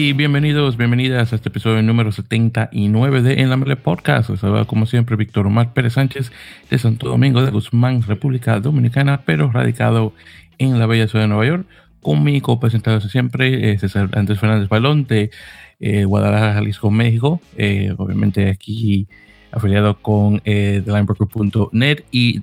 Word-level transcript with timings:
Y 0.00 0.12
bienvenidos, 0.12 0.76
bienvenidas 0.76 1.32
a 1.32 1.34
este 1.34 1.48
episodio 1.48 1.82
número 1.82 2.12
79 2.12 3.20
de 3.20 3.42
En 3.42 3.50
la 3.50 3.56
Mele 3.56 3.74
Podcast. 3.74 4.30
Les 4.30 4.40
como 4.68 4.86
siempre 4.86 5.16
Víctor 5.16 5.48
Omar 5.48 5.72
Pérez 5.72 5.94
Sánchez 5.94 6.30
de 6.70 6.78
Santo 6.78 7.08
Domingo 7.08 7.42
de 7.42 7.50
Guzmán, 7.50 8.02
República 8.02 8.60
Dominicana, 8.60 9.22
pero 9.26 9.50
radicado 9.50 10.12
en 10.58 10.78
la 10.78 10.86
bella 10.86 11.08
ciudad 11.08 11.24
de 11.24 11.28
Nueva 11.30 11.46
York. 11.46 11.66
Con 12.00 12.22
mi 12.22 12.40
copresentador 12.40 13.02
siempre, 13.10 13.72
eh, 13.72 13.78
César 13.80 14.08
Andrés 14.12 14.38
Fernández 14.38 14.68
Balón 14.68 15.04
de 15.04 15.32
eh, 15.80 16.04
Guadalajara, 16.04 16.54
Jalisco, 16.54 16.92
México. 16.92 17.40
Eh, 17.56 17.92
obviamente 17.98 18.50
aquí 18.50 19.08
afiliado 19.50 19.98
con 20.00 20.40
eh, 20.44 20.80
y 22.12 22.40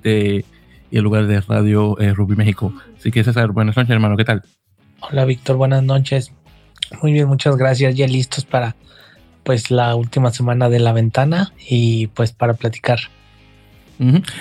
y 0.90 0.98
el 0.98 1.02
lugar 1.02 1.26
de 1.26 1.40
radio 1.40 1.98
eh, 2.00 2.12
Ruby 2.12 2.36
México. 2.36 2.74
Así 2.98 3.10
que 3.10 3.24
César, 3.24 3.52
buenas 3.52 3.78
noches 3.78 3.92
hermano, 3.92 4.18
¿qué 4.18 4.26
tal? 4.26 4.42
Hola 5.00 5.24
Víctor, 5.24 5.56
buenas 5.56 5.82
noches. 5.82 6.32
Muy 7.02 7.12
bien, 7.12 7.28
muchas 7.28 7.56
gracias. 7.56 7.94
Ya 7.94 8.06
listos 8.06 8.44
para 8.44 8.76
pues 9.42 9.70
la 9.70 9.94
última 9.94 10.30
semana 10.30 10.68
de 10.68 10.80
la 10.80 10.92
ventana 10.92 11.52
y 11.68 12.08
pues 12.08 12.32
para 12.32 12.54
platicar. 12.54 12.98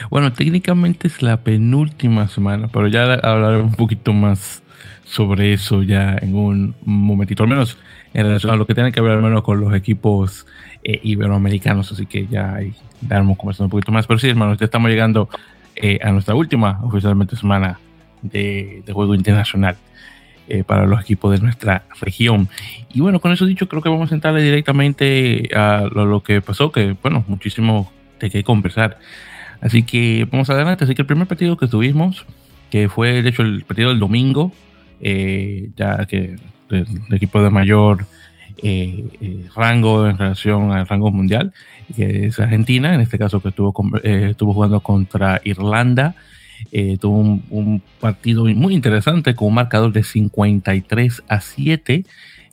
Bueno, 0.10 0.34
técnicamente 0.34 1.08
es 1.08 1.22
la 1.22 1.38
penúltima 1.38 2.28
semana, 2.28 2.68
pero 2.68 2.88
ya 2.88 3.14
hablaré 3.14 3.62
un 3.62 3.72
poquito 3.72 4.12
más 4.12 4.64
sobre 5.06 5.54
eso 5.54 5.84
ya 5.84 6.18
en 6.22 6.36
un 6.36 6.76
momentito, 6.84 7.44
al 7.44 7.50
menos 7.50 7.78
en 8.14 8.26
relación 8.26 8.52
a 8.52 8.58
lo 8.58 8.66
que 8.66 8.74
tiene 8.74 8.92
que 8.92 9.00
ver 9.00 9.14
al 9.14 9.22
menos 9.22 9.44
con 9.44 9.62
los 9.62 9.74
equipos 9.74 10.46
eh, 10.84 11.00
iberoamericanos, 11.04 11.92
así 11.92 12.06
que 12.06 12.28
ya 12.28 12.56
ahí 12.56 12.74
daremos 13.00 13.38
conversando 13.38 13.66
un 13.66 13.72
poquito 13.72 13.92
más. 13.92 14.08
Pero 14.08 14.20
sí, 14.20 14.28
hermanos, 14.28 14.58
ya 14.58 14.66
estamos 14.66 14.90
llegando 14.90 15.30
eh, 15.76 16.00
a 16.04 16.12
nuestra 16.12 16.36
última 16.36 16.80
oficialmente 16.84 17.36
semana 17.36 17.80
de, 18.24 18.84
de 18.86 18.94
juego 18.94 19.14
internacional 19.16 19.78
eh, 20.48 20.64
para 20.64 20.86
los 20.86 21.02
equipos 21.02 21.32
de 21.32 21.44
nuestra 21.44 21.84
región. 22.00 22.50
Y 22.94 23.02
bueno, 23.02 23.20
con 23.20 23.32
eso 23.32 23.46
dicho, 23.46 23.68
creo 23.68 23.82
que 23.82 23.90
vamos 23.90 24.12
a 24.12 24.16
entrarle 24.16 24.42
directamente 24.42 25.50
a 25.56 25.88
lo, 25.92 26.06
lo, 26.06 26.24
que 26.24 26.42
pasó, 26.42 26.72
que 26.72 26.96
bueno, 27.02 27.24
muchísimo 27.28 27.92
de 28.20 28.30
qué 28.30 28.44
conversar. 28.44 29.00
Así 29.62 29.84
que 29.84 30.28
vamos 30.32 30.50
adelante. 30.50 30.84
Así 30.84 30.96
que 30.96 31.02
el 31.02 31.08
primer 31.08 31.28
partido 31.28 31.58
que 31.58 31.68
tuvimos, 31.68 32.26
que 32.70 32.90
fue 32.90 33.22
de 33.22 33.30
hecho 33.30 33.42
el 33.42 33.64
partido 33.64 33.90
del 33.90 34.00
domingo, 34.00 34.52
eh, 35.02 35.70
ya 35.76 36.06
que 36.06 36.36
el, 36.70 36.88
el, 37.10 37.14
equipo 37.16 37.42
de 37.42 37.50
mayor 37.50 38.06
eh, 38.64 39.06
eh, 39.22 39.46
rango 39.54 40.08
en 40.08 40.18
relación 40.18 40.72
al 40.72 40.88
rango 40.88 41.12
mundial, 41.12 41.54
que 41.94 42.28
es 42.28 42.40
Argentina, 42.40 42.94
en 42.96 43.02
este 43.02 43.18
caso 43.18 43.42
que 43.42 43.50
estuvo, 43.50 43.74
eh, 44.02 44.30
estuvo 44.32 44.54
jugando 44.54 44.80
contra 44.80 45.42
Irlanda. 45.44 46.16
Eh, 46.72 46.98
tuvo 47.00 47.20
un, 47.50 47.82
partido 48.00 48.46
muy 48.46 48.74
interesante 48.74 49.36
con 49.36 49.50
un 49.50 49.56
marcador 49.56 49.92
de 49.92 50.04
53 50.04 51.24
a 51.28 51.42
7 51.42 52.06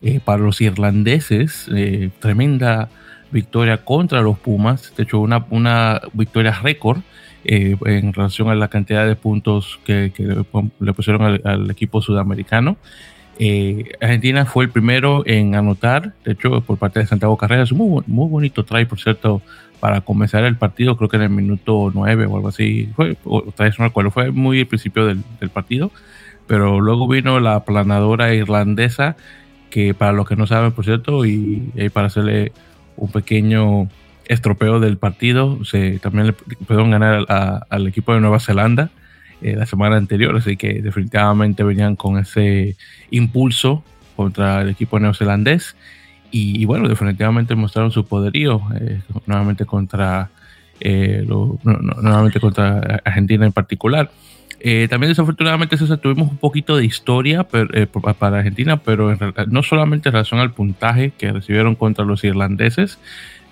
eh, 0.03 0.21
para 0.25 0.43
los 0.43 0.61
irlandeses. 0.61 1.69
Eh, 1.75 2.11
tremenda 2.21 2.89
victoria 3.31 3.79
contra 3.79 4.21
los 4.23 4.39
Pumas. 4.39 4.93
De 4.97 5.05
hecho, 5.05 5.21
una, 5.21 6.01
victoria 6.13 6.53
récord 6.63 7.01
en 7.45 8.13
relación 8.13 8.51
a 8.51 8.55
la 8.55 8.69
cantidad 8.69 9.05
de 9.05 9.17
puntos 9.17 9.81
que, 9.85 10.13
le, 10.79 10.93
pusieron 10.93 11.41
al, 11.45 11.71
equipo 11.71 12.01
sudamericano. 12.01 12.77
Argentina 14.01 14.45
fue 14.45 14.65
el 14.65 14.71
primero 14.71 15.25
en 15.27 15.57
anotar, 15.57 16.13
de 16.25 16.33
hecho, 16.33 16.61
por 16.61 16.79
parte 16.79 17.01
de 17.01 17.07
Santiago 17.07 17.37
Carreras. 17.37 17.73
Muy, 17.73 18.05
muy 18.07 18.29
bonito 18.29 18.65
try, 18.65 18.85
por 18.85 19.01
cierto, 19.01 19.43
para 19.83 20.03
comenzar 20.03 20.45
el 20.45 20.55
partido, 20.55 20.97
creo 20.97 21.09
que 21.09 21.17
en 21.17 21.25
el 21.25 21.31
minuto 21.31 21.91
9 21.93 22.27
o 22.27 22.37
algo 22.37 22.51
así, 22.51 22.89
fue, 22.95 23.17
vez 23.59 23.79
no 23.81 23.87
recuerdo, 23.87 24.13
fue 24.13 24.31
muy 24.31 24.61
el 24.61 24.69
principio 24.69 25.07
del, 25.07 25.25
partido, 25.53 25.91
pero 26.47 26.81
luego 26.81 27.09
vino 27.09 27.41
la 27.41 27.65
planadora 27.65 28.33
irlandesa, 28.33 29.17
que 29.71 29.93
para 29.93 30.13
los 30.13 30.29
que 30.29 30.37
no 30.37 30.47
saben, 30.47 30.71
por 30.71 30.85
cierto, 30.85 31.27
y, 31.27 31.73
para 31.93 32.07
hacerle 32.07 32.53
un 32.97 33.11
pequeño 33.11 33.89
estropeo 34.27 34.79
del 34.79 34.99
partido, 34.99 35.65
se 35.65 35.99
también 35.99 36.29
le 36.29 36.33
pudieron 36.33 36.93
ganar 36.93 37.27
al 37.69 37.87
equipo 37.89 38.15
de 38.15 38.21
Nueva 38.21 38.39
Zelanda 38.39 38.91
eh, 39.41 39.57
la 39.57 39.67
semana 39.67 39.97
anterior, 39.97 40.37
así 40.37 40.57
que 40.57 40.81
definitivamente 40.81 41.65
venían 41.65 41.97
con 41.97 42.19
ese 42.19 42.77
impulso 43.11 43.83
contra 44.15 44.63
el 44.63 44.69
equipo 44.69 45.01
neozelandés. 45.01 45.75
Y, 46.35 46.65
bueno, 46.65 46.89
definitivamente 46.89 47.55
mostraron 47.55 47.93
su 47.93 48.07
poderío 48.07 48.63
eh, 48.81 49.03
nuevamente 49.27 49.67
contra 49.67 50.31
eh, 50.85 51.25
nuevamente 51.63 52.41
contra 52.41 53.01
Argentina 53.05 53.47
en 53.47 53.53
particular. 53.53 54.11
Eh, 54.59 54.89
también 54.91 55.11
desafortunadamente 55.11 55.77
César, 55.77 55.99
tuvimos 55.99 56.29
un 56.29 56.39
poquito 56.39 56.77
de 56.77 56.85
historia 56.85 57.47
eh, 57.53 57.87
para 58.19 58.39
Argentina, 58.39 58.79
pero 58.79 59.13
en, 59.13 59.19
no 59.49 59.63
solamente 59.63 60.09
en 60.09 60.15
relación 60.15 60.41
al 60.41 60.53
puntaje 60.53 61.13
que 61.17 61.31
recibieron 61.31 61.77
contra 61.77 62.05
los 62.05 62.25
irlandeses, 62.25 62.99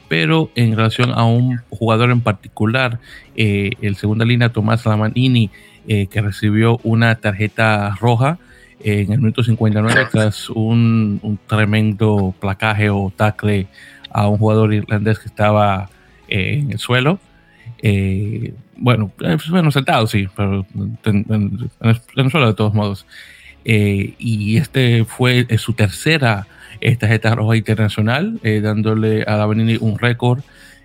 pero 0.09 0.51
en 0.57 0.77
relación 0.77 1.13
a 1.13 1.25
un 1.25 1.61
jugador 1.69 2.11
en 2.11 2.21
particular, 2.21 2.99
el 3.37 3.95
segunda 3.95 4.25
línea 4.25 4.49
Tomás 4.49 4.85
Lamanini, 4.85 5.51
que 5.87 6.21
recibió 6.21 6.81
una 6.83 7.15
tarjeta 7.15 7.95
roja 8.01 8.39
en 8.83 9.13
el 9.13 9.19
minuto 9.19 9.43
59 9.43 10.09
tras 10.11 10.51
un, 10.51 11.21
un 11.23 11.39
tremendo 11.47 12.35
placaje 12.41 12.91
o 12.91 13.13
tackle 13.15 13.67
a 14.11 14.29
un 14.29 14.39
jugador 14.39 14.73
irlandés 14.75 15.19
que 15.19 15.29
estaba 15.29 15.89
eh, 16.29 16.61
en 16.61 16.73
el 16.73 16.79
suelo. 16.79 17.19
Eh, 17.83 18.53
bueno, 18.77 19.13
eh, 19.21 19.37
bueno, 19.51 19.71
sentado 19.71 20.07
sí, 20.07 20.27
pero 20.35 20.67
en, 20.75 20.99
en, 21.05 21.71
en, 21.81 21.97
el 22.17 22.31
suelo 22.31 22.47
de 22.47 22.55
todos 22.55 22.75
modos. 22.75 23.07
Eh, 23.65 24.15
y 24.19 24.57
este 24.57 25.05
fue 25.05 25.47
su 25.59 25.75
tercera 25.75 26.47
tarjeta 26.99 27.35
roja 27.35 27.57
internacional, 27.57 28.41
eh, 28.43 28.61
dándole 28.63 29.23
a 29.27 29.37
Davanini 29.37 29.77
un 29.81 29.99
récord 29.99 30.41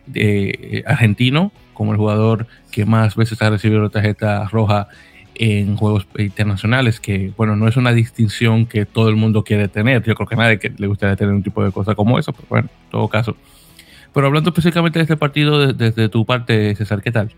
de 0.08 0.84
argentino 0.86 1.54
como 1.74 1.94
el 1.94 1.98
jugador 1.98 2.48
que 2.70 2.86
más 2.86 3.16
veces 3.16 3.42
ha 3.42 3.50
recibido 3.50 3.90
tarjeta 3.90 4.48
roja 4.50 4.90
en 5.36 5.76
juegos 5.76 6.08
internacionales, 6.18 7.00
que 7.00 7.32
bueno, 7.38 7.56
no 7.56 7.68
es 7.68 7.78
una 7.78 7.92
distinción 7.92 8.66
que 8.66 8.86
todo 8.86 9.10
el 9.10 9.16
mundo 9.16 9.44
quiere 9.44 9.68
tener. 9.68 10.04
Yo 10.04 10.16
creo 10.16 10.28
que 10.28 10.36
a 10.36 10.38
nadie 10.38 10.60
que 10.60 10.70
le 10.70 10.88
gustaría 10.88 11.16
tener 11.16 11.34
un 11.34 11.44
tipo 11.44 11.64
de 11.64 11.72
cosa 11.72 11.96
como 11.96 12.18
eso, 12.18 12.34
pero 12.34 12.48
bueno, 12.50 12.70
en 12.72 12.92
todo 12.92 13.08
caso. 13.08 13.36
Pero 14.14 14.28
hablando 14.28 14.50
específicamente 14.50 15.00
de 15.00 15.04
este 15.04 15.18
partido 15.18 15.60
desde, 15.60 15.74
desde 15.74 16.10
tu 16.10 16.26
parte, 16.26 16.74
César, 16.76 17.02
¿qué 17.02 17.12
tal? 17.12 17.34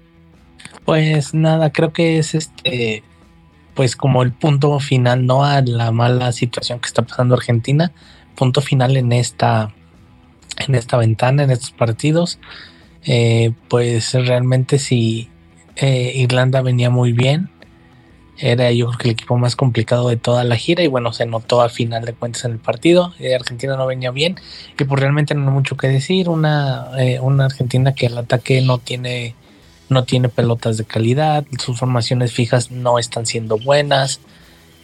Pues 0.86 1.34
nada, 1.34 1.72
creo 1.72 1.92
que 1.92 2.18
es 2.20 2.36
este, 2.36 3.04
pues 3.74 3.96
como 3.96 4.24
el 4.24 4.32
punto 4.32 4.80
final, 4.80 5.26
¿no? 5.26 5.44
A 5.44 5.62
la 5.62 5.92
mala 5.92 6.32
situación 6.32 6.80
que 6.80 6.88
está 6.88 7.02
pasando 7.02 7.36
Argentina, 7.36 7.92
punto 8.36 8.62
final 8.62 8.96
en 8.96 9.12
esta, 9.12 9.74
en 10.58 10.76
esta 10.76 10.98
ventana, 10.98 11.44
en 11.44 11.52
estos 11.52 11.72
partidos. 11.72 12.40
Eh, 13.06 13.54
pues 13.70 14.14
realmente 14.14 14.80
si 14.80 15.30
eh, 15.78 16.12
Irlanda 16.16 16.62
venía 16.62 16.90
muy 16.90 17.14
bien, 17.14 17.50
era 18.40 18.72
yo 18.72 18.88
creo 18.88 18.98
que 18.98 19.08
el 19.08 19.14
equipo 19.14 19.38
más 19.38 19.56
complicado 19.56 20.10
de 20.10 20.18
toda 20.18 20.44
la 20.44 20.58
gira 20.58 20.84
y 20.84 20.88
bueno, 20.88 21.12
se 21.12 21.26
notó 21.26 21.62
al 21.62 21.72
final 21.72 22.06
de 22.06 22.14
cuentas 22.14 22.46
en 22.46 22.52
el 22.52 22.60
partido. 22.60 23.14
Eh, 23.20 23.36
Argentina 23.36 23.76
no 23.76 23.88
venía 23.88 24.12
bien 24.12 24.40
y 24.78 24.84
pues 24.84 25.00
realmente 25.00 25.34
no 25.34 25.48
hay 25.48 25.54
mucho 25.54 25.76
que 25.76 25.88
decir. 25.88 26.30
Una, 26.30 26.92
eh, 27.00 27.20
una 27.20 27.46
Argentina 27.46 27.94
que 27.94 28.08
al 28.08 28.18
ataque 28.18 28.62
no 28.62 28.78
tiene, 28.78 29.36
no 29.90 30.04
tiene 30.04 30.30
pelotas 30.30 30.78
de 30.78 30.86
calidad, 30.86 31.46
sus 31.60 31.80
formaciones 31.80 32.32
fijas 32.32 32.72
no 32.72 33.00
están 33.00 33.26
siendo 33.26 33.58
buenas, 33.58 34.20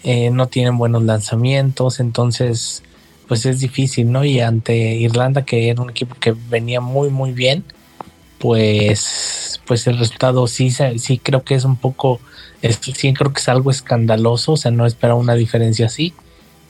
eh, 0.03 0.31
no 0.31 0.47
tienen 0.47 0.77
buenos 0.77 1.03
lanzamientos, 1.03 1.99
entonces 1.99 2.83
pues 3.27 3.45
es 3.45 3.59
difícil, 3.59 4.11
¿no? 4.11 4.25
Y 4.25 4.39
ante 4.41 4.75
Irlanda, 4.75 5.45
que 5.45 5.69
era 5.69 5.81
un 5.81 5.89
equipo 5.89 6.15
que 6.19 6.35
venía 6.49 6.81
muy, 6.81 7.09
muy 7.09 7.31
bien, 7.31 7.63
pues, 8.43 9.61
pues 9.65 9.87
el 9.87 9.97
resultado 9.97 10.47
sí, 10.47 10.69
sí 10.69 11.17
creo 11.17 11.45
que 11.45 11.55
es 11.55 11.63
un 11.63 11.77
poco 11.77 12.19
sí 12.61 13.13
creo 13.13 13.31
que 13.31 13.39
es 13.39 13.47
algo 13.47 13.71
escandaloso, 13.71 14.51
o 14.51 14.57
sea, 14.57 14.69
no 14.69 14.85
espera 14.85 15.15
una 15.15 15.33
diferencia 15.35 15.85
así, 15.85 16.13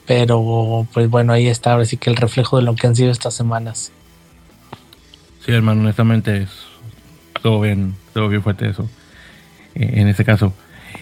pero 0.06 0.86
pues 0.94 1.10
bueno, 1.10 1.32
ahí 1.32 1.48
está, 1.48 1.72
ahora 1.72 1.84
sí 1.84 1.96
que 1.96 2.10
el 2.10 2.16
reflejo 2.16 2.58
de 2.58 2.62
lo 2.62 2.76
que 2.76 2.86
han 2.86 2.94
sido 2.94 3.10
estas 3.10 3.34
semanas. 3.34 3.90
Sí, 5.44 5.50
hermano, 5.50 5.80
honestamente 5.80 6.42
es 6.42 6.50
todo 7.42 7.60
bien, 7.60 7.96
todo 8.12 8.28
bien 8.28 8.44
fuerte 8.44 8.68
eso, 8.68 8.88
eh, 9.74 9.94
en 9.94 10.06
este 10.06 10.24
caso. 10.24 10.54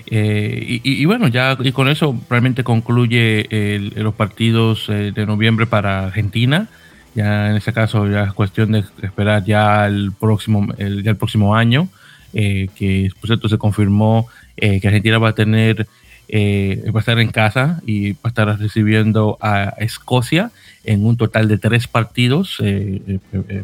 Eh, 0.06 0.81
y, 0.82 1.02
y, 1.02 1.05
bueno, 1.05 1.29
ya 1.29 1.58
y 1.62 1.73
con 1.73 1.88
eso 1.88 2.19
realmente 2.31 2.64
concluye 2.64 3.47
el, 3.50 3.93
los 3.97 4.14
partidos 4.14 4.88
eh, 4.88 5.12
de 5.14 5.26
noviembre 5.26 5.67
para 5.67 6.06
Argentina. 6.06 6.70
Ya 7.14 7.50
en 7.50 7.56
este 7.56 7.73
caso 7.73 8.09
ya 8.09 8.25
es 8.25 8.32
cuestión 8.32 8.73
de 8.73 8.85
esperar 9.03 9.44
ya 9.44 9.87
el 9.87 10.12
próximo, 10.12 10.69
el, 10.79 11.03
ya 11.03 11.11
el 11.11 11.17
próximo 11.17 11.55
año, 11.55 11.88
eh, 12.32 12.69
que 12.75 13.11
por 13.20 13.29
cierto 13.29 13.49
se 13.49 13.59
confirmó 13.59 14.26
eh, 14.56 14.81
que 14.81 14.88
Argentina 14.88 15.19
va 15.19 15.31
a 15.31 15.35
tener, 15.35 15.87
eh, 16.29 16.91
va 16.94 17.00
a 17.00 17.03
estar 17.03 17.19
en 17.19 17.29
casa 17.29 17.82
y 17.85 18.12
va 18.12 18.20
a 18.25 18.29
estar 18.29 18.59
recibiendo 18.59 19.37
a 19.43 19.75
Escocia 19.79 20.50
en 20.85 21.05
un 21.05 21.19
total 21.19 21.47
de 21.49 21.59
tres 21.59 21.87
partidos 21.87 22.61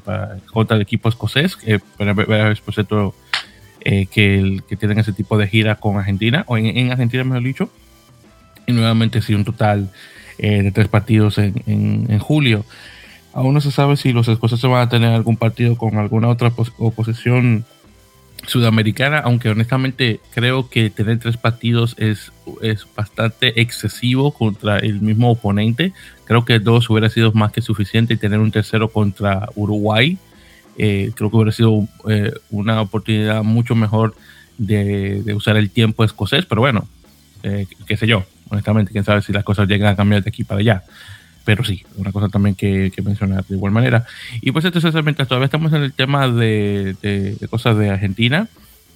para, 0.04 0.36
contra 0.52 0.76
el 0.76 0.82
equipo 0.82 1.08
escocés, 1.08 1.56
para 1.96 2.12
ver, 2.12 2.60
por 2.62 2.74
cierto, 2.74 3.14
que, 3.82 4.60
que 4.68 4.76
tienen 4.76 4.98
ese 4.98 5.12
tipo 5.14 5.38
de 5.38 5.48
gira 5.48 5.76
con 5.76 5.96
Argentina, 5.96 6.44
o 6.46 6.58
en, 6.58 6.66
en 6.66 6.92
Argentina 6.92 7.24
mejor 7.24 7.42
dicho, 7.42 7.70
y 8.66 8.72
nuevamente 8.72 9.22
sí, 9.22 9.34
un 9.34 9.44
total 9.44 9.90
de 10.38 10.70
tres 10.70 10.88
partidos 10.88 11.38
en, 11.38 11.54
en, 11.66 12.18
julio. 12.18 12.64
Aún 13.38 13.54
no 13.54 13.60
se 13.60 13.70
sabe 13.70 13.96
si 13.96 14.12
los 14.12 14.26
escoceses 14.26 14.68
van 14.68 14.82
a 14.82 14.88
tener 14.88 15.12
algún 15.12 15.36
partido 15.36 15.76
con 15.76 15.96
alguna 15.96 16.26
otra 16.26 16.52
oposición 16.78 17.64
sudamericana, 18.48 19.20
aunque 19.20 19.48
honestamente 19.48 20.18
creo 20.34 20.68
que 20.68 20.90
tener 20.90 21.20
tres 21.20 21.36
partidos 21.36 21.94
es, 21.98 22.32
es 22.62 22.84
bastante 22.96 23.60
excesivo 23.60 24.32
contra 24.32 24.80
el 24.80 25.00
mismo 25.02 25.30
oponente. 25.30 25.92
Creo 26.24 26.44
que 26.44 26.58
dos 26.58 26.90
hubiera 26.90 27.10
sido 27.10 27.30
más 27.30 27.52
que 27.52 27.62
suficiente 27.62 28.14
y 28.14 28.16
tener 28.16 28.40
un 28.40 28.50
tercero 28.50 28.88
contra 28.88 29.48
Uruguay. 29.54 30.18
Eh, 30.76 31.12
creo 31.14 31.30
que 31.30 31.36
hubiera 31.36 31.52
sido 31.52 31.86
eh, 32.08 32.32
una 32.50 32.80
oportunidad 32.80 33.44
mucho 33.44 33.76
mejor 33.76 34.16
de, 34.56 35.32
usar 35.36 35.56
el 35.56 35.70
tiempo 35.70 36.02
escocés, 36.02 36.44
pero 36.44 36.60
bueno, 36.60 36.88
eh, 37.44 37.68
qué 37.86 37.96
sé 37.96 38.08
yo, 38.08 38.24
honestamente, 38.50 38.90
quién 38.90 39.04
sabe 39.04 39.22
si 39.22 39.32
las 39.32 39.44
cosas 39.44 39.68
llegan 39.68 39.92
a 39.92 39.96
cambiar 39.96 40.24
de 40.24 40.28
aquí 40.28 40.42
para 40.42 40.58
allá 40.58 40.82
pero 41.44 41.64
sí, 41.64 41.82
una 41.96 42.12
cosa 42.12 42.28
también 42.28 42.54
que, 42.54 42.92
mencionar 43.02 43.44
de 43.46 43.54
igual 43.54 43.72
manera. 43.72 44.04
Y 44.40 44.52
pues 44.52 44.64
entonces, 44.64 44.92
mientras 45.02 45.28
todavía 45.28 45.46
estamos 45.46 45.72
en 45.72 45.82
el 45.82 45.92
tema 45.92 46.28
de, 46.28 47.36
cosas 47.50 47.76
de 47.78 47.90
Argentina, 47.90 48.48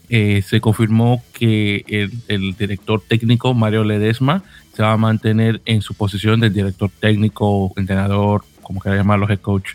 eh, 0.08 0.42
se 0.42 0.60
confirmó 0.60 1.22
que 1.32 2.10
el, 2.28 2.54
director 2.54 3.02
técnico 3.06 3.54
Mario 3.54 3.84
Ledesma 3.84 4.42
se 4.74 4.82
va 4.82 4.92
a 4.92 4.96
mantener 4.96 5.62
en 5.64 5.80
su 5.80 5.94
posición 5.94 6.40
de 6.40 6.50
director 6.50 6.90
técnico, 7.00 7.72
entrenador, 7.76 8.44
como 8.62 8.80
quiera 8.80 8.96
llamarlo, 8.96 9.28
head 9.28 9.40
coach, 9.40 9.70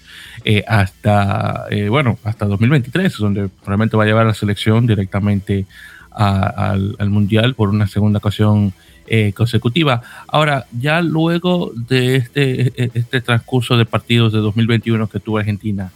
eh, 0.45 0.63
hasta, 0.67 1.65
eh, 1.71 1.89
bueno, 1.89 2.17
hasta 2.23 2.45
2023, 2.45 3.17
donde 3.17 3.49
probablemente 3.49 3.97
va 3.97 4.03
a 4.03 4.07
llevar 4.07 4.25
la 4.25 4.33
selección 4.33 4.85
directamente 4.85 5.65
al 6.11 7.09
Mundial 7.09 7.53
por 7.53 7.69
una 7.69 7.85
segunda 7.85 8.17
ocasión 8.17 8.73
eh, 9.07 9.33
consecutiva. 9.33 10.01
Ahora, 10.27 10.65
ya 10.77 11.01
luego 11.01 11.71
de 11.75 12.18
este, 12.18 12.74
este 12.98 13.21
transcurso 13.21 13.77
de 13.77 13.86
partidos 13.86 14.33
de 14.33 14.39
2021 14.39 15.07
que 15.07 15.19
tuvo 15.19 15.38
Argentina, 15.38 15.92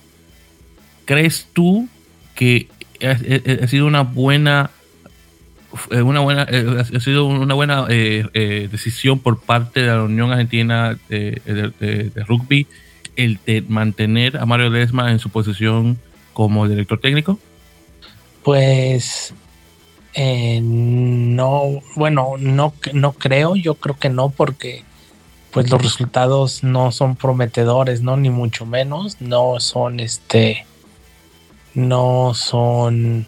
¿crees 1.05 1.47
tú 1.53 1.87
que 2.35 2.67
ha, 3.01 3.67
sido 3.67 3.85
una 3.87 4.01
buena 4.01 4.71
una 5.91 6.19
buena 6.19 6.41
ha 6.43 6.99
sido 6.99 7.25
una 7.25 7.53
buena 7.53 7.85
decisión 7.85 9.19
por 9.19 9.39
parte 9.39 9.81
de 9.81 9.87
la 9.87 10.03
Unión 10.03 10.31
Argentina 10.31 10.97
de, 11.07 12.11
Rugby 12.27 12.67
el 13.15 13.39
de 13.45 13.61
mantener 13.67 14.37
a 14.37 14.45
Mario 14.45 14.69
Lesma 14.69 15.11
en 15.11 15.19
su 15.19 15.29
posición 15.29 15.97
como 16.33 16.67
director 16.67 16.99
técnico? 16.99 17.39
Pues 18.43 19.33
eh, 20.13 20.59
no, 20.61 21.81
bueno, 21.95 22.35
no, 22.37 22.73
no 22.93 23.11
creo, 23.13 23.55
yo 23.55 23.75
creo 23.75 23.97
que 23.97 24.09
no, 24.09 24.29
porque 24.29 24.83
pues 25.51 25.69
los 25.69 25.81
resultados 25.81 26.63
no 26.63 26.91
son 26.91 27.15
prometedores, 27.15 28.01
¿no? 28.01 28.17
Ni 28.17 28.29
mucho 28.29 28.65
menos, 28.65 29.21
no 29.21 29.59
son 29.59 29.99
este, 29.99 30.65
no 31.73 32.33
son, 32.33 33.27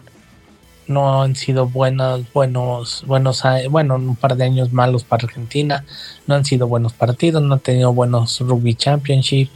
no 0.86 1.22
han 1.22 1.36
sido 1.36 1.66
buenos, 1.68 2.30
buenos, 2.32 3.04
buenos, 3.06 3.42
bueno, 3.70 3.96
un 3.96 4.16
par 4.16 4.36
de 4.36 4.44
años 4.44 4.72
malos 4.72 5.04
para 5.04 5.24
Argentina, 5.24 5.84
no 6.26 6.34
han 6.34 6.44
sido 6.44 6.66
buenos 6.66 6.92
partidos, 6.92 7.42
no 7.42 7.54
han 7.54 7.60
tenido 7.60 7.92
buenos 7.92 8.40
rugby 8.40 8.74
championship, 8.74 9.50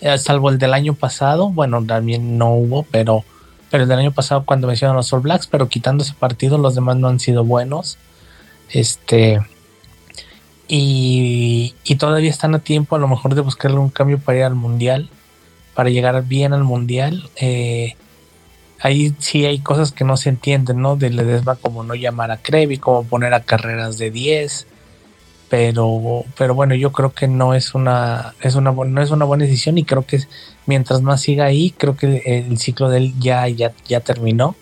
eh, 0.00 0.18
salvo 0.18 0.50
el 0.50 0.58
del 0.58 0.74
año 0.74 0.94
pasado, 0.94 1.50
bueno, 1.50 1.84
también 1.84 2.36
no 2.38 2.52
hubo, 2.52 2.84
pero 2.84 3.24
pero 3.74 3.82
el 3.82 3.88
del 3.88 3.98
año 3.98 4.12
pasado 4.12 4.44
cuando 4.44 4.68
mencionan 4.68 4.94
los 4.94 5.12
All 5.12 5.18
Blacks, 5.18 5.48
pero 5.48 5.68
quitando 5.68 6.04
ese 6.04 6.14
partido, 6.14 6.58
los 6.58 6.76
demás 6.76 6.96
no 6.96 7.08
han 7.08 7.18
sido 7.18 7.42
buenos. 7.42 7.98
Este. 8.70 9.40
Y, 10.68 11.74
todavía 11.98 12.30
están 12.30 12.54
a 12.54 12.60
tiempo 12.60 12.94
a 12.94 13.00
lo 13.00 13.08
mejor 13.08 13.34
de 13.34 13.40
buscarle 13.40 13.78
un 13.78 13.90
cambio 13.90 14.20
para 14.20 14.38
ir 14.38 14.44
al 14.44 14.54
mundial, 14.54 15.10
para 15.74 15.90
llegar 15.90 16.22
bien 16.22 16.52
al 16.52 16.62
mundial. 16.62 17.28
Eh, 17.34 17.96
ahí 18.78 19.12
sí 19.18 19.44
hay 19.44 19.58
cosas 19.58 19.90
que 19.90 20.04
no 20.04 20.16
se 20.16 20.28
entienden, 20.28 20.80
¿no? 20.80 20.94
De 20.94 21.10
Ledesma 21.10 21.56
como 21.56 21.82
no 21.82 21.96
llamar 21.96 22.30
a 22.30 22.36
Krevi, 22.36 22.78
como 22.78 23.02
poner 23.02 23.34
a 23.34 23.42
carreras 23.42 23.98
de 23.98 24.12
10, 24.12 24.68
pero, 25.56 26.24
pero 26.36 26.52
bueno, 26.56 26.74
yo 26.74 26.90
creo 26.90 27.12
que 27.12 27.28
no 27.28 27.54
es 27.54 27.76
una, 27.76 28.34
es 28.40 28.56
una, 28.56 28.72
no 28.72 29.00
es 29.00 29.12
una 29.12 29.24
buena 29.24 29.44
decisión 29.44 29.78
y 29.78 29.84
creo 29.84 30.04
que 30.04 30.18
mientras 30.66 31.00
más 31.00 31.20
siga 31.20 31.44
ahí, 31.44 31.70
creo 31.70 31.96
que 31.96 32.22
el 32.48 32.58
ciclo 32.58 32.88
de 32.88 32.98
él 32.98 33.14
ya, 33.20 33.46
ya, 33.46 33.72
ya 33.86 34.00
terminó. 34.00 34.56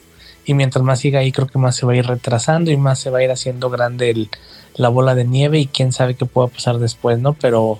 Y 0.44 0.52
mientras 0.52 0.84
más 0.84 1.00
siga 1.00 1.20
ahí, 1.20 1.32
creo 1.32 1.46
que 1.46 1.58
más 1.58 1.76
se 1.76 1.86
va 1.86 1.94
a 1.94 1.96
ir 1.96 2.04
retrasando 2.04 2.70
y 2.70 2.76
más 2.76 2.98
se 2.98 3.08
va 3.08 3.20
a 3.20 3.24
ir 3.24 3.30
haciendo 3.30 3.70
grande 3.70 4.28
la 4.74 4.90
bola 4.90 5.14
de 5.14 5.24
nieve 5.24 5.60
y 5.60 5.66
quién 5.66 5.92
sabe 5.92 6.14
qué 6.14 6.26
pueda 6.26 6.48
pasar 6.48 6.76
después, 6.76 7.18
¿no? 7.18 7.32
Pero, 7.32 7.78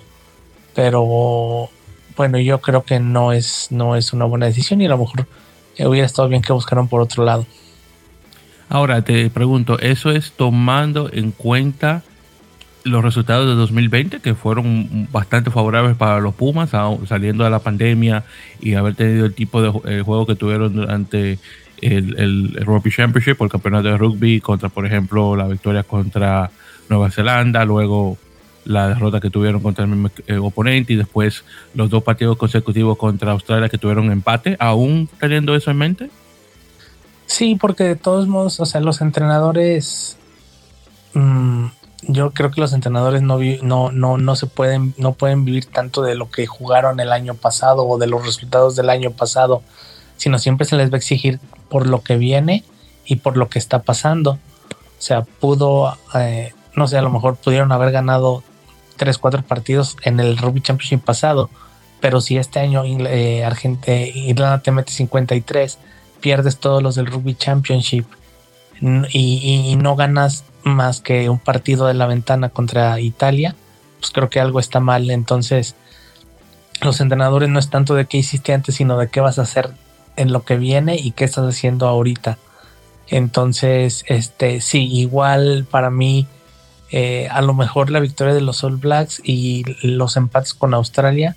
pero 0.73 1.69
bueno, 2.17 2.39
yo 2.39 2.61
creo 2.61 2.83
que 2.83 2.99
no 2.99 3.31
es, 3.31 3.67
no 3.69 3.95
es 3.95 4.11
una 4.11 4.25
buena 4.25 4.47
decisión 4.47 4.81
y 4.81 4.87
a 4.87 4.89
lo 4.89 4.97
mejor 4.97 5.27
hubiera 5.77 6.07
estado 6.07 6.29
bien 6.29 6.41
que 6.41 6.51
buscaran 6.51 6.87
por 6.87 6.99
otro 6.99 7.23
lado. 7.23 7.45
Ahora 8.69 9.03
te 9.03 9.29
pregunto, 9.29 9.77
¿eso 9.77 10.09
es 10.09 10.31
tomando 10.31 11.11
en 11.13 11.29
cuenta 11.29 12.01
los 12.83 13.03
resultados 13.03 13.47
de 13.47 13.55
2020, 13.55 14.19
que 14.19 14.35
fueron 14.35 15.07
bastante 15.11 15.51
favorables 15.51 15.95
para 15.95 16.19
los 16.19 16.33
Pumas, 16.33 16.71
saliendo 17.07 17.43
de 17.43 17.49
la 17.49 17.59
pandemia 17.59 18.23
y 18.59 18.73
haber 18.73 18.95
tenido 18.95 19.25
el 19.25 19.33
tipo 19.33 19.61
de 19.61 20.01
juego 20.01 20.25
que 20.25 20.35
tuvieron 20.35 20.75
durante 20.75 21.39
el, 21.81 22.55
Rugby 22.65 22.91
Championship 22.91 23.39
o 23.39 23.45
el 23.45 23.49
campeonato 23.49 23.89
de 23.89 23.97
rugby, 23.97 24.39
contra, 24.41 24.69
por 24.69 24.85
ejemplo, 24.85 25.35
la 25.35 25.47
victoria 25.47 25.83
contra 25.83 26.51
Nueva 26.89 27.11
Zelanda, 27.11 27.65
luego 27.65 28.17
la 28.65 28.87
derrota 28.87 29.19
que 29.19 29.29
tuvieron 29.29 29.61
contra 29.61 29.83
el 29.83 29.91
mismo 29.91 30.09
eh, 30.25 30.37
oponente 30.37 30.93
y 30.93 30.95
después 30.95 31.43
los 31.73 31.89
dos 31.89 32.01
partidos 32.01 32.37
consecutivos 32.37 32.97
contra 32.97 33.31
Australia 33.31 33.67
que 33.67 33.77
tuvieron 33.77 34.11
empate, 34.11 34.55
aún 34.59 35.09
teniendo 35.19 35.55
eso 35.55 35.71
en 35.71 35.77
mente. 35.77 36.09
Sí, 37.25 37.57
porque 37.59 37.83
de 37.83 37.95
todos 37.95 38.27
modos, 38.27 38.59
o 38.59 38.65
sea, 38.65 38.81
los 38.81 39.01
entrenadores... 39.01 40.17
Mmm, 41.13 41.67
yo 42.07 42.31
creo 42.31 42.51
que 42.51 42.61
los 42.61 42.73
entrenadores 42.73 43.21
no, 43.21 43.39
no, 43.61 43.91
no, 43.91 44.17
no 44.17 44.35
se 44.35 44.47
pueden, 44.47 44.93
no 44.97 45.13
pueden 45.13 45.45
vivir 45.45 45.65
tanto 45.65 46.01
de 46.01 46.15
lo 46.15 46.29
que 46.29 46.45
jugaron 46.47 46.99
el 46.99 47.11
año 47.11 47.35
pasado 47.35 47.87
o 47.87 47.97
de 47.97 48.07
los 48.07 48.25
resultados 48.25 48.75
del 48.75 48.89
año 48.89 49.11
pasado, 49.11 49.61
sino 50.17 50.39
siempre 50.39 50.65
se 50.65 50.75
les 50.75 50.91
va 50.91 50.95
a 50.95 50.97
exigir 50.97 51.39
por 51.69 51.87
lo 51.87 52.01
que 52.01 52.17
viene 52.17 52.63
y 53.05 53.17
por 53.17 53.37
lo 53.37 53.49
que 53.49 53.59
está 53.59 53.83
pasando. 53.83 54.31
O 54.31 55.01
sea, 55.05 55.23
pudo, 55.23 55.97
eh, 56.15 56.53
no 56.75 56.87
sé, 56.87 56.97
a 56.97 57.01
lo 57.01 57.09
mejor 57.09 57.35
pudieron 57.35 57.71
haber 57.71 57.91
ganado 57.91 58.43
3, 58.97 59.17
4 59.17 59.43
partidos 59.43 59.97
en 60.03 60.19
el 60.19 60.37
Rugby 60.37 60.61
Championship 60.61 61.03
pasado, 61.03 61.49
pero 61.99 62.21
si 62.21 62.37
este 62.37 62.59
año 62.59 62.83
eh, 62.85 63.43
Argentina, 63.43 63.97
Irlanda 63.97 64.61
te 64.61 64.71
mete 64.71 64.91
53, 64.91 65.77
pierdes 66.19 66.57
todos 66.57 66.81
los 66.83 66.95
del 66.95 67.07
Rugby 67.07 67.35
Championship 67.35 68.05
y, 69.09 69.69
y 69.71 69.75
no 69.75 69.95
ganas 69.95 70.43
más 70.63 71.01
que 71.01 71.29
un 71.29 71.39
partido 71.39 71.87
de 71.87 71.93
la 71.93 72.05
ventana 72.05 72.49
contra 72.49 72.99
Italia, 72.99 73.55
pues 73.99 74.11
creo 74.11 74.29
que 74.29 74.39
algo 74.39 74.59
está 74.59 74.79
mal. 74.79 75.09
Entonces, 75.09 75.75
los 76.81 76.99
entrenadores 77.01 77.49
no 77.49 77.59
es 77.59 77.69
tanto 77.69 77.95
de 77.95 78.05
qué 78.05 78.17
hiciste 78.17 78.53
antes, 78.53 78.75
sino 78.75 78.97
de 78.97 79.09
qué 79.09 79.21
vas 79.21 79.39
a 79.39 79.43
hacer 79.43 79.71
en 80.15 80.31
lo 80.31 80.43
que 80.43 80.57
viene 80.57 80.95
y 80.95 81.11
qué 81.11 81.25
estás 81.25 81.47
haciendo 81.47 81.87
ahorita. 81.87 82.37
Entonces, 83.07 84.03
este, 84.07 84.61
sí, 84.61 84.89
igual 84.91 85.65
para 85.69 85.89
mí, 85.89 86.27
eh, 86.91 87.27
a 87.31 87.41
lo 87.41 87.53
mejor 87.53 87.89
la 87.89 87.99
victoria 87.99 88.33
de 88.33 88.41
los 88.41 88.63
All 88.63 88.77
Blacks 88.77 89.21
y 89.23 89.63
los 89.81 90.17
empates 90.17 90.53
con 90.53 90.73
Australia, 90.73 91.35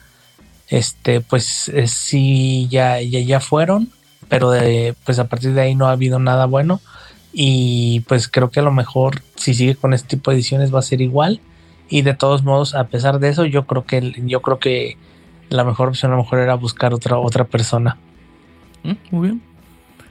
este, 0.69 1.21
pues 1.21 1.69
eh, 1.69 1.87
sí, 1.87 2.69
ya, 2.71 3.01
ya, 3.01 3.21
ya 3.21 3.41
fueron, 3.41 3.91
pero 4.29 4.51
de, 4.51 4.95
pues 5.05 5.19
a 5.19 5.29
partir 5.29 5.53
de 5.55 5.61
ahí 5.61 5.75
no 5.75 5.87
ha 5.89 5.93
habido 5.93 6.19
nada 6.19 6.47
bueno. 6.47 6.81
Y 7.33 8.01
pues 8.09 8.29
creo 8.29 8.51
que 8.51 8.61
a 8.61 8.63
lo 8.63 8.73
mejor 8.73 9.23
si 9.35 9.55
sigue 9.55 9.75
con 9.75 9.93
este 9.93 10.17
tipo 10.17 10.31
de 10.31 10.37
ediciones 10.37 10.75
va 10.75 10.79
a 10.79 10.83
ser 10.83 11.01
igual. 11.01 11.41
Y 11.89 12.03
de 12.03 12.15
todos 12.15 12.43
modos, 12.43 12.75
a 12.75 12.89
pesar 12.89 13.21
de 13.21 13.29
eso, 13.29 13.45
yo 13.45 13.67
creo 13.67 13.85
que 13.85 14.15
yo 14.25 14.43
creo 14.43 14.59
que 14.59 14.97
la 15.49 15.65
mejor 15.65 15.89
opción 15.89 16.13
a 16.13 16.17
lo 16.17 16.23
mejor 16.23 16.41
era 16.41 16.55
buscar 16.55 16.93
otra, 16.93 17.19
otra 17.19 17.45
persona. 17.45 17.97
Mm, 18.83 18.93
muy 19.11 19.29
bien. 19.29 19.43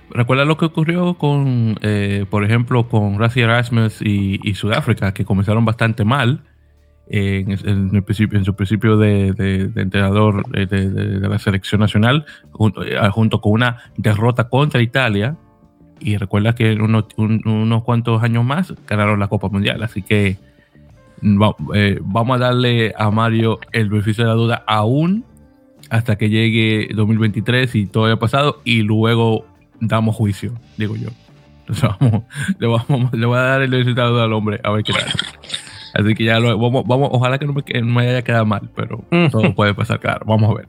Recuerda 0.10 0.45
lo 0.45 0.57
que 0.57 0.65
ocurrió 0.65 1.15
con, 1.15 1.77
eh, 1.81 2.25
por 2.29 2.43
ejemplo, 2.43 2.88
con 2.88 3.19
Razi 3.19 3.41
Erasmus 3.41 4.01
y, 4.01 4.53
Sudáfrica, 4.53 5.13
que 5.13 5.25
comenzaron 5.25 5.65
bastante 5.65 6.05
mal 6.05 6.43
principio, 8.05 8.38
en 8.38 8.45
su 8.45 8.55
principio 8.55 8.98
de, 8.98 9.72
entrenador 9.75 10.43
eh, 10.53 10.65
de, 10.65 11.27
la 11.27 11.39
selección 11.39 11.81
nacional, 11.81 12.25
eh, 12.86 13.10
junto 13.12 13.41
con 13.41 13.53
una 13.53 13.77
derrota 13.98 14.48
contra 14.48 14.81
Italia, 14.81 15.38
y 16.05 16.17
recuerda 16.17 16.53
que 16.53 16.71
en 16.71 16.81
unos, 16.81 17.83
cuantos 17.83 18.21
años 18.21 18.45
más 18.45 18.71
ganaron 18.85 19.19
la 19.19 19.27
Copa 19.27 19.50
Mundial. 19.50 19.81
Así 19.81 20.03
que 20.03 20.38
eh, 21.74 22.00
vamos 22.03 22.35
a 22.35 22.39
darle 22.39 22.93
a 22.95 23.09
Mario 23.09 23.59
el 23.71 23.89
beneficio 23.89 24.24
de 24.24 24.29
la 24.29 24.35
duda 24.35 24.63
aún 24.67 25.25
hasta 25.89 26.15
que 26.15 26.29
llegue 26.29 26.89
2023 26.93 27.74
y 27.74 27.88
todo 27.88 28.05
haya 28.05 28.17
pasado 28.17 28.62
y 28.63 28.83
luego 28.83 29.47
damos 29.79 30.15
juicio, 30.15 30.53
digo 30.77 30.95
yo. 30.95 31.09
Entonces 31.62 31.89
vamos, 32.00 32.24
le, 32.59 32.67
vamos, 32.67 33.12
le 33.12 33.25
voy 33.25 33.38
a 33.39 33.41
dar 33.41 33.62
el 33.63 33.71
beneficio 33.71 33.95
de 33.95 34.01
la 34.03 34.09
duda 34.09 34.24
al 34.25 34.33
hombre 34.33 34.62
a 34.63 34.69
ver 34.69 34.83
qué 34.83 34.93
tal. 34.93 35.12
Así 35.95 36.13
que 36.13 36.24
ya 36.24 36.39
lo, 36.39 36.55
vamos, 36.59 36.85
vamos, 36.85 37.09
ojalá 37.13 37.39
que 37.39 37.47
no 37.47 37.53
me, 37.53 38.01
haya 38.07 38.21
quedado 38.21 38.45
mal, 38.45 38.69
pero 38.75 39.03
todo 39.31 39.55
puede 39.55 39.74
pasar, 39.74 40.00
claro. 40.00 40.24
Vamos 40.27 40.51
a 40.51 40.53
ver. 40.53 40.67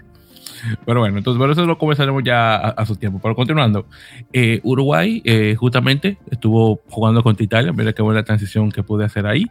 Pero 0.84 1.00
bueno, 1.00 1.18
entonces, 1.18 1.50
eso 1.50 1.66
lo 1.66 1.78
comenzaremos 1.78 2.22
ya 2.24 2.56
a, 2.56 2.86
su 2.86 2.96
tiempo. 2.96 3.18
Pero 3.22 3.34
continuando, 3.34 3.86
eh, 4.32 4.60
Uruguay 4.62 5.22
eh, 5.24 5.54
justamente 5.58 6.18
estuvo 6.30 6.80
jugando 6.88 7.22
contra 7.22 7.44
Italia. 7.44 7.72
Mira 7.72 7.92
qué 7.92 8.02
buena 8.02 8.24
transición 8.24 8.70
que 8.70 8.82
pude 8.82 9.04
hacer 9.04 9.26
ahí. 9.26 9.46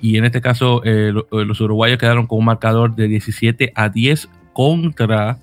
Y 0.00 0.16
en 0.16 0.24
este 0.24 0.40
caso, 0.40 0.82
eh, 0.84 1.12
los 1.30 1.60
uruguayos 1.60 1.98
quedaron 1.98 2.26
con 2.26 2.38
un 2.38 2.44
marcador 2.46 2.94
de 2.94 3.08
17 3.08 3.72
a 3.74 3.88
10 3.88 4.28
contra 4.52 5.38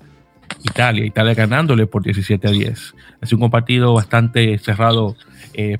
Italia. 0.62 1.04
Italia 1.04 1.34
ganándole 1.34 1.86
por 1.86 2.02
17 2.02 2.48
a 2.48 2.50
10. 2.50 2.94
Es 3.20 3.32
un 3.32 3.50
partido 3.50 3.94
bastante 3.94 4.58
cerrado 4.58 5.16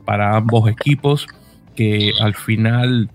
para 0.05 0.37
ambos 0.37 0.71
equipos 0.71 1.27
que 1.75 2.13
al 2.21 2.35
final 2.35 3.11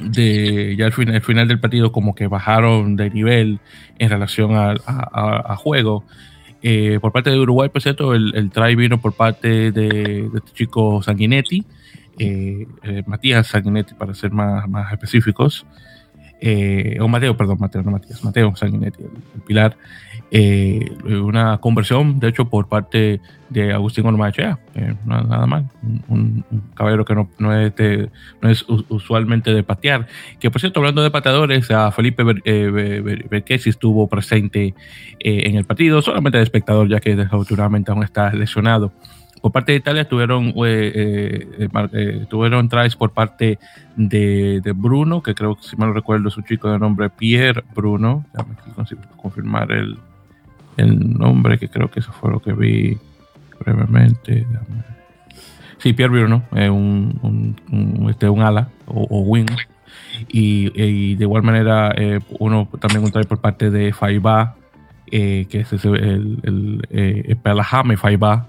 de 0.00 0.76
ya 0.76 0.86
al 0.86 0.92
final, 0.92 1.20
final 1.22 1.48
del 1.48 1.60
partido 1.60 1.92
como 1.92 2.14
que 2.14 2.26
bajaron 2.26 2.96
de 2.96 3.10
nivel 3.10 3.60
en 3.98 4.10
relación 4.10 4.52
a, 4.54 5.56
juego. 5.56 6.04
Eh, 6.62 6.98
por 7.00 7.12
parte 7.12 7.30
de 7.30 7.38
Uruguay, 7.38 7.68
por 7.68 7.82
cierto, 7.82 8.14
el, 8.14 8.34
el 8.34 8.50
try 8.50 8.74
vino 8.74 9.00
por 9.00 9.12
parte 9.12 9.70
de, 9.72 10.30
este 10.34 10.52
chico 10.52 11.02
Sanguinetti, 11.02 11.64
eh, 12.18 12.66
eh, 12.82 13.02
Matías 13.06 13.46
Sanguinetti 13.46 13.94
para 13.94 14.14
ser 14.14 14.32
más, 14.32 14.68
más 14.68 14.92
específicos, 14.92 15.66
o 17.00 17.08
Mateo, 17.08 17.36
perdón, 17.36 17.58
Mateo, 17.60 17.82
no 17.82 17.90
Matías, 17.90 18.22
Mateo 18.24 18.54
Sanguinetti, 18.56 19.02
el 19.02 19.40
pilar, 19.42 19.76
eh, 20.32 20.90
una 21.08 21.58
conversión, 21.58 22.18
de 22.18 22.28
hecho, 22.28 22.46
por 22.46 22.68
parte 22.68 23.20
de 23.48 23.72
Agustín 23.72 24.06
Ormachea, 24.06 24.58
eh, 24.74 24.94
nada, 25.04 25.46
mal, 25.46 25.70
un, 26.08 26.44
caballero 26.74 27.04
que 27.04 27.14
no, 27.14 27.30
no, 27.38 27.54
es 27.54 27.72
no, 28.42 28.50
es 28.50 28.64
usualmente 28.88 29.54
de 29.54 29.62
patear. 29.62 30.08
Que 30.40 30.50
por 30.50 30.60
cierto, 30.60 30.80
hablando 30.80 31.02
de 31.02 31.12
pateadores, 31.12 31.70
a 31.70 31.92
Felipe 31.92 32.24
eh, 32.44 33.44
estuvo 33.48 34.08
presente 34.08 34.74
en 35.20 35.56
el 35.56 35.64
partido, 35.64 36.02
solamente 36.02 36.38
de 36.38 36.44
espectador, 36.44 36.88
ya 36.88 36.98
que 36.98 37.14
desafortunadamente 37.14 37.92
aún 37.92 38.02
está 38.02 38.32
lesionado. 38.32 38.92
Por 39.40 39.52
parte 39.52 39.72
de 39.72 39.78
Italia 39.78 40.08
tuvieron, 40.08 40.54
tries 42.68 42.96
por 42.96 43.12
parte 43.12 43.60
de, 43.94 44.60
de, 44.60 44.72
Bruno, 44.72 45.22
que 45.22 45.34
creo 45.36 45.54
que 45.54 45.62
si 45.62 45.76
mal 45.76 45.94
recuerdo 45.94 46.28
es 46.28 46.36
un 46.36 46.42
chico 46.44 46.68
de 46.68 46.80
nombre 46.80 47.10
Pierre 47.10 47.62
Bruno. 47.74 48.24
Déjame 48.32 48.56
confirmar 49.16 49.70
el, 49.70 49.98
el 50.76 51.18
nombre, 51.18 51.58
que 51.58 51.68
creo 51.68 51.90
que 51.90 52.00
eso 52.00 52.12
fue 52.12 52.30
lo 52.30 52.40
que 52.40 52.52
vi 52.52 52.98
brevemente. 53.58 54.46
Sí, 55.78 55.92
Pierre 55.92 56.12
Bruno, 56.12 56.42
eh, 56.54 56.70
un, 56.70 57.56
un, 57.70 58.10
este, 58.10 58.28
un 58.28 58.42
ala 58.42 58.68
o, 58.86 59.20
wing. 59.22 59.46
Y, 60.28 61.14
de 61.14 61.24
igual 61.24 61.42
manera, 61.42 61.92
eh, 61.96 62.20
uno 62.38 62.68
también 62.80 63.04
un 63.04 63.10
por 63.24 63.40
parte 63.40 63.70
de 63.70 63.92
Faiba, 63.92 64.56
eh, 65.10 65.46
que 65.48 65.60
es 65.60 65.72
el, 65.84 66.40
el, 66.42 66.86
el 66.90 67.36
Pelahame 67.36 67.96
Faiba, 67.96 68.48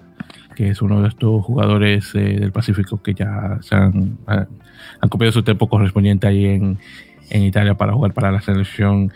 que 0.56 0.70
es 0.70 0.82
uno 0.82 1.02
de 1.02 1.10
estos 1.10 1.46
jugadores 1.46 2.14
del 2.14 2.52
Pacífico 2.52 3.02
que 3.02 3.14
ya 3.14 3.60
se 3.62 3.76
han, 3.76 4.18
han, 4.26 5.10
cumplido 5.10 5.32
su 5.32 5.44
tiempo 5.44 5.70
correspondiente 5.70 6.26
ahí 6.26 6.46
en, 6.46 6.80
en 7.30 7.44
Italia 7.44 7.76
para 7.76 7.94
jugar 7.94 8.14
para 8.14 8.32
la 8.32 8.42
selección 8.42 9.12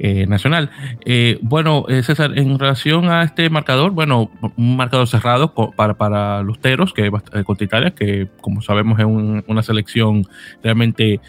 eh, 0.00 0.26
nacional. 0.26 0.70
Eh, 1.04 1.38
bueno, 1.40 1.84
eh, 1.88 2.02
César, 2.02 2.36
en 2.36 2.58
relación 2.58 3.08
a 3.08 3.22
este 3.22 3.48
marcador, 3.48 3.92
bueno, 3.92 4.28
un 4.56 4.76
marcador 4.76 5.06
cerrado 5.06 5.54
para, 5.54 5.94
para 5.94 6.42
los 6.42 6.58
Teros, 6.58 6.92
que 6.92 7.12
contra 7.44 7.64
Italia, 7.64 7.90
que 7.92 8.28
como 8.40 8.60
sabemos 8.60 8.98
es 8.98 9.04
una 9.04 9.62
selección 9.62 10.26
realmente 10.64 11.20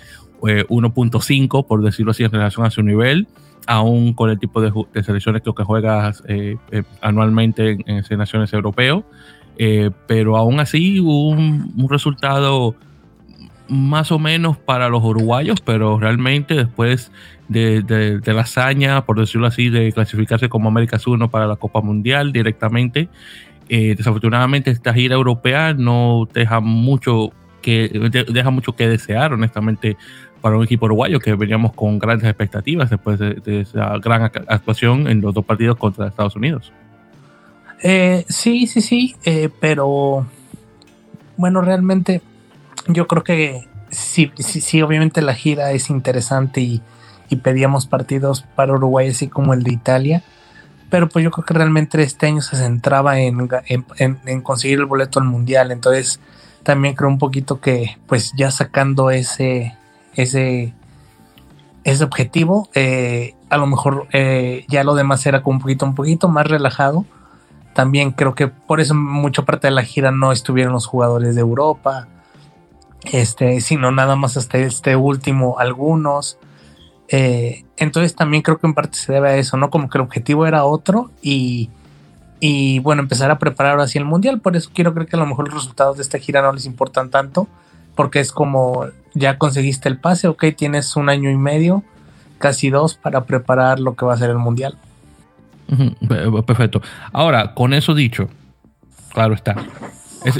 1.5, 0.41 1.67
por 1.67 1.83
decirlo 1.83 2.09
así, 2.09 2.23
en 2.23 2.31
relación 2.31 2.65
a 2.65 2.71
su 2.71 2.81
nivel, 2.81 3.27
aún 3.67 4.13
con 4.13 4.31
el 4.31 4.39
tipo 4.39 4.59
de, 4.61 4.71
selecciones 5.03 5.43
que, 5.43 5.53
que 5.53 5.63
juegas 5.63 6.23
anualmente 7.01 7.77
en, 7.85 8.03
en 8.09 8.17
naciones 8.17 8.51
europeos. 8.51 9.03
pero 10.07 10.37
aún 10.37 10.59
así 10.59 10.99
un 10.99 11.87
resultado 11.87 12.75
más 13.67 14.11
o 14.11 14.19
menos 14.19 14.57
para 14.57 14.89
los 14.89 15.03
uruguayos, 15.03 15.61
pero 15.61 15.99
realmente 15.99 16.53
después 16.53 17.11
de, 17.47 18.21
la 18.25 18.41
hazaña, 18.41 19.05
por 19.05 19.19
decirlo 19.19 19.47
así, 19.47 19.69
de 19.69 19.91
clasificarse 19.91 20.49
como 20.49 20.69
Américas 20.69 21.05
1 21.07 21.29
para 21.29 21.47
la 21.47 21.55
Copa 21.55 21.81
Mundial 21.81 22.31
directamente. 22.31 23.09
Eh, 23.67 23.95
desafortunadamente 23.97 24.69
esta 24.69 24.93
gira 24.93 25.15
europea 25.15 25.73
no 25.73 26.27
deja 26.31 26.59
mucho 26.59 27.31
que 27.63 27.89
deja 28.29 28.51
mucho 28.51 28.75
que 28.75 28.87
desear, 28.87 29.33
honestamente, 29.33 29.97
para 30.39 30.55
un 30.55 30.63
equipo 30.63 30.85
uruguayo 30.85 31.19
que 31.19 31.33
veníamos 31.33 31.73
con 31.73 31.97
grandes 31.97 32.29
expectativas 32.29 32.91
después 32.91 33.17
de, 33.17 33.61
esa 33.61 33.97
gran 33.97 34.21
actuación 34.21 35.07
en 35.07 35.19
los 35.21 35.33
dos 35.33 35.43
partidos 35.43 35.75
contra 35.75 36.07
Estados 36.07 36.35
Unidos. 36.35 36.71
Eh, 37.81 38.23
sí, 38.29 38.67
sí, 38.67 38.81
sí, 38.81 39.15
eh, 39.25 39.49
pero 39.59 40.27
bueno, 41.37 41.61
realmente 41.61 42.21
yo 42.87 43.07
creo 43.07 43.23
que 43.23 43.67
sí, 43.89 44.31
sí, 44.37 44.61
sí, 44.61 44.81
obviamente 44.81 45.21
la 45.21 45.33
gira 45.33 45.71
es 45.71 45.89
interesante 45.89 46.61
y, 46.61 46.81
pedíamos 47.43 47.85
partidos 47.85 48.45
para 48.55 48.71
Uruguay 48.71 49.09
así 49.09 49.27
como 49.27 49.53
el 49.53 49.63
de 49.63 49.73
Italia. 49.73 50.23
Pero 50.89 51.09
pues 51.09 51.21
yo 51.21 51.31
creo 51.31 51.43
que 51.43 51.53
realmente 51.53 52.01
este 52.01 52.27
año 52.27 52.41
se 52.41 52.55
centraba 52.55 53.19
en, 53.19 53.49
en, 53.97 54.41
conseguir 54.41 54.79
el 54.79 54.85
boleto 54.85 55.19
al 55.19 55.25
mundial. 55.25 55.71
Entonces 55.71 56.21
también 56.63 56.95
creo 56.95 57.09
un 57.09 57.17
poquito 57.17 57.59
que 57.59 57.97
pues 58.07 58.31
ya 58.37 58.51
sacando 58.51 59.11
ese, 59.11 59.75
ese, 60.13 60.73
ese 61.83 62.03
objetivo, 62.05 62.69
eh, 62.73 63.35
a 63.49 63.57
lo 63.57 63.67
mejor 63.67 64.07
eh, 64.13 64.63
ya 64.69 64.85
lo 64.85 64.95
demás 64.95 65.25
era 65.25 65.43
como 65.43 65.57
un 65.57 65.61
poquito, 65.61 65.85
un 65.85 65.95
poquito 65.95 66.29
más 66.29 66.47
relajado. 66.47 67.03
También 67.73 68.11
creo 68.11 68.33
que 68.33 68.47
por 68.47 68.79
eso 68.79 68.95
mucha 68.95 69.43
parte 69.43 69.67
de 69.67 69.71
la 69.71 69.83
gira 69.83 70.11
no 70.11 70.31
estuvieron 70.31 70.71
los 70.71 70.85
jugadores 70.85 71.35
de 71.35 71.41
Europa, 71.41 72.07
este, 73.11 73.61
sino 73.61 73.91
nada 73.91 74.15
más 74.15 74.37
hasta 74.37 74.57
este 74.57 74.95
último 74.95 75.59
algunos. 75.59 76.37
Eh, 77.07 77.63
entonces 77.77 78.15
también 78.15 78.41
creo 78.41 78.57
que 78.57 78.67
en 78.67 78.73
parte 78.73 78.97
se 78.97 79.13
debe 79.13 79.29
a 79.29 79.35
eso, 79.37 79.57
¿no? 79.57 79.69
Como 79.69 79.89
que 79.89 79.97
el 79.97 80.03
objetivo 80.03 80.45
era 80.45 80.65
otro 80.65 81.11
y, 81.21 81.69
y 82.39 82.79
bueno, 82.79 83.01
empezar 83.01 83.31
a 83.31 83.39
preparar 83.39 83.79
así 83.79 83.97
el 83.97 84.05
mundial. 84.05 84.39
Por 84.41 84.55
eso 84.55 84.69
quiero 84.73 84.93
creer 84.93 85.09
que 85.09 85.15
a 85.15 85.19
lo 85.19 85.25
mejor 85.25 85.45
los 85.45 85.55
resultados 85.55 85.97
de 85.97 86.03
esta 86.03 86.19
gira 86.19 86.41
no 86.41 86.53
les 86.53 86.65
importan 86.65 87.09
tanto, 87.09 87.47
porque 87.95 88.19
es 88.19 88.31
como 88.31 88.87
ya 89.13 89.37
conseguiste 89.37 89.89
el 89.89 89.97
pase, 89.97 90.27
ok, 90.27 90.45
tienes 90.55 90.95
un 90.95 91.09
año 91.09 91.31
y 91.31 91.37
medio, 91.37 91.83
casi 92.37 92.69
dos, 92.69 92.95
para 92.95 93.25
preparar 93.25 93.79
lo 93.79 93.95
que 93.95 94.05
va 94.05 94.13
a 94.13 94.17
ser 94.17 94.29
el 94.29 94.37
mundial. 94.37 94.77
Perfecto. 96.45 96.81
Ahora, 97.11 97.55
con 97.55 97.73
eso 97.73 97.95
dicho, 97.95 98.29
claro 99.13 99.33
está, 99.33 99.55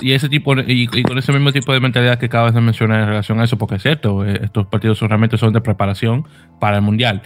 y 0.01 0.13
ese 0.13 0.29
tipo 0.29 0.53
y, 0.59 0.87
con 1.03 1.17
ese 1.17 1.31
mismo 1.31 1.51
tipo 1.51 1.73
de 1.73 1.79
mentalidad 1.79 2.17
que 2.17 2.27
acabas 2.27 2.53
de 2.53 2.61
mencionar 2.61 3.01
en 3.01 3.07
relación 3.07 3.39
a 3.39 3.43
eso, 3.43 3.57
porque 3.57 3.75
es 3.75 3.83
cierto, 3.83 4.25
eh, 4.25 4.39
estos 4.43 4.67
partidos 4.67 4.99
realmente 5.01 5.37
son 5.37 5.53
de 5.53 5.61
preparación 5.61 6.25
para 6.59 6.77
el 6.77 6.81
mundial. 6.81 7.21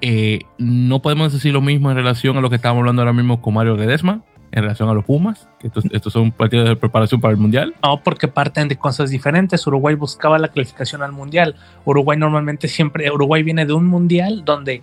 Eh, 0.00 0.40
no 0.58 1.00
podemos 1.00 1.32
decir 1.32 1.52
lo 1.52 1.60
mismo 1.60 1.90
en 1.90 1.96
relación 1.96 2.36
a 2.36 2.40
lo 2.40 2.50
que 2.50 2.56
estábamos 2.56 2.82
hablando 2.82 3.02
ahora 3.02 3.12
mismo 3.12 3.40
con 3.40 3.54
Mario 3.54 3.76
Ledesma, 3.76 4.22
en 4.52 4.62
relación 4.62 4.88
a 4.88 4.94
los 4.94 5.04
Pumas, 5.04 5.48
que 5.58 5.68
estos, 5.68 5.84
estos 5.92 6.12
son 6.12 6.32
partidos 6.32 6.68
de 6.68 6.76
preparación 6.76 7.20
para 7.20 7.32
el 7.32 7.38
mundial. 7.38 7.74
No, 7.82 8.02
porque 8.02 8.28
parten 8.28 8.68
de 8.68 8.76
cosas 8.76 9.10
diferentes. 9.10 9.66
Uruguay 9.66 9.94
buscaba 9.94 10.38
la 10.38 10.48
clasificación 10.48 11.02
al 11.02 11.12
mundial. 11.12 11.56
Uruguay 11.84 12.18
normalmente 12.18 12.68
siempre, 12.68 13.10
Uruguay 13.10 13.42
viene 13.42 13.66
de 13.66 13.72
un 13.72 13.86
mundial 13.86 14.44
donde 14.44 14.82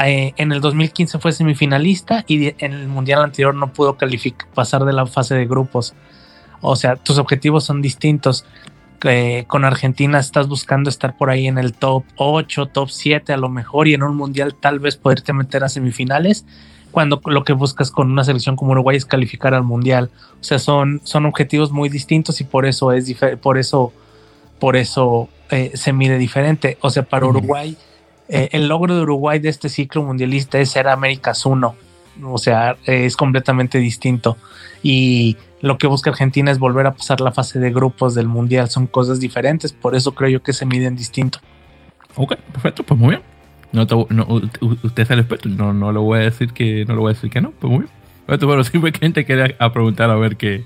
eh, 0.00 0.32
en 0.36 0.52
el 0.52 0.60
2015 0.60 1.18
fue 1.18 1.32
semifinalista 1.32 2.24
y 2.26 2.54
en 2.58 2.72
el 2.72 2.88
mundial 2.88 3.22
anterior 3.22 3.54
no 3.54 3.72
pudo 3.72 3.96
pasar 4.54 4.84
de 4.84 4.92
la 4.92 5.06
fase 5.06 5.34
de 5.34 5.46
grupos. 5.46 5.94
O 6.60 6.76
sea, 6.76 6.96
tus 6.96 7.18
objetivos 7.18 7.64
son 7.64 7.82
distintos. 7.82 8.44
Eh, 9.04 9.44
con 9.46 9.64
Argentina 9.64 10.18
estás 10.18 10.48
buscando 10.48 10.90
estar 10.90 11.16
por 11.16 11.30
ahí 11.30 11.46
en 11.46 11.56
el 11.56 11.72
top 11.72 12.04
8, 12.16 12.66
top 12.66 12.90
7 12.90 13.32
a 13.32 13.36
lo 13.36 13.48
mejor 13.48 13.86
y 13.86 13.94
en 13.94 14.02
un 14.02 14.16
mundial 14.16 14.56
tal 14.56 14.80
vez 14.80 14.96
poderte 14.96 15.32
meter 15.32 15.62
a 15.62 15.68
semifinales 15.68 16.44
cuando 16.90 17.20
lo 17.26 17.44
que 17.44 17.52
buscas 17.52 17.92
con 17.92 18.10
una 18.10 18.24
selección 18.24 18.56
como 18.56 18.72
Uruguay 18.72 18.96
es 18.96 19.04
calificar 19.04 19.54
al 19.54 19.62
mundial. 19.62 20.10
O 20.40 20.44
sea, 20.44 20.58
son, 20.58 21.00
son 21.04 21.26
objetivos 21.26 21.70
muy 21.70 21.88
distintos 21.88 22.40
y 22.40 22.44
por 22.44 22.66
eso 22.66 22.90
es 22.92 23.14
por 23.40 23.58
eso 23.58 23.92
por 24.58 24.76
eso 24.76 25.28
eh, 25.50 25.72
se 25.74 25.92
mide 25.92 26.18
diferente. 26.18 26.78
O 26.80 26.90
sea, 26.90 27.04
para 27.04 27.26
Uruguay 27.26 27.76
eh, 28.28 28.48
el 28.52 28.68
logro 28.68 28.94
de 28.94 29.02
Uruguay 29.02 29.38
de 29.38 29.48
este 29.48 29.68
ciclo 29.68 30.02
mundialista 30.02 30.58
es 30.58 30.70
ser 30.70 30.88
Américas 30.88 31.46
1. 31.46 31.74
O 32.24 32.38
sea, 32.38 32.76
es 32.84 33.16
completamente 33.16 33.78
distinto. 33.78 34.36
Y 34.82 35.36
lo 35.60 35.78
que 35.78 35.86
busca 35.86 36.10
Argentina 36.10 36.50
es 36.50 36.58
volver 36.58 36.86
a 36.86 36.94
pasar 36.94 37.20
la 37.20 37.32
fase 37.32 37.58
de 37.58 37.70
grupos 37.70 38.14
del 38.14 38.28
mundial. 38.28 38.68
Son 38.68 38.86
cosas 38.86 39.20
diferentes, 39.20 39.72
por 39.72 39.94
eso 39.94 40.12
creo 40.12 40.28
yo 40.28 40.42
que 40.42 40.52
se 40.52 40.66
miden 40.66 40.96
distinto. 40.96 41.38
Ok, 42.16 42.36
perfecto, 42.52 42.82
pues 42.82 42.98
muy 42.98 43.10
bien. 43.10 43.22
No, 43.70 43.82
usted 43.82 45.02
es 45.02 45.10
el 45.10 45.18
experto, 45.18 45.48
no, 45.48 45.74
no 45.74 45.92
lo 45.92 46.02
voy 46.02 46.20
a 46.20 46.22
decir 46.22 46.52
que 46.52 46.86
no 46.86 46.94
lo 46.94 47.02
voy 47.02 47.10
a 47.10 47.14
decir 47.14 47.28
que 47.30 47.40
no, 47.40 47.50
pues 47.50 47.70
muy 47.70 47.80
bien. 47.80 48.40
Bueno, 48.40 48.64
simplemente 48.64 49.24
quería 49.24 49.54
a 49.58 49.72
preguntar 49.72 50.10
a 50.10 50.16
ver 50.16 50.36
qué, 50.36 50.64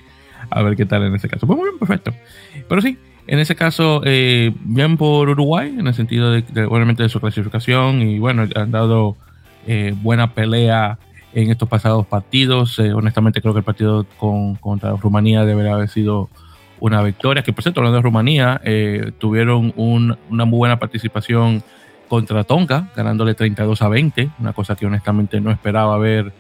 a 0.51 0.63
ver 0.63 0.77
qué 0.77 0.87
tal 0.87 1.05
en 1.05 1.15
ese 1.15 1.29
caso. 1.29 1.47
Pues 1.47 1.59
muy 1.59 1.69
bien, 1.69 1.79
perfecto. 1.79 2.13
Pero 2.69 2.81
sí, 2.81 2.97
En 3.27 3.39
ese 3.39 3.55
caso, 3.55 4.03
eh, 4.05 4.53
bien 4.65 4.97
por 4.97 5.29
Uruguay, 5.29 5.75
en 5.79 5.87
el 5.87 5.95
sentido 5.95 6.33
de, 6.33 6.45
obviamente 6.65 7.05
de 7.05 7.09
su 7.09 7.21
clasificación 7.21 8.03
y 8.03 8.19
bueno, 8.19 8.47
han 8.55 8.71
dado 8.73 9.17
eh, 9.67 9.95
buena 10.03 10.35
pelea 10.35 10.99
en 11.33 11.51
estos 11.51 11.69
pasados 11.69 12.07
partidos. 12.07 12.79
Eh, 12.81 12.93
honestamente 12.93 13.41
creo 13.41 13.55
que 13.55 13.61
el 13.61 13.65
partido 13.65 14.07
con, 14.19 14.57
contra 14.57 14.91
Rumanía 14.97 15.45
debería 15.45 15.75
haber 15.75 15.89
sido 15.89 16.31
una 16.81 17.01
victoria, 17.01 17.45
que 17.45 17.53
por 17.53 17.63
cierto, 17.63 17.79
hablando 17.79 17.99
de 17.99 18.03
Rumanía, 18.03 18.61
tuvieron 19.19 19.73
una 19.77 20.45
muy 20.45 20.59
buena 20.59 20.81
participación 20.81 21.63
contra 22.09 22.43
Tonga, 22.43 22.89
ganándole 22.97 23.35
32 23.35 23.83
a 23.83 23.89
20, 23.89 24.31
una 24.41 24.53
cosa 24.53 24.75
que 24.75 24.87
honestamente 24.87 25.41
no 25.41 25.53
esperaba 25.53 25.97
ver 25.99 26.33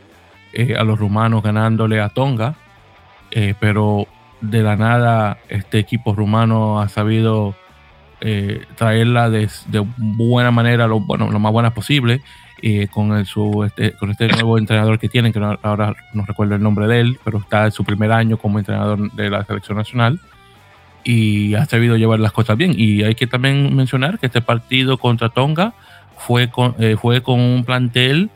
a 0.76 0.82
los 0.82 0.98
rumanos 0.98 1.44
ganándole 1.44 2.00
a 2.00 2.08
Tonga, 2.08 2.56
pero 3.60 4.08
de 4.42 4.62
la 4.62 4.76
nada 4.76 5.38
este 5.48 5.78
equipo 5.78 6.14
rumano 6.14 6.80
ha 6.80 6.88
sabido 6.88 7.54
eh, 8.20 8.66
traerla 8.76 9.30
de, 9.30 9.48
buena 9.96 10.50
manera, 10.50 10.86
lo, 10.86 11.00
bueno, 11.00 11.30
lo 11.30 11.38
más 11.38 11.52
buena 11.52 11.72
posible, 11.72 12.20
eh, 12.60 12.88
con, 12.88 13.12
el, 13.16 13.26
su, 13.26 13.64
este, 13.64 13.92
con 13.92 14.10
este 14.10 14.28
nuevo 14.28 14.58
entrenador 14.58 14.98
que 14.98 15.08
tienen, 15.08 15.32
que 15.32 15.40
ahora 15.62 15.94
no 16.12 16.24
recuerdo 16.26 16.54
el 16.54 16.62
nombre 16.62 16.86
de 16.86 17.00
él, 17.00 17.18
pero 17.24 17.38
está 17.38 17.64
en 17.64 17.72
su 17.72 17.84
primer 17.84 18.12
año 18.12 18.36
como 18.36 18.58
entrenador 18.58 19.10
de 19.12 19.30
la 19.30 19.44
selección 19.44 19.78
nacional 19.78 20.20
y 21.04 21.54
ha 21.54 21.64
sabido 21.64 21.96
llevar 21.96 22.20
las 22.20 22.32
cosas 22.32 22.56
bien. 22.56 22.74
Y 22.76 23.02
hay 23.02 23.14
que 23.14 23.26
también 23.26 23.74
mencionar 23.74 24.18
que 24.18 24.26
este 24.26 24.40
partido 24.40 24.98
contra 24.98 25.28
Tonga 25.28 25.74
fue 26.16 26.48
con, 26.48 26.76
eh, 26.78 26.96
fue 27.00 27.22
con 27.22 27.40
un 27.40 27.64
plantel 27.64 28.30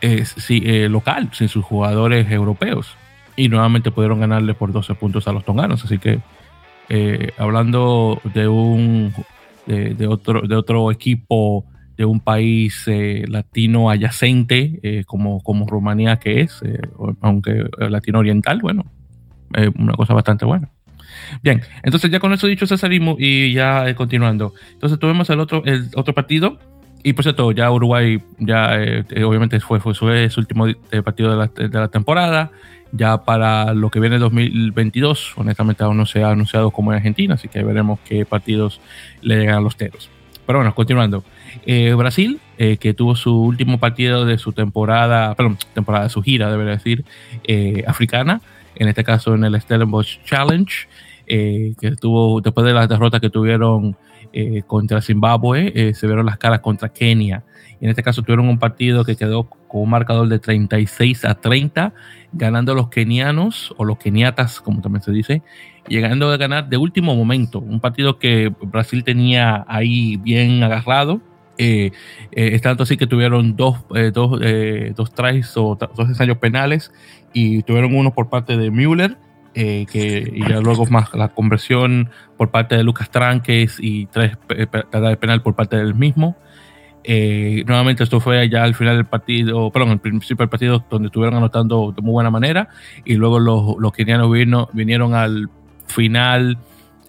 local, 0.00 1.28
sin 1.32 1.48
sus 1.48 1.64
jugadores 1.64 2.30
europeos 2.30 2.96
y 3.38 3.48
nuevamente 3.48 3.92
pudieron 3.92 4.18
ganarle 4.18 4.52
por 4.54 4.72
12 4.72 4.96
puntos 4.96 5.28
a 5.28 5.32
los 5.32 5.44
tonganos. 5.44 5.84
Así 5.84 5.98
que 5.98 6.18
eh, 6.88 7.30
hablando 7.38 8.20
de 8.34 8.48
un 8.48 9.14
de, 9.66 10.06
otro 10.06 10.42
de 10.42 10.56
otro 10.56 10.90
equipo 10.90 11.64
de 11.96 12.04
un 12.04 12.20
país 12.20 12.84
eh, 12.86 13.24
latino 13.28 13.90
adyacente 13.90 14.80
eh, 14.82 15.04
como, 15.06 15.40
como 15.42 15.66
Rumanía 15.66 16.16
que 16.16 16.40
es, 16.40 16.62
aunque 17.20 17.64
latino 17.78 18.18
oriental, 18.18 18.60
bueno, 18.60 18.86
una 19.78 19.92
cosa 19.94 20.14
bastante 20.14 20.44
buena. 20.44 20.70
Bien, 21.42 21.62
entonces 21.82 22.10
ya 22.10 22.18
con 22.18 22.32
eso 22.32 22.46
dicho 22.46 22.66
César 22.66 22.90
y 22.92 23.52
ya 23.52 23.94
continuando. 23.94 24.52
Entonces 24.72 24.98
tuvimos 24.98 25.30
el 25.30 25.38
otro, 25.38 25.62
el 25.64 25.90
otro 25.94 26.12
partido 26.12 26.58
y 27.04 27.12
por 27.12 27.22
cierto, 27.22 27.52
ya 27.52 27.70
Uruguay 27.70 28.20
ya 28.38 28.72
obviamente 29.24 29.60
fue, 29.60 29.78
fue 29.78 29.94
su, 29.94 30.06
último 30.40 30.66
partido 31.04 31.30
de 31.30 31.36
la, 31.36 31.46
de 31.46 31.78
la 31.78 31.88
temporada 31.88 32.50
ya 32.92 33.24
para 33.24 33.74
lo 33.74 33.90
que 33.90 34.00
viene 34.00 34.18
2022. 34.18 35.34
Honestamente 35.36 35.84
aún 35.84 35.96
no 35.96 36.06
se 36.06 36.22
ha 36.22 36.30
anunciado 36.30 36.70
como 36.70 36.92
en 36.92 36.98
Argentina, 36.98 37.34
así 37.34 37.48
que 37.48 37.62
veremos 37.62 38.00
qué 38.04 38.24
partidos 38.24 38.80
le 39.22 39.38
llegan 39.38 39.56
a 39.56 39.60
los 39.60 39.76
teros. 39.76 40.10
Pero 40.46 40.60
bueno, 40.60 40.74
continuando. 40.74 41.24
Eh, 41.66 41.92
Brasil, 41.92 42.40
eh, 42.56 42.78
que 42.78 42.94
tuvo 42.94 43.14
su 43.14 43.38
último 43.38 43.78
partido 43.78 44.24
de 44.24 44.38
su 44.38 44.52
temporada, 44.52 45.34
perdón, 45.34 45.58
temporada 45.74 46.04
de 46.04 46.10
su 46.10 46.22
gira, 46.22 46.50
debería 46.50 46.72
decir, 46.72 47.04
eh, 47.44 47.84
africana, 47.86 48.40
en 48.74 48.88
este 48.88 49.04
caso 49.04 49.34
en 49.34 49.44
el 49.44 49.60
Stellenbosch 49.60 50.24
Challenge, 50.24 50.88
que 51.26 51.94
tuvo 52.00 52.40
después 52.40 52.66
de 52.66 52.72
las 52.72 52.88
derrotas 52.88 53.20
que 53.20 53.28
tuvieron 53.28 53.98
contra 54.66 55.00
Zimbabue, 55.00 55.92
se 55.94 56.06
vieron 56.06 56.26
las 56.26 56.38
caras 56.38 56.60
contra 56.60 56.88
Kenia 56.88 57.44
y 57.80 57.84
en 57.84 57.90
este 57.90 58.02
caso 58.02 58.22
tuvieron 58.22 58.48
un 58.48 58.58
partido 58.58 59.04
que 59.04 59.16
quedó 59.16 59.44
con 59.44 59.82
un 59.82 59.90
marcador 59.90 60.28
de 60.28 60.38
36 60.38 61.24
a 61.24 61.34
30, 61.34 61.92
ganando 62.32 62.74
los 62.74 62.88
kenianos 62.88 63.74
o 63.76 63.84
los 63.84 63.98
keniatas, 63.98 64.60
como 64.60 64.80
también 64.80 65.02
se 65.02 65.12
dice, 65.12 65.42
llegando 65.86 66.30
a 66.30 66.36
ganar 66.36 66.68
de 66.68 66.76
último 66.76 67.14
momento. 67.14 67.60
Un 67.60 67.80
partido 67.80 68.18
que 68.18 68.52
Brasil 68.62 69.04
tenía 69.04 69.64
ahí 69.68 70.16
bien 70.16 70.62
agarrado. 70.62 71.20
Eh, 71.56 71.90
eh, 72.32 72.50
es 72.52 72.62
tanto 72.62 72.84
así 72.84 72.96
que 72.96 73.06
tuvieron 73.06 73.56
dos, 73.56 73.78
eh, 73.94 74.10
dos, 74.12 74.40
eh, 74.42 74.92
dos 74.96 75.12
tries 75.12 75.56
o 75.56 75.76
dos 75.76 76.08
ensayos 76.08 76.38
penales 76.38 76.92
y 77.32 77.62
tuvieron 77.62 77.94
uno 77.94 78.12
por 78.12 78.28
parte 78.28 78.56
de 78.56 78.70
Müller. 78.70 79.16
Que, 79.58 80.32
y 80.34 80.48
ya 80.48 80.60
luego 80.60 80.86
más 80.86 81.12
la 81.14 81.28
conversión 81.28 82.10
por 82.36 82.50
parte 82.50 82.76
de 82.76 82.84
Lucas 82.84 83.10
Tranques 83.10 83.78
y 83.80 84.06
tres 84.06 84.36
de 84.48 85.16
penal 85.16 85.42
por 85.42 85.54
parte 85.54 85.76
del 85.76 85.94
mismo. 85.94 86.36
Eh, 87.04 87.64
nuevamente 87.66 88.04
esto 88.04 88.20
fue 88.20 88.48
ya 88.50 88.64
al 88.64 88.74
final 88.74 88.96
del 88.96 89.06
partido, 89.06 89.70
perdón, 89.70 89.90
al 89.92 90.00
principio 90.00 90.42
del 90.42 90.50
partido 90.50 90.84
donde 90.90 91.06
estuvieron 91.06 91.36
anotando 91.36 91.92
de 91.96 92.02
muy 92.02 92.12
buena 92.12 92.30
manera 92.30 92.68
y 93.04 93.14
luego 93.14 93.38
los, 93.38 93.76
los 93.78 93.92
kenianos 93.92 94.30
vino, 94.30 94.68
vinieron 94.74 95.14
al 95.14 95.48
final 95.86 96.58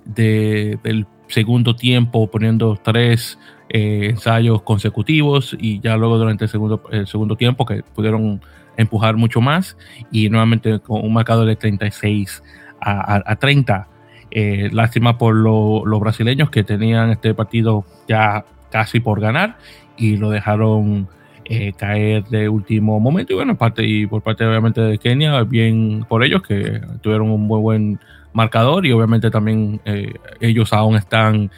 del 0.06 1.06
segundo 1.28 1.76
tiempo 1.76 2.32
poniendo 2.32 2.80
tres 2.82 3.38
eh, 3.70 4.08
ensayos 4.10 4.62
consecutivos 4.62 5.56
y 5.60 5.80
ya 5.82 5.98
luego 5.98 6.18
durante 6.18 6.46
el 6.46 6.50
segundo, 6.50 6.82
el 6.92 7.06
segundo 7.06 7.36
tiempo 7.36 7.66
que 7.66 7.84
pudieron 7.84 8.42
empujar 8.80 9.18
mucho 9.18 9.42
más 9.42 9.78
y 10.10 10.30
nuevamente 10.30 10.80
con 10.80 11.04
un 11.04 11.14
marcador 11.14 11.46
de 11.46 11.58
36 11.58 12.42
a, 12.80 13.22
a, 13.26 13.36
30. 13.36 13.88
Eh, 14.32 14.70
lástima 14.72 15.18
por 15.18 15.36
los 15.36 16.00
brasileños 16.00 16.50
que 16.50 16.64
tenían 16.64 17.10
este 17.10 17.34
partido 17.34 17.84
ya 18.08 18.46
casi 18.72 19.00
por 19.00 19.20
ganar 19.20 19.58
y 19.98 20.16
lo 20.16 20.30
dejaron 20.30 21.10
eh, 21.44 21.74
caer 21.74 22.24
de 22.26 22.48
último 22.48 23.00
momento. 23.02 23.34
Y 23.34 23.36
bueno, 23.36 23.58
parte, 23.58 23.86
y 23.86 24.08
por 24.08 24.22
parte 24.22 24.46
obviamente 24.46 24.80
de 24.80 24.98
Kenia, 24.98 25.44
bien 25.44 26.06
por 26.08 26.24
ellos 26.24 26.42
que 26.42 26.82
tuvieron 27.02 27.30
un 27.32 27.42
muy 27.42 27.60
buen 27.60 28.00
marcador 28.32 28.86
y 28.86 28.94
obviamente 28.94 29.30
también 29.30 29.82
eh, 29.84 30.14
ellos 30.40 30.72
aún 30.72 30.96
están 30.96 31.52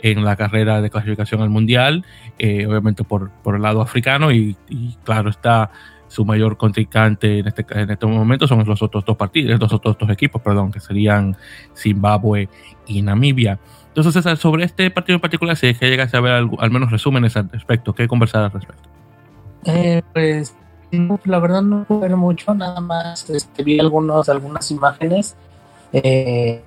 en 0.00 0.24
la 0.24 0.36
carrera 0.36 0.80
de 0.80 0.90
clasificación 0.90 1.40
al 1.40 1.50
mundial, 1.50 2.04
obviamente 2.36 3.02
por, 3.02 3.30
por, 3.42 3.56
el 3.56 3.62
lado 3.62 3.82
africano 3.82 4.30
y, 4.30 4.56
claro 5.02 5.28
está 5.28 5.72
su 6.08 6.24
mayor 6.24 6.56
contrincante 6.56 7.38
en 7.38 7.46
este, 7.46 7.64
en 7.70 7.90
este 7.90 8.06
momento 8.06 8.48
son 8.48 8.64
los 8.66 8.82
otros 8.82 9.04
dos 9.04 9.16
partidos, 9.16 9.60
los 9.60 9.72
otros 9.72 9.96
dos 9.98 10.10
equipos, 10.10 10.42
perdón, 10.42 10.72
que 10.72 10.80
serían 10.80 11.36
Zimbabue 11.76 12.48
y 12.86 13.02
Namibia. 13.02 13.58
Entonces, 13.88 14.14
César, 14.14 14.36
sobre 14.36 14.64
este 14.64 14.90
partido 14.90 15.16
en 15.16 15.20
particular, 15.20 15.56
si 15.56 15.68
es 15.68 15.78
que 15.78 15.88
llegas 15.88 16.12
a 16.14 16.20
ver 16.20 16.48
al 16.58 16.70
menos 16.70 16.90
resúmenes 16.90 17.36
al 17.36 17.50
respecto, 17.50 17.94
¿qué 17.94 18.08
conversar 18.08 18.44
al 18.44 18.52
respecto? 18.52 18.88
Eh, 19.64 20.02
pues 20.12 20.54
la 21.24 21.38
verdad 21.38 21.62
no 21.62 21.84
pude 21.84 22.00
ver 22.00 22.16
mucho, 22.16 22.54
nada 22.54 22.80
más 22.80 23.28
este, 23.28 23.62
vi 23.62 23.78
algunos, 23.78 24.28
algunas 24.28 24.70
imágenes. 24.70 25.36
Eh, 25.92 26.62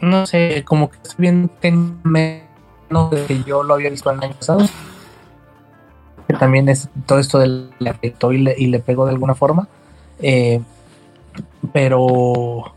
no 0.00 0.26
sé, 0.26 0.64
como 0.64 0.90
que 0.90 0.96
estoy 0.96 1.14
viendo 1.18 1.50
menos 2.02 3.10
de 3.10 3.24
que 3.26 3.42
yo 3.44 3.62
lo 3.62 3.74
había 3.74 3.90
visto 3.90 4.10
el 4.10 4.22
año 4.22 4.34
pasado. 4.34 4.66
Que 6.26 6.34
también 6.34 6.68
es 6.68 6.88
todo 7.06 7.18
esto 7.18 7.38
del 7.38 7.70
le 7.78 7.90
afectó 7.90 8.32
y 8.32 8.38
le, 8.38 8.54
y 8.56 8.66
le 8.66 8.80
pegó 8.80 9.04
de 9.06 9.12
alguna 9.12 9.34
forma. 9.34 9.68
Eh, 10.18 10.60
pero, 11.72 12.74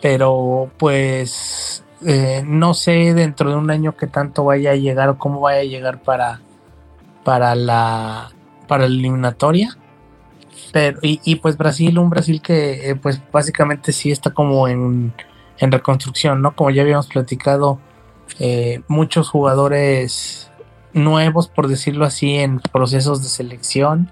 pero 0.00 0.70
pues 0.76 1.82
eh, 2.04 2.42
no 2.46 2.74
sé 2.74 3.14
dentro 3.14 3.50
de 3.50 3.56
un 3.56 3.70
año 3.70 3.96
qué 3.96 4.06
tanto 4.06 4.44
vaya 4.44 4.72
a 4.72 4.76
llegar 4.76 5.08
o 5.08 5.18
cómo 5.18 5.40
vaya 5.40 5.60
a 5.60 5.64
llegar 5.64 6.00
para, 6.02 6.40
para 7.24 7.54
la 7.54 8.30
para 8.68 8.88
la 8.88 8.94
eliminatoria. 8.94 9.76
Pero, 10.72 10.98
y, 11.00 11.36
pues 11.36 11.56
Brasil, 11.56 11.98
un 11.98 12.10
Brasil 12.10 12.42
que 12.42 12.90
eh, 12.90 12.96
pues 12.96 13.22
básicamente 13.32 13.92
sí 13.92 14.10
está 14.10 14.30
como 14.30 14.68
en, 14.68 15.14
en, 15.58 15.72
reconstrucción, 15.72 16.42
¿no? 16.42 16.54
Como 16.54 16.70
ya 16.70 16.82
habíamos 16.82 17.06
platicado, 17.06 17.78
muchos 18.88 19.30
jugadores 19.30 20.45
nuevos, 20.96 21.48
por 21.48 21.68
decirlo 21.68 22.04
así, 22.04 22.34
en 22.34 22.58
procesos 22.60 23.22
de 23.22 23.28
selección 23.28 24.10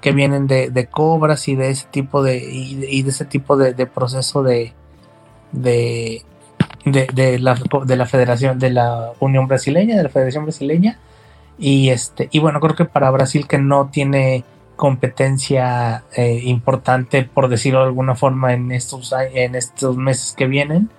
que 0.00 0.12
vienen 0.12 0.46
de, 0.46 0.88
cobras 0.90 1.48
y 1.48 1.56
de 1.56 1.70
ese 1.70 1.86
tipo 1.90 2.22
de, 2.22 2.36
y, 2.38 3.02
de 3.02 3.10
ese 3.10 3.24
tipo 3.24 3.56
de, 3.56 3.86
proceso 3.86 4.42
de, 4.42 4.72
de, 5.52 6.22
de, 6.84 7.38
la, 7.40 7.58
de 7.84 7.96
la 7.96 8.06
Federación, 8.06 8.58
de 8.58 8.70
la 8.70 9.12
Unión 9.18 9.48
Brasileña, 9.48 9.96
de 9.96 10.04
la 10.04 10.08
Federación 10.08 10.44
Brasileña. 10.44 10.98
Y 11.58 11.88
este, 11.88 12.28
y 12.30 12.38
bueno, 12.38 12.60
creo 12.60 12.76
que 12.76 12.84
para 12.84 13.10
Brasil 13.10 13.48
que 13.48 13.58
no 13.58 13.88
tiene 13.88 14.44
competencia 14.76 16.04
eh, 16.14 16.40
importante, 16.44 17.24
por 17.24 17.48
decirlo 17.48 17.80
de 17.80 17.86
alguna 17.86 18.14
forma, 18.14 18.52
en 18.52 18.70
estos, 18.72 19.12
en 19.32 19.54
estos 19.54 19.96
meses 19.96 20.34
que 20.36 20.46
vienen, 20.46 20.90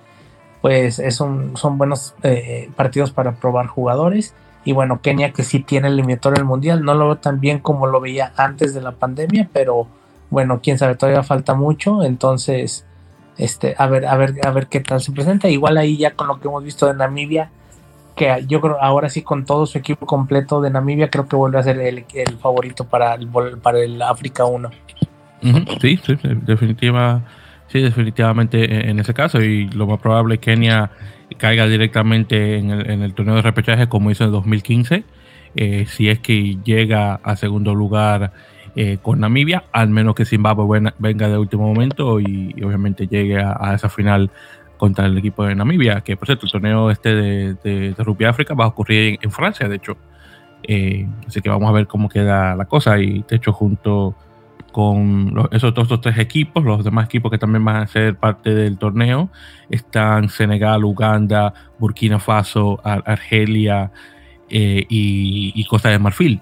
pues 0.60 0.98
es 0.98 1.20
un, 1.20 1.56
son 1.56 1.78
buenos 1.78 2.14
eh, 2.24 2.68
partidos 2.76 3.12
para 3.12 3.36
probar 3.36 3.68
jugadores. 3.68 4.34
Y 4.64 4.72
bueno, 4.72 5.00
Kenia 5.00 5.32
que 5.32 5.44
sí 5.44 5.60
tiene 5.60 5.88
el 5.88 5.94
eliminatorio 5.94 6.36
del 6.36 6.44
mundial, 6.44 6.84
no 6.84 6.94
lo 6.94 7.06
veo 7.06 7.16
tan 7.16 7.40
bien 7.40 7.58
como 7.58 7.86
lo 7.86 8.00
veía 8.00 8.32
antes 8.36 8.74
de 8.74 8.82
la 8.82 8.92
pandemia, 8.92 9.48
pero 9.52 9.86
bueno, 10.30 10.60
quién 10.62 10.78
sabe, 10.78 10.94
todavía 10.94 11.22
falta 11.22 11.54
mucho. 11.54 12.02
Entonces, 12.02 12.84
este, 13.38 13.74
a 13.78 13.86
ver, 13.86 14.06
a 14.06 14.16
ver, 14.16 14.34
a 14.44 14.50
ver 14.50 14.66
qué 14.66 14.80
tal 14.80 15.00
se 15.00 15.12
presenta. 15.12 15.48
Igual 15.48 15.78
ahí 15.78 15.96
ya 15.96 16.12
con 16.12 16.26
lo 16.26 16.40
que 16.40 16.48
hemos 16.48 16.64
visto 16.64 16.86
de 16.86 16.94
Namibia, 16.94 17.50
que 18.16 18.44
yo 18.46 18.60
creo 18.60 18.82
ahora 18.82 19.08
sí 19.08 19.22
con 19.22 19.44
todo 19.44 19.64
su 19.64 19.78
equipo 19.78 20.04
completo 20.04 20.60
de 20.60 20.70
Namibia, 20.70 21.08
creo 21.08 21.28
que 21.28 21.36
vuelve 21.36 21.58
a 21.58 21.62
ser 21.62 21.78
el, 21.78 22.04
favorito 22.40 22.84
para 22.84 23.14
el, 23.14 23.28
para 23.62 23.78
el 23.78 24.02
África 24.02 24.44
1. 24.44 24.70
Sí, 25.80 26.00
sí, 26.04 26.18
definitiva, 26.44 27.22
sí, 27.68 27.80
definitivamente 27.80 28.90
en 28.90 28.98
ese 28.98 29.14
caso. 29.14 29.40
Y 29.40 29.68
lo 29.68 29.86
más 29.86 30.00
probable, 30.00 30.38
Kenia 30.38 30.90
caiga 31.36 31.66
directamente 31.66 32.58
en 32.58 32.70
el, 32.70 33.14
torneo 33.14 33.36
de 33.36 33.42
repechaje 33.42 33.88
como 33.88 34.10
hizo 34.10 34.24
en 34.24 34.32
2015. 34.32 35.04
Eh, 35.54 35.86
si 35.86 36.08
es 36.08 36.18
que 36.20 36.58
llega 36.64 37.14
a 37.14 37.36
segundo 37.36 37.74
lugar 37.74 38.32
eh, 38.76 38.98
con 39.02 39.20
Namibia, 39.20 39.64
al 39.72 39.88
menos 39.88 40.14
que 40.14 40.24
Zimbabue 40.24 40.80
venga 40.98 41.28
de 41.28 41.38
último 41.38 41.66
momento 41.66 42.20
y, 42.20 42.54
obviamente 42.62 43.06
llegue 43.08 43.40
a, 43.40 43.74
esa 43.74 43.88
final 43.88 44.30
contra 44.76 45.06
el 45.06 45.18
equipo 45.18 45.44
de 45.44 45.54
Namibia, 45.54 46.02
que 46.02 46.16
por 46.16 46.26
cierto 46.26 46.46
el 46.46 46.52
torneo 46.52 46.90
este 46.90 47.14
de, 47.14 47.54
de, 47.54 47.94
Rugby 47.98 48.26
África 48.26 48.54
va 48.54 48.64
a 48.64 48.68
ocurrir 48.68 49.18
en, 49.20 49.30
Francia, 49.30 49.68
de 49.68 49.76
hecho. 49.76 49.96
Eh, 50.62 51.06
así 51.26 51.40
que 51.40 51.48
vamos 51.48 51.68
a 51.68 51.72
ver 51.72 51.86
cómo 51.86 52.08
queda 52.08 52.54
la 52.54 52.66
cosa 52.66 52.98
y 52.98 53.24
de 53.28 53.36
hecho 53.36 53.52
junto 53.52 54.14
con 54.78 55.34
esos 55.50 55.74
dos 55.74 56.00
tres 56.00 56.18
equipos, 56.18 56.64
los 56.64 56.84
demás 56.84 57.06
equipos 57.06 57.32
que 57.32 57.38
también 57.38 57.64
van 57.64 57.82
a 57.82 57.88
ser 57.88 58.14
parte 58.14 58.54
del 58.54 58.78
torneo, 58.78 59.28
están 59.68 60.28
Senegal, 60.28 60.84
Uganda, 60.84 61.52
Burkina 61.80 62.20
Faso, 62.20 62.80
Argelia 62.84 63.90
eh, 64.48 64.86
y, 64.88 65.64
Costa 65.64 65.88
de 65.88 65.98
Marfil. 65.98 66.40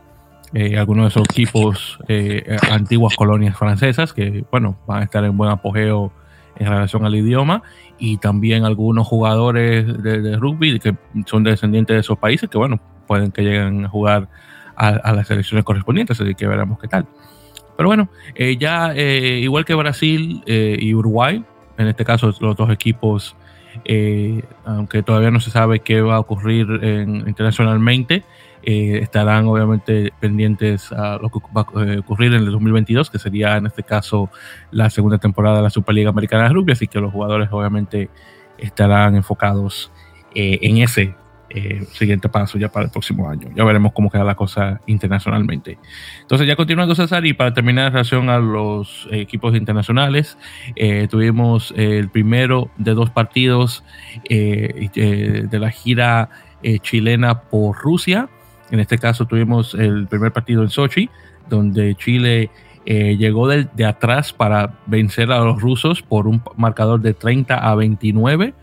Eh, 0.52 0.78
algunos 0.78 1.04
de 1.04 1.08
esos 1.08 1.24
equipos 1.30 1.98
eh, 2.08 2.58
antiguas 2.70 3.16
colonias 3.16 3.56
francesas 3.56 4.12
que, 4.12 4.44
bueno, 4.50 4.76
van 4.86 5.00
a 5.00 5.04
estar 5.04 5.24
en 5.24 5.34
buen 5.34 5.50
apogeo 5.50 6.12
en 6.56 6.68
relación 6.68 7.06
al 7.06 7.14
idioma 7.14 7.62
y 7.98 8.18
también 8.18 8.66
algunos 8.66 9.06
jugadores 9.06 9.86
de, 10.02 10.36
rugby 10.36 10.78
que 10.78 10.94
son 11.24 11.42
descendientes 11.42 11.94
de 11.94 12.00
esos 12.00 12.18
países 12.18 12.50
que, 12.50 12.58
bueno, 12.58 12.80
pueden 13.06 13.32
que 13.32 13.40
lleguen 13.40 13.86
a 13.86 13.88
jugar 13.88 14.28
a, 14.76 14.88
a 14.88 15.14
las 15.14 15.26
selecciones 15.26 15.64
correspondientes, 15.64 16.20
así 16.20 16.34
que 16.34 16.46
veremos 16.46 16.78
qué 16.78 16.88
tal. 16.88 17.06
Pero 17.76 17.88
bueno, 17.88 18.08
eh, 18.34 18.56
ya 18.56 18.92
eh, 18.94 19.40
igual 19.42 19.64
que 19.64 19.74
Brasil 19.74 20.42
eh, 20.46 20.76
y 20.80 20.94
Uruguay, 20.94 21.44
en 21.78 21.88
este 21.88 22.04
caso 22.04 22.32
los 22.40 22.56
dos 22.56 22.70
equipos, 22.70 23.36
aunque 24.64 25.02
todavía 25.02 25.30
no 25.30 25.40
se 25.40 25.50
sabe 25.50 25.80
qué 25.80 26.00
va 26.00 26.16
a 26.16 26.20
ocurrir 26.20 26.66
internacionalmente, 27.26 28.24
estarán 28.62 29.46
obviamente 29.46 30.12
pendientes 30.18 30.90
a 30.92 31.18
lo 31.18 31.28
que 31.28 31.40
va 31.54 31.60
a 31.60 31.98
ocurrir 31.98 32.32
en 32.32 32.44
el 32.44 32.52
2022, 32.52 33.10
que 33.10 33.18
sería 33.18 33.58
en 33.58 33.66
este 33.66 33.82
caso 33.82 34.30
la 34.70 34.88
segunda 34.88 35.18
temporada 35.18 35.58
de 35.58 35.64
la 35.64 35.70
Superliga 35.70 36.08
Americana 36.08 36.44
de 36.44 36.54
Rugby, 36.54 36.72
así 36.72 36.86
que 36.86 36.98
los 36.98 37.12
jugadores 37.12 37.50
obviamente 37.52 38.08
estarán 38.56 39.14
enfocados 39.14 39.92
en 40.34 40.78
ese 40.78 41.14
eh, 41.48 41.86
siguiente 41.92 42.28
paso 42.28 42.58
ya 42.58 42.70
para 42.70 42.86
el 42.86 42.90
próximo 42.90 43.28
año. 43.28 43.48
Ya 43.54 43.64
veremos 43.64 43.92
cómo 43.92 44.10
queda 44.10 44.24
la 44.24 44.34
cosa 44.34 44.80
internacionalmente. 44.86 45.78
Entonces, 46.22 46.46
ya 46.46 46.56
continuando, 46.56 46.94
César, 46.94 47.24
y 47.24 47.34
para 47.34 47.54
terminar 47.54 47.86
en 47.86 47.92
relación 47.92 48.28
a 48.30 48.38
los 48.38 49.08
equipos 49.12 49.54
internacionales, 49.54 50.36
eh, 50.74 51.06
tuvimos 51.08 51.72
el 51.76 52.08
primero 52.08 52.70
de 52.78 52.94
dos 52.94 53.10
partidos 53.10 53.84
eh, 54.28 54.90
de 54.94 55.58
la 55.58 55.70
gira 55.70 56.30
chilena 56.82 57.42
por 57.42 57.76
Rusia. 57.76 58.28
En 58.70 58.80
este 58.80 58.98
caso, 58.98 59.26
tuvimos 59.26 59.74
el 59.74 60.08
primer 60.08 60.32
partido 60.32 60.62
en 60.62 60.70
Sochi, 60.70 61.08
donde 61.48 61.94
Chile 61.94 62.50
llegó 62.84 63.46
de, 63.46 63.68
de, 63.72 63.84
atrás 63.84 64.32
para 64.32 64.74
vencer 64.86 65.30
a 65.30 65.38
los 65.40 65.60
rusos 65.60 66.02
por 66.02 66.26
un 66.26 66.42
marcador 66.56 67.00
de 67.00 67.14
30 67.14 67.54
a 67.54 67.74
29. 67.76 68.54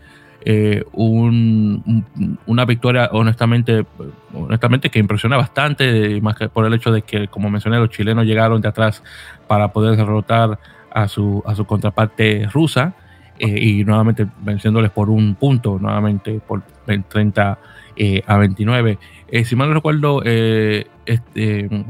Eh, 0.46 0.84
una 0.92 2.64
victoria 2.66 3.08
honestamente, 3.12 3.86
honestamente 4.34 4.90
que 4.90 4.98
impresiona 4.98 5.38
bastante, 5.38 6.20
más 6.20 6.36
que 6.36 6.48
por 6.48 6.66
el 6.66 6.74
hecho 6.74 6.92
de 6.92 7.02
que, 7.02 7.28
como 7.28 7.48
mencioné, 7.48 7.78
los 7.78 7.90
chilenos 7.90 8.26
llegaron 8.26 8.60
de 8.60 8.68
atrás 8.68 9.02
para 9.46 9.72
poder 9.72 9.96
derrotar 9.96 10.58
a 10.90 11.08
su, 11.08 11.42
a 11.46 11.54
su 11.54 11.64
contraparte 11.64 12.46
rusa 12.52 12.94
eh, 13.38 13.58
y 13.58 13.84
nuevamente 13.84 14.26
venciéndoles 14.42 14.90
por 14.90 15.10
un 15.10 15.34
punto, 15.34 15.78
nuevamente 15.80 16.40
por 16.46 16.62
30 16.86 17.58
eh, 17.96 18.22
a 18.26 18.36
29. 18.36 18.98
si 19.44 19.56
mal 19.56 19.68
no 19.68 19.74
recuerdo, 19.74 20.22
este 20.22 20.94
eh, 21.34 21.84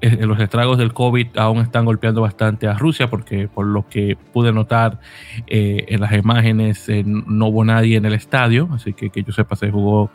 los 0.00 0.38
estragos 0.40 0.78
del 0.78 0.92
COVID 0.92 1.38
aún 1.38 1.58
están 1.60 1.84
golpeando 1.84 2.20
bastante 2.20 2.68
a 2.68 2.74
Rusia 2.74 3.08
porque 3.08 3.48
por 3.48 3.66
lo 3.66 3.88
que 3.88 4.16
pude 4.32 4.52
notar 4.52 5.00
eh, 5.46 5.86
en 5.88 6.00
las 6.00 6.12
imágenes 6.12 6.88
eh, 6.88 7.02
no 7.04 7.46
hubo 7.46 7.64
nadie 7.64 7.96
en 7.96 8.04
el 8.04 8.12
estadio, 8.12 8.68
así 8.72 8.92
que 8.92 9.10
que 9.10 9.22
yo 9.22 9.32
sepa 9.32 9.56
se 9.56 9.70
jugó 9.70 10.10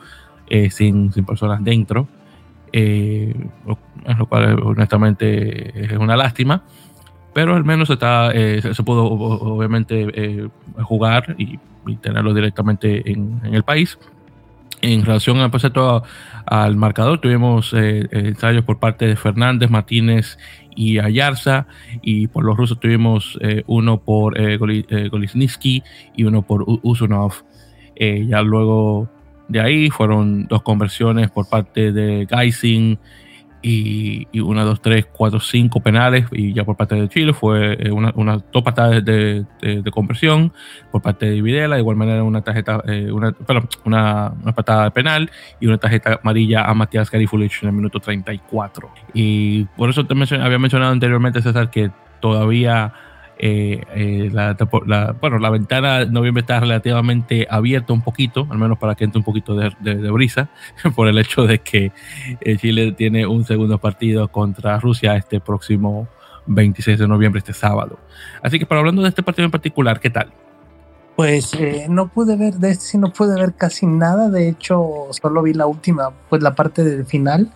sin, 0.70 1.14
sin, 1.14 1.26
personas 1.26 1.64
dentro, 1.64 2.10
lo 2.74 4.26
cual 4.28 4.62
honestamente 4.62 5.86
es 5.86 5.98
una 5.98 6.18
lástima, 6.18 6.64
pero 7.34 7.56
al 7.56 7.64
menos 7.64 7.90
está, 7.90 8.32
se 8.34 8.84
pudo 8.84 9.06
obviamente 9.06 10.50
jugar 10.84 11.36
y, 11.38 11.58
tenerlo 12.02 12.34
directamente 12.34 13.10
en, 13.10 13.40
en 13.44 13.56
el 13.56 13.64
país. 13.64 13.98
En 14.82 15.06
relación 15.06 15.38
al, 15.38 15.52
pues, 15.52 15.64
al 16.46 16.76
marcador, 16.76 17.22
tuvimos 17.22 17.74
eh, 17.74 18.08
ensayos 18.12 18.64
por 18.66 18.80
parte 18.80 19.06
de 19.06 19.16
Fernández, 19.16 19.70
Martínez 19.70 20.40
y 20.76 20.98
Ayarza, 20.98 21.68
y 22.02 22.28
por 22.28 22.44
los 22.44 22.58
rusos 22.58 22.80
tuvimos 22.80 23.38
eh, 23.42 23.64
uno 23.68 24.00
por 24.00 24.40
eh, 24.40 24.58
eh 24.90 25.82
y 26.16 26.24
uno 26.24 26.42
por 26.42 26.66
Usunov. 26.82 27.44
ya 27.96 28.42
luego 28.42 29.08
de 29.48 29.62
ahí 29.62 29.90
fueron 29.92 30.48
dos 30.48 30.64
conversiones 30.64 31.30
por 31.30 31.48
parte 31.48 31.92
de 31.92 32.28
Geising 32.28 32.98
y, 33.62 34.28
y 34.32 34.40
una, 34.40 34.64
dos, 34.64 34.82
tres, 34.82 35.06
cuatro, 35.12 35.40
cinco 35.40 35.80
penales 35.80 36.26
y 36.32 36.54
ya 36.54 36.64
por 36.64 36.76
parte 36.76 36.96
de 36.96 37.08
Chile 37.10 37.34
fue 37.34 37.78
eh, 37.80 37.92
una, 37.92 38.12
una 38.16 38.38
dos 38.52 38.64
patadas 38.64 39.04
de, 39.06 39.46
de, 39.62 39.92
conversión 39.92 40.52
por 40.92 41.02
parte 41.02 41.28
de 41.28 41.42
Videla, 41.42 41.76
de 41.76 41.82
igual 41.82 41.96
manera 41.96 42.24
una 42.24 42.42
tarjeta, 42.42 42.82
eh, 42.88 43.12
una, 43.12 43.32
perdón, 43.32 43.70
una, 43.86 44.34
una, 44.42 44.52
patada 44.54 44.86
de 44.86 44.92
penal 44.92 45.32
y 45.60 45.68
una 45.68 45.78
tarjeta 45.78 46.20
amarilla 46.22 46.66
a 46.66 46.74
Matías 46.74 47.12
Garifulich 47.12 47.62
en 47.62 47.70
el 47.70 47.76
minuto 47.76 48.00
34. 48.00 48.90
Y 49.14 49.66
por 49.78 49.90
eso 49.90 50.06
te 50.06 50.14
había 50.14 50.60
mencionado 50.60 50.92
anteriormente, 50.92 51.42
César, 51.42 51.70
que 51.70 51.92
todavía 52.20 52.94
eh, 53.44 53.82
eh, 53.96 54.30
la, 54.32 54.56
bueno, 55.20 55.40
la 55.40 55.50
ventana 55.50 56.02
de 56.02 56.06
noviembre 56.06 56.42
está 56.42 56.60
relativamente 56.60 57.48
abierta 57.50 57.92
un 57.92 58.04
poquito, 58.04 58.46
al 58.52 58.60
menos 58.60 58.78
para 58.78 58.94
que 58.94 59.04
entre 59.04 59.18
un 59.18 59.24
poquito 59.24 59.56
de, 59.56 60.12
brisa, 60.12 60.52
por 60.96 61.08
el 61.08 61.18
hecho 61.18 61.48
de 61.48 61.58
que 61.58 61.92
eh, 62.40 62.58
Chile 62.58 62.92
tiene 62.92 63.26
un 63.26 63.44
segundo 63.44 63.80
partido 63.80 64.28
contra 64.28 64.80
Rusia 64.80 65.16
este 65.16 65.40
próximo 65.40 66.08
26 66.46 67.00
de 67.00 67.08
noviembre, 67.08 67.40
este 67.40 67.54
sábado. 67.54 67.98
Así 68.44 68.60
que 68.60 68.68
para 68.68 68.82
hablando 68.82 69.02
de 69.02 69.10
este 69.10 69.24
partido 69.24 69.46
en 69.46 69.52
particular, 69.52 70.00
¿qué 70.00 70.12
tal? 70.12 70.32
Pues 71.16 71.58
no 71.90 72.10
pude 72.10 72.36
ver, 72.36 72.54
de 72.54 72.70
este 72.70 73.00
no 73.00 73.12
pude 73.12 73.42
ver 73.42 73.56
casi 73.56 73.88
nada, 73.88 74.30
de 74.30 74.50
hecho 74.50 75.08
solo 75.20 75.42
vi 75.42 75.54
la 75.54 75.66
última, 75.66 76.12
pues 76.30 76.44
la 76.44 76.54
parte 76.54 76.84
del 76.84 77.08
final, 77.08 77.52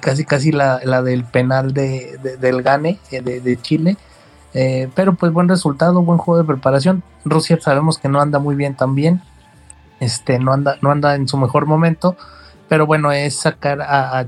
casi 0.00 0.24
casi 0.24 0.52
la, 0.52 0.80
la 0.84 1.02
del 1.02 1.24
penal 1.24 1.74
de, 1.74 2.18
del 2.40 2.62
Gane 2.62 2.98
de 3.10 3.58
Chile 3.60 3.98
eh, 4.54 4.90
pero 4.94 5.14
pues 5.14 5.32
buen 5.32 5.48
resultado, 5.48 6.02
buen 6.02 6.18
juego 6.18 6.42
de 6.42 6.46
preparación. 6.46 7.02
Rusia 7.24 7.58
sabemos 7.60 7.98
que 7.98 8.08
no 8.08 8.20
anda 8.20 8.38
muy 8.38 8.54
bien 8.54 8.76
también. 8.76 9.22
Este, 10.00 10.38
no 10.38 10.52
anda, 10.52 10.76
no 10.82 10.90
anda 10.90 11.14
en 11.14 11.28
su 11.28 11.36
mejor 11.38 11.66
momento. 11.66 12.16
Pero 12.68 12.86
bueno, 12.86 13.12
es 13.12 13.36
sacar 13.36 13.80
a, 13.82 14.26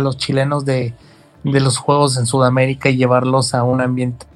los 0.00 0.16
chilenos 0.16 0.64
de, 0.64 0.94
los 1.42 1.78
juegos 1.78 2.16
en 2.18 2.26
Sudamérica 2.26 2.88
y 2.90 2.96
llevarlos 2.96 3.54
a 3.54 3.62
un 3.62 3.80
ambiente 3.80 4.26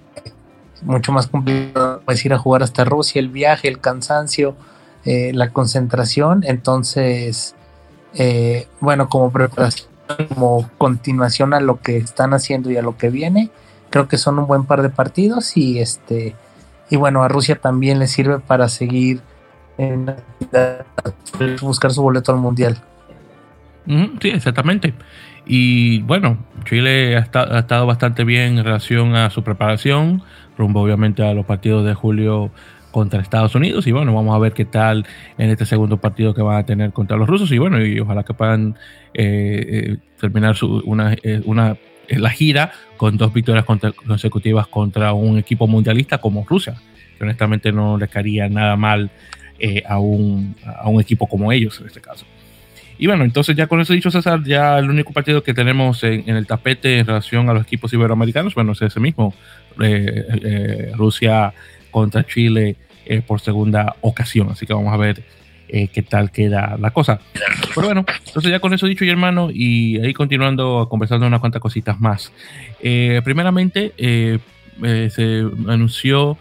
mucho 0.83 1.13
más 1.13 1.27
complicado. 1.27 2.03
Pues 2.05 2.25
ir 2.25 2.33
a 2.35 2.39
jugar 2.39 2.63
hasta 2.63 2.85
Rusia, 2.85 3.21
el 3.21 3.29
viaje, 3.29 3.69
el 3.69 3.81
cansancio, 3.81 4.57
eh, 5.05 5.33
la 5.35 5.51
concentración. 5.51 6.45
Entonces, 6.47 7.55
eh, 8.15 8.69
bueno, 8.81 9.09
como 9.09 9.31
preparación, 9.31 9.89
como 10.35 10.69
continuación 10.79 11.55
a 11.55 11.61
lo 11.61 11.81
que 11.81 11.99
están 11.99 12.35
haciendo 12.35 12.71
y 12.71 12.77
a 12.77 12.83
lo 12.83 12.97
que 12.97 13.09
viene 13.09 13.51
creo 13.93 14.09
que 14.09 14.19
son 14.19 14.41
un 14.41 14.47
buen 14.49 14.65
par 14.65 14.83
de 14.83 14.89
partidos 14.89 15.57
y 15.57 15.79
este 15.79 16.35
y 16.91 16.97
bueno 16.97 17.23
a 17.23 17.29
Rusia 17.29 17.57
también 17.57 18.01
le 18.01 18.09
sirve 18.09 18.41
para 18.41 18.69
seguir 18.69 19.21
en 19.79 20.15
buscar 21.61 21.93
su 21.93 22.03
boleto 22.03 22.33
al 22.33 22.39
mundial. 22.39 22.79
Sí 23.87 24.29
exactamente. 24.29 24.95
Y 25.47 26.01
bueno 26.03 26.39
Chile 26.65 27.17
ha, 27.17 27.21
estado 27.21 27.87
bastante 27.87 28.25
bien 28.25 28.59
en 28.59 28.65
relación 28.65 29.15
a 29.15 29.31
su 29.31 29.45
preparación 29.45 30.23
rumbo 30.57 30.83
obviamente 30.83 31.27
a 31.27 31.35
los 31.35 31.45
partidos 31.47 31.85
de 31.85 31.95
julio 31.95 32.51
contra 32.93 33.21
Estados 33.21 33.55
Unidos 33.55 33.87
y 33.87 33.93
bueno 33.93 34.15
vamos 34.15 34.37
a 34.37 34.39
ver 34.39 34.53
qué 34.53 34.65
tal 34.65 35.05
en 35.39 35.51
este 35.51 35.67
segundo 35.67 35.97
partido 35.97 36.35
que 36.35 36.43
van 36.43 36.59
a 36.59 36.67
tener 36.67 36.93
contra 36.93 37.17
los 37.17 37.29
rusos 37.29 37.51
y 37.51 37.59
bueno 37.59 37.85
y 37.85 37.99
ojalá 37.99 38.23
que 38.23 38.35
puedan 38.35 38.77
eh, 39.15 39.95
eh, 39.95 39.97
terminar 40.21 40.55
su, 40.55 40.83
una, 40.85 41.15
eh, 41.23 41.43
una 41.45 41.77
la 42.09 42.31
gira 42.31 42.73
con 42.97 43.17
dos 43.17 43.33
victorias 43.33 43.65
consecutivas 43.65 44.67
contra 44.69 45.13
un 45.13 45.39
equipo 45.39 45.67
mundialista 45.67 46.19
como 46.19 46.47
Rusia, 46.49 46.75
que 47.17 47.25
honestamente 47.25 47.73
no 47.73 47.99
le 47.99 48.09
caería 48.09 48.49
nada 48.49 48.77
mal 48.77 49.11
eh, 49.59 49.83
a, 49.87 49.99
un, 49.99 50.57
a 50.65 50.89
un 50.89 51.01
equipo 51.01 51.27
como 51.27 51.53
ellos 51.53 51.81
en 51.81 51.87
este 51.87 52.01
caso. 52.01 52.25
Y 52.99 53.07
bueno, 53.07 53.25
entonces 53.25 53.57
ya 53.57 53.67
con 53.67 53.81
eso 53.81 53.93
dicho, 53.93 54.11
César, 54.11 54.45
ya 54.45 54.79
el 54.79 54.89
único 54.89 55.13
partido 55.13 55.43
que 55.43 55.55
tenemos 55.55 56.05
en, 56.05 56.29
el 56.29 56.47
tapete 56.47 56.99
en 56.99 57.07
relación 57.07 57.49
a 57.49 57.55
los 57.55 57.65
equipos 57.65 57.93
iberoamericanos, 57.93 58.55
bueno, 58.55 58.73
es 58.73 58.83
ese 58.83 59.01
mismo, 59.01 59.35
eh, 59.81 60.25
eh, 60.43 60.93
Rusia 60.95 61.53
contra 61.91 62.25
Chile 62.25 62.77
por 63.27 63.41
segunda 63.41 63.97
ocasión. 64.01 64.51
Así 64.51 64.65
que 64.65 64.73
vamos 64.73 64.93
a 64.93 64.97
ver 64.97 65.25
eh, 65.75 65.89
qué 65.89 66.03
tal 66.03 66.31
queda 66.31 66.77
la 66.79 66.91
cosa. 66.91 67.19
Pero 67.75 67.87
bueno, 67.87 68.05
entonces 68.27 68.51
ya 68.51 68.61
con 68.61 68.75
eso 68.75 68.87
dicho 68.87 69.07
y 69.07 69.09
hermano, 69.09 69.49
y 69.51 69.99
ahí 70.01 70.13
continuando 70.13 70.87
conversando 70.91 71.27
unas 71.27 71.41
cuantas 71.41 71.63
cositas 71.63 71.99
más. 71.99 72.31
Eh, 72.81 73.23
primeramente, 73.25 73.95
se 73.97 75.47
anunció, 75.67 76.37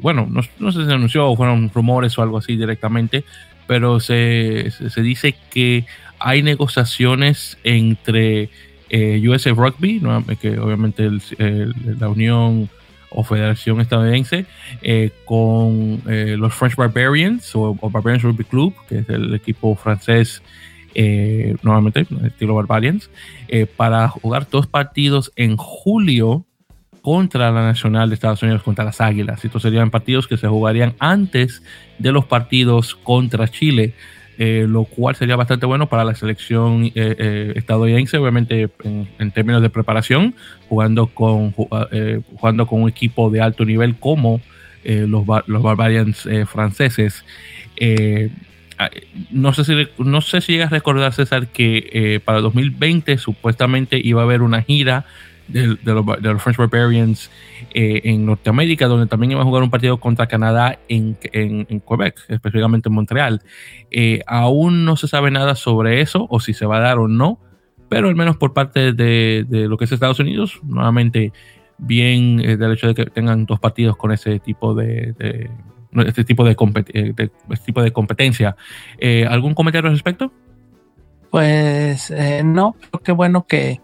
bueno, 0.00 0.28
no, 0.30 0.72
sé 0.72 0.78
si 0.78 0.86
se 0.86 0.92
anunció 0.92 1.28
o 1.28 1.36
fueron 1.36 1.68
rumores 1.74 2.16
o 2.16 2.22
algo 2.22 2.38
así 2.38 2.56
directamente, 2.56 3.24
pero 3.66 3.98
se, 3.98 4.70
se 4.70 5.02
dice 5.02 5.34
que 5.50 5.84
hay 6.20 6.44
negociaciones 6.44 7.58
entre 7.64 8.50
USA 9.26 9.50
Rugby, 9.50 10.00
que 10.40 10.60
obviamente 10.60 11.10
la 11.98 12.08
Unión 12.08 12.70
o 13.14 13.24
Federación 13.24 13.80
Estadounidense 13.80 14.46
eh, 14.82 15.10
con 15.24 16.02
eh, 16.08 16.36
los 16.38 16.54
French 16.54 16.76
Barbarians 16.76 17.54
o, 17.54 17.74
Barbarians 17.74 18.22
Rugby 18.22 18.44
Club, 18.44 18.74
que 18.88 18.98
es 18.98 19.08
el 19.08 19.34
equipo 19.34 19.74
francés, 19.76 20.42
eh, 20.94 21.56
nuevamente, 21.62 22.06
estilo 22.24 22.54
Barbarians, 22.54 23.10
para 23.76 24.08
jugar 24.08 24.46
dos 24.50 24.66
partidos 24.66 25.32
en 25.36 25.56
julio 25.56 26.46
contra 27.02 27.50
la 27.50 27.62
Nacional 27.62 28.08
de 28.08 28.14
Estados 28.14 28.42
Unidos, 28.42 28.62
contra 28.62 28.84
las 28.84 29.00
Águilas. 29.00 29.44
Estos 29.44 29.62
serían 29.62 29.90
partidos 29.90 30.28
que 30.28 30.36
se 30.36 30.48
jugarían 30.48 30.94
antes 30.98 31.62
de 31.98 32.12
los 32.12 32.24
partidos 32.24 32.94
contra 32.94 33.48
Chile. 33.48 33.94
Eh, 34.38 34.64
lo 34.66 34.84
cual 34.84 35.14
sería 35.14 35.36
bastante 35.36 35.66
bueno 35.66 35.90
para 35.90 36.04
la 36.04 36.14
selección 36.14 36.86
eh, 36.86 36.92
eh, 36.94 37.52
estadounidense, 37.54 38.16
obviamente 38.16 38.70
en, 38.82 39.30
términos 39.30 39.60
de 39.60 39.68
preparación, 39.68 40.34
jugando 40.68 41.08
con, 41.08 41.52
jugando 41.52 42.66
con 42.66 42.82
un 42.82 42.88
equipo 42.88 43.30
de 43.30 43.42
alto 43.42 43.64
nivel 43.66 43.96
como 43.96 44.40
los, 44.84 45.26
los 45.46 45.62
Barbarians 45.62 46.26
franceses. 46.46 47.24
no, 49.30 49.52
sé 49.52 49.64
si, 49.64 49.88
no 49.98 50.20
sé 50.22 50.40
si 50.40 50.52
llegas 50.52 50.72
a 50.72 50.76
recordar, 50.76 51.12
César, 51.12 51.48
que 51.48 52.20
para 52.24 52.40
2020 52.40 53.18
supuestamente 53.18 54.00
iba 54.02 54.22
a 54.22 54.24
haber 54.24 54.40
una 54.40 54.62
gira 54.62 55.04
de, 55.52 55.76
los, 55.84 56.42
French 56.42 56.56
Barbarians 56.56 57.30
eh, 57.74 58.00
en 58.04 58.26
Norteamérica, 58.26 58.86
donde 58.86 59.06
también 59.06 59.32
iba 59.32 59.40
a 59.40 59.44
jugar 59.44 59.62
un 59.62 59.70
partido 59.70 59.98
contra 59.98 60.26
Canadá 60.26 60.78
en, 60.88 61.16
en, 61.32 61.80
Quebec, 61.80 62.18
específicamente 62.28 62.88
en 62.88 62.94
Montreal. 62.94 63.42
Eh, 63.90 64.22
aún 64.26 64.84
no 64.84 64.96
se 64.96 65.08
sabe 65.08 65.30
nada 65.30 65.54
sobre 65.54 66.00
eso, 66.00 66.26
o 66.30 66.40
si 66.40 66.54
se 66.54 66.66
va 66.66 66.78
a 66.78 66.80
dar 66.80 66.98
o 66.98 67.08
no, 67.08 67.38
pero 67.88 68.08
al 68.08 68.16
menos 68.16 68.36
por 68.36 68.54
parte 68.54 68.92
de, 68.92 69.46
lo 69.50 69.76
que 69.76 69.84
es 69.84 69.92
Estados 69.92 70.18
Unidos, 70.18 70.60
nuevamente 70.62 71.32
bien 71.78 72.40
eh, 72.40 72.56
del 72.56 72.72
hecho 72.72 72.88
de 72.88 72.94
que 72.94 73.06
tengan 73.06 73.44
dos 73.44 73.60
partidos 73.60 73.96
con 73.96 74.12
ese 74.12 74.38
tipo 74.38 74.74
de, 74.74 75.14
este 76.06 76.24
tipo 76.24 76.44
de, 76.44 76.52
este 77.50 77.64
tipo 77.66 77.82
de 77.82 77.92
competencia. 77.92 78.56
¿Algún 79.28 79.54
comentario 79.54 79.88
al 79.88 79.96
respecto? 79.96 80.32
Pues 81.30 82.12
no, 82.44 82.76
qué 83.02 83.12
bueno 83.12 83.46
que, 83.46 83.80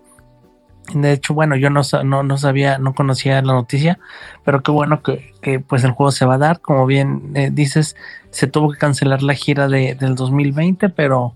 de 0.95 1.13
hecho, 1.13 1.35
bueno, 1.35 1.57
yo 1.57 1.71
no, 1.71 1.83
no, 2.05 2.39
sabía, 2.39 2.79
no 2.79 2.95
conocía 2.95 3.43
la 3.43 3.53
noticia, 3.53 3.99
pero 4.45 4.63
qué 4.63 4.71
bueno 4.71 5.03
que, 5.03 5.61
pues 5.67 5.85
el 5.85 5.93
juego 5.93 6.11
se 6.11 6.25
va 6.25 6.35
a 6.35 6.39
dar. 6.39 6.61
Como 6.61 6.87
bien 6.87 7.33
eh, 7.35 7.51
dices, 7.53 7.97
se 8.31 8.47
tuvo 8.47 8.73
que 8.73 8.79
cancelar 8.79 9.23
la 9.23 9.35
gira 9.35 9.69
de, 9.69 9.95
del 9.95 10.15
2020, 10.15 10.89
pero 10.91 11.35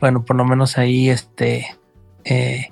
bueno, 0.00 0.24
por 0.24 0.36
lo 0.36 0.44
menos 0.44 0.78
ahí 0.78 1.08
este, 1.08 1.66
eh, 2.24 2.68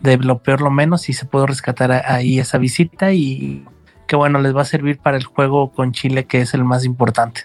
de 0.00 0.16
lo 0.18 0.38
peor 0.38 0.60
lo 0.60 0.70
menos, 0.70 1.08
y 1.08 1.12
se 1.12 1.26
pudo 1.26 1.46
rescatar 1.46 1.92
ahí 1.92 2.38
esa 2.38 2.58
visita 2.58 3.12
y 3.12 3.64
qué 4.06 4.16
bueno, 4.16 4.40
les 4.40 4.56
va 4.56 4.62
a 4.62 4.64
servir 4.64 4.98
para 4.98 5.16
el 5.16 5.24
juego 5.24 5.70
con 5.72 5.92
Chile, 5.92 6.24
que 6.24 6.40
es 6.40 6.54
el 6.54 6.64
más 6.64 6.84
importante. 6.84 7.42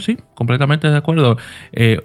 sí, 0.00 0.18
completamente 0.34 0.88
de 0.88 0.96
acuerdo. 0.96 1.38
Eh, 1.72 2.00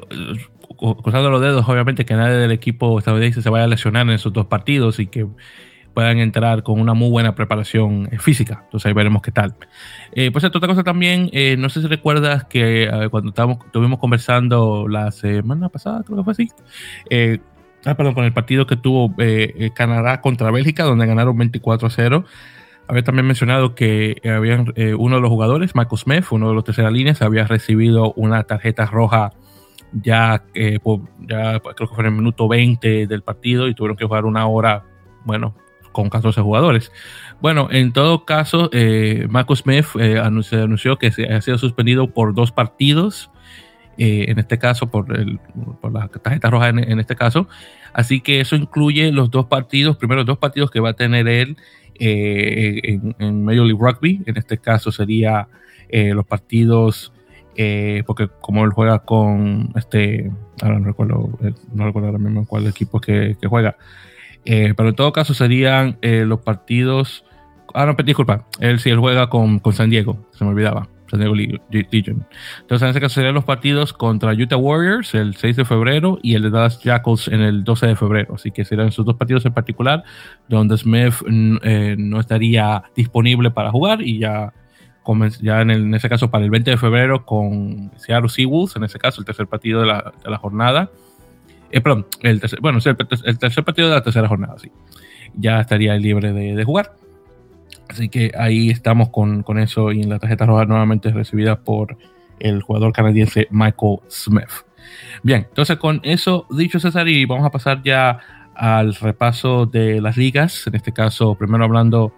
cruzando 0.75 1.29
los 1.29 1.41
dedos, 1.41 1.67
obviamente, 1.67 2.05
que 2.05 2.15
nadie 2.15 2.35
del 2.35 2.51
equipo 2.51 2.99
estadounidense 2.99 3.41
se 3.41 3.49
vaya 3.49 3.65
a 3.65 3.67
lesionar 3.67 4.03
en 4.03 4.13
esos 4.13 4.33
dos 4.33 4.47
partidos 4.47 4.99
y 4.99 5.07
que 5.07 5.27
puedan 5.93 6.19
entrar 6.19 6.63
con 6.63 6.79
una 6.79 6.93
muy 6.93 7.09
buena 7.09 7.35
preparación 7.35 8.09
eh, 8.11 8.19
física. 8.19 8.61
Entonces 8.65 8.87
ahí 8.87 8.93
veremos 8.93 9.21
qué 9.21 9.31
tal. 9.31 9.55
Eh, 10.11 10.31
pues 10.31 10.43
otra 10.43 10.67
cosa 10.67 10.83
también, 10.83 11.29
eh, 11.33 11.55
no 11.57 11.69
sé 11.69 11.81
si 11.81 11.87
recuerdas 11.87 12.45
que 12.45 12.89
cuando 13.11 13.29
estábamos, 13.29 13.59
estuvimos 13.65 13.99
conversando 13.99 14.87
la 14.87 15.11
semana 15.11 15.69
pasada, 15.69 16.03
creo 16.03 16.17
que 16.17 16.23
fue 16.23 16.33
así, 16.33 16.49
ah, 17.85 17.95
perdón, 17.95 18.13
con 18.13 18.25
el 18.25 18.33
partido 18.33 18.65
que 18.65 18.75
tuvo 18.75 19.13
Canadá 19.75 20.21
contra 20.21 20.51
Bélgica, 20.51 20.83
donde 20.83 21.05
ganaron 21.05 21.37
24 21.37 21.87
a 21.87 21.91
0. 21.91 22.25
Había 22.87 23.03
también 23.03 23.25
mencionado 23.25 23.75
que 23.75 24.17
habían, 24.25 24.73
uno 24.97 25.15
de 25.15 25.21
los 25.21 25.29
jugadores, 25.29 25.73
Marcus 25.75 26.01
Smith, 26.01 26.25
uno 26.31 26.49
de 26.49 26.55
los 26.55 26.63
terceras 26.63 26.91
líneas, 26.91 27.21
había 27.21 27.45
recibido 27.45 28.13
una 28.13 28.43
tarjeta 28.43 28.85
roja 28.85 29.31
ya, 30.01 30.43
eh, 30.53 30.79
ya 31.27 31.59
creo 31.59 31.87
que 31.89 31.95
fue 31.95 31.99
en 31.99 32.05
el 32.07 32.11
minuto 32.11 32.47
20 32.47 33.07
del 33.07 33.21
partido 33.21 33.67
y 33.67 33.75
tuvieron 33.75 33.97
que 33.97 34.05
jugar 34.05 34.25
una 34.25 34.47
hora, 34.47 34.83
bueno, 35.25 35.55
con 35.93 36.09
14 36.09 36.41
jugadores. 36.41 36.91
Bueno, 37.39 37.69
en 37.71 37.93
todo 37.93 38.25
caso, 38.25 38.69
eh, 38.73 39.27
Smith 39.55 39.85
eh, 39.99 40.19
anunció, 40.19 40.63
anunció, 40.63 40.97
que 40.97 41.11
se 41.11 41.25
ha 41.31 41.39
sido 41.41 41.57
suspendido 41.57 42.07
por 42.07 42.33
dos 42.33 42.51
partidos, 42.51 43.29
eh, 43.97 44.25
en 44.27 44.39
este 44.39 44.57
caso 44.57 44.87
por, 44.89 45.15
el, 45.17 45.39
por 45.79 45.93
la 45.93 46.09
tarjeta 46.09 46.49
roja 46.49 46.69
en, 46.69 46.99
este 46.99 47.15
caso. 47.15 47.47
Así 47.93 48.19
que 48.19 48.41
eso 48.41 48.55
incluye 48.55 49.11
los 49.11 49.29
dos 49.29 49.45
partidos, 49.45 49.95
primero 49.95 50.25
dos 50.25 50.39
partidos 50.39 50.71
que 50.71 50.79
va 50.79 50.89
a 50.89 50.93
tener 50.93 51.27
él 51.27 51.57
en, 51.99 53.15
en 53.19 53.45
Major 53.45 53.65
League 53.67 53.79
Rugby. 53.79 54.23
En 54.25 54.35
este 54.37 54.57
caso 54.57 54.91
sería 54.91 55.47
los 55.91 56.25
partidos 56.25 57.12
eh, 57.55 58.03
porque 58.05 58.29
como 58.41 58.63
él 58.65 58.71
juega 58.71 58.99
con 58.99 59.71
este, 59.75 60.31
ahora 60.61 60.79
no 60.79 60.85
recuerdo, 60.85 61.29
eh, 61.43 61.53
no 61.73 61.85
recuerdo 61.85 62.07
ahora 62.07 62.19
mismo 62.19 62.45
cuál 62.45 62.67
equipo 62.67 62.99
que, 62.99 63.37
que 63.39 63.47
juega, 63.47 63.75
eh, 64.45 64.73
pero 64.75 64.89
en 64.89 64.95
todo 64.95 65.13
caso 65.13 65.33
serían 65.33 65.97
los 66.01 66.41
partidos, 66.41 67.25
ah 67.73 67.85
no, 67.85 67.95
disculpa, 68.03 68.47
él 68.59 68.79
sí, 68.79 68.89
él 68.89 68.99
juega 68.99 69.29
con, 69.29 69.59
con 69.59 69.73
San 69.73 69.89
Diego, 69.89 70.17
se 70.31 70.43
me 70.43 70.51
olvidaba, 70.51 70.89
San 71.09 71.19
Diego 71.19 71.35
Legion. 71.35 72.25
Entonces 72.61 72.83
en 72.83 72.89
ese 72.89 72.99
caso 72.99 73.15
serían 73.15 73.35
los 73.35 73.43
partidos 73.43 73.93
contra 73.93 74.33
Utah 74.33 74.57
Warriors 74.57 75.13
el 75.13 75.35
6 75.35 75.57
de 75.57 75.65
febrero 75.65 76.17
y 76.23 76.33
el 76.33 76.41
de 76.41 76.49
Dallas 76.49 76.81
Jackals 76.81 77.27
en 77.27 77.41
el 77.41 77.63
12 77.63 77.87
de 77.87 77.95
febrero, 77.95 78.33
así 78.33 78.49
que 78.49 78.65
serían 78.65 78.87
esos 78.87 79.05
dos 79.05 79.15
partidos 79.15 79.45
en 79.45 79.53
particular 79.53 80.03
donde 80.49 80.75
Smith 80.77 81.21
no 81.27 82.19
estaría 82.19 82.83
disponible 82.95 83.51
para 83.51 83.69
jugar 83.69 84.01
y 84.01 84.17
ya 84.17 84.53
ya 85.41 85.61
en, 85.61 85.93
ese 85.93 86.09
caso 86.09 86.29
para 86.29 86.43
el 86.43 86.49
20 86.49 86.71
de 86.71 86.77
febrero 86.77 87.25
con 87.25 87.91
Seattle 87.97 88.29
Seawolves, 88.29 88.75
en 88.75 88.83
ese 88.83 88.99
caso 88.99 89.21
el 89.21 89.25
tercer 89.25 89.47
partido 89.47 89.81
de 89.81 89.87
la, 89.87 90.37
jornada. 90.37 90.89
Eh, 91.71 91.81
perdón, 91.81 92.05
el 92.21 92.39
tercer, 92.39 92.59
bueno, 92.61 92.79
el, 92.83 93.37
tercer 93.37 93.63
partido 93.63 93.89
de 93.89 93.95
la 93.95 94.03
tercera 94.03 94.27
jornada, 94.27 94.55
sí. 94.59 94.71
Ya 95.35 95.59
estaría 95.59 95.95
libre 95.95 96.31
de, 96.31 96.63
jugar. 96.63 96.93
Así 97.89 98.09
que 98.09 98.31
ahí 98.37 98.69
estamos 98.69 99.09
con, 99.09 99.43
con, 99.43 99.59
eso 99.59 99.91
y 99.91 100.01
en 100.01 100.09
la 100.09 100.19
tarjeta 100.19 100.45
roja 100.45 100.65
nuevamente 100.65 101.11
recibida 101.11 101.59
por 101.59 101.97
el 102.39 102.61
jugador 102.61 102.93
canadiense 102.93 103.47
Michael 103.51 103.99
Smith. 104.09 104.49
Bien, 105.21 105.45
entonces 105.49 105.77
con 105.77 105.99
eso 106.03 106.45
dicho 106.49 106.79
César 106.79 107.07
y 107.07 107.25
vamos 107.25 107.45
a 107.45 107.51
pasar 107.51 107.81
ya 107.83 108.19
al 108.55 108.93
repaso 108.95 109.65
de 109.65 110.01
las 110.01 110.17
ligas, 110.17 110.67
en 110.67 110.75
este 110.75 110.91
caso 110.91 111.35
primero 111.35 111.63
hablando 111.63 112.13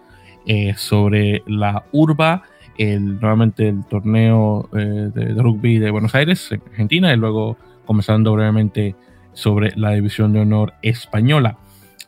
eh, 0.45 0.74
sobre 0.76 1.43
la 1.48 1.86
urba 1.91 2.43
el, 2.77 3.19
nuevamente 3.19 3.69
el 3.69 3.85
torneo 3.85 4.69
eh, 4.73 5.09
de, 5.13 5.33
rugby 5.41 5.79
de 5.79 5.91
Buenos 5.91 6.15
Aires, 6.15 6.51
en 6.51 6.61
Argentina, 6.69 7.13
y 7.13 7.17
luego 7.17 7.57
comenzando 7.85 8.33
brevemente 8.33 8.95
sobre 9.33 9.73
la 9.75 9.91
división 9.91 10.33
de 10.33 10.41
honor 10.41 10.73
española. 10.81 11.57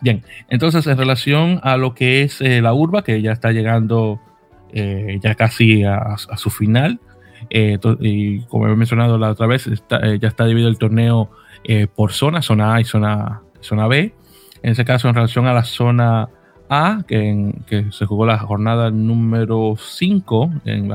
Bien, 0.02 0.24
entonces 0.50 0.86
en 0.88 0.98
relación 0.98 1.60
a 1.64 1.78
lo 1.78 1.96
que 1.96 2.22
es 2.24 2.42
eh, 2.42 2.62
la 2.62 2.74
urba, 2.74 3.04
que 3.04 3.22
ya 3.22 3.32
está 3.32 3.52
llegando 3.52 4.20
eh, 4.72 5.20
ya 5.22 5.36
casi 5.36 5.84
a, 5.84 6.16
su 6.18 6.50
final, 6.50 7.00
y 7.50 8.42
como 8.42 8.68
he 8.68 8.76
mencionado 8.76 9.18
la 9.18 9.32
otra 9.32 9.48
vez, 9.48 9.70
ya 10.20 10.28
está 10.28 10.46
dividido 10.46 10.70
el 10.70 10.78
torneo 10.78 11.30
por 11.96 12.12
zona, 12.12 12.42
zona 12.42 12.76
A 12.76 12.82
y 12.82 12.84
zona, 12.84 13.42
zona 13.62 13.88
B. 13.88 14.14
En 14.64 14.72
ese 14.72 14.84
caso, 14.84 15.08
en 15.08 15.16
relación 15.16 15.46
a 15.48 15.54
la 15.54 15.64
zona 15.64 16.30
a, 16.70 17.04
que, 17.08 17.54
que, 17.66 17.92
se 17.92 18.06
jugó 18.06 18.26
la 18.26 18.38
jornada 18.40 18.92
número 18.92 19.76
5 19.78 20.52
en 20.66 20.88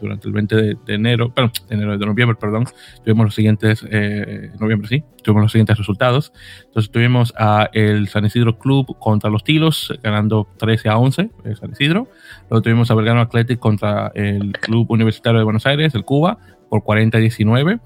durante 0.00 0.26
el 0.28 0.32
20 0.32 0.56
de, 0.56 0.76
enero, 0.88 1.32
perdón, 1.32 1.52
de 1.68 1.74
enero 1.74 1.98
de 1.98 2.06
noviembre, 2.06 2.36
perdón, 2.40 2.66
tuvimos 3.04 3.26
los 3.26 3.34
siguientes, 3.34 3.86
eh, 3.90 4.50
noviembre 4.58 4.88
sí, 4.88 5.04
tuvimos 5.22 5.42
los 5.42 5.52
siguientes 5.52 5.78
resultados. 5.78 6.32
Entonces 6.64 6.90
tuvimos 6.90 7.32
a 7.38 7.68
el 7.72 8.08
San 8.08 8.24
Isidro 8.24 8.58
Club 8.58 8.98
contra 8.98 9.30
los 9.30 9.44
Tilos, 9.44 9.92
ganando 10.02 10.48
13 10.58 10.88
a 10.88 10.98
11, 10.98 11.30
el 11.44 11.56
San 11.56 11.72
Isidro. 11.72 12.08
Luego 12.50 12.62
tuvimos 12.62 12.90
a 12.90 12.94
Belgrano 12.94 13.20
Athletic 13.20 13.58
contra 13.58 14.12
el 14.14 14.52
Club 14.52 14.90
Universitario 14.90 15.38
de 15.38 15.44
Buenos 15.44 15.66
Aires, 15.66 15.94
el 15.94 16.04
Cuba, 16.04 16.38
por 16.68 16.82
40 16.82 17.18
a 17.18 17.20
19 17.20 17.80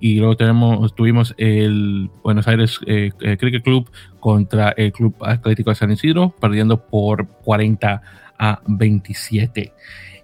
y 0.00 0.18
luego 0.18 0.36
tenemos, 0.36 0.94
tuvimos 0.94 1.34
el 1.38 2.10
Buenos 2.22 2.46
Aires 2.48 2.78
eh, 2.86 3.10
eh, 3.20 3.36
Cricket 3.36 3.62
Club 3.62 3.90
contra 4.20 4.70
el 4.70 4.92
Club 4.92 5.14
Atlético 5.20 5.70
de 5.70 5.76
San 5.76 5.90
Isidro, 5.90 6.34
perdiendo 6.40 6.86
por 6.86 7.26
40 7.26 8.02
a 8.38 8.60
27. 8.66 9.72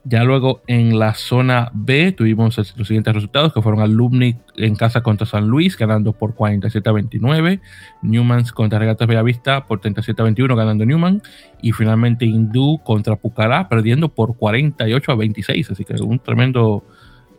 Ya 0.04 0.24
luego 0.24 0.62
en 0.66 0.98
la 0.98 1.12
zona 1.12 1.70
B 1.74 2.12
tuvimos 2.12 2.56
los 2.56 2.88
siguientes 2.88 3.12
resultados 3.12 3.52
que 3.52 3.60
fueron 3.60 3.82
Alumni 3.82 4.36
en 4.56 4.74
casa 4.74 5.02
contra 5.02 5.26
San 5.26 5.48
Luis 5.48 5.76
ganando 5.76 6.14
por 6.14 6.34
47 6.34 6.88
a 6.88 6.92
29, 6.92 7.60
Newmans 8.00 8.52
contra 8.52 8.78
Regatas 8.78 9.06
Bellavista 9.06 9.66
por 9.66 9.80
37 9.80 10.22
a 10.22 10.24
21 10.24 10.56
ganando 10.56 10.86
Newman. 10.86 11.20
Y 11.60 11.72
finalmente 11.72 12.24
Hindú 12.24 12.80
contra 12.82 13.16
Pucará 13.16 13.68
perdiendo 13.68 14.08
por 14.08 14.36
48 14.36 15.12
a 15.12 15.14
26, 15.16 15.70
así 15.70 15.84
que 15.84 15.94
un 16.02 16.18
tremendo 16.18 16.82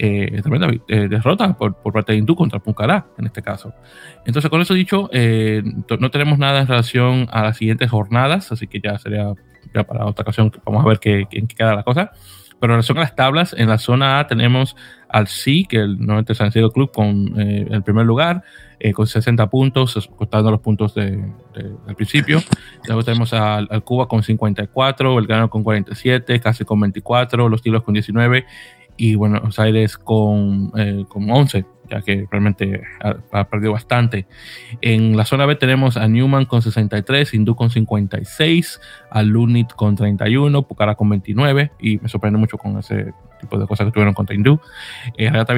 eh, 0.03 0.41
tremenda 0.41 0.67
eh, 0.87 1.07
derrota 1.07 1.55
por, 1.55 1.75
parte 1.93 2.13
de 2.13 2.17
Hindú 2.17 2.35
contra 2.35 2.59
Pucará 2.59 3.05
en 3.19 3.27
este 3.27 3.43
caso. 3.43 3.71
Entonces 4.25 4.49
con 4.49 4.59
eso 4.59 4.73
dicho, 4.73 5.09
eh, 5.13 5.61
no 5.99 6.09
tenemos 6.09 6.39
nada 6.39 6.61
en 6.61 6.67
relación 6.67 7.27
a 7.31 7.43
las 7.43 7.57
siguientes 7.57 7.91
jornadas, 7.91 8.51
así 8.51 8.65
que 8.65 8.81
ya 8.81 8.97
sería 8.97 9.33
ya 9.75 9.83
para 9.83 10.05
otra 10.07 10.23
ocasión 10.23 10.51
vamos 10.65 10.83
a 10.83 10.87
ver 10.87 10.99
qué, 10.99 11.27
qué 11.29 11.45
queda 11.47 11.75
la 11.75 11.83
cosa. 11.83 12.11
Pero 12.59 12.73
en 12.73 12.77
relación 12.77 12.99
a 12.99 13.01
las 13.01 13.15
tablas, 13.15 13.55
en 13.57 13.69
la 13.69 13.79
zona 13.79 14.19
A 14.19 14.27
tenemos 14.27 14.75
al 15.09 15.27
sí, 15.27 15.65
que 15.65 15.77
el 15.77 15.99
90 15.99 16.35
San 16.35 16.51
Diego 16.51 16.69
Club 16.69 16.91
con 16.91 17.39
eh, 17.39 17.67
el 17.69 17.81
primer 17.81 18.05
lugar, 18.05 18.43
eh, 18.79 18.93
con 18.93 19.07
60 19.07 19.49
puntos, 19.49 20.09
costando 20.15 20.51
los 20.51 20.59
puntos 20.61 20.93
de, 20.93 21.23
del 21.55 21.95
principio. 21.95 22.39
Luego 22.85 23.03
tenemos 23.03 23.33
al, 23.33 23.67
Cuba 23.83 24.07
con 24.07 24.21
54, 24.21 25.17
el 25.17 25.25
Gano 25.25 25.49
con 25.49 25.63
47, 25.63 26.39
casi 26.39 26.63
con 26.63 26.79
24, 26.79 27.49
los 27.49 27.63
Tilos 27.63 27.81
con 27.81 27.95
19 27.95 28.45
y 29.01 29.15
Buenos 29.15 29.57
Aires 29.57 29.97
con, 29.97 30.71
eh, 30.77 31.05
con 31.09 31.27
11 31.27 31.65
ya 31.89 32.01
que 32.03 32.27
realmente 32.29 32.83
ha, 33.31 33.43
perdido 33.45 33.71
bastante. 33.71 34.27
En 34.79 35.17
la 35.17 35.25
zona 35.25 35.47
B 35.47 35.55
tenemos 35.55 35.97
a 35.97 36.07
Newman 36.07 36.45
con 36.45 36.61
63, 36.61 37.33
Hindú 37.33 37.55
con 37.55 37.71
56, 37.71 38.79
a 39.09 39.23
Lunit 39.23 39.73
con 39.73 39.95
31, 39.95 40.61
Pucara 40.61 40.93
con 40.93 41.09
29, 41.09 41.71
y 41.79 41.97
me 41.97 42.09
sorprende 42.09 42.37
mucho 42.37 42.59
con 42.59 42.77
ese 42.77 43.11
tipo 43.41 43.57
de 43.57 43.65
cosas 43.65 43.87
que 43.87 43.91
tuvieron 43.91 44.13
contra 44.13 44.35
Hindú. 44.35 44.61
Eh, 45.17 45.31
Regata 45.31 45.55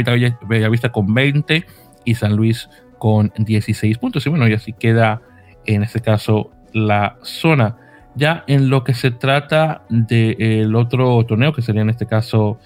Bellavista 0.47 0.93
con 0.93 1.13
20 1.13 1.65
y 2.05 2.15
San 2.15 2.37
Luis 2.37 2.69
con 2.97 3.33
16 3.37 3.97
puntos. 3.97 4.25
Y 4.25 4.29
bueno, 4.29 4.47
y 4.47 4.53
así 4.53 4.71
queda 4.71 5.21
en 5.65 5.83
este 5.83 5.99
caso 5.99 6.49
la 6.71 7.17
zona. 7.23 7.75
Ya 8.15 8.43
en 8.47 8.69
lo 8.69 8.83
que 8.83 8.93
se 8.93 9.11
trata 9.11 9.83
del 9.89 10.75
otro 10.75 11.23
torneo, 11.25 11.51
que 11.51 11.61
sería 11.61 11.81
en 11.81 11.89
este 11.89 12.05
caso 12.07 12.59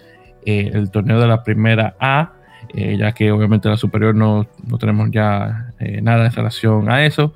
eh, 0.46 0.72
el 0.74 0.92
torneo 0.92 1.20
de 1.20 1.28
la 1.28 1.44
primera 1.44 1.96
A, 2.00 2.34
eh, 2.74 2.98
ya 2.98 3.14
que 3.14 3.32
obviamente 3.32 3.70
la 3.70 3.78
superior 3.78 4.16
no, 4.16 4.48
no 4.66 4.78
tenemos 4.78 5.10
ya 5.12 5.74
eh, 5.80 6.02
nada 6.02 6.26
en 6.26 6.32
relación 6.32 6.90
a 6.90 7.06
eso. 7.06 7.34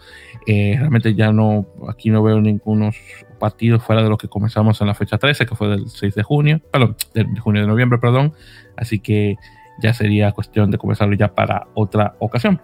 Realmente 0.47 1.13
ya 1.13 1.31
no, 1.31 1.67
aquí 1.87 2.09
no 2.09 2.23
veo 2.23 2.41
ningunos 2.41 2.95
partidos 3.39 3.83
fuera 3.83 4.03
de 4.03 4.09
los 4.09 4.17
que 4.17 4.27
comenzamos 4.27 4.81
en 4.81 4.87
la 4.87 4.93
fecha 4.93 5.17
13, 5.17 5.45
que 5.45 5.55
fue 5.55 5.69
del 5.69 5.87
6 5.87 6.15
de 6.15 6.23
junio, 6.23 6.61
perdón, 6.71 6.95
de, 7.13 7.25
junio 7.39 7.61
de 7.61 7.67
noviembre, 7.67 7.99
perdón. 7.99 8.33
Así 8.75 8.99
que 8.99 9.37
ya 9.81 9.93
sería 9.93 10.31
cuestión 10.31 10.71
de 10.71 10.77
comenzarlo 10.77 11.15
ya 11.15 11.33
para 11.33 11.67
otra 11.73 12.15
ocasión. 12.19 12.61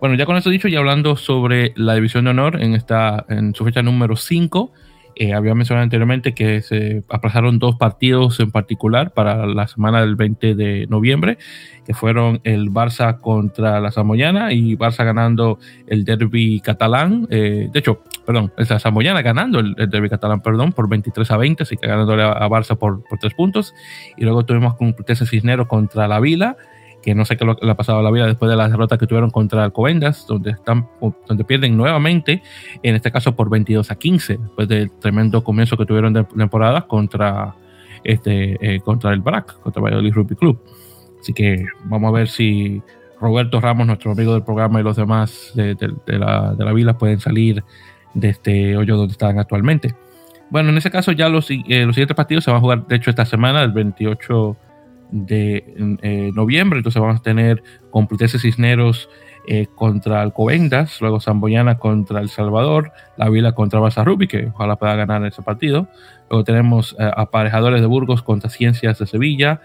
Bueno, 0.00 0.14
ya 0.14 0.26
con 0.26 0.36
eso 0.36 0.50
dicho, 0.50 0.68
y 0.68 0.76
hablando 0.76 1.16
sobre 1.16 1.72
la 1.76 1.94
división 1.94 2.24
de 2.24 2.30
honor 2.30 2.62
en, 2.62 2.74
esta, 2.74 3.24
en 3.28 3.54
su 3.54 3.64
fecha 3.64 3.82
número 3.82 4.16
5, 4.16 4.72
eh, 5.18 5.34
había 5.34 5.54
mencionado 5.54 5.82
anteriormente 5.82 6.32
que 6.32 6.62
se 6.62 7.02
aplazaron 7.08 7.58
dos 7.58 7.74
partidos 7.76 8.38
en 8.38 8.52
particular 8.52 9.12
para 9.12 9.46
la 9.46 9.66
semana 9.66 10.00
del 10.00 10.14
20 10.14 10.54
de 10.54 10.86
noviembre, 10.88 11.38
que 11.84 11.92
fueron 11.92 12.40
el 12.44 12.70
Barça 12.70 13.18
contra 13.20 13.80
la 13.80 13.90
Samoyana 13.90 14.52
y 14.52 14.76
Barça 14.76 15.04
ganando 15.04 15.58
el 15.88 16.04
derby 16.04 16.60
catalán. 16.60 17.26
Eh, 17.30 17.68
de 17.72 17.78
hecho, 17.80 18.00
perdón, 18.24 18.52
la 18.56 18.78
Samoyana 18.78 19.20
ganando 19.22 19.58
el, 19.58 19.74
derby 19.74 20.08
catalán, 20.08 20.40
perdón, 20.40 20.72
por 20.72 20.88
23 20.88 21.28
a 21.32 21.36
20, 21.36 21.64
así 21.64 21.76
que 21.76 21.88
ganándole 21.88 22.22
a, 22.22 22.48
Barça 22.48 22.76
por, 22.76 23.02
por 23.02 23.18
tres 23.18 23.34
puntos. 23.34 23.74
Y 24.16 24.22
luego 24.22 24.44
tuvimos 24.44 24.76
con 24.76 24.92
Prutese 24.92 25.26
Cisneros 25.26 25.66
contra 25.66 26.06
la 26.06 26.20
Vila 26.20 26.56
que 27.08 27.14
no 27.14 27.24
sé 27.24 27.38
qué 27.38 27.46
le 27.46 27.70
ha 27.70 27.74
pasado 27.74 28.00
a 28.00 28.02
la 28.02 28.10
vida 28.10 28.26
después 28.26 28.50
de 28.50 28.56
la 28.56 28.68
derrota 28.68 28.98
que 28.98 29.06
tuvieron 29.06 29.30
contra 29.30 29.64
Alcobendas, 29.64 30.26
donde, 30.26 30.50
están, 30.50 30.86
donde 31.26 31.42
pierden 31.42 31.74
nuevamente, 31.74 32.42
en 32.82 32.94
este 32.94 33.10
caso 33.10 33.34
por 33.34 33.48
22 33.48 33.90
a 33.90 33.94
15, 33.94 34.36
después 34.36 34.68
del 34.68 34.90
tremendo 34.90 35.42
comienzo 35.42 35.78
que 35.78 35.86
tuvieron 35.86 36.12
de 36.12 36.24
temporada 36.24 36.86
contra, 36.86 37.54
este, 38.04 38.58
eh, 38.60 38.80
contra 38.80 39.14
el 39.14 39.20
BRAC, 39.20 39.58
contra 39.60 39.80
Valladolid 39.80 40.12
Rugby 40.12 40.36
Club. 40.36 40.60
Así 41.18 41.32
que 41.32 41.64
vamos 41.84 42.10
a 42.10 42.12
ver 42.12 42.28
si 42.28 42.82
Roberto 43.18 43.58
Ramos, 43.58 43.86
nuestro 43.86 44.12
amigo 44.12 44.34
del 44.34 44.42
programa, 44.42 44.78
y 44.78 44.82
los 44.82 44.96
demás 44.96 45.52
de, 45.54 45.76
la, 46.06 46.52
de 46.54 46.62
la 46.62 46.72
vila 46.74 46.98
pueden 46.98 47.20
salir 47.20 47.64
de 48.12 48.28
este 48.28 48.76
hoyo 48.76 48.98
donde 48.98 49.12
están 49.12 49.38
actualmente. 49.38 49.94
Bueno, 50.50 50.68
en 50.68 50.76
ese 50.76 50.90
caso 50.90 51.12
ya 51.12 51.30
los, 51.30 51.50
eh, 51.50 51.86
los 51.86 51.94
siguientes 51.94 52.14
partidos 52.14 52.44
se 52.44 52.50
van 52.50 52.58
a 52.58 52.60
jugar, 52.60 52.86
de 52.86 52.96
hecho, 52.96 53.08
esta 53.08 53.24
semana, 53.24 53.62
el 53.62 53.72
28 53.72 54.56
de 55.10 55.74
eh, 56.02 56.30
noviembre. 56.34 56.78
Entonces 56.78 57.00
vamos 57.00 57.20
a 57.20 57.22
tener 57.22 57.62
Complutense 57.90 58.38
Cisneros 58.38 59.08
eh, 59.46 59.66
contra 59.74 60.20
Alcobendas, 60.20 61.00
luego 61.00 61.20
Zamboyana 61.20 61.78
contra 61.78 62.20
El 62.20 62.28
Salvador, 62.28 62.92
La 63.16 63.30
Vila 63.30 63.52
contra 63.52 63.80
Barça 63.80 64.04
Rubi, 64.04 64.28
que 64.28 64.48
ojalá 64.52 64.76
pueda 64.76 64.94
ganar 64.94 65.24
ese 65.24 65.42
partido. 65.42 65.88
Luego 66.28 66.44
tenemos 66.44 66.94
eh, 66.98 67.10
Aparejadores 67.16 67.80
de 67.80 67.86
Burgos 67.86 68.22
contra 68.22 68.50
Ciencias 68.50 68.98
de 68.98 69.06
Sevilla, 69.06 69.62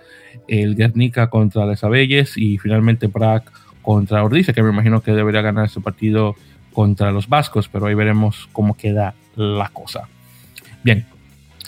el 0.48 0.76
Guernica 0.76 1.30
contra 1.30 1.66
Les 1.66 1.84
Abelles 1.84 2.38
y 2.38 2.58
finalmente 2.60 3.08
Brac 3.08 3.52
contra 3.82 4.24
Ordice, 4.24 4.54
que 4.54 4.64
me 4.64 4.70
imagino 4.70 5.02
que 5.02 5.12
debería 5.12 5.42
ganar 5.42 5.66
ese 5.66 5.82
partido 5.82 6.36
contra 6.72 7.12
los 7.12 7.28
vascos, 7.28 7.68
pero 7.68 7.86
ahí 7.86 7.94
veremos 7.94 8.48
cómo 8.54 8.76
queda 8.78 9.14
la 9.36 9.70
cosa. 9.70 10.08
Bien, 10.84 11.06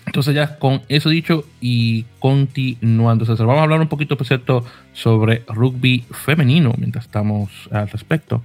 entonces 0.05 0.35
ya 0.35 0.57
con 0.57 0.81
eso 0.87 1.09
dicho 1.09 1.45
y 1.61 2.05
continuando, 2.19 3.25
César, 3.25 3.47
vamos 3.47 3.61
a 3.61 3.63
hablar 3.63 3.81
un 3.81 3.87
poquito, 3.87 4.17
por 4.17 4.27
cierto, 4.27 4.63
sobre 4.93 5.43
rugby 5.47 6.05
femenino 6.11 6.73
mientras 6.77 7.05
estamos 7.05 7.49
al 7.71 7.89
respecto. 7.89 8.43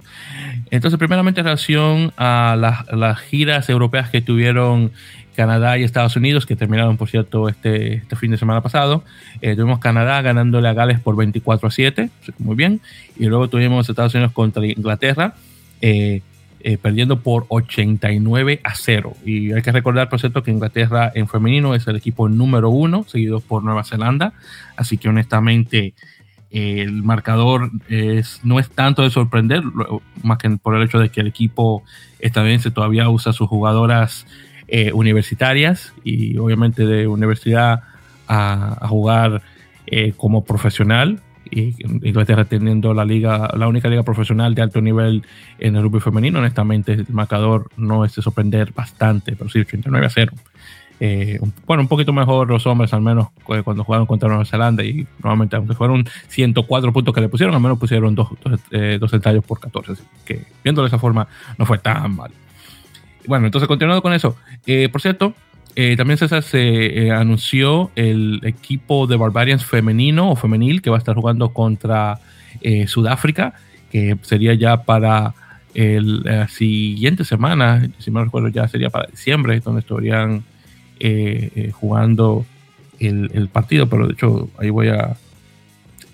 Entonces, 0.71 0.97
primeramente 0.97 1.41
en 1.41 1.45
relación 1.45 2.13
a 2.17 2.55
las, 2.57 3.19
giras 3.19 3.69
europeas 3.69 4.09
que 4.09 4.21
tuvieron 4.21 4.91
Canadá 5.35 5.77
y 5.77 5.83
Estados 5.83 6.15
Unidos, 6.15 6.45
que 6.45 6.55
terminaron, 6.55 6.97
por 6.97 7.09
cierto, 7.09 7.47
este, 7.47 7.95
este 7.95 8.15
fin 8.15 8.31
de 8.31 8.37
semana 8.37 8.61
pasado. 8.61 9.03
Eh, 9.41 9.55
tuvimos 9.55 9.79
Canadá 9.79 10.21
ganándole 10.21 10.67
a 10.67 10.73
Gales 10.73 10.99
por 10.99 11.15
24 11.15 11.67
a 11.67 11.71
7, 11.71 12.09
muy 12.39 12.55
bien. 12.55 12.81
Y 13.17 13.27
luego 13.27 13.49
tuvimos 13.49 13.87
Estados 13.87 14.13
Unidos 14.15 14.33
contra 14.33 14.65
Inglaterra. 14.65 15.35
Eh, 15.81 16.21
eh, 16.63 16.77
perdiendo 16.77 17.19
por 17.19 17.45
89 17.49 18.61
a 18.63 18.75
0. 18.75 19.13
Y 19.25 19.51
hay 19.51 19.61
que 19.61 19.71
recordar, 19.71 20.09
por 20.09 20.19
cierto, 20.19 20.43
que 20.43 20.51
Inglaterra 20.51 21.11
en 21.13 21.27
femenino 21.27 21.75
es 21.75 21.87
el 21.87 21.95
equipo 21.95 22.29
número 22.29 22.69
uno, 22.69 23.03
seguido 23.07 23.39
por 23.39 23.63
Nueva 23.63 23.83
Zelanda. 23.83 24.33
Así 24.75 24.97
que 24.97 25.09
honestamente 25.09 25.93
el 26.51 27.01
marcador 27.03 27.71
es, 27.87 28.41
no 28.43 28.59
es 28.59 28.69
tanto 28.69 29.03
de 29.03 29.09
sorprender, 29.09 29.63
más 30.21 30.37
que 30.37 30.49
por 30.49 30.75
el 30.75 30.83
hecho 30.83 30.99
de 30.99 31.09
que 31.09 31.21
el 31.21 31.27
equipo 31.27 31.83
estadounidense 32.19 32.71
todavía 32.71 33.09
usa 33.09 33.31
sus 33.31 33.47
jugadoras 33.47 34.27
eh, 34.67 34.91
universitarias 34.93 35.93
y 36.03 36.37
obviamente 36.37 36.85
de 36.85 37.07
universidad 37.07 37.83
a, 38.27 38.87
jugar 38.87 39.41
eh, 39.87 40.13
como 40.15 40.43
profesional 40.43 41.19
y 41.51 41.75
Inglaterra 41.83 42.45
teniendo 42.45 42.93
la 42.93 43.05
liga, 43.05 43.51
la 43.55 43.67
única 43.67 43.89
liga 43.89 44.03
profesional 44.03 44.55
de 44.55 44.61
alto 44.61 44.81
nivel 44.81 45.23
en 45.59 45.75
el 45.75 45.83
rugby 45.83 45.99
femenino, 45.99 46.39
honestamente 46.39 46.93
el 46.93 47.05
marcador 47.09 47.69
no 47.77 48.05
es 48.05 48.15
de 48.15 48.21
sorprender 48.21 48.71
bastante, 48.73 49.35
pero 49.35 49.49
sí 49.49 49.59
89 49.59 50.05
a 50.05 50.09
0. 50.09 50.33
Eh, 51.03 51.39
bueno, 51.65 51.81
un 51.81 51.87
poquito 51.87 52.13
mejor 52.13 52.47
los 52.47 52.67
hombres, 52.67 52.93
al 52.93 53.01
menos 53.01 53.29
cuando 53.43 53.83
jugaron 53.83 54.05
contra 54.05 54.29
Nueva 54.29 54.45
Zelanda 54.45 54.83
y 54.83 55.07
normalmente, 55.17 55.55
aunque 55.55 55.73
fueron 55.73 56.05
104 56.27 56.93
puntos 56.93 57.13
que 57.13 57.21
le 57.21 57.27
pusieron, 57.27 57.55
al 57.55 57.61
menos 57.61 57.79
pusieron 57.79 58.13
dos, 58.13 58.29
dos, 58.43 58.59
eh, 58.71 58.99
por 59.45 59.59
14, 59.59 59.93
así 59.93 60.03
que 60.23 60.45
viendo 60.63 60.83
de 60.83 60.89
esa 60.89 60.99
forma 60.99 61.27
no 61.57 61.65
fue 61.65 61.79
tan 61.79 62.15
mal. 62.15 62.31
Bueno, 63.27 63.47
entonces 63.47 63.67
continuando 63.67 64.03
con 64.03 64.13
eso, 64.13 64.35
eh, 64.67 64.89
por 64.89 65.01
cierto, 65.01 65.33
eh, 65.75 65.95
también 65.95 66.17
César 66.17 66.43
se 66.43 67.05
eh, 67.05 67.11
anunció 67.11 67.91
el 67.95 68.41
equipo 68.43 69.07
de 69.07 69.15
Barbarians 69.15 69.65
femenino 69.65 70.31
o 70.31 70.35
femenil 70.35 70.81
que 70.81 70.89
va 70.89 70.97
a 70.97 70.99
estar 70.99 71.15
jugando 71.15 71.53
contra 71.53 72.19
eh, 72.61 72.87
Sudáfrica, 72.87 73.53
que 73.89 74.17
sería 74.21 74.53
ya 74.53 74.83
para 74.83 75.33
la 75.73 76.49
siguiente 76.49 77.23
semana, 77.23 77.89
si 77.99 78.11
me 78.11 78.21
recuerdo 78.21 78.49
ya 78.49 78.67
sería 78.67 78.89
para 78.89 79.07
diciembre, 79.07 79.57
donde 79.61 79.79
estarían 79.79 80.43
jugando 81.71 82.45
el, 82.99 83.47
partido, 83.47 83.87
pero 83.87 84.07
de 84.07 84.13
hecho 84.13 84.49
ahí 84.59 84.69
voy 84.69 84.89
a 84.89 85.15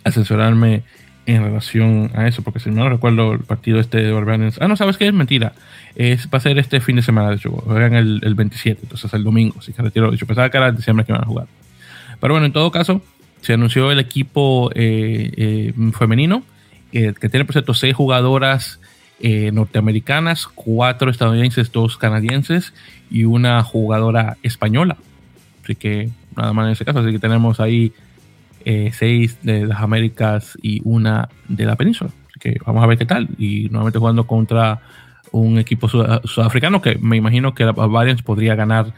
asesorarme 0.04 0.84
en 1.28 1.44
relación 1.44 2.10
a 2.16 2.28
eso, 2.28 2.42
porque 2.42 2.60
si 2.60 2.72
no 2.72 2.90
recuerdo 2.90 3.34
el 3.34 3.40
partido 3.40 3.80
este 3.80 4.02
de 4.02 4.12
Barbarians. 4.12 4.58
Ah, 4.60 4.68
no, 4.68 4.76
¿sabes 4.76 4.98
qué? 4.98 5.08
Es 5.08 5.14
mentira. 5.14 5.54
Es, 5.96 6.28
va 6.34 6.40
a 6.40 6.42
ser 6.42 6.58
este 6.58 6.80
fin 6.80 6.96
de 6.96 7.02
semana, 7.02 7.30
de 7.30 7.36
hecho, 7.36 7.52
juegan 7.52 7.94
el, 7.94 8.22
el 8.24 8.34
27, 8.34 8.80
entonces 8.84 9.14
el 9.14 9.24
domingo, 9.24 9.56
así 9.60 9.74
que 9.74 9.82
retiro. 9.82 10.10
De 10.10 10.16
hecho, 10.16 10.26
pensaba 10.26 10.50
que 10.50 10.58
era 10.58 10.70
el 10.70 10.76
diciembre 10.76 11.06
que 11.06 11.12
van 11.12 11.22
a 11.22 11.28
jugar. 11.28 11.48
Pero 12.20 12.34
bueno, 12.34 12.48
en 12.48 12.54
todo 12.54 12.72
caso, 12.72 13.02
se 13.42 13.54
anunció 13.54 13.92
el 13.92 14.00
equipo 14.00 14.72
eh, 14.74 15.32
eh, 15.38 15.74
femenino, 15.94 16.44
que 16.92 17.14
tiene, 17.14 17.46
por 17.46 17.54
cierto, 17.54 17.76
seis 17.76 17.94
jugadoras 17.94 18.80
eh, 19.20 19.52
norteamericanas, 19.52 20.48
cuatro 20.48 21.10
estadounidenses, 21.12 21.72
dos 21.72 21.98
canadienses 21.98 22.74
y 23.12 23.26
una 23.26 23.64
jugadora 23.64 24.38
española. 24.44 24.98
Así 25.64 25.76
que 25.76 26.10
nada 26.36 26.54
más 26.54 26.68
en 26.68 26.72
ese 26.74 26.86
caso. 26.86 27.00
Así 27.00 27.12
que 27.12 27.20
tenemos 27.20 27.60
ahí 27.60 27.92
eh, 28.70 28.92
seis 28.92 29.38
de 29.44 29.66
las 29.66 29.80
Américas 29.80 30.58
y 30.62 30.82
una 30.84 31.30
de 31.48 31.64
la 31.64 31.78
península. 31.78 32.12
Que 32.38 32.58
vamos 32.66 32.84
a 32.84 32.88
ver 32.88 32.98
qué 32.98 33.06
tal. 33.06 33.30
Y 33.38 33.70
nuevamente 33.70 33.98
jugando 33.98 34.28
contra 34.28 34.82
un 35.32 35.58
equipo 35.58 35.88
sudafricano 35.88 36.82
que 36.82 36.98
me 36.98 37.16
imagino 37.16 37.56
que 37.56 37.64
la 37.64 37.72
Variants 37.72 38.24
podría 38.24 38.56
ganar 38.56 38.94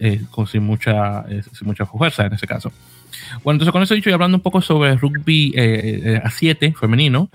eh, 0.00 0.22
sin 0.50 0.62
mucha, 0.62 1.26
sin 1.52 1.66
mucha 1.66 1.84
fuerza 1.84 2.24
en 2.24 2.32
ese 2.32 2.46
caso. 2.46 2.72
Bueno, 3.44 3.56
entonces 3.56 3.72
con 3.72 3.82
eso 3.82 3.94
dicho 3.94 4.08
y 4.08 4.14
hablando 4.14 4.38
un 4.38 4.42
poco 4.42 4.62
sobre 4.62 4.96
rugby 4.96 5.52
a 6.24 6.30
7 6.30 6.72
femenino, 6.80 7.28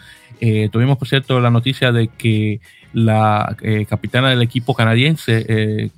tuvimos 0.71 0.97
por 0.97 1.07
cierto 1.07 1.39
la 1.39 1.51
noticia 1.51 1.91
de 1.91 2.07
que 2.07 2.61
la 2.93 3.55
capitana 3.87 4.31
del 4.31 4.41
equipo 4.41 4.73
canadiense, 4.73 5.91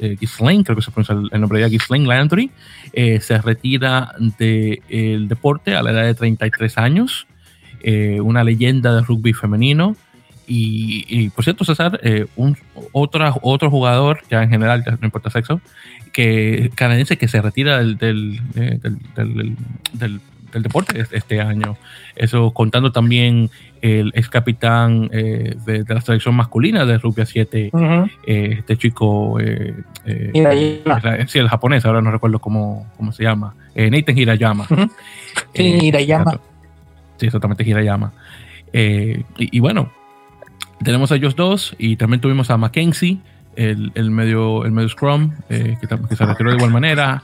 eh, 0.00 0.16
creo 0.18 0.76
que 0.76 0.82
se 0.82 0.90
pronuncia 0.90 1.14
el, 1.14 1.40
nombre 1.40 1.60
de 1.60 1.78
Landry, 2.06 2.50
eh, 2.92 3.20
se 3.20 3.38
retira 3.38 4.14
del 4.38 5.28
deporte 5.28 5.74
a 5.74 5.82
la 5.82 5.90
edad 5.90 6.04
de 6.04 6.14
33 6.14 6.78
años, 6.78 7.26
eh, 7.82 8.20
una 8.20 8.44
leyenda 8.44 8.94
de 8.94 9.02
rugby 9.02 9.32
femenino. 9.32 9.96
Y, 10.54 11.30
por 11.30 11.44
cierto, 11.44 11.64
César, 11.64 11.98
eh, 12.02 12.26
otro, 12.92 13.70
jugador, 13.70 14.20
ya 14.30 14.42
en 14.42 14.50
general, 14.50 14.84
no 15.00 15.06
importa 15.06 15.30
sexo, 15.30 15.62
que 16.12 16.70
canadiense 16.74 17.16
que 17.16 17.26
se 17.26 17.40
retira 17.40 17.78
del, 17.78 17.96
del 17.96 18.42
del 19.94 20.20
deporte 20.60 21.04
este 21.12 21.40
año. 21.40 21.76
Eso 22.16 22.52
contando 22.52 22.92
también 22.92 23.50
el 23.82 24.12
ex 24.14 24.28
capitán 24.28 25.10
eh, 25.12 25.56
de, 25.66 25.84
la 25.88 26.00
selección 26.00 26.36
masculina 26.36 26.86
de 26.86 26.98
Rugby 26.98 27.26
7, 27.26 27.70
eh, 28.26 28.54
este 28.58 28.76
chico, 28.76 29.40
eh, 29.40 29.74
sí, 31.26 31.38
el 31.38 31.48
japonés, 31.48 31.84
ahora 31.84 32.00
no 32.00 32.12
recuerdo 32.12 32.38
cómo, 32.38 32.86
cómo 32.96 33.12
se 33.12 33.24
llama, 33.24 33.54
Nathan 33.74 34.16
Hirayama. 34.16 34.66
Hirayama. 35.54 36.40
Sí, 37.16 37.26
exactamente, 37.26 37.64
Hirayama. 37.64 38.12
Y, 38.72 39.24
y, 39.36 39.60
bueno, 39.60 39.90
tenemos 40.84 41.10
a 41.10 41.16
ellos 41.16 41.34
dos 41.34 41.74
y 41.76 41.96
también 41.96 42.20
tuvimos 42.20 42.50
a 42.50 42.56
Mackenzie, 42.56 43.18
el, 43.56 43.90
el 43.94 44.10
medio, 44.10 44.64
el 44.64 44.72
medio 44.72 44.88
Scrum, 44.88 45.32
que, 45.48 45.76
que 45.80 46.16
se 46.16 46.24
retiró 46.24 46.50
de 46.50 46.56
igual 46.56 46.70
manera. 46.70 47.22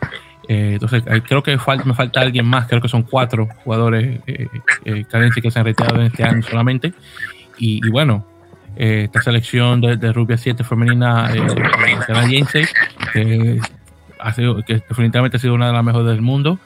Eh, 0.49 0.71
entonces, 0.73 1.03
creo 1.27 1.43
que 1.43 1.59
me 1.85 1.95
falta 1.95 2.21
alguien 2.21 2.47
más, 2.47 2.67
creo 2.67 2.81
que 2.81 2.89
son 2.89 3.03
cuatro 3.03 3.49
jugadores 3.65 4.21
eh, 4.27 4.49
eh 4.87 5.05
que 5.43 5.51
se 5.51 5.59
han 5.59 5.65
retirado 5.67 6.01
en 6.01 6.07
este 6.07 6.25
año 6.25 6.43
solamente. 6.43 6.95
Y, 7.59 7.87
bueno, 7.91 8.25
eh, 8.77 9.03
esta 9.05 9.21
selección 9.21 9.81
de, 9.81 9.97
de 9.97 10.13
Rubia 10.13 10.39
7 10.39 10.65
femenina 10.65 11.31
canadiense, 12.07 12.67
que, 13.13 13.61
ha 14.19 14.33
sido, 14.33 14.65
que 14.65 14.83
definitivamente 14.89 15.37
ha 15.37 15.41
sido 15.41 15.55
una 15.55 15.67
de 15.67 15.73
las 15.75 15.85
mejores 15.85 16.09
del 16.09 16.23
mundo, 16.23 16.59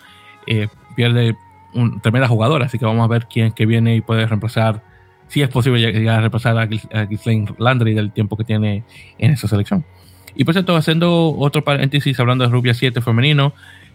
pierde 0.94 1.34
un 1.74 2.00
tremenda 2.00 2.28
jugadora, 2.28 2.66
así 2.66 2.78
que 2.78 2.84
vamos 2.84 3.04
a 3.04 3.08
ver 3.08 3.26
quién 3.26 3.52
que 3.52 3.66
viene 3.66 3.96
y 3.96 4.00
puede 4.00 4.26
reemplazar, 4.26 4.82
si 5.28 5.42
es 5.42 5.48
posible 5.48 5.80
llegar 5.80 6.18
a 6.18 6.20
reemplazar 6.20 6.58
a, 6.58 6.66
Ghislaine 7.06 7.54
Landry 7.58 7.94
del 7.94 8.12
tiempo 8.12 8.36
que 8.36 8.44
tiene 8.44 8.84
en 9.18 9.32
esa 9.32 9.48
selección. 9.48 9.84
Y 10.34 10.44
por 10.44 10.54
cierto, 10.54 10.76
haciendo 10.76 11.36
otro 11.36 11.62
paréntesis, 11.64 12.18
hablando 12.20 12.44
de 12.44 12.50
Rubia 12.50 12.74
7 12.74 13.00
femenino, 13.00 13.52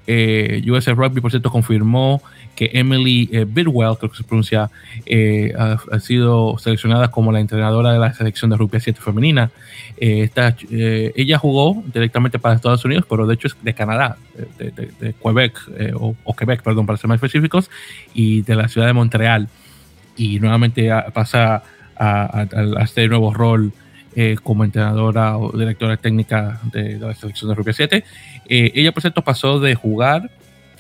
eh, 0.08 0.64
US 0.70 0.88
Rugby, 0.88 1.20
por 1.20 1.32
cierto, 1.32 1.52
confirmó 1.52 2.22
que 2.58 2.72
Emily 2.74 3.30
eh, 3.32 3.46
Bidwell, 3.48 3.98
creo 3.98 4.10
que 4.10 4.18
se 4.18 4.24
pronuncia, 4.24 4.70
eh, 5.06 5.54
ha, 5.58 6.00
sido 6.00 6.58
seleccionada 6.58 7.12
como 7.12 7.32
la 7.32 7.40
entrenadora 7.40 7.94
de 7.94 8.00
la 8.00 8.14
selección 8.14 8.50
de 8.50 8.58
Rugby 8.58 8.80
7 8.80 9.00
femenina. 9.00 9.52
Eh, 9.98 10.30
ella 11.16 11.38
jugó 11.38 11.84
directamente 11.94 12.40
para 12.40 12.56
Estados 12.56 12.84
Unidos, 12.84 13.06
pero 13.08 13.28
de 13.28 13.36
hecho 13.36 13.48
es 13.48 13.56
de 13.62 13.74
Canadá, 13.74 14.18
de, 14.58 15.14
Quebec, 15.22 15.60
o, 15.94 16.36
Quebec, 16.36 16.64
perdón, 16.64 16.88
para 16.88 16.98
ser 16.98 17.08
más 17.10 17.18
específicos, 17.18 17.70
y 18.14 18.42
de 18.42 18.56
la 18.56 18.68
ciudad 18.68 18.88
de 18.88 18.94
Montreal. 18.94 19.50
Y 20.18 20.40
nuevamente 20.40 20.90
pasa 21.14 21.62
a, 21.96 22.42
a 22.42 22.84
este 22.84 23.08
nuevo 23.08 23.34
rol 23.34 23.72
eh, 24.16 24.36
como 24.41 24.64
entrenadora 24.64 25.38
o 25.38 25.55
directora 25.55 25.97
técnica 25.97 26.60
de, 26.72 26.97
la 26.97 27.14
selección 27.14 27.49
de 27.49 27.55
Rugby 27.55 27.74
7. 27.74 28.03
Eh, 28.49 28.72
ella, 28.74 28.91
por 28.91 29.01
cierto, 29.01 29.22
pasó 29.22 29.60
de 29.60 29.76
jugar 29.76 30.32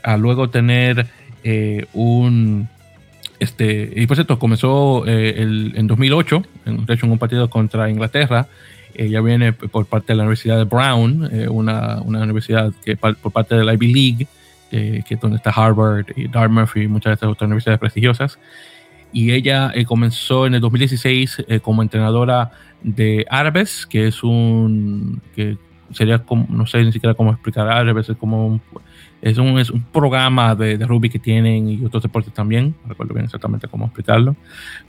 a 0.01 0.17
luego 0.17 0.49
tener 0.49 1.05
eh, 1.43 1.85
un. 1.93 2.67
Este, 3.39 3.93
y 3.95 4.07
por 4.07 4.17
cierto, 4.17 4.39
comenzó 4.39 5.05
el, 5.05 5.73
en 5.75 5.85
2008, 5.85 6.43
en, 6.65 6.85
de 6.85 6.93
hecho, 6.95 7.05
en 7.05 7.11
un 7.11 7.19
partido 7.19 7.49
contra 7.49 7.89
Inglaterra. 7.89 8.47
Ella 8.95 9.21
viene 9.21 9.53
por 9.53 9.85
parte 9.85 10.13
de 10.13 10.17
la 10.17 10.23
Universidad 10.23 10.57
de 10.57 10.63
Brown, 10.63 11.29
una, 11.51 12.01
una, 12.01 12.23
universidad 12.23 12.73
que 12.83 12.95
por 12.97 13.31
parte 13.31 13.53
de 13.53 13.63
la 13.63 13.75
Ivy 13.75 13.93
League, 13.93 14.27
que 14.71 15.13
es 15.13 15.19
donde 15.19 15.37
está 15.37 15.51
Harvard 15.51 16.07
y 16.15 16.27
Dartmouth 16.27 16.75
y 16.75 16.87
muchas 16.87 17.11
de 17.11 17.13
estas 17.13 17.29
otras 17.29 17.45
universidades 17.45 17.79
prestigiosas 17.79 18.39
y 19.13 19.31
ella 19.31 19.73
comenzó 19.85 20.45
en 20.45 20.55
el 20.55 20.61
2016 20.61 21.45
como 21.61 21.81
entrenadora 21.81 22.51
de 22.83 23.25
Árabes, 23.29 23.85
que 23.85 24.07
es 24.07 24.23
un, 24.23 25.21
que 25.35 25.57
sería 25.91 26.19
como, 26.19 26.45
no 26.49 26.65
sé 26.67 26.83
ni 26.83 26.91
siquiera 26.91 27.15
cómo 27.15 27.31
explicar 27.31 27.67
Árabes, 27.67 28.09
es 28.09 28.17
como 28.17 28.47
un, 28.47 28.61
es 29.21 29.37
un, 29.37 29.59
es 29.59 29.69
un 29.69 29.83
programa 29.83 30.55
de, 30.55 30.77
de, 30.77 30.85
rugby 30.85 31.09
que 31.09 31.19
tienen 31.19 31.69
y 31.69 31.85
otros 31.85 32.03
deportes 32.03 32.33
también, 32.33 32.75
no 32.83 32.89
recuerdo 32.89 33.13
bien 33.13 33.25
exactamente 33.25 33.67
cómo 33.67 33.85
explicarlo, 33.85 34.35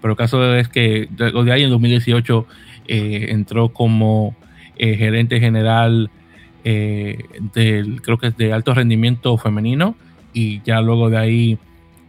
pero 0.01 0.13
el 0.13 0.19
caso 0.19 0.55
es 0.55 0.69
que 0.69 1.09
de, 1.11 1.31
de 1.31 1.53
ahí 1.53 1.63
en 1.63 1.71
2018 1.71 2.47
eh, 2.89 3.27
entró 3.31 3.71
como 3.71 4.35
eh, 4.77 4.97
gerente 4.97 5.41
general 5.41 6.11
eh, 6.65 7.25
del, 7.55 8.03
creo 8.03 8.19
que 8.19 8.29
es 8.29 8.37
de 8.37 8.53
alto 8.53 8.75
rendimiento 8.75 9.37
femenino 9.39 9.95
y 10.33 10.61
ya 10.63 10.81
luego 10.81 11.11
de 11.11 11.19
ahí 11.19 11.59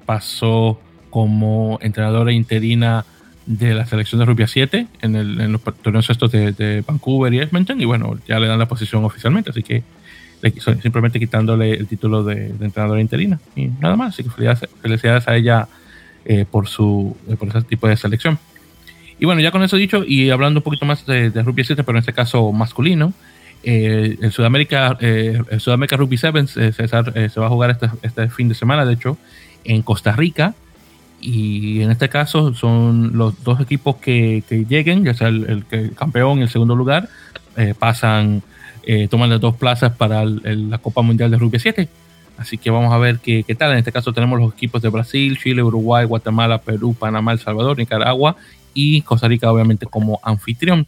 pasó 0.06 0.80
como 1.10 1.80
entrenadora 1.82 2.32
interina 2.32 3.06
de 3.50 3.74
la 3.74 3.86
selección 3.88 4.20
de 4.20 4.26
Rubia 4.26 4.48
7 4.48 4.86
en, 5.02 5.16
el, 5.16 5.42
en 5.42 5.52
los 5.52 5.64
torneos 5.64 6.08
estos 6.10 6.32
de, 6.32 6.84
Vancouver 6.86 7.34
y 7.34 7.40
Edmonton 7.40 7.82
y 7.82 7.86
bueno, 7.86 8.18
ya 8.28 8.40
le 8.40 8.48
dan 8.48 8.60
la 8.60 8.68
posición 8.68 9.04
oficialmente, 9.06 9.50
así 9.50 9.64
que 9.64 9.84
simplemente 10.82 11.20
quitándole 11.20 11.74
el 11.74 11.88
título 11.88 12.24
de, 12.24 12.48
entrenadora 12.62 13.02
interina 13.02 13.40
y 13.56 13.66
nada 13.66 13.96
más, 13.96 14.14
así 14.14 14.24
que 14.24 14.30
felicidades, 14.30 15.28
a 15.28 15.36
ella 15.36 15.68
eh, 16.26 16.46
por, 16.50 16.68
su, 16.68 17.18
eh, 17.28 17.36
por 17.36 17.50
ese 17.50 17.64
tipo 17.64 17.88
de 17.88 17.98
selección. 17.98 18.38
Y 19.18 19.26
bueno, 19.26 19.42
ya 19.42 19.50
con 19.50 19.64
eso 19.64 19.78
dicho 19.78 20.04
y 20.06 20.30
hablando 20.30 20.60
un 20.60 20.64
poquito 20.64 20.86
más 20.86 21.06
de, 21.08 21.32
de 21.32 21.44
Rugby 21.44 21.64
7, 21.64 21.84
pero 21.84 21.98
en 21.98 22.02
este 22.02 22.14
caso 22.14 22.52
masculino, 22.52 23.14
eh, 23.64 24.16
en 24.22 24.32
Sudamérica, 24.32 24.96
el 25.02 25.60
Sudamérica 25.60 25.98
Rugby 25.98 26.18
7 26.18 26.48
se 26.48 27.40
va 27.40 27.46
a 27.48 27.50
jugar 27.50 27.72
este, 27.72 27.90
este 28.04 28.30
fin 28.30 28.48
de 28.48 28.54
semana, 28.54 28.86
de 28.86 28.94
hecho, 28.94 29.18
en 29.64 29.82
Costa 29.82 30.14
Rica 30.14 30.54
y 31.22 31.82
en 31.82 31.92
este 31.92 32.10
caso 32.10 32.54
son 32.54 33.18
los 33.18 33.44
dos 33.44 33.60
equipos 33.60 33.98
que, 33.98 34.44
que 34.48 34.66
lleguen, 34.66 35.04
ya 35.04 35.14
sea 35.14 35.28
el, 35.28 35.66
campeón 35.96 36.40
y 36.40 36.44
el 36.44 36.50
segundo 36.50 36.76
lugar, 36.76 37.10
eh, 37.58 37.74
pasan, 37.78 38.42
eh, 38.84 39.08
toman 39.08 39.30
las 39.30 39.42
dos 39.42 39.56
plazas 39.56 39.94
para 39.94 40.24
la 40.26 40.78
Copa 40.78 41.02
Mundial 41.02 41.32
de 41.32 41.38
Rugby 41.38 41.60
7. 41.60 41.90
Así 42.38 42.58
que 42.58 42.70
vamos 42.70 42.94
a 42.94 42.98
ver 42.98 43.20
qué, 43.20 43.44
qué, 43.44 43.54
tal. 43.54 43.74
En 43.74 43.80
este 43.80 43.92
caso 43.92 44.14
tenemos 44.14 44.40
los 44.40 44.54
equipos 44.54 44.82
de 44.82 44.88
Brasil, 44.88 45.38
Chile, 45.38 45.62
Uruguay, 45.62 46.06
Guatemala, 46.06 46.60
Perú, 46.60 46.96
Panamá, 46.98 47.34
El 47.34 47.40
Salvador, 47.40 47.78
Nicaragua 47.78 48.38
y 48.74 49.02
Costa 49.02 49.28
Rica 49.28 49.52
obviamente 49.52 49.86
como 49.86 50.20
anfitrión. 50.24 50.88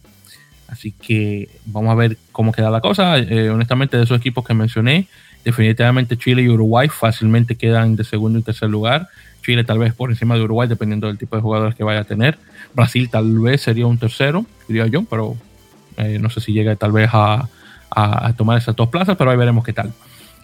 Así 0.68 0.92
que 0.92 1.50
vamos 1.66 1.90
a 1.90 1.94
ver 1.94 2.16
cómo 2.32 2.52
queda 2.52 2.70
la 2.70 2.80
cosa. 2.80 3.18
Eh, 3.18 3.50
honestamente 3.50 3.98
de 3.98 4.04
esos 4.04 4.18
equipos 4.18 4.46
que 4.46 4.54
mencioné, 4.54 5.06
definitivamente 5.44 6.16
Chile 6.16 6.40
y 6.40 6.48
Uruguay 6.48 6.88
fácilmente 6.88 7.56
quedan 7.56 7.96
de 7.96 8.04
segundo 8.04 8.38
y 8.38 8.42
tercer 8.42 8.70
lugar. 8.70 9.10
Chile 9.42 9.64
tal 9.64 9.78
vez 9.78 9.94
por 9.94 10.10
encima 10.10 10.36
de 10.36 10.42
Uruguay, 10.42 10.68
dependiendo 10.68 11.06
del 11.06 11.18
tipo 11.18 11.36
de 11.36 11.42
jugadores 11.42 11.74
que 11.74 11.84
vaya 11.84 12.00
a 12.00 12.04
tener. 12.04 12.38
Brasil 12.74 13.08
tal 13.10 13.38
vez 13.40 13.60
sería 13.60 13.86
un 13.86 13.98
tercero, 13.98 14.46
diría 14.68 14.86
yo, 14.86 15.04
pero 15.04 15.36
eh, 15.96 16.18
no 16.20 16.30
sé 16.30 16.40
si 16.40 16.52
llega 16.52 16.74
tal 16.76 16.92
vez 16.92 17.10
a, 17.12 17.48
tomar 18.36 18.56
esas 18.56 18.74
dos 18.74 18.88
plazas, 18.88 19.16
pero 19.16 19.30
ahí 19.30 19.36
veremos 19.36 19.64
qué 19.64 19.72
tal. 19.72 19.92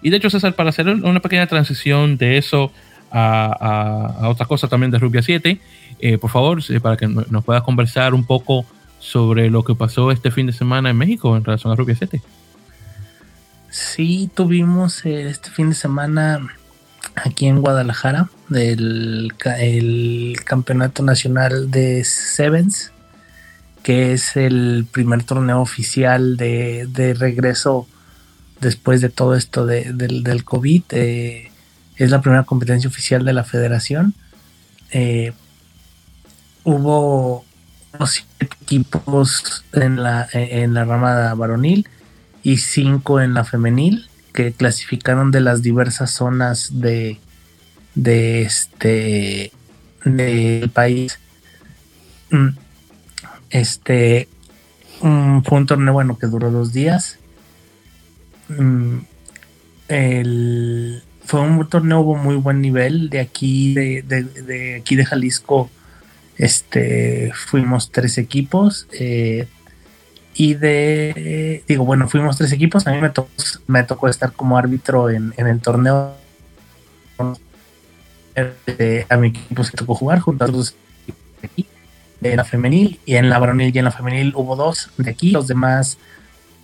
Y 0.02 0.10
de 0.10 0.18
hecho, 0.18 0.28
César, 0.28 0.54
para 0.54 0.68
hacer 0.68 0.86
una 0.86 1.20
pequeña 1.20 1.46
transición 1.46 2.18
de 2.18 2.36
eso 2.36 2.70
a, 3.10 4.18
a, 4.20 4.28
otra 4.28 4.44
cosa 4.44 4.68
también 4.68 4.90
de 4.90 4.98
Rubia 4.98 5.22
7, 5.22 5.58
eh, 6.00 6.18
por 6.18 6.30
favor, 6.30 6.60
para 6.80 6.96
que 6.96 7.08
nos 7.08 7.44
puedas 7.44 7.62
conversar 7.62 8.14
un 8.14 8.24
poco 8.24 8.66
sobre 8.98 9.50
lo 9.50 9.64
que 9.64 9.74
pasó 9.74 10.10
este 10.10 10.30
fin 10.30 10.46
de 10.46 10.52
semana 10.52 10.90
en 10.90 10.96
México 10.96 11.36
en 11.36 11.44
relación 11.44 11.72
a 11.72 11.76
Rubia 11.76 11.96
7. 11.96 12.20
Sí, 13.70 14.30
tuvimos 14.34 15.04
eh, 15.04 15.28
este 15.28 15.50
fin 15.50 15.70
de 15.70 15.74
semana 15.74 16.46
aquí 17.14 17.46
en 17.46 17.60
Guadalajara 17.60 18.30
del 18.48 19.32
el 19.58 20.36
Campeonato 20.44 21.02
Nacional 21.02 21.70
de 21.70 22.04
Sevens, 22.04 22.92
que 23.82 24.12
es 24.12 24.36
el 24.36 24.86
primer 24.90 25.24
torneo 25.24 25.60
oficial 25.60 26.36
de, 26.36 27.16
regreso 27.18 27.86
después 28.60 29.00
de 29.00 29.08
todo 29.08 29.34
esto 29.34 29.66
del, 29.66 30.44
COVID. 30.44 30.82
Eh, 30.90 31.50
es 31.96 32.10
la 32.10 32.20
primera 32.20 32.44
competencia 32.44 32.88
oficial 32.88 33.24
de 33.24 33.32
la 33.32 33.44
federación. 33.44 34.14
Eh, 34.90 35.32
hubo 36.64 37.44
siete 38.06 38.48
equipos 38.62 39.64
en 39.72 40.02
la, 40.02 40.28
en 40.32 40.74
la 40.74 40.84
rama 40.84 41.34
varonil 41.34 41.88
y 42.42 42.58
cinco 42.58 43.20
en 43.20 43.34
la 43.34 43.44
femenil 43.44 44.07
que 44.38 44.52
clasificaron 44.52 45.32
de 45.32 45.40
las 45.40 45.62
diversas 45.62 46.12
zonas 46.12 46.80
de, 46.80 47.18
de 47.96 48.42
este 48.42 49.50
del 50.04 50.70
país. 50.70 51.18
Mm, 52.30 52.50
este 53.50 54.28
mm, 55.02 55.40
fue 55.40 55.58
un 55.58 55.66
torneo 55.66 55.92
bueno 55.92 56.16
que 56.16 56.28
duró 56.28 56.52
dos 56.52 56.72
días. 56.72 57.18
Mm, 58.48 58.98
fue 61.24 61.40
un 61.40 61.68
torneo 61.68 61.98
hubo 62.02 62.14
muy 62.14 62.36
buen 62.36 62.60
nivel 62.60 63.10
de 63.10 63.18
aquí 63.18 63.74
de, 63.74 64.02
de, 64.02 64.76
aquí 64.76 64.94
de 64.94 65.04
Jalisco. 65.04 65.68
Este 66.36 67.32
fuimos 67.34 67.90
tres 67.90 68.18
equipos. 68.18 68.86
Eh, 68.92 69.48
y 70.38 70.54
de, 70.54 71.64
digo, 71.66 71.84
bueno, 71.84 72.08
fuimos 72.08 72.38
tres 72.38 72.52
equipos, 72.52 72.86
a 72.86 72.92
mí 72.92 73.00
me 73.00 73.10
tocó, 73.10 73.28
me 73.66 73.82
tocó 73.82 74.06
estar 74.06 74.30
como 74.32 74.56
árbitro 74.56 75.10
en, 75.10 75.34
el 75.36 75.60
torneo. 75.60 76.14
A 79.08 79.16
mi 79.16 79.28
equipo 79.28 79.64
se 79.64 79.72
tocó 79.72 79.96
jugar 79.96 80.20
junto 80.20 80.44
a 80.44 80.48
los 80.48 80.76
aquí, 81.42 81.66
de 82.20 82.36
la 82.36 82.44
femenil, 82.44 83.00
y 83.04 83.16
en 83.16 83.28
la 83.30 83.40
varonil 83.40 83.74
y 83.74 83.78
en 83.80 83.84
la 83.86 83.90
femenil 83.90 84.32
hubo 84.36 84.54
dos 84.54 84.90
de 84.96 85.10
aquí, 85.10 85.32
los 85.32 85.48
demás 85.48 85.98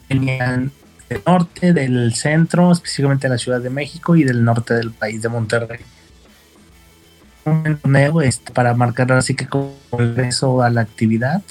venían 0.08 0.70
del 1.08 1.22
norte, 1.26 1.72
del 1.72 2.14
centro, 2.14 2.70
específicamente 2.70 3.26
de 3.26 3.34
la 3.34 3.38
Ciudad 3.38 3.60
de 3.60 3.70
México 3.70 4.14
y 4.14 4.22
del 4.22 4.44
norte 4.44 4.74
del 4.74 4.92
país 4.92 5.20
de 5.20 5.28
Monterrey. 5.28 5.80
Un 7.44 7.76
torneo 7.78 8.22
este, 8.22 8.52
para 8.52 8.72
marcar 8.74 9.10
así 9.10 9.34
que 9.34 9.48
como 9.48 9.74
regreso 9.90 10.62
a 10.62 10.70
la 10.70 10.82
actividad 10.82 11.42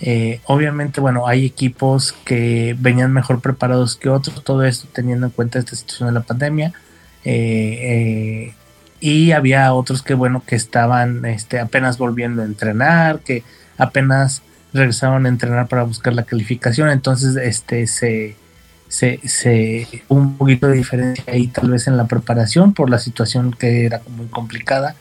eh, 0.00 0.40
obviamente, 0.44 1.00
bueno, 1.00 1.26
hay 1.26 1.46
equipos 1.46 2.12
que 2.24 2.76
venían 2.78 3.12
mejor 3.12 3.40
preparados 3.40 3.96
que 3.96 4.08
otros, 4.08 4.42
todo 4.44 4.64
esto 4.64 4.88
teniendo 4.92 5.26
en 5.26 5.32
cuenta 5.32 5.58
esta 5.58 5.74
situación 5.76 6.08
de 6.08 6.14
la 6.14 6.20
pandemia. 6.20 6.72
Eh, 7.24 7.78
eh, 7.82 8.54
y 9.00 9.32
había 9.32 9.72
otros 9.72 10.02
que, 10.02 10.14
bueno, 10.14 10.42
que 10.46 10.56
estaban 10.56 11.24
este, 11.24 11.60
apenas 11.60 11.98
volviendo 11.98 12.42
a 12.42 12.44
entrenar, 12.44 13.20
que 13.20 13.42
apenas 13.78 14.42
regresaron 14.72 15.26
a 15.26 15.28
entrenar 15.28 15.68
para 15.68 15.84
buscar 15.84 16.14
la 16.14 16.24
calificación. 16.24 16.90
Entonces, 16.90 17.36
este, 17.36 17.86
se, 17.86 18.36
se, 18.88 19.20
se 19.24 19.86
un 20.08 20.36
poquito 20.36 20.68
de 20.68 20.76
diferencia 20.76 21.24
ahí 21.28 21.48
tal 21.48 21.70
vez 21.70 21.86
en 21.86 21.96
la 21.96 22.06
preparación 22.06 22.74
por 22.74 22.90
la 22.90 22.98
situación 22.98 23.52
que 23.52 23.86
era 23.86 24.02
muy 24.16 24.26
complicada 24.26 24.94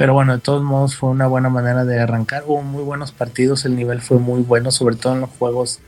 pero 0.00 0.14
bueno, 0.14 0.32
de 0.32 0.38
todos 0.38 0.62
modos 0.62 0.96
fue 0.96 1.10
una 1.10 1.26
buena 1.26 1.50
manera 1.50 1.84
de 1.84 2.00
arrancar. 2.00 2.44
Hubo 2.46 2.62
muy 2.62 2.82
buenos 2.82 3.12
partidos, 3.12 3.66
el 3.66 3.76
nivel 3.76 4.00
fue 4.00 4.18
muy 4.18 4.40
bueno, 4.40 4.70
sobre 4.70 4.96
todo 4.96 5.12
en 5.12 5.20
los 5.20 5.28
juegos 5.38 5.80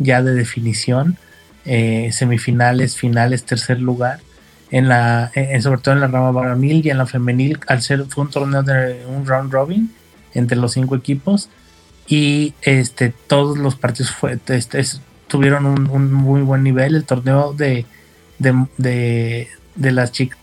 ya 0.00 0.20
de 0.20 0.34
definición, 0.34 1.16
eh, 1.64 2.10
semifinales, 2.10 2.96
finales, 2.96 3.44
tercer 3.44 3.78
lugar. 3.78 4.18
En 4.72 4.88
la, 4.88 5.30
eh, 5.36 5.62
sobre 5.62 5.80
todo 5.80 5.94
en 5.94 6.00
la 6.00 6.08
rama 6.08 6.32
varonil 6.32 6.84
y 6.84 6.90
en 6.90 6.98
la 6.98 7.06
femenil, 7.06 7.60
al 7.68 7.82
ser 7.82 8.04
fue 8.06 8.24
un 8.24 8.30
torneo 8.30 8.64
de 8.64 9.06
un 9.06 9.24
round 9.26 9.52
robin 9.52 9.94
entre 10.34 10.58
los 10.58 10.72
cinco 10.72 10.96
equipos 10.96 11.48
y 12.08 12.54
este 12.62 13.14
todos 13.28 13.58
los 13.58 13.76
partidos 13.76 14.12
este, 14.48 14.84
tuvieron 15.28 15.66
un, 15.66 16.12
muy 16.12 16.42
buen 16.42 16.64
nivel. 16.64 16.96
El 16.96 17.04
torneo 17.04 17.52
de, 17.52 17.86
de, 18.40 19.48
de 19.76 19.92
las 19.92 20.10
chicas 20.10 20.41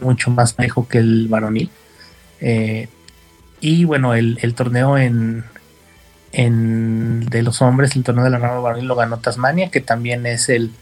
mucho 0.00 0.30
más 0.30 0.52
parejo 0.52 0.86
que 0.88 0.98
el 0.98 1.28
varonil. 1.28 1.70
Eh, 2.40 2.88
y 3.60 3.84
bueno, 3.84 4.14
el, 4.14 4.54
torneo 4.54 4.96
en, 4.98 5.44
en, 6.32 7.26
de 7.26 7.42
los 7.42 7.60
hombres, 7.62 7.96
el 7.96 8.04
torneo 8.04 8.24
de 8.24 8.30
la 8.30 8.38
rama 8.38 8.60
varonil 8.60 8.86
lo 8.86 8.96
ganó 8.96 9.18
Tasmania, 9.18 9.70
que 9.70 9.80
también 9.80 10.26
es 10.26 10.48
el, 10.48 10.72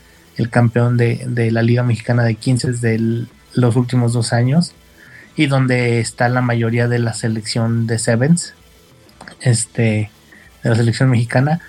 campeón 0.50 0.96
de, 0.96 1.50
la 1.50 1.62
Liga 1.62 1.82
Mexicana 1.82 2.22
de 2.22 2.34
15 2.34 2.72
de 2.72 3.26
los 3.54 3.76
últimos 3.76 4.12
dos 4.12 4.34
años 4.34 4.74
y 5.34 5.46
donde 5.46 6.00
está 6.00 6.28
la 6.28 6.42
mayoría 6.42 6.88
de 6.88 6.98
la 6.98 7.14
selección 7.14 7.86
de 7.86 7.98
Sevens, 7.98 8.54
este, 9.40 10.11
de 10.62 10.70
la 10.70 10.76
selección 10.76 11.11
mexicana. 11.11 11.61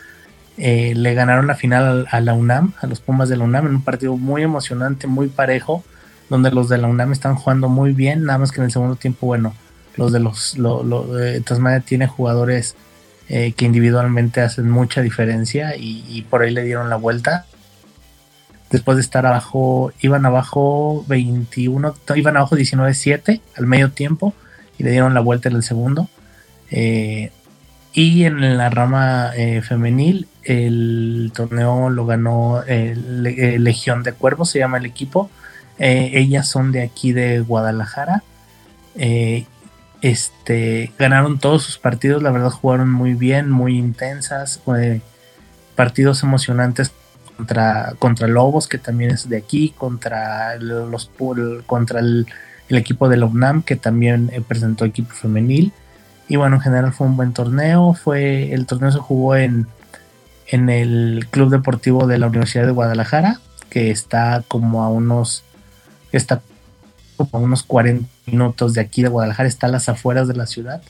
Eh, 0.58 0.94
le 0.96 1.14
ganaron 1.14 1.48
la 1.48 1.56
final 1.56 2.08
a 2.10 2.20
la 2.20 2.34
UNAM, 2.34 2.74
a 2.82 2.88
los 2.88 3.00
Pumas 3.00 3.30
de 3.30 3.38
la 3.38 3.44
UNAM, 3.44 3.68
en 3.68 3.76
un 3.76 3.84
partido 3.84 4.18
muy 4.18 4.42
emocionante, 4.42 5.08
muy 5.08 5.28
parejo 5.28 5.84
donde 6.30 6.52
los 6.52 6.70
de 6.70 6.78
la 6.78 6.88
UNAM 6.88 7.12
están 7.12 7.36
jugando 7.36 7.70
muy 7.70 7.94
bien, 7.94 8.26
nada 8.26 8.40
más 8.40 8.52
que 8.52 8.60
en 8.60 8.66
el 8.66 8.72
segundo 8.72 8.96
tiempo, 8.96 9.28
bueno, 9.28 9.54
los 9.96 10.12
de 10.12 10.20
los 10.20 10.58
lo, 10.58 10.84
Tasmania 11.44 11.80
tiene 11.82 12.08
jugadores 12.08 12.76
eh, 13.30 13.54
que 13.54 13.66
individualmente 13.66 14.42
hacen 14.42 14.70
mucha 14.70 15.02
diferencia 15.02 15.76
y, 15.76 16.26
por 16.30 16.44
ahí 16.44 16.52
le 16.52 16.64
dieron 16.64 16.90
la 16.90 16.96
vuelta. 16.96 17.46
Después 18.70 18.98
de 18.98 19.02
estar 19.02 19.26
abajo, 19.26 19.92
iban 20.02 20.26
abajo 20.26 21.04
21, 21.08 21.96
iban 22.16 22.38
abajo 22.38 22.56
19-7 22.56 23.42
al 23.56 23.66
medio 23.66 23.92
tiempo 23.92 24.34
y 24.78 24.84
le 24.84 24.92
dieron 24.92 25.14
la 25.14 25.22
vuelta 25.22 25.50
en 25.50 25.56
el 25.56 25.64
segundo. 25.64 26.10
Eh, 26.70 27.32
y 27.94 28.26
en 28.26 28.58
la 28.58 28.70
rama 28.70 29.32
eh, 29.36 29.62
femenil, 29.62 30.28
el 30.44 31.32
torneo 31.34 31.90
lo 31.90 32.06
ganó 32.06 32.62
Legión 32.68 34.04
de 34.04 34.14
Cuervos, 34.14 34.52
se 34.52 34.60
llama 34.60 34.78
el 34.78 34.86
equipo 34.86 35.30
eh, 35.80 36.12
ellas 36.14 36.48
son 36.48 36.72
de 36.72 36.84
aquí 36.84 37.14
de 37.14 37.40
Guadalajara. 37.40 38.24
Eh, 38.96 39.46
este, 40.02 40.92
ganaron 40.98 41.40
todos 41.40 41.64
sus 41.64 41.78
partidos, 41.78 42.22
la 42.22 42.32
verdad 42.32 42.50
jugaron 42.50 42.92
muy 42.92 43.14
bien, 43.14 43.50
muy 43.50 43.78
intensas, 43.78 44.62
eh, 44.78 45.02
partidos 45.76 46.24
emocionantes 46.24 46.92
contra, 47.36 47.94
contra 48.00 48.28
Lobos, 48.28 48.68
que 48.68 48.78
también 48.78 49.12
es 49.12 49.30
de 49.30 49.38
aquí, 49.38 49.74
contra 49.78 50.56
los 50.58 51.10
contra 51.66 52.00
el, 52.00 52.28
equipo 52.70 53.08
de 53.10 53.18
la 53.18 53.62
que 53.66 53.76
también 53.76 54.32
presentó 54.48 54.86
equipo 54.86 55.14
femenil. 55.14 55.72
Y 56.28 56.36
bueno, 56.36 56.58
en 56.58 56.62
general 56.62 56.94
fue 56.94 57.08
un 57.08 57.16
buen 57.16 57.34
torneo. 57.34 57.94
Fue, 57.94 58.54
el 58.54 58.66
torneo 58.66 58.92
se 58.92 59.00
jugó 59.00 59.36
en, 59.36 59.68
en 60.48 60.70
el 60.70 61.28
Club 61.32 61.50
Deportivo 61.50 62.08
de 62.08 62.18
la 62.18 62.28
Universidad 62.28 62.66
de 62.66 62.72
Guadalajara, 62.72 63.40
que 63.70 63.92
está 63.92 64.44
como 64.48 64.84
a 64.84 64.90
unos 64.90 65.44
está 66.12 66.42
como 67.18 67.44
unos 67.44 67.64
40 67.64 68.08
minutos 68.28 68.74
de 68.74 68.82
aquí 68.82 69.02
de 69.02 69.10
Guadalajara, 69.10 69.50
está 69.50 69.68
a 69.68 69.72
las 69.72 69.90
afueras 69.90 70.28
de 70.28 70.36
la 70.36 70.46
ciudad. 70.46 70.82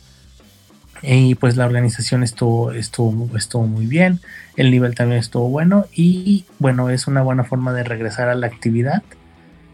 Y 1.04 1.36
pues 1.36 1.56
la 1.58 1.66
organización 1.66 2.24
estuvo, 2.24 2.72
estuvo, 2.72 3.38
estuvo 3.38 3.68
muy 3.68 3.86
bien, 3.86 4.20
el 4.56 4.72
nivel 4.72 4.96
también 4.96 5.20
estuvo 5.20 5.48
bueno 5.48 5.86
y 5.94 6.46
bueno, 6.58 6.90
es 6.90 7.06
una 7.08 7.22
buena 7.22 7.44
forma 7.44 7.72
de 7.72 7.84
regresar 7.84 8.30
a 8.30 8.36
la 8.36 8.48
actividad. 8.48 9.04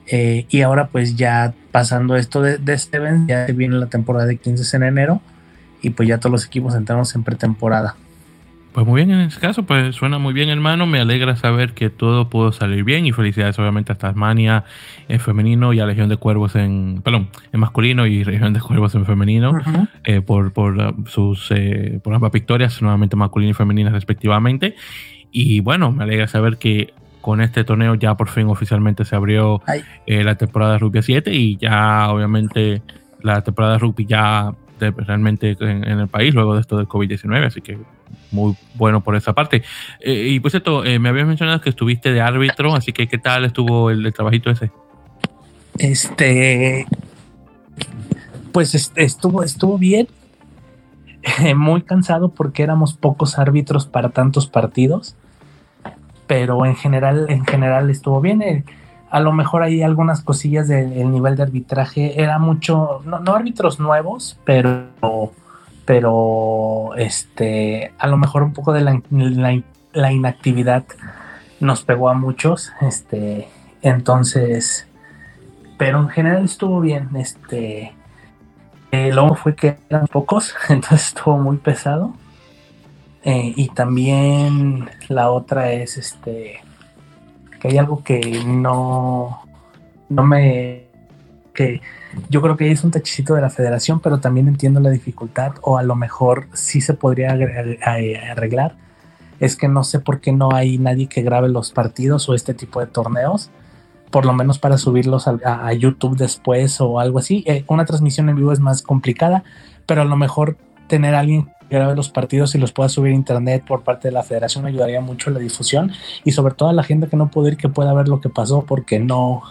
Eh, 0.07 0.45
y 0.49 0.61
ahora 0.61 0.87
pues 0.87 1.15
ya 1.15 1.53
pasando 1.71 2.17
esto 2.17 2.41
de, 2.41 2.57
de 2.57 2.73
este 2.73 2.99
ya 3.25 3.45
viene 3.45 3.75
la 3.75 3.87
temporada 3.87 4.25
de 4.25 4.35
15 4.35 4.75
en 4.75 4.83
enero 4.83 5.21
y 5.81 5.91
pues 5.91 6.09
ya 6.09 6.17
todos 6.17 6.31
los 6.31 6.45
equipos 6.45 6.75
entramos 6.75 7.15
en 7.15 7.23
pretemporada. 7.23 7.95
Pues 8.73 8.87
muy 8.87 9.03
bien, 9.05 9.11
en 9.11 9.27
ese 9.27 9.39
caso, 9.39 9.63
pues 9.63 9.95
suena 9.95 10.17
muy 10.17 10.33
bien, 10.33 10.49
hermano. 10.49 10.87
Me 10.87 10.99
alegra 10.99 11.35
saber 11.35 11.73
que 11.73 11.91
todo 11.91 12.27
pudo 12.29 12.51
salir 12.51 12.83
bien 12.83 13.05
y 13.05 13.11
felicidades, 13.11 13.59
obviamente, 13.59 13.91
a 13.91 13.95
Tasmania 13.95 14.63
en 15.07 15.19
femenino 15.19 15.73
y 15.73 15.79
a 15.79 15.85
Legión 15.85 16.09
de 16.09 16.17
Cuervos 16.17 16.55
en, 16.55 17.01
perdón, 17.03 17.29
en 17.51 17.59
masculino 17.59 18.07
y 18.07 18.23
Legión 18.23 18.51
de 18.51 18.59
Cuervos 18.59 18.95
en 18.95 19.05
femenino 19.05 19.59
eh, 20.03 20.21
por, 20.21 20.53
por 20.53 20.75
uh, 20.75 21.05
sus 21.05 21.51
eh, 21.51 21.99
por 22.03 22.15
ambas 22.15 22.31
victorias, 22.31 22.81
nuevamente 22.81 23.15
masculino 23.15 23.51
y 23.51 23.53
femenina 23.53 23.91
respectivamente. 23.91 24.75
Y 25.31 25.59
bueno, 25.59 25.91
me 25.91 26.05
alegra 26.05 26.25
saber 26.27 26.57
que 26.57 26.95
con 27.21 27.41
este 27.41 27.63
torneo 27.63 27.93
ya 27.93 28.17
por 28.17 28.27
fin 28.27 28.47
oficialmente 28.47 29.05
se 29.05 29.15
abrió 29.15 29.61
eh, 30.07 30.23
la 30.23 30.33
temporada 30.35 30.73
de 30.73 30.79
rugby 30.79 31.03
7 31.03 31.31
y 31.31 31.57
ya 31.57 32.09
obviamente 32.09 32.81
la 33.21 33.41
temporada 33.41 33.77
rugby 33.77 34.07
ya 34.07 34.51
realmente 34.79 35.55
en, 35.59 35.83
el 35.85 36.07
país 36.07 36.33
luego 36.33 36.55
de 36.55 36.61
esto 36.61 36.75
del 36.75 36.87
COVID-19, 36.87 37.45
así 37.45 37.61
que 37.61 37.77
muy 38.31 38.55
bueno 38.75 39.01
por 39.01 39.15
esa 39.15 39.33
parte. 39.33 39.63
Eh, 39.99 40.27
y 40.29 40.39
pues 40.39 40.55
esto, 40.55 40.83
eh, 40.85 40.99
me 40.99 41.09
habías 41.09 41.27
mencionado 41.27 41.61
que 41.61 41.69
estuviste 41.69 42.11
de 42.11 42.21
árbitro, 42.21 42.75
así 42.75 42.93
que 42.93 43.07
¿qué 43.07 43.17
tal 43.17 43.45
estuvo 43.45 43.89
el, 43.89 44.11
trabajito 44.13 44.49
ese? 44.49 44.71
Este, 45.77 46.85
pues 48.51 48.91
estuvo, 48.95 49.43
estuvo 49.43 49.77
bien, 49.77 50.07
muy 51.55 51.81
cansado 51.81 52.29
porque 52.29 52.63
éramos 52.63 52.93
pocos 52.93 53.39
árbitros 53.39 53.87
para 53.87 54.09
tantos 54.09 54.47
partidos, 54.47 55.15
pero 56.27 56.65
en 56.65 56.75
general, 56.75 57.25
en 57.29 57.45
general 57.45 57.89
estuvo 57.89 58.21
bien 58.21 58.63
a 59.13 59.19
lo 59.19 59.31
mejor 59.31 59.61
hay 59.61 59.83
algunas 59.83 60.23
cosillas 60.23 60.67
del 60.67 61.11
nivel 61.11 61.35
de 61.35 61.43
arbitraje. 61.43 62.19
Era 62.19 62.39
mucho, 62.39 63.03
no, 63.05 63.35
árbitros 63.35 63.79
nuevos, 63.79 64.39
pero, 64.43 64.87
pero 65.85 66.91
este, 66.95 67.93
a 67.97 68.07
lo 68.07 68.17
mejor 68.17 68.43
un 68.43 68.53
poco 68.53 68.73
de 68.73 68.81
la, 68.81 70.11
inactividad 70.11 70.83
nos 71.59 71.83
pegó 71.83 72.09
a 72.09 72.13
muchos. 72.13 72.71
Este, 72.81 73.47
entonces, 73.81 74.87
pero 75.77 75.99
en 75.99 76.09
general 76.09 76.45
estuvo 76.45 76.79
bien. 76.79 77.09
Este, 77.15 77.93
luego 78.91 79.35
fue 79.35 79.55
que 79.55 79.77
eran 79.89 80.07
pocos, 80.07 80.55
entonces 80.69 81.07
estuvo 81.07 81.37
muy 81.37 81.57
pesado. 81.57 82.13
Eh, 83.25 83.53
y 83.55 83.69
también 83.69 84.89
la 85.07 85.31
otra 85.31 85.71
es 85.71 85.97
este 85.97 86.61
que 87.63 87.69
hay 87.69 87.77
algo 87.77 88.03
que 88.03 88.43
no, 88.45 89.41
no 90.09 90.23
me... 90.23 90.82
que 91.53 91.81
yo 92.29 92.41
creo 92.41 92.57
que 92.57 92.71
es 92.71 92.83
un 92.83 92.91
tachicito 92.91 93.35
de 93.35 93.41
la 93.41 93.49
federación, 93.49 93.99
pero 93.99 94.19
también 94.19 94.47
entiendo 94.47 94.79
la 94.79 94.89
dificultad 94.89 95.53
o 95.61 95.77
a 95.77 95.83
lo 95.83 95.95
mejor 95.95 96.47
sí 96.53 96.81
se 96.81 96.93
podría 96.93 97.31
arreglar. 97.31 98.75
Es 99.39 99.55
que 99.55 99.67
no 99.67 99.83
sé 99.83 99.99
por 99.99 100.19
qué 100.19 100.31
no 100.31 100.53
hay 100.53 100.77
nadie 100.77 101.07
que 101.07 101.21
grabe 101.21 101.49
los 101.49 101.71
partidos 101.71 102.27
o 102.29 102.33
este 102.33 102.53
tipo 102.53 102.79
de 102.79 102.87
torneos, 102.87 103.49
por 104.09 104.25
lo 104.25 104.33
menos 104.33 104.59
para 104.59 104.77
subirlos 104.77 105.27
a, 105.27 105.73
YouTube 105.73 106.17
después 106.17 106.79
o 106.81 106.99
algo 106.99 107.19
así. 107.19 107.43
Eh, 107.47 107.65
una 107.67 107.85
transmisión 107.85 108.29
en 108.29 108.35
vivo 108.35 108.51
es 108.51 108.59
más 108.59 108.81
complicada, 108.81 109.43
pero 109.85 110.01
a 110.01 110.05
lo 110.05 110.15
mejor 110.15 110.57
tener 110.87 111.15
a 111.15 111.19
alguien 111.19 111.49
que 111.69 111.77
grabe 111.77 111.95
los 111.95 112.09
partidos 112.09 112.53
y 112.55 112.59
los 112.59 112.71
pueda 112.71 112.89
subir 112.89 113.13
a 113.13 113.15
internet 113.15 113.63
por 113.67 113.83
parte 113.83 114.09
de 114.09 114.13
la 114.13 114.21
federación 114.21 114.65
ayudaría 114.65 115.01
mucho 115.01 115.29
a 115.29 115.33
la 115.33 115.39
difusión 115.39 115.91
y 116.23 116.31
sobre 116.31 116.53
todo 116.53 116.69
a 116.69 116.73
la 116.73 116.83
gente 116.83 117.07
que 117.07 117.17
no 117.17 117.31
puede 117.31 117.53
ir 117.53 117.57
que 117.57 117.69
pueda 117.69 117.93
ver 117.93 118.07
lo 118.07 118.21
que 118.21 118.29
pasó 118.29 118.63
porque 118.63 118.99
no 118.99 119.41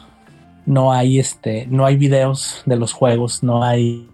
no 0.66 0.92
hay 0.92 1.18
este, 1.18 1.66
no 1.70 1.84
hay 1.86 1.96
videos 1.96 2.62
de 2.66 2.76
los 2.76 2.92
juegos, 2.92 3.42
no 3.42 3.64
hay 3.64 4.08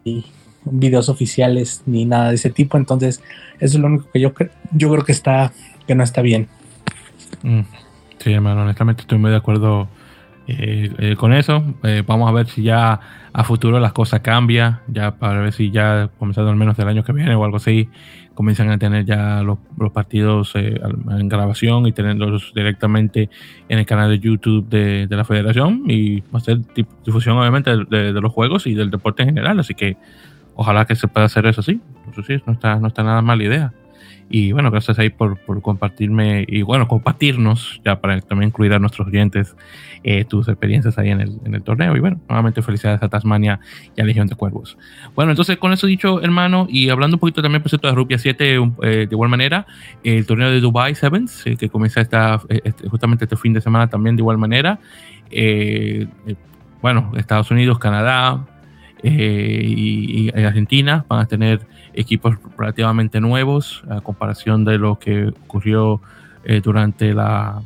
videos 0.64 1.08
oficiales 1.08 1.82
ni 1.86 2.04
nada 2.04 2.30
de 2.30 2.36
ese 2.36 2.50
tipo. 2.50 2.76
Entonces, 2.76 3.22
eso 3.60 3.76
es 3.76 3.80
lo 3.80 3.86
único 3.86 4.10
que 4.10 4.20
yo, 4.20 4.32
yo 4.72 4.90
creo 4.90 5.04
que 5.04 5.12
está, 5.12 5.52
que 5.86 5.94
no 5.94 6.04
está 6.04 6.22
bien. 6.22 6.48
Mm. 7.42 7.60
Sí, 8.18 8.32
hermano, 8.32 8.62
honestamente 8.62 9.02
estoy 9.02 9.18
muy 9.18 9.30
de 9.30 9.36
acuerdo 9.36 9.88
eh, 10.46 10.90
eh, 10.98 11.16
con 11.16 11.32
eso. 11.32 11.62
Eh, 11.82 12.02
vamos 12.06 12.28
a 12.28 12.32
ver 12.32 12.48
si 12.48 12.62
ya 12.62 13.00
a 13.32 13.44
futuro 13.44 13.78
las 13.78 13.92
cosas 13.92 14.20
cambian, 14.20 14.80
ya 14.88 15.16
para 15.16 15.40
ver 15.40 15.52
si 15.52 15.70
ya 15.70 16.10
comenzando 16.18 16.50
al 16.50 16.56
menos 16.56 16.76
del 16.76 16.88
año 16.88 17.04
que 17.04 17.12
viene 17.12 17.34
o 17.34 17.44
algo 17.44 17.58
así, 17.58 17.88
comienzan 18.38 18.70
a 18.70 18.78
tener 18.78 19.04
ya 19.04 19.42
los, 19.42 19.58
partidos 19.92 20.52
eh, 20.54 20.80
en 21.10 21.28
grabación 21.28 21.88
y 21.88 21.92
tenerlos 21.92 22.52
directamente 22.54 23.30
en 23.68 23.80
el 23.80 23.84
canal 23.84 24.10
de 24.10 24.20
YouTube 24.20 24.68
de, 24.68 25.08
la 25.10 25.24
federación 25.24 25.82
y 25.88 26.22
hacer 26.32 26.60
difusión 27.04 27.36
obviamente 27.36 27.72
de, 27.90 28.12
los 28.12 28.32
juegos 28.32 28.68
y 28.68 28.74
del 28.74 28.92
deporte 28.92 29.24
en 29.24 29.30
general. 29.30 29.58
Así 29.58 29.74
que 29.74 29.96
ojalá 30.54 30.84
que 30.84 30.94
se 30.94 31.08
pueda 31.08 31.26
hacer 31.26 31.46
eso 31.46 31.62
así. 31.62 31.80
Eso 32.12 32.22
sí, 32.22 32.40
no 32.46 32.52
está, 32.52 32.76
no 32.76 32.86
está 32.86 33.02
nada 33.02 33.22
mala 33.22 33.42
idea. 33.42 33.72
Y 34.30 34.52
bueno, 34.52 34.70
gracias 34.70 34.98
ahí 34.98 35.08
por, 35.08 35.38
por, 35.38 35.62
compartirme 35.62 36.44
y 36.46 36.60
bueno, 36.60 36.86
compartirnos 36.86 37.80
ya 37.82 38.00
para 38.00 38.20
también 38.20 38.48
incluir 38.48 38.74
a 38.74 38.78
nuestros 38.78 39.08
oyentes 39.08 39.56
eh, 40.04 40.24
tus 40.26 40.48
experiencias 40.48 40.98
ahí 40.98 41.10
en 41.10 41.22
el, 41.22 41.38
en 41.44 41.54
el, 41.54 41.62
torneo. 41.62 41.96
Y 41.96 42.00
bueno, 42.00 42.20
nuevamente 42.28 42.60
felicidades 42.60 43.02
a 43.02 43.08
Tasmania 43.08 43.60
y 43.96 44.00
a 44.02 44.04
Legión 44.04 44.26
de 44.26 44.34
Cuervos. 44.34 44.76
Bueno, 45.14 45.32
entonces 45.32 45.56
con 45.56 45.72
eso 45.72 45.86
dicho, 45.86 46.22
hermano, 46.22 46.66
y 46.68 46.90
hablando 46.90 47.16
un 47.16 47.20
poquito 47.20 47.40
también 47.40 47.62
por 47.62 47.70
cierto 47.70 47.88
de 47.88 47.94
Rupia 47.94 48.18
7, 48.18 48.54
eh, 48.54 48.60
de 48.82 49.08
igual 49.10 49.30
manera, 49.30 49.66
el 50.04 50.26
torneo 50.26 50.50
de 50.50 50.60
Dubai 50.60 50.94
Sevens, 50.94 51.46
eh, 51.46 51.56
que 51.56 51.70
comienza 51.70 52.02
esta, 52.02 52.40
este, 52.48 52.86
justamente 52.88 53.24
este 53.24 53.36
fin 53.36 53.54
de 53.54 53.62
semana 53.62 53.88
también 53.88 54.16
de 54.16 54.20
igual 54.20 54.36
manera. 54.36 54.78
bueno, 56.82 57.12
Estados 57.16 57.50
Unidos, 57.50 57.78
Canadá, 57.78 58.46
y, 59.02 60.28
y, 60.28 60.44
Argentina 60.44 61.04
van 61.08 61.20
a 61.20 61.26
tener 61.26 61.67
equipos 61.94 62.36
relativamente 62.56 63.20
nuevos 63.20 63.82
a 63.90 64.00
comparación 64.00 64.64
de 64.64 64.78
lo 64.78 64.98
que 64.98 65.28
ocurrió 65.28 66.00
eh, 66.44 66.60
durante 66.62 67.12
la 67.14 67.60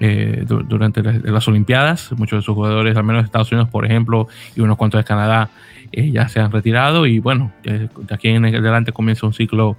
eh, 0.00 0.44
durante 0.46 1.02
las, 1.02 1.46
Olimpiadas. 1.46 2.12
Muchos 2.12 2.38
de 2.38 2.42
sus 2.42 2.54
jugadores, 2.54 2.96
al 2.96 3.04
menos 3.04 3.22
de 3.22 3.26
Estados 3.26 3.52
Unidos, 3.52 3.68
por 3.68 3.84
ejemplo, 3.84 4.28
y 4.56 4.60
unos 4.60 4.78
cuantos 4.78 4.98
de 4.98 5.04
Canadá, 5.04 5.50
eh, 5.92 6.10
ya 6.10 6.28
se 6.28 6.40
han 6.40 6.50
retirado. 6.50 7.06
Y 7.06 7.18
bueno, 7.18 7.52
de 7.62 7.88
aquí 8.10 8.28
en 8.28 8.46
adelante 8.46 8.92
comienza 8.92 9.26
un 9.26 9.34
ciclo 9.34 9.76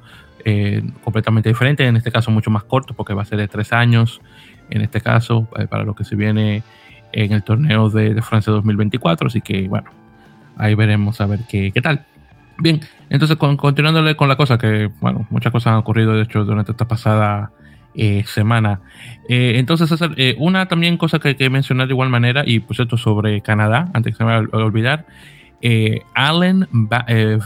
completamente 1.03 1.49
diferente, 1.49 1.85
en 1.85 1.97
este 1.97 2.11
caso 2.11 2.31
mucho 2.31 2.49
más 2.49 2.63
corto, 2.63 2.95
porque 2.95 3.13
va 3.13 3.21
a 3.21 3.25
ser 3.25 3.37
de 3.37 3.47
tres 3.47 3.71
años, 3.73 4.21
en 4.71 4.81
este 4.81 4.99
caso, 4.99 5.47
para 5.69 5.83
lo 5.83 5.93
que 5.93 6.03
se 6.03 6.15
viene 6.15 6.63
en 7.13 7.31
el 7.31 7.43
torneo 7.43 7.91
de, 7.91 8.15
de 8.15 8.21
Francia 8.23 8.51
2024. 8.51 9.27
Así 9.27 9.41
que 9.41 9.67
bueno, 9.67 9.91
ahí 10.57 10.73
veremos 10.73 11.21
a 11.21 11.27
ver 11.27 11.41
qué, 11.47 11.71
qué 11.71 11.81
tal. 11.81 12.05
Bien, 12.57 12.79
entonces 13.09 13.37
con, 13.37 13.57
continuándole 13.57 14.15
con 14.15 14.27
la 14.29 14.35
cosa, 14.35 14.57
que 14.57 14.91
bueno, 14.99 15.25
muchas 15.29 15.51
cosas 15.51 15.73
han 15.73 15.79
ocurrido 15.79 16.13
de 16.13 16.23
hecho 16.23 16.43
durante 16.45 16.71
esta 16.71 16.87
pasada 16.87 17.51
eh, 17.93 18.23
semana. 18.25 18.79
Eh, 19.27 19.55
entonces, 19.57 19.91
eh, 20.15 20.35
una 20.39 20.67
también 20.67 20.95
cosa 20.95 21.19
que 21.19 21.29
hay 21.29 21.35
que 21.35 21.49
mencionar 21.49 21.87
de 21.87 21.93
igual 21.93 22.07
manera, 22.07 22.43
y 22.45 22.61
pues 22.61 22.79
esto 22.79 22.95
sobre 22.95 23.41
Canadá, 23.41 23.89
antes 23.93 24.13
que 24.13 24.17
se 24.17 24.23
me 24.23 24.31
vaya 24.31 24.47
a 24.49 24.57
olvidar, 24.57 25.05
Allen 26.15 26.67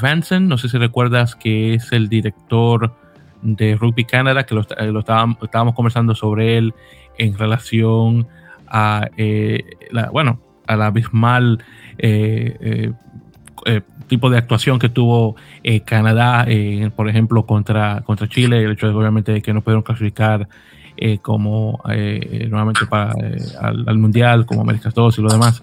Vanson, 0.01 0.47
no 0.47 0.59
sé 0.59 0.69
si 0.69 0.77
recuerdas 0.77 1.35
que 1.35 1.73
es 1.73 1.91
el 1.91 2.09
director 2.09 2.95
de 3.41 3.75
Rugby 3.75 4.05
Canada, 4.05 4.45
que 4.45 4.53
lo, 4.53 4.61
estábamos, 4.61 5.37
estábamos, 5.41 5.73
conversando 5.73 6.13
sobre 6.13 6.57
él 6.57 6.75
en 7.17 7.35
relación 7.37 8.27
a, 8.67 9.09
la, 9.91 10.11
bueno, 10.11 10.39
a 10.67 10.75
la 10.75 10.85
abismal 10.85 11.63
tipo 14.07 14.29
de 14.29 14.37
actuación 14.37 14.79
que 14.79 14.89
tuvo 14.89 15.35
eh, 15.63 15.81
Canadá, 15.81 16.45
eh, 16.47 16.89
por 16.95 17.09
ejemplo, 17.09 17.45
contra, 17.45 18.01
contra 18.01 18.27
Chile, 18.27 18.63
el 18.63 18.71
hecho 18.71 18.87
de 18.87 18.93
obviamente 18.93 19.41
que 19.41 19.53
no 19.53 19.61
pudieron 19.61 19.83
clasificar 19.83 20.47
como 21.21 21.83
nuevamente 21.85 22.85
para 22.85 23.13
al, 23.59 23.97
Mundial, 23.97 24.45
como 24.45 24.61
América 24.61 24.91
2 24.95 25.19
y 25.19 25.21
lo 25.23 25.27
demás. 25.27 25.61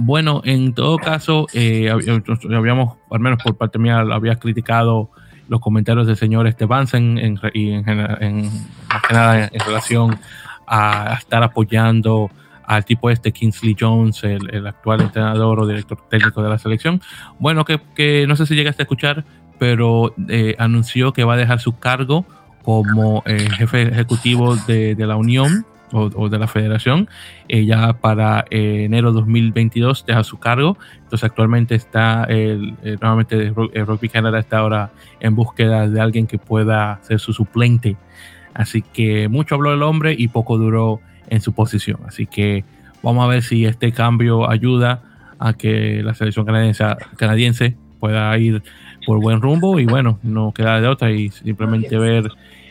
bueno, 0.00 0.40
en 0.44 0.72
todo 0.72 0.98
caso, 0.98 1.48
habíamos, 1.52 2.94
al 3.10 3.18
menos 3.18 3.42
por 3.42 3.56
parte 3.56 3.80
mía, 3.80 3.98
había 3.98 4.36
criticado 4.36 5.10
los 5.48 5.60
comentarios 5.60 6.06
del 6.06 6.16
señor 6.16 6.46
Esteban 6.46 6.86
en, 6.92 7.18
en, 7.18 7.40
en, 7.42 7.88
en, 8.20 8.50
en 8.52 9.60
relación 9.66 10.16
a 10.66 11.16
estar 11.18 11.42
apoyando 11.42 12.30
al 12.66 12.84
tipo 12.84 13.10
este 13.10 13.32
Kingsley 13.32 13.76
Jones, 13.78 14.22
el, 14.24 14.66
actual 14.66 15.00
entrenador 15.00 15.60
o 15.60 15.66
director 15.66 15.98
técnico 16.08 16.42
de 16.42 16.48
la 16.48 16.58
selección. 16.58 17.00
Bueno, 17.38 17.64
que, 17.64 18.26
no 18.26 18.36
sé 18.36 18.46
si 18.46 18.54
llegaste 18.54 18.82
a 18.82 18.84
escuchar, 18.84 19.24
pero 19.58 20.14
eh, 20.28 20.54
anunció 20.58 21.12
que 21.12 21.24
va 21.24 21.34
a 21.34 21.36
dejar 21.36 21.60
su 21.60 21.78
cargo 21.78 22.26
como 22.62 23.22
eh, 23.26 23.48
jefe 23.50 23.82
ejecutivo 23.82 24.56
de, 24.56 24.96
la 24.98 25.16
Unión 25.16 25.64
o, 25.92 26.28
de 26.28 26.38
la 26.38 26.48
Federación. 26.48 27.08
Eh, 27.48 27.64
ya 27.64 27.92
para 27.94 28.44
enero 28.50 29.12
2022 29.12 30.04
deja 30.04 30.24
su 30.24 30.38
cargo. 30.38 30.76
Entonces 30.96 31.24
actualmente 31.24 31.76
está, 31.76 32.24
el, 32.24 32.74
nuevamente 33.00 33.50
Rugby 33.50 34.08
Canada 34.08 34.40
está 34.40 34.58
ahora 34.58 34.90
en 35.20 35.36
búsqueda 35.36 35.88
de 35.88 36.00
alguien 36.00 36.26
que 36.26 36.38
pueda 36.38 36.98
ser 37.02 37.20
su 37.20 37.32
suplente. 37.32 37.96
Así 38.52 38.82
que 38.82 39.28
mucho 39.28 39.54
habló 39.54 39.72
el 39.72 39.82
hombre 39.82 40.16
y 40.18 40.28
poco 40.28 40.58
duró 40.58 41.00
en 41.28 41.40
su 41.40 41.52
posición. 41.52 42.00
Así 42.06 42.26
que 42.26 42.64
vamos 43.02 43.24
a 43.24 43.28
ver 43.28 43.42
si 43.42 43.64
este 43.64 43.92
cambio 43.92 44.50
ayuda 44.50 45.02
a 45.38 45.52
que 45.52 46.02
la 46.02 46.14
selección 46.14 46.46
canadiense, 46.46 46.84
canadiense 47.16 47.76
pueda 48.00 48.36
ir 48.38 48.62
por 49.06 49.20
buen 49.20 49.40
rumbo 49.40 49.78
y 49.78 49.86
bueno, 49.86 50.18
no 50.22 50.52
queda 50.52 50.80
de 50.80 50.88
otra 50.88 51.10
y 51.10 51.30
simplemente 51.30 51.96
ver, 51.98 52.30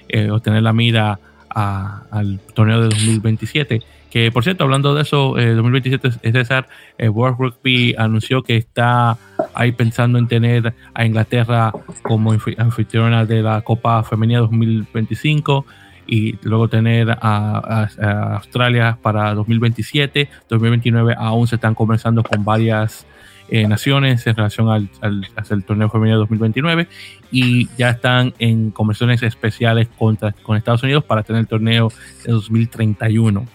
eh, 0.09 0.29
obtener 0.29 0.63
la 0.63 0.73
mira 0.73 1.19
al 1.49 2.39
torneo 2.53 2.81
de 2.81 2.89
2027. 2.89 3.81
Que 4.11 4.31
por 4.31 4.43
cierto, 4.43 4.63
hablando 4.63 4.95
de 4.95 5.01
eso, 5.01 5.37
eh, 5.37 5.53
2027 5.53 6.07
es 6.21 6.33
César, 6.33 6.67
eh, 6.97 7.09
World 7.09 7.37
Rugby 7.37 7.95
anunció 7.97 8.43
que 8.43 8.55
está 8.55 9.17
ahí 9.53 9.71
pensando 9.71 10.19
en 10.19 10.27
tener 10.27 10.73
a 10.93 11.05
Inglaterra 11.05 11.73
como 12.01 12.33
anfitriona 12.57 13.25
de 13.25 13.41
la 13.41 13.61
Copa 13.61 14.03
Femenina 14.03 14.39
2025 14.39 15.65
y 16.07 16.37
luego 16.43 16.67
tener 16.67 17.09
a, 17.09 17.87
Australia 18.35 18.97
para 19.01 19.33
2027, 19.33 20.29
2029 20.49 21.15
aún 21.17 21.47
se 21.47 21.55
están 21.55 21.75
conversando 21.75 22.23
con 22.23 22.43
varias 22.43 23.05
eh, 23.47 23.67
naciones 23.67 24.25
en 24.25 24.35
relación 24.35 24.69
al, 24.69 24.89
al, 25.01 25.63
torneo 25.63 25.89
femenino 25.89 26.17
2029 26.17 26.87
y 27.31 27.67
ya 27.77 27.91
están 27.91 28.33
en 28.39 28.71
conversaciones 28.71 29.21
especiales 29.23 29.87
contra, 29.97 30.31
con 30.31 30.57
Estados 30.57 30.83
Unidos 30.83 31.03
para 31.03 31.23
tener 31.23 31.41
el 31.41 31.47
torneo 31.47 31.91
de 32.25 32.31
2031. 32.31 33.45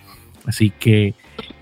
Así 0.46 0.70
que 0.70 1.14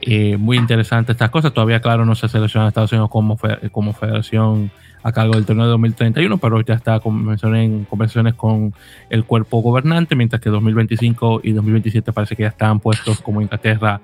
eh, 0.03 0.36
muy 0.36 0.57
interesante 0.57 1.12
estas 1.12 1.30
cosas. 1.30 1.53
Todavía, 1.53 1.80
claro, 1.80 2.05
no 2.05 2.14
se 2.14 2.28
selecciona 2.28 2.68
Estados 2.68 2.93
Unidos 2.93 3.11
como, 3.11 3.39
como 3.72 3.93
federación 3.93 4.70
a 5.09 5.12
cargo 5.12 5.34
del 5.34 5.46
torneo 5.46 5.64
de 5.64 5.70
2031, 5.72 6.38
pero 6.38 6.61
ya 6.61 6.74
está 6.74 7.00
en 7.02 7.84
conversaciones 7.84 8.34
con 8.34 8.74
el 9.11 9.24
cuerpo 9.24 9.61
gobernante, 9.61 10.14
mientras 10.14 10.40
que 10.40 10.50
2025 10.50 11.40
y 11.42 11.52
2027 11.52 12.12
parece 12.12 12.36
que 12.36 12.42
ya 12.42 12.48
están 12.48 12.80
puestos 12.80 13.20
como 13.20 13.40
Inglaterra 13.42 14.00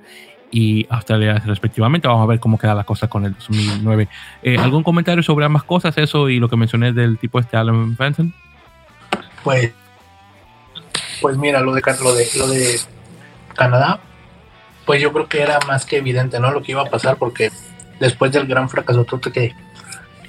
y 0.50 0.86
Australia 0.88 1.42
respectivamente. 1.44 2.08
Vamos 2.08 2.22
a 2.22 2.26
ver 2.26 2.40
cómo 2.40 2.58
queda 2.58 2.74
la 2.74 2.84
cosa 2.84 3.08
con 3.08 3.24
el 3.24 3.34
2009. 3.34 4.08
Eh, 4.42 4.56
¿Algún 4.58 4.82
comentario 4.82 5.22
sobre 5.22 5.44
ambas 5.44 5.64
cosas, 5.64 5.96
eso 5.98 6.28
y 6.28 6.38
lo 6.38 6.48
que 6.48 6.56
mencioné 6.56 6.92
del 6.92 7.18
tipo 7.18 7.40
este 7.40 7.56
Alan 7.56 7.96
Benson? 7.96 8.32
Pues, 9.42 9.72
pues 11.20 11.36
mira, 11.36 11.60
lo 11.60 11.74
de, 11.74 11.82
lo 12.02 12.14
de, 12.14 12.28
lo 12.36 12.46
de 12.46 12.80
Canadá, 13.54 14.00
pues 14.86 15.02
yo 15.02 15.12
creo 15.12 15.28
que 15.28 15.42
era 15.42 15.58
más 15.66 15.84
que 15.84 15.98
evidente, 15.98 16.38
¿no? 16.40 16.50
Lo 16.52 16.62
que 16.62 16.72
iba 16.72 16.82
a 16.82 16.90
pasar 16.90 17.16
porque 17.16 17.50
después 18.00 18.32
del 18.32 18.46
gran 18.46 18.68
fracaso 18.68 19.06
que 19.32 19.54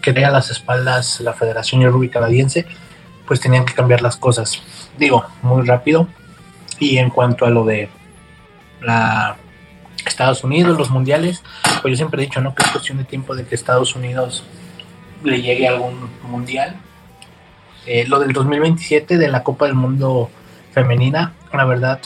que 0.06 0.14
tenía 0.14 0.30
las 0.30 0.52
espaldas 0.52 1.20
la 1.20 1.34
Federación 1.34 1.82
de 1.82 1.90
Rugby 1.90 2.10
Canadiense, 2.10 2.68
pues 3.26 3.40
tenían 3.40 3.66
que 3.66 3.74
cambiar 3.74 4.04
las 4.04 4.18
cosas. 4.18 4.62
Digo, 5.00 5.26
muy 5.42 5.66
rápido. 5.66 6.08
Y 6.80 7.00
en 7.00 7.10
cuanto 7.10 7.46
a 7.46 7.50
lo 7.50 7.66
de 7.66 7.90
la 8.82 9.36
Estados 10.06 10.44
Unidos, 10.44 10.78
los 10.78 10.92
mundiales, 10.92 11.42
pues 11.82 11.94
yo 11.94 11.96
siempre 11.96 12.22
he 12.22 12.26
dicho, 12.28 12.40
¿no? 12.40 12.54
Que 12.54 12.62
es 12.62 12.70
cuestión 12.70 13.00
de 13.00 13.04
tiempo 13.04 13.36
de 13.36 13.46
que 13.46 13.56
Estados 13.56 13.96
Unidos 13.96 14.44
le 15.24 15.42
llegue 15.42 15.68
a 15.68 15.72
algún 15.72 16.12
mundial. 16.22 16.76
Eh, 17.88 18.06
lo 18.08 18.20
del 18.20 18.32
2027 18.32 19.18
de 19.18 19.28
la 19.28 19.42
Copa 19.42 19.66
del 19.66 19.74
Mundo 19.74 20.30
femenina, 20.72 21.34
la 21.52 21.66
verdad, 21.66 22.00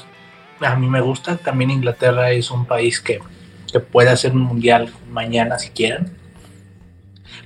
a 0.62 0.76
mí 0.78 0.88
me 0.88 1.02
gusta. 1.02 1.36
También 1.36 1.70
Inglaterra 1.70 2.32
es 2.32 2.50
un 2.50 2.66
país 2.66 3.02
que, 3.02 3.20
que 3.70 3.82
puede 3.82 4.10
hacer 4.10 4.32
un 4.32 4.44
mundial 4.44 4.94
mañana 5.12 5.60
si 5.60 5.72
quieren. 5.72 6.18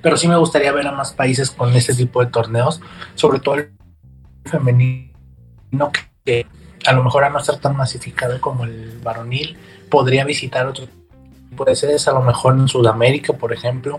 Pero 0.02 0.16
sí 0.16 0.28
me 0.28 0.36
gustaría 0.36 0.72
ver 0.72 0.86
a 0.86 0.92
más 0.92 1.12
países 1.12 1.50
con 1.50 1.74
este 1.74 1.94
tipo 1.94 2.24
de 2.24 2.30
torneos, 2.30 2.80
sobre 3.14 3.40
todo 3.40 3.56
el 3.56 3.70
femenino, 4.44 5.10
que 6.24 6.46
a 6.86 6.92
lo 6.92 7.02
mejor 7.02 7.24
a 7.24 7.30
no 7.30 7.40
ser 7.40 7.56
tan 7.56 7.76
masificado 7.76 8.40
como 8.40 8.64
el 8.64 8.98
varonil, 9.02 9.56
podría 9.90 10.24
visitar 10.24 10.66
otro 10.66 10.86
tipo 11.48 11.64
de 11.64 11.76
sedes, 11.76 12.08
a 12.08 12.12
lo 12.12 12.22
mejor 12.22 12.54
en 12.54 12.68
Sudamérica, 12.68 13.32
por 13.32 13.52
ejemplo, 13.52 13.98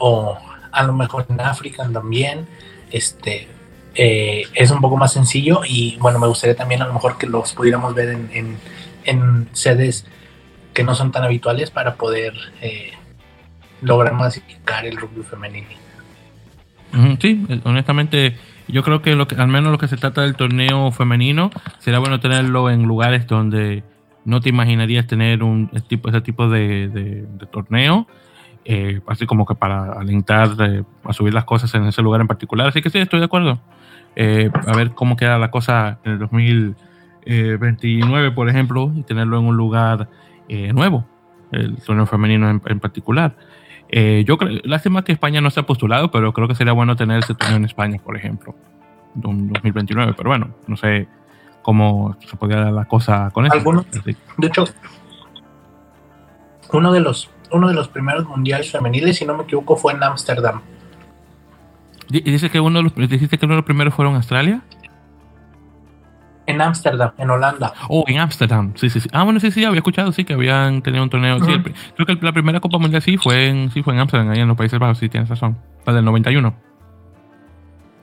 o 0.00 0.38
a 0.70 0.82
lo 0.82 0.92
mejor 0.92 1.26
en 1.28 1.40
África 1.40 1.88
también. 1.92 2.46
Este, 2.90 3.48
eh, 3.94 4.42
es 4.54 4.70
un 4.70 4.80
poco 4.80 4.96
más 4.96 5.12
sencillo 5.12 5.60
y 5.64 5.96
bueno, 6.00 6.18
me 6.18 6.26
gustaría 6.26 6.56
también 6.56 6.82
a 6.82 6.86
lo 6.86 6.94
mejor 6.94 7.16
que 7.16 7.26
los 7.26 7.52
pudiéramos 7.52 7.94
ver 7.94 8.08
en, 8.08 8.58
en, 9.04 9.48
sedes 9.52 10.04
que 10.72 10.82
no 10.82 10.96
son 10.96 11.12
tan 11.12 11.22
habituales 11.22 11.70
para 11.70 11.94
poder 11.94 12.34
eh, 12.60 12.92
lograr 13.84 14.14
masificar 14.14 14.86
el 14.86 14.96
rugby 14.96 15.22
femenino. 15.22 15.68
Sí, 17.20 17.46
honestamente, 17.64 18.36
yo 18.68 18.82
creo 18.82 19.02
que, 19.02 19.14
lo 19.14 19.26
que 19.26 19.34
al 19.34 19.48
menos 19.48 19.72
lo 19.72 19.78
que 19.78 19.88
se 19.88 19.96
trata 19.96 20.22
del 20.22 20.36
torneo 20.36 20.90
femenino, 20.92 21.50
será 21.78 21.98
bueno 21.98 22.20
tenerlo 22.20 22.70
en 22.70 22.84
lugares 22.84 23.26
donde 23.26 23.82
no 24.24 24.40
te 24.40 24.48
imaginarías 24.48 25.06
tener 25.06 25.42
un 25.42 25.68
ese 25.72 25.84
tipo, 25.86 26.08
ese 26.08 26.22
tipo 26.22 26.48
de, 26.48 27.26
torneo, 27.50 28.06
eh, 28.64 29.00
así 29.06 29.26
como 29.26 29.44
que 29.44 29.54
para 29.54 29.92
alentar 29.92 30.48
eh, 30.60 30.82
a 31.04 31.12
subir 31.12 31.34
las 31.34 31.44
cosas 31.44 31.74
en 31.74 31.84
ese 31.84 32.00
lugar 32.02 32.22
en 32.22 32.26
particular. 32.26 32.68
Así 32.68 32.80
que 32.80 32.88
sí, 32.90 32.98
estoy 32.98 33.18
de 33.18 33.26
acuerdo. 33.26 33.60
Eh, 34.16 34.50
a 34.66 34.76
ver 34.76 34.92
cómo 34.92 35.16
queda 35.16 35.38
la 35.38 35.50
cosa 35.50 35.98
en 36.04 36.12
el 36.12 36.18
2029, 36.20 38.30
por 38.30 38.48
ejemplo, 38.48 38.92
y 38.94 39.02
tenerlo 39.02 39.38
en 39.38 39.44
un 39.44 39.56
lugar 39.56 40.08
nuevo, 40.48 41.06
el 41.52 41.76
torneo 41.78 42.06
femenino 42.06 42.48
en, 42.48 42.80
particular. 42.80 43.36
Yo 43.90 44.38
creo, 44.38 44.60
lástima 44.64 45.04
que 45.04 45.12
España 45.12 45.40
no 45.40 45.50
se 45.50 45.60
ha 45.60 45.62
postulado, 45.64 46.10
pero 46.10 46.32
creo 46.32 46.48
que 46.48 46.54
sería 46.54 46.72
bueno 46.72 46.96
tener 46.96 47.18
ese 47.18 47.34
torneo 47.34 47.58
en 47.58 47.64
España, 47.64 48.00
por 48.02 48.16
ejemplo, 48.16 48.54
en 49.16 49.52
2029. 49.52 50.14
Pero 50.16 50.30
bueno, 50.30 50.50
no 50.66 50.76
sé 50.76 51.06
cómo 51.62 52.16
se 52.26 52.36
podía 52.36 52.56
dar 52.56 52.72
la 52.72 52.86
cosa 52.86 53.30
con 53.32 53.46
eso. 53.46 53.84
de 54.36 54.46
hecho, 54.46 54.64
uno 56.72 56.92
de 56.92 57.00
los 57.00 57.30
uno 57.54 57.68
de 57.68 57.74
los 57.74 57.88
primeros 57.88 58.26
mundiales 58.26 58.70
femeniles, 58.70 59.16
si 59.16 59.24
no 59.24 59.36
me 59.36 59.44
equivoco, 59.44 59.76
fue 59.76 59.92
en 59.92 60.02
Ámsterdam. 60.02 60.60
¿Dice 62.08 62.50
que 62.50 62.60
uno 62.60 62.78
de 62.78 62.82
los, 62.82 62.94
¿Dijiste 62.94 63.38
que 63.38 63.46
uno 63.46 63.54
de 63.54 63.58
los 63.58 63.64
primeros 63.64 63.94
fueron 63.94 64.14
Australia? 64.16 64.62
En 66.46 66.60
Ámsterdam, 66.60 67.12
en 67.16 67.30
Holanda. 67.30 67.72
Oh, 67.88 68.04
en 68.06 68.18
Ámsterdam, 68.18 68.72
sí, 68.76 68.90
sí, 68.90 69.00
sí. 69.00 69.08
Ah, 69.12 69.22
bueno, 69.24 69.40
sí, 69.40 69.50
sí, 69.50 69.64
había 69.64 69.78
escuchado, 69.78 70.12
sí, 70.12 70.24
que 70.24 70.34
habían 70.34 70.82
tenido 70.82 71.02
un 71.02 71.10
torneo. 71.10 71.38
creo 71.38 72.06
que 72.06 72.18
la 72.20 72.32
primera 72.32 72.60
Copa 72.60 72.78
Mundial 72.78 73.00
sí 73.02 73.16
fue 73.16 73.48
en, 73.48 73.70
sí 73.70 73.82
fue 73.82 73.94
en 73.94 74.00
Ámsterdam, 74.00 74.30
ahí 74.30 74.40
en 74.40 74.48
los 74.48 74.56
Países 74.56 74.78
Bajos, 74.78 74.98
sí, 74.98 75.08
tienes 75.08 75.28
razón. 75.28 75.56
La 75.86 75.92
del 75.94 76.04
91. 76.04 76.54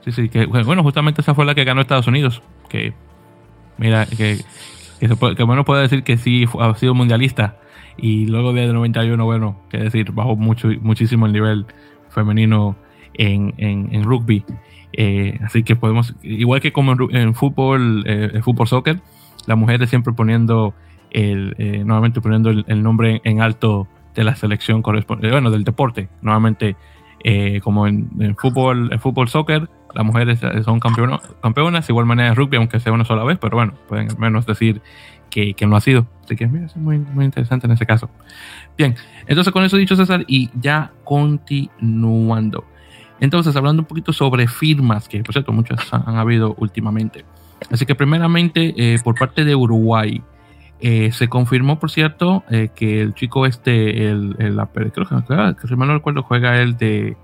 Sí, 0.04 0.10
sí, 0.10 0.28
que 0.28 0.46
bueno, 0.46 0.82
justamente 0.82 1.20
esa 1.20 1.34
fue 1.34 1.44
la 1.44 1.54
que 1.54 1.62
ganó 1.62 1.80
Estados 1.80 2.08
Unidos, 2.08 2.42
que 2.68 2.92
Mira, 3.78 4.06
que, 4.06 4.38
que, 5.00 5.42
bueno 5.42 5.64
puede 5.64 5.82
decir 5.82 6.04
que 6.04 6.16
sí 6.16 6.46
ha 6.60 6.74
sido 6.74 6.94
mundialista 6.94 7.56
y 7.96 8.26
luego 8.26 8.52
de 8.52 8.72
91, 8.72 9.24
bueno, 9.24 9.60
que 9.70 9.78
decir, 9.78 10.12
bajó 10.12 10.36
mucho, 10.36 10.68
muchísimo 10.80 11.26
el 11.26 11.32
nivel 11.32 11.66
femenino 12.10 12.76
en, 13.14 13.54
en, 13.58 14.04
rugby. 14.04 14.44
Eh, 14.92 15.38
así 15.42 15.62
que 15.62 15.76
podemos, 15.76 16.14
igual 16.22 16.60
que 16.60 16.72
como 16.72 16.94
en, 17.10 17.34
fútbol, 17.34 18.04
eh, 18.06 18.40
fútbol 18.42 18.68
soccer, 18.68 19.00
las 19.46 19.56
mujeres 19.56 19.90
siempre 19.90 20.12
poniendo 20.12 20.74
el, 21.10 21.54
eh, 21.58 21.82
nuevamente 21.84 22.20
poniendo 22.20 22.50
el, 22.50 22.82
nombre 22.82 23.20
en 23.24 23.40
alto 23.40 23.88
de 24.14 24.24
la 24.24 24.34
selección 24.36 24.82
correspondiente, 24.82 25.34
bueno, 25.34 25.50
del 25.50 25.64
deporte. 25.64 26.08
Nuevamente, 26.20 26.76
como 27.62 27.86
en, 27.86 28.10
en, 28.18 28.36
fútbol, 28.36 28.92
en 28.92 29.00
fútbol 29.00 29.28
soccer, 29.28 29.68
las 29.94 30.04
mujeres 30.04 30.40
son 30.64 30.80
campeonas, 30.80 31.20
campeonas, 31.42 31.88
igual 31.88 32.06
manera 32.06 32.30
de 32.30 32.34
rugby, 32.34 32.56
aunque 32.56 32.80
sea 32.80 32.92
una 32.92 33.04
sola 33.04 33.24
vez, 33.24 33.38
pero 33.38 33.56
bueno, 33.56 33.74
pueden 33.88 34.10
al 34.10 34.18
menos 34.18 34.46
decir 34.46 34.80
que, 35.30 35.54
que 35.54 35.66
no 35.66 35.76
ha 35.76 35.80
sido. 35.80 36.06
Así 36.24 36.36
que 36.36 36.44
es 36.44 36.76
muy, 36.76 36.98
muy 36.98 37.24
interesante 37.24 37.66
en 37.66 37.72
ese 37.72 37.86
caso. 37.86 38.10
Bien, 38.76 38.94
entonces 39.26 39.52
con 39.52 39.64
eso 39.64 39.76
dicho 39.76 39.96
César, 39.96 40.24
y 40.28 40.50
ya 40.60 40.92
continuando. 41.04 42.64
Entonces, 43.22 43.54
hablando 43.54 43.82
un 43.82 43.86
poquito 43.86 44.12
sobre 44.12 44.48
firmas, 44.48 45.08
que 45.08 45.22
por 45.22 45.32
cierto 45.32 45.52
muchas 45.52 45.94
han, 45.94 46.16
habido 46.16 46.56
últimamente. 46.58 47.24
Así 47.70 47.86
que 47.86 47.94
primeramente, 47.94 48.74
eh, 48.76 48.98
por 49.04 49.14
parte 49.14 49.44
de 49.44 49.54
Uruguay, 49.54 50.20
eh, 50.80 51.12
se 51.12 51.28
confirmó, 51.28 51.78
por 51.78 51.92
cierto, 51.92 52.42
eh, 52.50 52.70
que 52.74 53.00
el 53.00 53.14
chico 53.14 53.46
este, 53.46 54.08
el, 54.08 54.34
el, 54.40 54.60
creo 54.74 55.06
que, 55.06 55.54
que, 55.60 55.68
si 55.68 55.76
no 55.76 55.94
recuerdo, 55.94 56.24
juega 56.24 56.60
el 56.60 56.76
de 56.76 57.16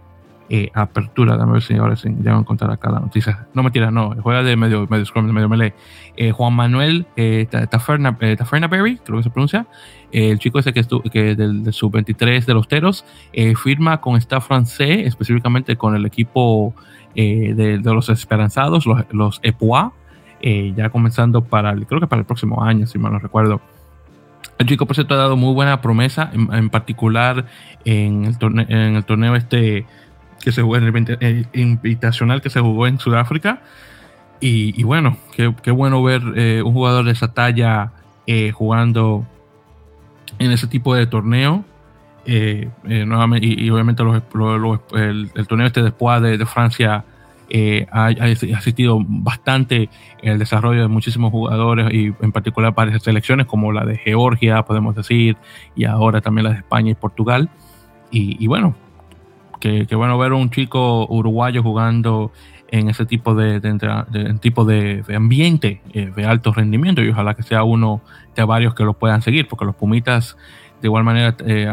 eh, 0.51 0.71
apertura. 0.75 1.37
Dame 1.37 1.53
ver 1.53 1.63
si 1.63 1.75
ahora 1.75 1.97
sí, 1.97 2.09
ya 2.21 2.31
van 2.31 2.39
a 2.39 2.41
encontrar 2.41 2.71
acá 2.71 2.91
la 2.91 3.01
noticia. 3.01 3.47
No 3.55 3.63
mentira, 3.63 3.91
no, 3.91 4.15
juega 4.23 4.43
de 4.43 4.57
medio, 4.57 4.87
medio 4.89 5.05
scrum, 5.05 5.27
medio 5.27 5.49
melee. 5.49 5.75
Eh, 6.17 6.33
Juan 6.33 6.55
Manuel 6.55 7.07
eh, 7.17 7.47
Taferna, 7.71 8.17
eh, 8.21 8.37
Berry, 8.69 8.99
creo 8.99 9.19
que 9.19 9.25
se 9.25 9.31
pronuncia, 9.31 9.67
el 10.11 10.39
chico 10.39 10.59
ese 10.59 10.73
que, 10.73 10.81
estuvo, 10.81 11.03
que 11.03 11.35
del, 11.35 11.73
sub-23 11.73 12.45
de 12.45 12.55
los 12.55 12.67
Teros, 12.67 13.05
firma 13.63 14.01
con 14.01 14.17
staff 14.17 14.47
francés, 14.47 15.07
específicamente 15.07 15.77
con 15.77 15.95
el 15.95 16.07
equipo 16.07 16.75
de, 17.15 17.81
los 17.85 18.09
esperanzados, 18.09 18.87
los, 18.87 19.05
los 19.11 19.41
EPOA, 19.43 19.93
ya 20.43 20.89
comenzando 20.91 21.45
para, 21.45 21.75
creo 21.75 22.01
que 22.01 22.07
para 22.07 22.21
el 22.21 22.27
próximo 22.27 22.65
año, 22.65 22.87
si 22.87 22.99
mal 22.99 23.13
no 23.13 23.19
recuerdo. 23.19 23.61
El 24.59 24.67
chico, 24.67 24.87
por 24.87 24.97
cierto, 24.97 25.15
ha 25.15 25.19
dado 25.19 25.37
muy 25.37 25.55
buena 25.55 25.81
promesa, 25.81 26.31
en, 26.33 26.69
particular 26.69 27.47
en 27.85 28.25
el, 28.25 28.39
torneo, 28.39 28.67
en 28.69 28.97
el 28.97 29.05
torneo 29.05 29.37
este 29.37 29.87
que 30.41 30.53
se 30.53 30.63
jugó 30.63 30.77
en 30.77 30.85
el, 31.21 31.47
invitacional 31.53 32.41
que 32.41 32.51
se 32.51 32.61
jugó 32.61 32.87
en 32.87 32.99
Sudáfrica. 32.99 33.63
Y, 34.41 34.85
bueno, 34.85 35.17
qué, 35.35 35.71
bueno 35.73 36.01
ver 36.03 36.23
eh, 36.37 36.63
un 36.65 36.73
jugador 36.73 37.05
de 37.05 37.11
esa 37.11 37.35
talla 37.35 37.91
eh, 38.27 38.53
jugando 38.53 39.27
en 40.39 40.53
ese 40.53 40.69
tipo 40.69 40.95
de 40.95 41.07
torneo. 41.07 41.65
Eh, 42.25 42.69
nuevamente, 42.85 43.47
y, 43.49 43.69
obviamente 43.71 44.03
el, 44.03 45.47
torneo 45.49 45.67
este 45.67 45.83
después 45.83 46.23
de, 46.23 46.39
de 46.39 46.47
Francia 46.47 47.05
ha, 47.91 48.07
asistido 48.57 49.01
bastante 49.05 49.89
el 50.23 50.39
desarrollo 50.39 50.83
de 50.83 50.89
muchísimos 50.89 51.33
jugadores 51.33 51.93
y 51.93 52.13
en 52.21 52.31
particular 52.31 52.75
varias 52.75 53.03
selecciones 53.03 53.47
como 53.47 53.73
la 53.73 53.85
de 53.85 53.97
Georgia, 53.97 54.63
podemos 54.63 54.95
decir, 54.95 55.37
y 55.75 55.85
ahora 55.85 56.21
también 56.21 56.45
la 56.45 56.51
de 56.53 56.59
España 56.59 56.93
y 56.93 56.95
Portugal. 56.95 57.51
y 58.11 58.47
bueno, 58.47 58.77
que, 59.59 59.87
bueno 59.95 60.19
ver 60.19 60.33
un 60.33 60.51
chico 60.51 61.07
uruguayo 61.09 61.63
jugando 61.63 62.33
en 62.71 62.91
ese 62.91 63.07
tipo 63.07 63.35
de, 63.35 63.61
tipo 64.41 64.65
de, 64.65 65.03
ambiente 65.15 65.81
eh, 65.93 66.13
de 66.15 66.27
alto 66.27 66.53
rendimiento 66.53 67.03
y 67.03 67.09
ojalá 67.09 67.35
que 67.35 67.43
sea 67.43 67.65
uno 67.65 68.03
de 68.37 68.45
varios 68.45 68.75
que 68.75 68.85
lo 68.85 68.93
puedan 68.93 69.23
seguir 69.23 69.49
porque 69.49 69.65
los 69.65 69.75
Pumitas 69.75 70.37
de 70.81 70.89
igual 70.89 71.03
manera 71.03 71.35
eh, 71.47 71.67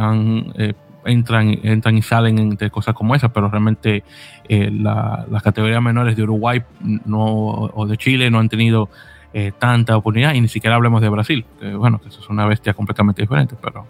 eh, 0.55 0.73
entran, 1.05 1.59
entran 1.63 1.97
y 1.97 2.01
salen 2.01 2.51
de 2.51 2.69
cosas 2.69 2.95
como 2.95 3.13
esas 3.13 3.31
pero 3.31 3.49
realmente 3.49 4.03
las 4.47 5.43
categorías 5.43 5.81
menores 5.81 6.15
de 6.15 6.23
Uruguay 6.23 6.63
no, 7.05 7.25
o 7.25 7.85
de 7.87 7.97
Chile 7.97 8.29
no 8.29 8.39
han 8.39 8.49
tenido 8.49 8.89
tanta 9.59 9.97
oportunidad 9.97 10.33
y 10.33 10.39
ni 10.39 10.47
siquiera 10.47 10.77
hablemos 10.77 11.01
de 11.01 11.09
Brasil 11.09 11.45
que 11.59 11.75
bueno 11.75 11.99
que 11.99 12.07
eso 12.07 12.21
es 12.21 12.29
una 12.29 12.45
bestia 12.45 12.73
completamente 12.73 13.21
diferente 13.21 13.55
pero 13.61 13.85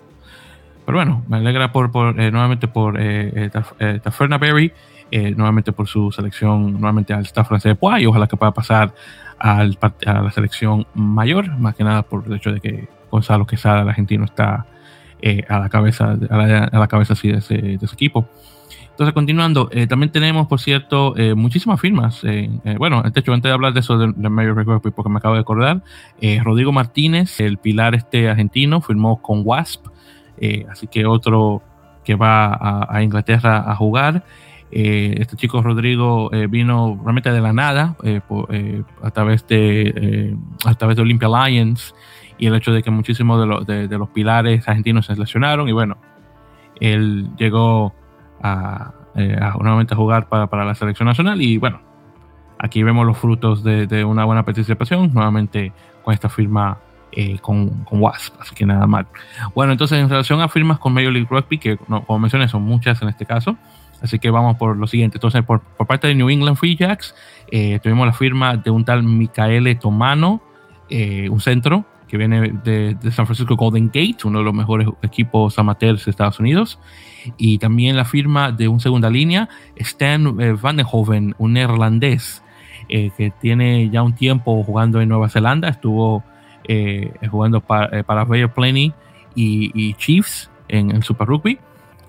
pero 0.86 1.00
bueno, 1.00 1.24
me 1.28 1.38
alegra 1.38 1.72
por, 1.72 1.90
eh, 2.20 2.32
nuevamente 2.32 2.68
por 2.68 3.02
eh, 3.02 3.50
eh, 3.80 4.00
Taferna 4.02 4.38
Berry, 4.38 4.72
nuevamente 5.12 5.72
por 5.72 5.88
su 5.88 6.12
selección, 6.12 6.74
nuevamente 6.74 7.14
al 7.14 7.24
staff 7.24 7.48
francés 7.48 7.72
de 7.72 7.76
Poix, 7.76 8.02
y 8.02 8.06
ojalá 8.06 8.28
que 8.28 8.36
pueda 8.36 8.52
pasar 8.52 8.94
al, 9.40 9.78
a 10.06 10.22
la 10.22 10.32
selección 10.32 10.86
mayor, 10.94 11.58
más 11.58 11.76
que 11.76 11.86
nada 11.86 12.02
por 12.04 12.26
el 12.28 12.34
hecho 12.34 12.52
de 12.52 12.60
que 12.60 12.88
Gonzalo 13.10 13.48
Quesada, 13.48 13.82
el 13.82 13.90
argentino, 13.90 14.26
está 14.26 14.66
a 15.50 15.60
la 15.60 15.70
cabeza, 15.70 16.18
a 16.30 16.78
la, 16.78 16.88
cabeza 16.88 17.14
así 17.14 17.30
de 17.30 17.38
ese, 17.38 17.56
de 17.56 17.80
ese 17.82 17.94
equipo. 17.94 18.28
Entonces, 18.92 19.14
continuando, 19.14 19.70
también 19.88 20.12
tenemos, 20.12 20.48
por 20.48 20.60
cierto, 20.60 21.16
muchísimas 21.36 21.80
firmas. 21.80 22.22
bueno, 22.78 23.02
de 23.02 23.20
hecho, 23.20 23.34
antes 23.34 23.50
de 23.50 23.54
hablar 23.54 23.74
de 23.74 23.80
eso 23.80 23.98
de, 23.98 24.12
de 24.14 24.30
Mario 24.30 24.54
Rugby, 24.54 24.92
porque 24.92 25.10
me 25.10 25.18
acabo 25.18 25.36
de 25.36 25.42
acordar, 25.42 25.82
Rodrigo 26.44 26.74
Martínez, 26.74 27.40
el 27.40 27.58
pilar 27.58 27.96
este 27.96 28.30
argentino, 28.30 28.82
firmó 28.82 29.22
con 29.22 29.42
Wasp. 29.46 29.95
Eh, 30.40 30.66
así 30.70 30.88
que 30.88 31.06
otro 31.06 31.62
que 32.04 32.16
va 32.16 32.86
a, 32.90 33.02
Inglaterra 33.02 33.64
a 33.70 33.76
jugar. 33.76 34.24
este 34.70 35.36
chico 35.38 35.62
Rodrigo 35.62 36.30
vino 36.50 37.00
realmente 37.02 37.32
de 37.32 37.42
la 37.42 37.54
nada 37.54 37.96
a 39.02 39.12
través 39.12 39.48
de 39.48 40.36
a 40.66 40.74
través 40.76 40.98
de 40.98 41.02
Olympia 41.02 41.30
Lions 41.30 41.96
y 42.38 42.48
el 42.48 42.56
hecho 42.56 42.72
de 42.72 42.84
que 42.84 42.92
muchísimos 42.92 43.66
de, 43.66 43.88
los 43.98 44.10
pilares 44.10 44.68
argentinos 44.68 45.08
se 45.08 45.16
lesionaron 45.16 45.68
y 45.68 45.72
bueno, 45.72 45.98
él 46.80 47.30
llegó 47.38 47.94
a, 48.42 48.94
nuevamente 49.60 49.94
a 49.94 49.98
jugar 49.98 50.28
para, 50.28 50.48
para, 50.48 50.66
la 50.66 50.76
selección 50.76 51.08
nacional 51.08 51.42
y 51.42 51.58
bueno, 51.58 51.82
aquí 52.60 52.84
vemos 52.84 53.06
los 53.06 53.18
frutos 53.18 53.64
de 53.64 54.06
una 54.06 54.26
buena 54.26 54.44
participación, 54.44 55.12
nuevamente 55.14 55.72
con 56.04 56.14
esta 56.14 56.30
firma 56.30 56.78
eh, 57.18 57.40
con, 57.40 57.70
con, 57.86 58.02
Wasp, 58.02 58.34
así 58.42 58.54
que 58.54 58.66
nada 58.66 58.86
mal. 58.88 59.08
Bueno, 59.54 59.72
entonces 59.72 59.98
en 59.98 60.10
relación 60.10 60.42
a 60.42 60.50
firmas 60.50 60.80
con 60.80 60.92
Major 60.94 61.14
League 61.14 61.30
Rugby, 61.30 61.58
que 61.58 61.78
como 61.78 62.20
mencioné 62.20 62.50
son 62.50 62.64
muchas 62.64 63.02
en 63.02 63.08
este 63.08 63.26
caso, 63.26 63.56
así 64.02 64.20
que 64.20 64.30
vamos 64.30 64.58
por 64.58 64.76
lo 64.76 64.86
siguiente. 64.86 65.16
Entonces, 65.16 65.42
por, 65.44 65.62
por 65.62 65.88
parte 65.88 66.08
de 66.08 66.16
New 66.16 66.30
England 66.30 66.58
Free 66.58 66.76
Jacks, 66.76 67.16
eh, 67.50 67.80
tuvimos 67.82 68.06
la 68.06 68.12
firma 68.12 68.58
de 68.58 68.70
un 68.70 68.84
tal 68.84 69.04
Micaele 69.04 69.76
Tomano, 69.76 70.42
eh, 70.90 71.30
un 71.30 71.40
centro 71.40 71.86
que 72.10 72.18
viene 72.18 72.52
de, 72.52 72.96
de, 72.96 73.12
San 73.12 73.26
Francisco 73.26 73.56
Golden 73.56 73.88
Gate, 73.88 74.18
uno 74.26 74.40
de 74.40 74.46
los 74.46 74.54
mejores 74.54 74.90
equipos 75.02 75.58
amateurs 75.58 76.04
de 76.04 76.12
Estados 76.12 76.42
Unidos, 76.42 76.80
y 77.38 77.60
también 77.60 77.96
la 77.96 78.04
firma 78.04 78.52
de 78.52 78.68
un 78.68 78.82
segunda 78.82 79.10
línea, 79.10 79.48
Stan 79.78 80.36
Van 80.62 80.82
Hoven, 80.92 81.34
un 81.38 81.54
neerlandés 81.54 82.44
que 82.90 83.34
tiene 83.40 83.90
ya 83.90 84.04
un 84.04 84.14
tiempo 84.14 84.62
jugando 84.64 85.00
en 85.00 85.10
Nueva 85.10 85.30
Zelanda, 85.30 85.70
estuvo 85.70 86.24
eh, 86.68 87.12
jugando 87.30 87.62
para, 87.62 88.00
eh, 88.00 88.04
para 88.04 88.26
Plenty 88.26 88.94
y, 89.36 89.94
Chiefs 89.96 90.50
en 90.68 90.92
el 90.92 91.04
Super 91.04 91.28
Rugby. 91.28 91.60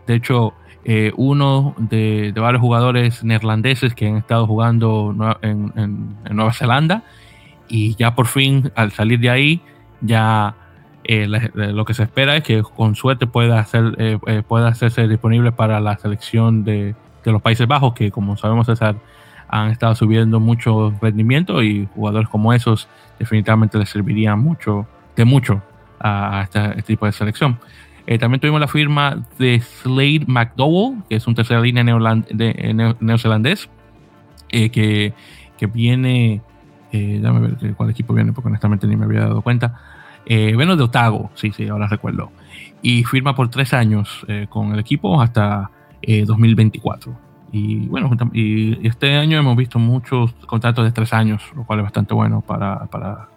De 0.07 0.15
hecho, 0.15 0.55
eh, 0.85 1.13
uno 1.17 1.75
de, 1.79 2.33
varios 2.37 2.61
jugadores 2.61 3.25
neerlandeses 3.25 3.95
que 3.95 4.07
han 4.07 4.17
estado 4.17 4.47
jugando 4.47 5.15
en, 5.43 6.17
Nueva 6.31 6.53
Zelanda 6.53 7.03
y 7.69 7.97
ya 7.97 8.15
por 8.15 8.27
fin 8.27 8.71
al 8.77 8.93
salir 8.93 9.19
de 9.19 9.31
ahí 9.31 9.61
ya 10.01 10.55
lo 11.09 11.85
que 11.85 11.95
se 11.95 12.03
espera 12.05 12.37
es 12.37 12.43
que 12.43 12.63
con 12.63 12.95
suerte 12.95 13.27
pueda, 13.27 13.59
hacer, 13.61 14.21
pueda 14.49 14.69
hacerse 14.69 15.09
disponible 15.09 15.53
para 15.53 15.81
la 15.81 15.97
selección 15.99 16.65
de, 16.65 16.95
de, 17.25 17.33
los 17.33 17.43
Países 17.43 17.67
Bajos 17.67 17.95
que 17.95 18.11
como 18.11 18.37
sabemos 18.37 18.67
César 18.67 18.97
han 19.49 19.71
estado 19.71 19.95
subiendo 19.95 20.41
mucho 20.41 20.95
rendimiento 21.01 21.63
y 21.63 21.89
jugadores 21.95 22.29
como 22.29 22.53
esos 22.53 22.89
definitivamente 23.19 23.79
les 23.79 23.89
servirían 23.89 24.39
mucho, 24.39 24.87
de 25.15 25.25
mucho 25.25 25.63
a 26.01 26.43
este, 26.45 26.83
tipo 26.83 27.07
de 27.07 27.13
selección. 27.13 27.59
Eh, 28.07 28.19
también 28.19 28.41
tuvimos 28.41 28.61
la 28.61 28.69
firma 28.69 29.25
de 29.39 29.61
Slade 29.61 30.25
McDowell, 30.27 31.03
que 31.09 31.17
es 31.17 31.27
un 31.27 31.35
tercera 31.35 31.61
línea 31.61 31.83
de, 31.85 32.95
neozelandés, 33.01 33.69
eh, 34.51 34.71
que, 34.71 35.13
que, 35.59 35.67
viene, 35.67 36.41
eh, 36.93 37.19
déjame 37.21 37.49
ver 37.49 37.75
cuál 37.75 37.91
equipo 37.91 38.15
viene, 38.15 38.33
porque 38.33 38.49
honestamente 38.49 38.87
ni 38.87 38.97
me 38.97 39.07
había 39.07 39.21
dado 39.21 39.43
cuenta. 39.43 39.81
Eh, 40.25 40.53
bueno, 40.55 40.77
de 40.77 40.85
Otago, 40.85 41.31
sí, 41.35 41.53
sí, 41.53 41.67
ahora 41.69 41.89
recuerdo. 41.89 42.31
Y 42.83 43.05
firma 43.05 43.35
por 43.35 43.49
tres 43.49 43.73
años 43.73 44.25
con 44.49 44.73
el 44.73 44.79
equipo 44.79 45.21
hasta 45.21 45.71
2024. 46.03 47.26
Y 47.57 47.87
bueno, 47.87 48.11
y 48.35 48.87
este 48.87 49.17
año 49.17 49.39
hemos 49.39 49.57
visto 49.57 49.79
muchos 49.79 50.35
contratos 50.47 50.85
de 50.85 50.93
tres 50.93 51.15
años, 51.15 51.43
lo 51.57 51.65
cual 51.65 51.79
es 51.79 51.85
bastante 51.85 52.13
bueno 52.13 52.43
para, 52.43 52.85
para, 52.87 53.31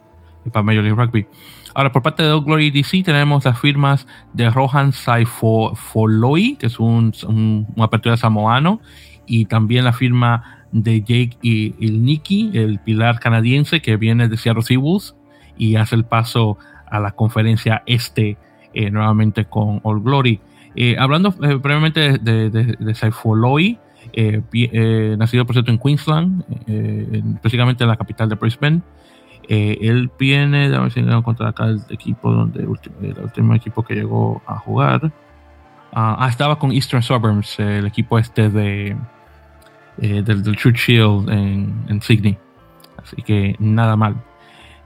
para 0.52 0.62
Major 0.62 0.84
League 0.84 1.02
Rugby. 1.02 1.26
Ahora, 1.74 1.94
por 1.94 2.02
parte 2.02 2.24
de 2.24 2.32
Old 2.32 2.46
Glory 2.46 2.70
DC, 2.70 3.02
tenemos 3.04 3.46
las 3.46 3.58
firmas 3.58 4.08
de 4.34 4.50
Rohan 4.50 4.92
Saifoloi, 4.92 6.58
que 6.58 6.66
es 6.66 6.82
un, 6.82 7.14
un, 7.26 7.66
apertura 7.78 8.18
samoano, 8.18 8.82
y 9.26 9.46
también 9.46 9.86
la 9.86 9.94
firma 9.94 10.66
de 10.74 11.00
Jake 11.00 11.38
Ilniki, 11.42 12.52
el 12.56 12.80
pilar 12.80 13.22
canadiense 13.22 13.82
que 13.82 13.96
viene 13.96 14.28
de 14.28 14.36
Seattle 14.36 14.64
Seawolves 14.64 15.16
y 15.58 15.78
hace 15.78 15.96
el 15.96 16.04
paso 16.04 16.58
a 16.92 17.00
la 17.00 17.12
conferencia 17.12 17.84
este 17.86 18.38
eh, 18.74 18.92
nuevamente 18.92 19.46
con 19.46 19.80
Old 19.84 20.04
Glory. 20.04 20.42
Eh, 20.76 20.98
hablando 21.00 21.34
eh, 21.42 21.56
brevemente 21.56 22.18
de, 22.18 22.50
de, 22.50 22.76
de 22.78 22.96
Saifoloi, 22.96 23.66
eh, 23.66 23.76
eh, 23.76 23.89
nacido 25.18 25.46
por 25.46 25.56
cierto 25.56 25.72
en 25.72 25.78
Queensland, 25.78 26.44
eh, 26.68 27.22
específicamente 27.36 27.84
en 27.84 27.90
la 27.90 27.98
capital 27.98 28.30
de 28.30 28.36
Brisbane. 28.36 28.82
él 29.48 30.12
viene, 30.20 30.74
a 30.76 30.82
ver 30.82 30.92
si 30.92 31.00
encontrar 31.00 31.50
acá 31.50 31.66
el 31.66 31.82
equipo 31.90 32.32
donde 32.32 32.62
el 32.62 33.20
último 33.20 33.56
equipo 33.56 33.84
que 33.84 33.96
llegó 33.96 34.42
a 34.46 34.58
jugar. 34.60 35.12
Ah, 35.92 36.18
ah, 36.20 36.30
estaba 36.30 36.60
con 36.60 36.72
Eastern 36.72 37.02
Suburbs, 37.02 37.60
el 37.60 37.88
equipo 37.88 38.20
este 38.20 38.50
de 38.50 38.96
del, 39.98 40.44
del 40.44 40.56
Churchill 40.56 41.26
en, 41.30 41.86
en 41.90 42.02
Sydney. 42.02 42.38
Así 43.02 43.22
que 43.22 43.56
nada 43.60 43.96
mal. 43.96 44.16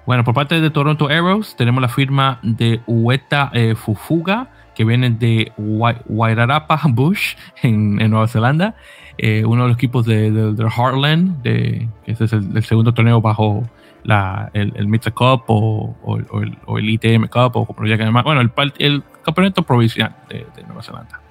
Bueno, 0.05 0.23
por 0.23 0.33
parte 0.33 0.59
de 0.59 0.69
Toronto 0.69 1.07
Arrows 1.07 1.55
tenemos 1.55 1.81
la 1.81 1.89
firma 1.89 2.39
de 2.41 2.81
Ueta 2.87 3.51
Fufuga, 3.75 4.49
que 4.75 4.85
viene 4.85 5.09
de 5.11 5.51
Wairarapa 5.57 6.81
Bush 6.89 7.35
en, 7.61 8.01
en 8.01 8.11
Nueva 8.11 8.27
Zelanda. 8.27 8.75
Eh, 9.17 9.45
uno 9.45 9.63
de 9.63 9.67
los 9.69 9.77
equipos 9.77 10.05
de, 10.05 10.31
de, 10.31 10.63
Heartland, 10.63 11.45
ese 11.45 12.23
es 12.23 12.33
el, 12.33 12.63
segundo 12.63 12.93
torneo 12.93 13.21
bajo 13.21 13.63
la, 14.03 14.49
el, 14.53 14.73
el 14.75 14.87
Cup 15.13 15.43
o, 15.47 15.95
o, 16.01 16.17
el, 16.17 16.57
o, 16.65 16.79
el, 16.79 16.89
ITM 16.89 17.27
Cup 17.27 17.55
o 17.55 17.65
como 17.65 17.85
ya 17.85 17.97
que 17.97 18.09
bueno, 18.09 18.41
el, 18.41 18.51
el 18.79 19.03
campeonato 19.23 19.61
provincial 19.63 20.15
de, 20.29 20.45
Nueva 20.65 20.81
Zelanda. 20.81 21.21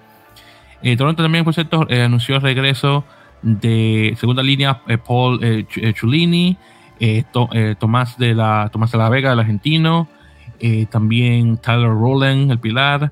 Eh, 0.83 0.97
Toronto 0.97 1.23
también, 1.23 1.45
por 1.45 1.55
cierto, 1.55 1.87
eh, 1.89 2.03
anunció 2.03 2.37
el 2.37 2.43
regreso 2.43 3.05
de 3.43 4.15
segunda 4.17 4.45
línea 4.45 4.81
Paul 5.05 5.67
Chulini, 5.95 6.57
Tomás, 7.81 8.17
de 8.17 8.35
la, 8.35 8.71
Tomás 8.73 8.93
de 8.93 8.99
la 8.99 9.09
Vega, 9.09 9.33
el 9.33 9.41
argentino, 9.41 10.07
también 10.91 11.57
Tyler 11.57 11.89
Rowland, 11.89 12.53
el 12.53 12.61
pilar, 12.61 13.11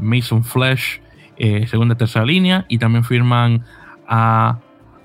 Mason 0.00 0.42
Flesh, 0.42 1.00
eh, 1.38 1.68
segunda 1.68 1.94
y 1.94 1.98
tercera 1.98 2.24
línea, 2.24 2.64
y 2.68 2.78
también 2.78 3.04
firman 3.04 3.62
a 4.08 4.58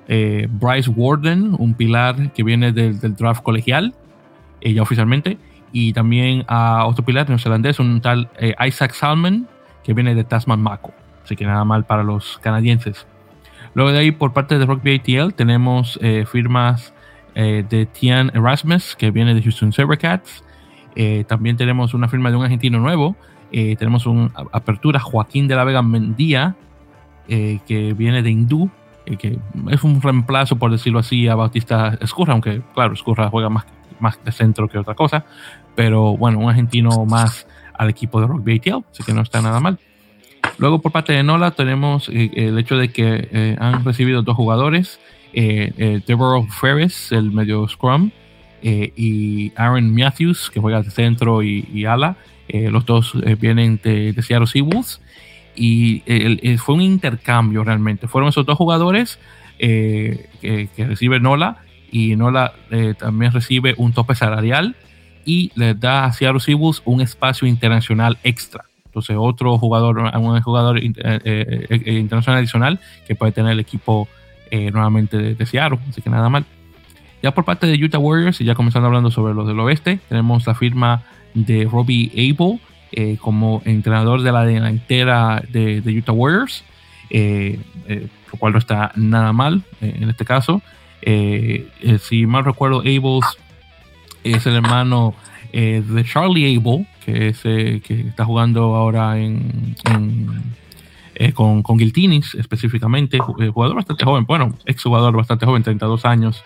eh, 0.08 0.48
Bryce 0.50 0.90
Warden, 0.90 1.56
un 1.60 1.76
pilar 1.76 2.32
que 2.34 2.42
viene 2.44 2.72
del, 2.72 3.00
draft 3.16 3.44
colegial, 3.44 3.94
eh, 4.62 4.74
ya 4.74 4.82
oficialmente, 4.82 5.38
y 5.72 5.94
también 5.94 6.44
a 6.48 6.86
otro 6.86 7.06
pilar 7.06 7.30
neozelandés, 7.30 7.80
un 7.80 8.02
tal 8.02 8.30
Isaac 8.66 8.94
Salmon, 8.94 9.48
que 9.84 9.94
viene 9.94 10.16
de 10.16 10.24
Tasman 10.24 10.62
Mako. 10.62 10.94
Así 11.24 11.36
que 11.36 11.46
nada 11.46 11.66
mal 11.66 11.86
para 11.86 12.04
los 12.04 12.40
canadienses. 12.40 13.06
Luego 13.76 13.92
de 13.92 14.00
ahí, 14.00 14.12
por 14.12 14.34
parte 14.34 14.58
de 14.58 14.66
Rugby 14.66 14.96
ATL, 14.96 15.34
tenemos 15.34 16.00
firmas 16.28 16.94
de 17.34 17.88
Tian 17.92 18.32
Erasmus, 18.36 18.96
que 18.96 19.10
viene 19.10 19.34
de 19.34 19.42
Houston 19.42 19.74
Sabercats. 19.74 20.44
también 21.28 21.58
tenemos 21.58 21.96
una 21.96 22.08
firma 22.08 22.30
de 22.30 22.38
un 22.38 22.44
argentino 22.44 22.80
nuevo, 22.80 23.16
eh, 23.56 23.76
tenemos 23.76 24.08
una 24.08 24.32
apertura 24.52 25.00
Joaquín 25.00 25.48
de 25.48 25.56
la 25.56 25.64
Vega 25.64 25.84
Mendía, 25.84 26.56
eh, 27.28 27.60
que 27.68 27.94
viene 27.94 28.24
de 28.24 28.32
Hindú, 28.32 28.72
eh, 29.06 29.16
que 29.16 29.38
es 29.70 29.84
un 29.84 30.02
reemplazo, 30.02 30.56
por 30.56 30.72
decirlo 30.72 30.98
así, 30.98 31.28
a 31.28 31.36
Bautista 31.36 31.96
Escurra, 32.02 32.34
aunque 32.34 32.64
claro, 32.74 32.96
Escurra 32.96 33.30
juega 33.30 33.50
más, 33.50 33.66
más 34.00 34.18
de 34.26 34.32
centro 34.32 34.68
que 34.68 34.80
otra 34.80 34.96
cosa, 34.96 35.24
pero 35.76 36.18
bueno, 36.18 36.40
un 36.40 36.50
argentino 36.50 37.06
más 37.06 37.46
al 37.76 37.92
equipo 37.92 38.20
de 38.20 38.26
Rugby 38.26 38.56
ATL, 38.56 38.86
así 38.92 39.04
que 39.04 39.14
no 39.14 39.22
está 39.22 39.40
nada 39.40 39.60
mal. 39.60 39.78
Luego 40.58 40.82
por 40.82 40.92
parte 40.92 41.14
de 41.14 41.22
Nola 41.22 41.52
tenemos 41.52 42.10
el 42.10 42.58
hecho 42.58 42.76
de 42.76 42.92
que 42.92 43.56
han 43.60 43.86
recibido 43.86 44.24
dos 44.24 44.36
jugadores, 44.36 45.00
Deborah 45.34 46.46
Ferris, 46.60 47.12
el 47.12 47.32
medio 47.32 47.68
scrum, 47.68 48.12
y 48.62 49.52
Aaron 49.56 49.94
Matthews, 49.94 50.52
que 50.52 50.60
juega 50.60 50.82
de 50.82 50.92
centro 50.92 51.42
y, 51.42 51.68
y 51.74 51.86
ala, 51.86 52.18
eh, 52.48 52.70
los 52.70 52.86
dos 52.86 53.14
eh, 53.24 53.36
vienen 53.36 53.80
de, 53.84 54.14
Seattle 54.22 54.48
Seawolves 54.48 55.02
y 55.56 56.02
fue 56.58 56.76
un 56.76 56.82
intercambio 56.82 57.64
realmente. 57.64 58.08
Fueron 58.08 58.30
esos 58.30 58.46
dos 58.46 58.58
jugadores 58.58 59.20
eh, 59.60 60.28
que, 60.42 60.86
recibe 60.86 61.20
Nola 61.20 61.58
y 61.92 62.16
Nola 62.16 62.54
también 62.98 63.32
recibe 63.32 63.76
un 63.78 63.94
tope 63.94 64.16
salarial 64.16 64.76
y 65.26 65.52
le 65.56 65.76
da 65.76 66.06
a 66.06 66.14
Seattle 66.14 66.40
Seawolves 66.40 66.82
un 66.86 67.02
espacio 67.02 67.48
internacional 67.48 68.18
extra. 68.24 68.66
Entonces 68.86 69.16
otro 69.20 69.58
jugador, 69.60 70.00
un 70.00 70.42
jugador 70.42 70.84
internacional 70.84 72.40
adicional 72.40 72.80
que 73.08 73.16
puede 73.16 73.32
tener 73.32 73.52
el 73.52 73.60
equipo 73.60 74.08
nuevamente 74.52 75.18
de, 75.18 75.36
de 75.36 75.46
Seattle. 75.46 75.80
Así 75.88 76.02
que 76.02 76.10
nada 76.10 76.30
mal. 76.30 76.46
Ya 77.22 77.34
por 77.34 77.46
parte 77.46 77.68
de 77.68 77.84
Utah 77.84 78.00
Warriors, 78.00 78.42
y 78.42 78.44
ya 78.44 78.54
comenzando 78.54 78.88
hablando 78.88 79.10
sobre 79.10 79.34
los 79.34 79.48
del 79.48 79.60
oeste, 79.60 80.00
tenemos 80.10 80.46
la 80.46 80.56
firma 80.56 81.04
de 81.34 81.66
Robbie 81.66 82.12
Abel 82.14 82.60
eh, 82.96 83.18
como 83.20 83.64
entrenador 83.66 84.22
de 84.22 84.32
la 84.32 84.46
delantera 84.46 85.44
de, 85.50 85.82
de 85.82 85.98
Utah 85.98 86.12
Warriors, 86.12 86.64
eh, 87.10 87.60
eh, 87.88 88.08
lo 88.32 88.38
cual 88.38 88.54
no 88.54 88.60
está 88.60 88.92
nada 88.96 89.34
mal 89.34 89.64
en 89.82 90.10
este 90.10 90.26
caso. 90.26 90.62
si 91.02 92.26
mal 92.28 92.46
recuerdo, 92.46 92.82
Abel 92.82 93.20
es 94.24 94.46
el 94.46 94.56
hermano 94.56 95.16
de 95.52 96.06
Charlie 96.06 96.56
Abel, 96.56 96.86
que, 97.04 97.30
es, 97.30 97.42
que 97.42 98.06
está 98.10 98.26
jugando 98.26 98.76
ahora 98.76 99.18
en, 99.20 99.76
con, 101.34 101.64
con 101.64 101.80
Giltinis 101.80 102.36
específicamente, 102.36 103.18
jugador 103.18 103.76
bastante 103.76 104.06
joven, 104.06 104.26
bueno, 104.26 104.56
ex 104.68 104.84
jugador 104.84 105.18
bastante 105.18 105.48
joven, 105.48 105.64
32 105.64 106.06
años, 106.06 106.44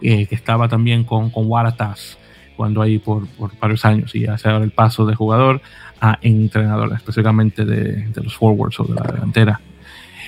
que 0.00 0.28
estaba 0.30 0.66
también 0.66 1.04
con, 1.04 1.28
con 1.28 1.44
Waratahs 1.46 2.19
cuando 2.60 2.82
ahí 2.82 2.98
por, 2.98 3.26
por, 3.26 3.58
varios 3.58 3.86
años 3.86 4.14
y 4.14 4.26
hace 4.26 4.50
ahora 4.50 4.66
el 4.66 4.70
paso 4.70 5.06
de 5.06 5.14
jugador 5.14 5.62
a 5.98 6.18
entrenador, 6.20 6.92
específicamente 6.92 7.64
de, 7.64 8.08
de 8.08 8.22
los 8.22 8.34
forwards 8.34 8.78
o 8.80 8.84
de 8.84 8.96
la 8.96 9.10
delantera. 9.10 9.60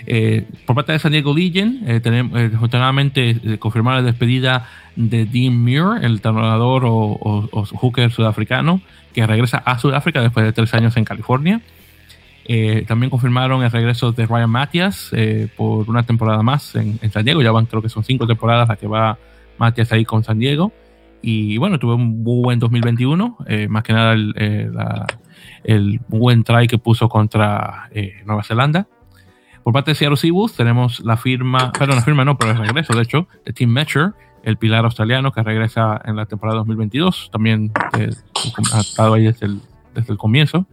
Eh, 0.07 0.47
por 0.65 0.75
parte 0.75 0.93
de 0.93 0.99
San 0.99 1.13
Diego 1.13 1.35
Legion, 1.37 1.81
eh, 1.87 2.01
tenemos 2.01 2.41
eh, 2.41 2.51
afortunadamente 2.55 3.59
confirmar 3.59 3.97
la 3.97 4.03
despedida 4.03 4.67
de 4.97 5.27
Dean 5.27 5.55
Muir, 5.63 6.03
el 6.03 6.13
entrenador 6.13 6.87
o, 6.87 7.19
o, 7.21 7.67
hooker 7.67 8.11
sudafricano, 8.11 8.81
que 9.13 9.27
regresa 9.27 9.59
a 9.59 9.79
Sudáfrica 9.79 10.23
después 10.23 10.47
de 10.47 10.55
tres 10.55 10.73
años 10.73 10.97
en 10.97 11.05
California. 11.05 11.61
también 12.87 13.11
confirmaron 13.11 13.63
el 13.63 13.71
regreso 13.71 14.13
de 14.13 14.25
Ryan 14.25 14.49
Mathias 14.49 15.11
por 15.55 15.91
una 15.91 16.03
temporada 16.05 16.43
más 16.43 16.77
en, 16.77 16.99
en, 17.03 17.13
San 17.13 17.27
Diego. 17.27 17.43
Ya 17.43 17.53
van, 17.53 17.67
creo 17.67 17.83
que 17.83 17.91
son 17.91 18.05
cinco 18.05 18.27
temporadas 18.27 18.69
las 18.69 18.79
que 18.79 18.87
va 18.87 19.19
Mathias 19.59 19.93
ahí 19.93 20.07
con 20.07 20.25
San 20.25 20.39
Diego. 20.39 20.73
Y 21.23 21.57
bueno, 21.59 21.79
tuve 21.79 21.95
un 21.95 22.25
buen 22.25 22.59
2021, 22.59 23.39
más 23.69 23.83
que 23.85 23.93
nada 23.93 24.13
el, 24.13 24.35
el 25.63 26.01
buen 26.09 26.43
try 26.43 26.67
que 26.67 26.79
puso 26.79 27.09
contra 27.09 27.89
Nueva 28.27 28.43
Zelanda. 28.43 28.89
Por 29.63 29.73
parte 29.73 29.93
de 29.93 29.95
Seattle 29.95 30.17
Seahawks 30.17 30.55
tenemos 30.55 31.01
la 31.01 31.17
firma, 31.17 31.73
perdón, 31.73 31.97
la 31.97 32.03
firma 32.03 32.25
no, 32.25 32.37
pero 32.37 32.53
el 32.53 32.59
regreso, 32.59 32.95
de 32.95 33.03
hecho, 33.03 33.29
de 33.45 33.53
Tim 33.53 33.71
Metcher, 33.71 34.13
el 34.43 34.57
pilar 34.57 34.85
australiano 34.85 35.31
que 35.31 35.43
regresa 35.43 36.01
en 36.05 36.17
la 36.17 36.27
temporada 36.27 36.59
2022, 36.59 37.31
también 37.33 37.73
eh, 37.97 38.11
ha 38.73 38.81
estado 38.81 39.15
ahí 39.15 39.25
desde 39.25 39.47
el, 39.47 39.61
desde 39.95 40.13
el 40.13 40.19
comienzo. 40.19 40.67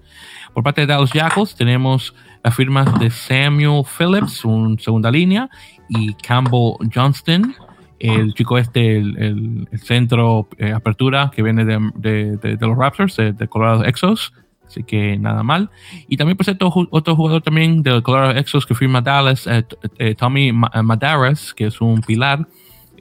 Por 0.54 0.64
parte 0.64 0.82
de 0.82 0.88
Dallas 0.88 1.12
Jackals 1.14 1.56
tenemos 1.56 2.16
las 2.44 2.56
firmas 2.56 3.00
de 3.00 3.12
Samuel 3.12 3.84
Phillips, 3.86 4.44
un 4.44 4.80
segunda 4.80 5.12
línea, 5.12 5.50
y 5.88 6.16
Campbell 6.16 6.74
Johnston, 6.94 7.54
el 8.00 8.34
chico 8.34 8.58
este, 8.58 8.98
el, 8.98 9.68
el, 9.72 9.80
centro 9.80 10.48
eh, 10.58 10.72
apertura 10.72 11.32
que 11.34 11.44
viene 11.44 11.66
de, 11.66 11.92
de, 11.96 12.38
de, 12.38 12.68
los 12.68 12.78
Raptors, 12.78 13.18
de, 13.18 13.48
Colorado 13.48 13.84
Exos, 13.86 14.34
Así 14.66 14.84
que 14.84 15.18
nada 15.18 15.42
mal. 15.42 15.72
Y 16.08 16.18
también 16.18 16.38
cierto, 16.42 16.72
otro 16.92 17.16
jugador 17.16 17.42
también 17.42 17.82
de 17.82 18.04
Colorado 18.04 18.34
Exos 18.38 18.68
que 18.68 18.76
firma 18.76 19.02
Dallas, 19.02 19.48
eh, 19.48 19.66
eh, 19.98 20.14
Tommy 20.14 20.52
Madaras, 20.52 21.56
que 21.56 21.66
es 21.66 21.82
un 21.82 22.02
pilar, 22.02 22.48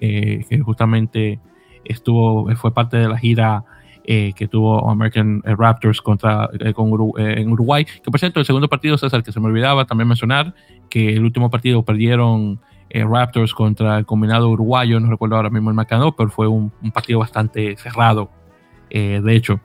que 0.00 0.60
justamente 0.64 1.40
estuvo, 1.84 2.48
fue 2.56 2.72
parte 2.72 2.96
de 2.96 3.08
la 3.08 3.18
gira 3.18 3.64
que 4.04 4.48
tuvo 4.50 4.88
American 4.88 5.42
Raptors 5.44 6.00
contra, 6.00 6.48
con 6.74 6.90
en 7.18 7.52
Uruguay. 7.52 7.84
Que 7.84 8.10
por 8.10 8.18
cierto, 8.18 8.40
el 8.40 8.46
segundo 8.46 8.68
partido, 8.68 8.96
César, 8.96 9.22
que 9.22 9.32
se 9.32 9.38
me 9.38 9.48
olvidaba 9.48 9.84
también 9.84 10.08
mencionar, 10.08 10.54
que 10.88 11.14
el 11.14 11.22
último 11.22 11.50
partido 11.50 11.82
perdieron 11.82 12.60
Raptors 12.90 13.54
contra 13.54 13.98
el 13.98 14.06
combinado 14.06 14.48
uruguayo, 14.48 14.98
no 15.00 15.10
recuerdo 15.10 15.36
ahora 15.36 15.50
mismo 15.50 15.70
el 15.70 15.76
marcador, 15.76 16.14
pero 16.16 16.30
fue 16.30 16.48
un, 16.48 16.72
un 16.82 16.90
partido 16.90 17.18
bastante 17.18 17.76
cerrado, 17.76 18.30
de 18.90 19.36
hecho. 19.36 19.60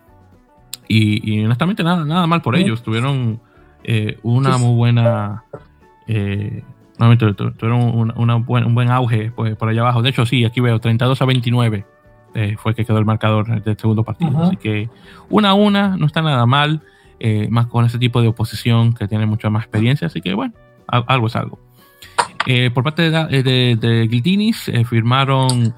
Y, 0.88 1.43
honestamente 1.43 1.84
nada, 1.84 2.05
nada 2.05 2.28
mal 2.28 2.41
por 2.41 2.55
ellos. 2.55 2.84
Tuvieron 2.84 3.39
eh, 3.84 4.17
una 4.24 4.57
muy 4.57 4.76
buena... 4.76 5.43
Eh, 6.07 6.63
tuvieron 6.97 8.13
un 8.15 8.76
buen 8.76 8.91
auge 8.91 9.32
pues, 9.32 9.55
por 9.55 9.69
allá 9.69 9.82
abajo. 9.82 10.01
De 10.01 10.09
hecho, 10.09 10.26
sí, 10.26 10.45
aquí 10.45 10.61
veo 10.61 10.80
32 10.80 11.21
a 11.21 11.26
29 11.26 11.86
eh, 12.36 12.55
fue 12.57 12.74
que 12.74 12.86
quedó 12.86 12.97
el 12.97 13.05
marcador 13.05 13.61
del 13.63 13.78
segundo 13.78 14.03
partido. 14.03 14.43
Así 14.43 14.57
que 14.57 14.89
una 15.30 15.51
a 15.51 15.53
una 15.53 15.97
no 15.97 16.05
está 16.05 16.21
nada 16.21 16.45
mal, 16.45 16.82
más 17.49 17.67
con 17.67 17.86
ese 17.86 17.97
tipo 17.97 18.21
de 18.21 18.28
oposición 18.28 18.93
que 18.93 19.07
tiene 19.07 19.26
mucha 19.26 19.49
más 19.49 19.63
experiencia. 19.63 20.07
Así 20.07 20.21
que 20.21 20.34
bueno, 20.34 20.53
algo 20.88 21.28
es 21.28 21.36
algo. 21.36 21.59
Eh, 22.45 22.71
por 22.71 22.83
parte 22.83 23.09
de, 23.09 23.27
eh, 23.29 23.75
de, 23.77 24.07
Gildinis 24.09 24.67
eh, 24.67 24.83
firmaron 24.83 25.73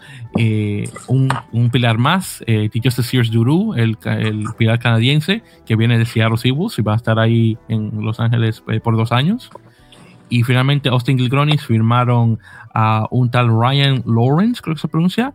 un, 1.07 1.29
un, 1.51 1.69
pilar 1.69 1.97
más, 1.97 2.43
eh, 2.47 2.69
Sears 2.89 3.31
Duru, 3.31 3.75
el, 3.75 3.97
el, 4.03 4.45
pilar 4.57 4.79
canadiense 4.79 5.43
que 5.65 5.75
viene 5.75 5.97
de 5.97 6.05
Seattle 6.05 6.37
Seahawks 6.37 6.79
y 6.79 6.81
va 6.81 6.93
a 6.93 6.95
estar 6.95 7.19
ahí 7.19 7.57
en 7.67 8.03
Los 8.03 8.19
Ángeles 8.19 8.63
por 8.83 8.97
dos 8.97 9.11
años. 9.11 9.49
Y 10.27 10.41
finalmente 10.41 10.89
Austin 10.89 11.19
Gilgronis 11.19 11.63
firmaron 11.63 12.39
a 12.73 13.07
un 13.11 13.29
tal 13.29 13.47
Ryan 13.47 14.03
Lawrence, 14.05 14.61
creo 14.61 14.75
que 14.75 14.81
se 14.81 14.87
pronuncia, 14.87 15.33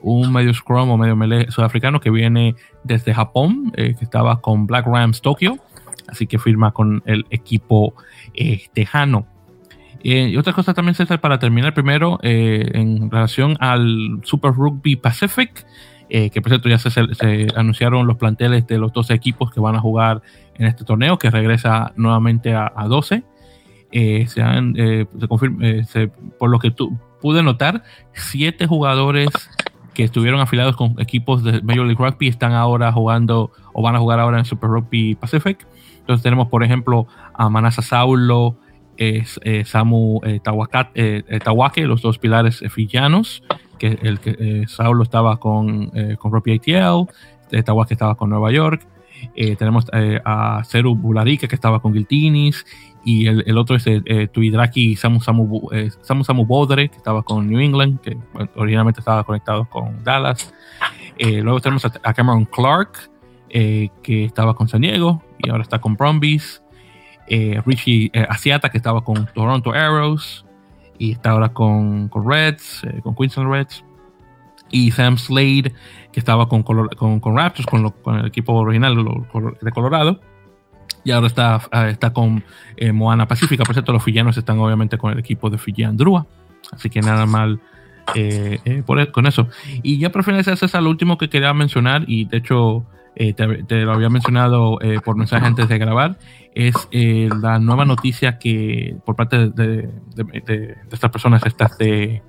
un 0.00 0.32
medio 0.32 0.54
scrum 0.54 0.88
o 0.90 0.96
medio 0.96 1.16
melee 1.16 1.50
sudafricano 1.50 2.00
que 2.00 2.10
viene 2.10 2.54
desde 2.84 3.12
Japón, 3.12 3.70
que 3.72 3.96
estaba 4.00 4.40
con 4.40 4.66
Black 4.66 4.86
Rams 4.86 5.20
Tokyo, 5.20 5.56
así 6.08 6.26
que 6.26 6.38
firma 6.38 6.72
con 6.72 7.02
el 7.04 7.26
equipo 7.30 7.94
tejano. 8.72 9.26
Eh, 10.04 10.28
y 10.28 10.36
otra 10.36 10.52
cosa 10.52 10.74
también, 10.74 10.94
César, 10.94 11.20
para 11.20 11.38
terminar 11.38 11.72
primero, 11.72 12.18
eh, 12.22 12.70
en 12.74 13.10
relación 13.10 13.56
al 13.58 14.20
Super 14.22 14.52
Rugby 14.52 14.96
Pacific, 14.96 15.66
eh, 16.10 16.28
que 16.28 16.42
por 16.42 16.50
cierto 16.50 16.68
ya 16.68 16.78
se, 16.78 17.48
anunciaron 17.56 18.06
los 18.06 18.18
planteles 18.18 18.66
de 18.66 18.76
los 18.76 18.92
12 18.92 19.14
equipos 19.14 19.50
que 19.50 19.60
van 19.60 19.76
a 19.76 19.80
jugar 19.80 20.20
en 20.56 20.66
este 20.66 20.84
torneo, 20.84 21.18
que 21.18 21.30
regresa 21.30 21.94
nuevamente 21.96 22.54
a, 22.54 22.70
12. 22.86 23.24
se 24.26 24.42
han, 24.42 24.74
se 25.86 26.08
por 26.38 26.50
lo 26.50 26.58
que 26.58 26.70
tú, 26.70 26.98
pude 27.22 27.42
notar, 27.42 27.82
siete 28.12 28.66
jugadores 28.66 29.30
que 29.94 30.04
estuvieron 30.04 30.40
afiliados 30.40 30.76
con 30.76 31.00
equipos 31.00 31.42
de 31.42 31.62
Major 31.62 31.86
League 31.86 32.04
Rugby 32.04 32.28
están 32.28 32.52
ahora 32.52 32.92
jugando 32.92 33.52
o 33.72 33.80
van 33.80 33.96
a 33.96 34.00
jugar 34.00 34.20
ahora 34.20 34.38
en 34.38 34.44
Super 34.44 34.68
Rugby 34.68 35.14
Pacific. 35.14 35.66
Entonces 36.00 36.22
tenemos, 36.22 36.48
por 36.48 36.62
ejemplo, 36.62 37.06
a 37.32 37.48
Manasa 37.48 37.80
Saulo, 37.80 38.58
es 38.96 39.40
eh, 39.42 39.64
Samu 39.64 40.20
eh, 40.24 40.40
eh, 40.94 41.40
Tawake, 41.42 41.86
los 41.86 42.02
dos 42.02 42.18
pilares 42.18 42.62
fijianos, 42.70 43.42
que 43.78 43.98
el 44.02 44.20
que 44.20 44.64
Saulo 44.68 45.02
estaba 45.02 45.38
con, 45.38 45.90
con 46.18 46.32
Robbie 46.32 46.54
ATL, 46.54 47.10
estaba 47.50 48.14
con 48.14 48.30
Nueva 48.30 48.52
York. 48.52 48.86
tenemos 49.58 49.86
a 50.24 50.62
Ceru 50.64 50.94
Bularika 50.94 51.48
que 51.48 51.54
estaba 51.54 51.80
con 51.80 51.92
Giltinis 51.92 52.64
y 53.04 53.26
el, 53.26 53.58
otro 53.58 53.76
es 53.76 53.84
Tuidraki 54.32 54.96
Samu 54.96 55.20
Samu, 55.20 55.68
Samu 56.02 56.24
Samu 56.24 56.46
Bodre 56.46 56.88
que 56.88 56.96
estaba 56.96 57.22
con 57.22 57.48
New 57.48 57.58
England, 57.58 58.00
que 58.00 58.16
originalmente 58.54 59.00
estaba 59.00 59.24
conectado 59.24 59.68
con 59.68 60.02
Dallas. 60.04 60.54
luego 61.18 61.60
tenemos 61.60 61.84
a, 61.84 62.14
Cameron 62.14 62.44
Clark 62.44 63.10
que 63.50 64.24
estaba 64.24 64.54
con 64.54 64.68
San 64.68 64.82
Diego 64.82 65.22
y 65.38 65.50
ahora 65.50 65.62
está 65.62 65.80
con 65.80 65.96
Brumbies. 65.96 66.63
Eh, 67.26 67.62
Richie 67.64 68.10
eh, 68.12 68.26
Asiata, 68.28 68.68
que 68.68 68.76
estaba 68.76 69.02
con 69.02 69.26
Toronto 69.26 69.72
Arrows 69.72 70.44
y 70.98 71.12
está 71.12 71.30
ahora 71.30 71.48
con, 71.48 72.08
con 72.08 72.28
Reds, 72.28 72.84
eh, 72.84 73.00
con 73.02 73.14
Queensland 73.14 73.50
Reds. 73.50 73.84
Y 74.70 74.90
Sam 74.90 75.16
Slade, 75.16 75.72
que 76.12 76.20
estaba 76.20 76.48
con, 76.48 76.62
con, 76.62 77.20
con 77.20 77.36
Raptors, 77.36 77.66
con, 77.66 78.18
el 78.18 78.26
equipo 78.26 78.54
original 78.54 78.96
de 79.60 79.70
Colorado. 79.70 80.20
Y 81.04 81.12
ahora 81.12 81.28
está, 81.28 81.60
está 81.88 82.12
con 82.12 82.42
Moana 82.92 83.28
Pacífica. 83.28 83.62
Por 83.62 83.74
cierto, 83.74 83.92
los 83.92 84.02
fillanos 84.02 84.36
están 84.36 84.58
obviamente 84.58 84.98
con 84.98 85.12
el 85.12 85.18
equipo 85.18 85.48
de 85.48 85.58
Fijian 85.58 85.96
Drua. 85.96 86.26
Así 86.72 86.90
que 86.90 87.02
nada 87.02 87.24
mal 87.26 87.60
por, 88.86 88.98
e, 88.98 89.12
con 89.12 89.26
eso. 89.26 89.48
Y 89.82 89.98
ya 89.98 90.10
por 90.10 90.24
finalizar, 90.24 90.54
ese 90.54 90.66
es 90.66 90.74
lo 90.74 90.90
último 90.90 91.18
que 91.18 91.28
quería 91.28 91.52
mencionar. 91.54 92.04
Y 92.08 92.24
de 92.24 92.38
hecho, 92.38 92.84
te, 93.14 93.82
lo 93.82 93.92
había 93.92 94.08
mencionado 94.08 94.78
por 95.04 95.16
mensaje 95.16 95.46
antes 95.46 95.68
de 95.68 95.78
grabar 95.78 96.16
es 96.54 96.74
eh, 96.92 97.28
la 97.42 97.58
nueva 97.58 97.84
noticia 97.84 98.38
que 98.38 98.96
por 99.04 99.16
parte 99.16 99.48
de, 99.48 99.88
estas 100.90 101.10
personas, 101.10 101.44
estas 101.44 101.76
de, 101.78 102.22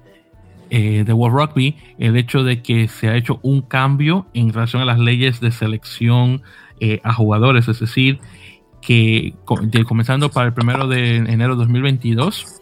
eh, 0.72 1.04
de 1.06 1.14
World 1.14 1.38
Rugby, 1.38 1.78
el 2.00 2.18
hecho 2.18 2.44
de 2.44 2.64
que 2.64 2.88
se 2.88 3.08
ha 3.08 3.16
hecho 3.16 3.40
un 3.44 3.62
cambio 3.62 4.26
en 4.34 4.52
relación 4.52 4.82
a 4.82 4.86
las 4.86 5.00
leyes 5.00 5.40
de 5.42 5.52
selección 5.52 6.42
eh, 6.80 7.02
a 7.04 7.14
jugadores, 7.14 7.68
es 7.68 7.80
decir, 7.80 8.20
que 8.82 9.34
comenzando 9.46 10.30
para 10.30 10.48
el 10.48 10.54
primero 10.54 10.88
de 10.88 11.18
enero 11.18 11.56
de 11.56 11.60
2022, 11.60 12.62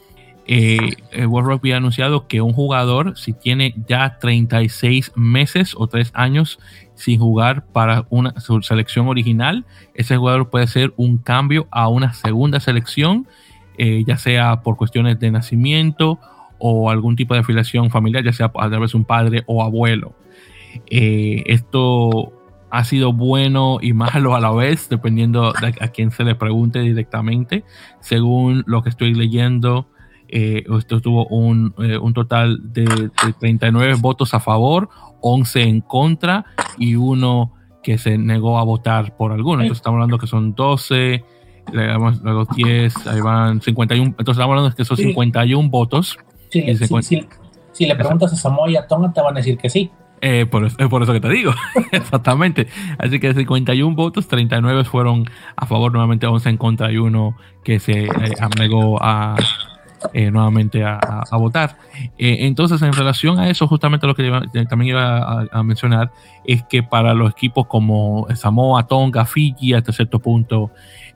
World 1.28 1.50
Rugby 1.50 1.72
ha 1.74 1.78
anunciado 1.78 2.28
que 2.28 2.42
un 2.42 2.54
jugador, 2.54 3.18
si 3.18 3.34
tiene 3.34 3.76
ya 3.88 4.20
36 4.20 5.14
meses 5.16 5.74
o 5.78 5.88
3 5.88 6.12
años 6.14 6.60
sin 6.96 7.20
jugar 7.20 7.66
para 7.66 8.06
una 8.10 8.40
su 8.40 8.62
selección 8.62 9.08
original, 9.08 9.66
ese 9.94 10.18
jugador 10.18 10.50
puede 10.50 10.68
ser 10.68 10.94
un 10.98 11.18
cambio 11.18 11.68
a 11.72 11.88
una 11.88 12.14
segunda 12.14 12.60
selección, 12.60 13.28
eh, 13.78 14.04
ya 14.06 14.18
sea 14.18 14.62
por 14.62 14.78
cuestiones 14.78 15.20
de 15.20 15.32
nacimiento 15.32 16.20
o 16.60 16.90
algún 16.90 17.16
tipo 17.16 17.34
de 17.34 17.42
afiliación 17.42 17.90
familiar, 17.90 18.24
ya 18.24 18.34
sea 18.34 18.52
a 18.56 18.70
través 18.70 18.92
de 18.92 18.98
un 18.98 19.06
padre 19.06 19.44
o 19.48 19.64
abuelo. 19.64 20.14
Eh, 20.90 21.44
esto 21.48 22.34
ha 22.70 22.84
sido 22.86 23.14
bueno 23.14 23.78
y 23.82 23.94
malo 23.94 24.36
a 24.36 24.40
la 24.40 24.52
vez, 24.52 24.90
dependiendo 24.90 25.54
de 25.54 25.76
a 25.80 25.88
quién 25.90 26.10
se 26.10 26.24
le 26.24 26.36
pregunte 26.36 26.80
directamente. 26.80 27.64
Según 28.00 28.64
lo 28.66 28.82
que 28.82 28.90
estoy 28.90 29.14
leyendo, 29.14 29.88
eh, 30.36 30.64
esto 30.80 31.00
tuvo 31.00 31.28
un, 31.28 31.76
un 31.78 32.14
total 32.14 32.74
de, 32.74 32.86
de, 32.86 33.34
39 33.40 33.98
votos 34.00 34.34
a 34.34 34.40
favor, 34.40 34.90
11 35.22 35.62
en 35.62 35.82
contra 35.82 36.46
y 36.80 36.96
uno 36.96 37.54
que 37.84 38.00
se 38.00 38.18
negó 38.18 38.58
a 38.58 38.64
votar 38.64 39.16
por 39.16 39.32
alguno. 39.32 39.62
Entonces 39.62 39.78
estamos 39.78 39.98
hablando 39.98 40.18
que 40.18 40.26
son 40.26 40.56
12, 40.56 41.24
le 41.72 41.86
damos 41.86 42.20
luego 42.24 42.46
10, 42.46 43.08
ahí 43.08 43.22
van 43.22 43.62
51, 43.62 44.08
entonces 44.08 44.32
estamos 44.34 44.52
hablando 44.52 44.70
de 44.72 44.76
que 44.76 44.86
son 44.86 44.98
51 44.98 45.70
votos. 45.70 46.18
Sí, 46.50 46.66
si 47.72 47.86
le 47.86 47.96
preguntas 47.96 48.34
a 48.34 48.36
Samoa 48.36 48.72
y 48.72 48.76
a 48.76 48.88
Tonga 48.88 49.14
te 49.14 49.22
van 49.22 49.36
a 49.36 49.38
decir 49.38 49.58
que 49.58 49.70
sí. 49.70 49.92
Eh, 50.22 50.48
por, 50.48 50.66
es 50.66 50.76
por 50.90 51.04
eso 51.04 51.14
que 51.14 51.20
te 51.20 51.30
digo, 51.30 51.54
exactamente. 51.92 52.68
Así 52.98 53.20
que 53.20 53.36
51 53.36 53.96
votos, 53.96 54.28
39 54.28 54.84
fueron 54.86 55.30
a 55.56 55.68
favor, 55.68 55.92
nuevamente 55.92 56.26
11 56.26 56.50
en 56.50 56.58
contra 56.58 56.92
y 56.92 56.98
uno 56.98 57.36
que 57.64 57.80
se 57.80 58.06
eh, 58.06 58.10
negó 58.58 58.98
a, 59.04 59.36
eh, 60.12 60.32
nuevamente 60.32 60.84
a, 60.84 61.24
votar. 61.32 61.78
Eh, 62.18 62.38
entonces, 62.42 62.82
en 62.82 62.94
relación 62.94 63.40
a 63.40 63.50
eso, 63.50 63.68
justamente 63.68 64.06
lo 64.08 64.16
que 64.16 64.30
también 64.70 64.90
iba 64.90 65.48
a, 65.52 65.64
mencionar 65.64 66.12
es 66.46 66.64
que 66.64 66.84
para 66.84 67.14
los 67.14 67.32
equipos 67.32 67.68
como 67.68 68.28
Samoa, 68.36 68.86
Tonga, 68.88 69.26
Fiji, 69.26 69.74
hasta 69.74 69.92
cierto 69.92 70.20
punto, 70.20 70.72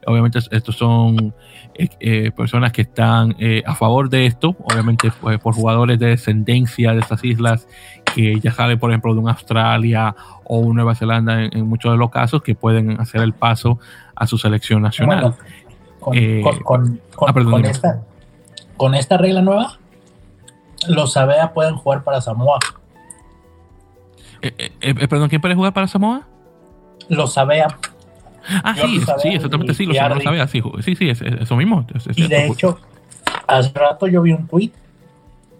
obviamente 0.06 0.38
estos 0.50 0.76
son 0.76 1.34
eh, 1.74 2.30
personas 2.36 2.72
que 2.72 2.82
están 2.82 3.36
a 3.64 3.74
favor 3.74 4.08
de 4.08 4.26
esto, 4.26 4.56
obviamente 4.64 5.12
pues, 5.20 5.38
por 5.38 5.54
jugadores 5.54 5.98
de 5.98 6.06
descendencia 6.06 6.92
de 6.92 7.00
estas 7.00 7.22
islas 7.24 7.68
que 8.14 8.40
ya 8.40 8.52
salen, 8.52 8.78
por 8.78 8.90
ejemplo, 8.90 9.12
de 9.14 9.20
una 9.20 9.32
Australia 9.32 10.14
o 10.44 10.72
Nueva 10.72 10.94
Zelanda 10.94 11.44
en, 11.44 11.66
muchos 11.66 11.92
de 11.92 11.98
los 11.98 12.10
casos, 12.10 12.42
que 12.42 12.54
pueden 12.54 13.00
hacer 13.00 13.20
el 13.20 13.32
paso 13.32 13.78
a 14.16 14.26
su 14.26 14.38
selección 14.38 14.82
nacional. 14.82 15.34
con, 16.00 17.00
ah, 17.20 17.60
esta, 17.64 18.02
con 18.78 18.94
esta 18.94 19.18
regla 19.18 19.42
nueva, 19.42 19.78
los 20.88 21.12
Sabea 21.12 21.52
pueden 21.52 21.76
jugar 21.76 22.02
para 22.04 22.22
Samoa. 22.22 22.58
Eh, 24.40 24.54
eh, 24.58 24.72
eh, 24.80 25.08
perdón, 25.08 25.28
¿quién 25.28 25.42
puede 25.42 25.54
jugar 25.54 25.74
para 25.74 25.86
Samoa? 25.86 26.26
Los 27.10 27.34
Sabea. 27.34 27.78
Ah, 28.64 28.74
sí, 28.74 29.02
sí, 29.18 29.28
exactamente, 29.28 29.74
sí, 29.74 29.84
los 29.84 29.96
Sabea, 29.96 30.46
sí, 30.46 30.62
sí, 30.80 30.96
sí, 30.96 31.10
es, 31.10 31.20
eso 31.20 31.54
mismo. 31.56 31.86
y 32.16 32.28
de 32.28 32.46
hecho, 32.46 32.78
hace 33.46 33.70
rato 33.74 34.06
yo 34.06 34.22
vi 34.22 34.32
un 34.32 34.46
tweet 34.46 34.72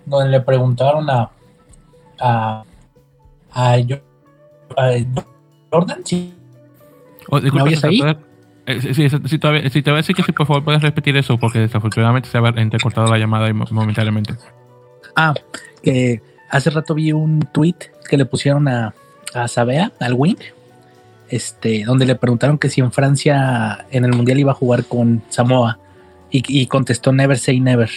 donde 0.07 0.31
le 0.31 0.41
preguntaron 0.41 1.11
a 1.11 1.31
a, 2.21 2.64
a, 3.53 3.77
Jordan, 5.71 6.01
sí. 6.05 6.35
Oh, 7.29 7.41
¿Me 7.41 7.62
oyes 7.62 7.85
ahí? 7.85 8.01
Eh, 8.69 8.93
sí, 8.93 9.09
sí, 9.09 9.39
todavía, 9.39 9.71
sí, 9.71 9.81
te 9.81 9.91
voy 9.91 9.97
a 9.97 10.03
decir 10.03 10.14
que 10.14 10.23
si 10.23 10.33
por 10.33 10.47
favor 10.47 10.62
puedes 10.62 10.83
repetir 10.83 11.16
eso, 11.16 11.39
porque 11.39 11.59
desafortunadamente 11.59 12.29
se 12.29 12.37
ha 12.37 12.49
entrecortado 12.49 13.11
la 13.11 13.16
llamada 13.16 13.51
momentáneamente. 13.71 14.35
Ah, 15.16 15.33
que 15.83 16.21
hace 16.51 16.69
rato 16.69 16.95
vi 16.95 17.12
un 17.12 17.41
tweet 17.51 17.77
que 18.11 18.19
le 18.19 18.27
pusieron 18.27 18.69
a, 18.69 18.93
a 19.33 19.49
Sabea, 19.49 19.93
al 20.01 20.12
Wing, 20.12 20.37
este, 21.31 21.85
donde 21.85 22.05
le 22.05 22.14
preguntaron 22.14 22.59
que 22.59 22.69
si 22.69 22.83
en 22.83 22.93
Francia 22.93 23.87
en 23.91 24.05
el 24.05 24.12
Mundial 24.12 24.39
iba 24.39 24.53
a 24.53 24.55
jugar 24.55 24.85
con 24.85 25.23
Samoa 25.31 25.79
y, 26.31 26.66
contestó 26.66 27.11
Never 27.11 27.39
say 27.39 27.61
never. 27.61 27.89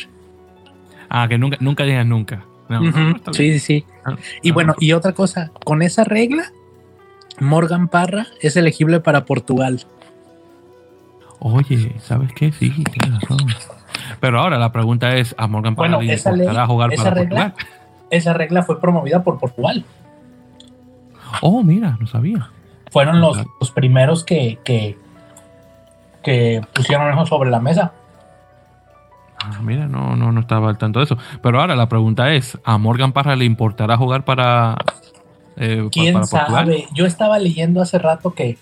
Ah, 1.09 1.27
que 1.27 1.37
nunca, 1.37 1.57
nunca 1.59 1.83
digas 1.83 2.05
nunca. 2.05 2.45
sí, 3.33 3.51
sí, 3.51 3.59
sí. 3.59 3.85
Ah, 4.05 4.15
y 4.41 4.51
ah, 4.51 4.53
bueno, 4.53 4.75
y 4.79 4.93
otra 4.93 5.11
cosa, 5.11 5.51
con 5.65 5.81
esa 5.81 6.05
regla, 6.05 6.45
Morgan 7.41 7.89
Parra 7.89 8.27
es 8.39 8.55
elegible 8.55 9.01
para 9.01 9.25
Portugal. 9.25 9.85
Oye, 11.43 11.95
¿sabes 11.99 12.31
qué? 12.33 12.51
Sí, 12.51 12.69
tienes 12.83 13.19
razón. 13.19 13.47
Pero 14.19 14.39
ahora 14.39 14.59
la 14.59 14.71
pregunta 14.71 15.15
es, 15.15 15.33
¿a 15.39 15.47
Morgan 15.47 15.75
Parra 15.75 15.97
bueno, 15.97 16.11
le 16.11 16.65
jugar 16.67 16.91
para 16.95 17.15
Portugal? 17.15 17.53
Esa 18.11 18.33
regla 18.33 18.61
fue 18.61 18.79
promovida 18.79 19.23
por 19.23 19.39
Portugal. 19.39 19.83
Oh, 21.41 21.63
mira, 21.63 21.97
no 21.99 22.05
sabía. 22.05 22.49
Fueron 22.91 23.21
los, 23.21 23.39
primeros 23.73 24.23
que, 24.23 24.59
que, 24.63 24.99
que 26.21 26.61
pusieron 26.73 27.11
eso 27.11 27.25
sobre 27.25 27.49
la 27.49 27.59
mesa. 27.59 27.93
Ah, 29.43 29.59
mira, 29.63 29.87
no, 29.87 30.15
no, 30.15 30.31
no 30.31 30.41
estaba 30.41 30.69
al 30.69 30.77
tanto 30.77 30.99
de 30.99 31.05
eso. 31.05 31.17
Pero 31.41 31.59
ahora 31.59 31.75
la 31.75 31.89
pregunta 31.89 32.31
es, 32.33 32.59
¿a 32.63 32.77
Morgan 32.77 33.13
Parra 33.13 33.35
le 33.35 33.45
importará 33.45 33.97
jugar 33.97 34.25
para... 34.25 34.77
Eh, 35.57 35.89
¿Quién 35.91 36.23
sabe? 36.27 36.87
Yo 36.93 37.07
estaba 37.07 37.39
leyendo 37.39 37.81
hace 37.81 37.97
rato 37.97 38.35
que 38.35 38.59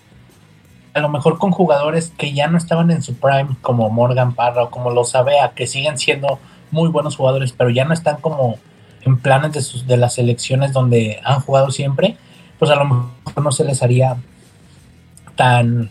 a 0.94 1.00
lo 1.00 1.08
mejor 1.08 1.38
con 1.38 1.52
jugadores 1.52 2.12
que 2.16 2.32
ya 2.32 2.48
no 2.48 2.58
estaban 2.58 2.90
en 2.90 3.02
su 3.02 3.14
prime, 3.14 3.56
como 3.60 3.90
Morgan 3.90 4.34
Parra 4.34 4.64
o 4.64 4.70
como 4.70 4.90
lo 4.90 5.04
Sabea, 5.04 5.52
que 5.54 5.66
siguen 5.66 5.98
siendo 5.98 6.38
muy 6.70 6.88
buenos 6.88 7.16
jugadores, 7.16 7.52
pero 7.52 7.70
ya 7.70 7.84
no 7.84 7.94
están 7.94 8.16
como 8.16 8.58
en 9.02 9.18
planes 9.18 9.52
de, 9.52 9.62
sus, 9.62 9.86
de 9.86 9.96
las 9.96 10.14
selecciones 10.14 10.72
donde 10.72 11.20
han 11.24 11.40
jugado 11.40 11.70
siempre, 11.70 12.16
pues 12.58 12.70
a 12.70 12.76
lo 12.76 12.84
mejor 12.84 13.42
no 13.42 13.52
se 13.52 13.64
les 13.64 13.82
haría 13.82 14.16
tan, 15.36 15.90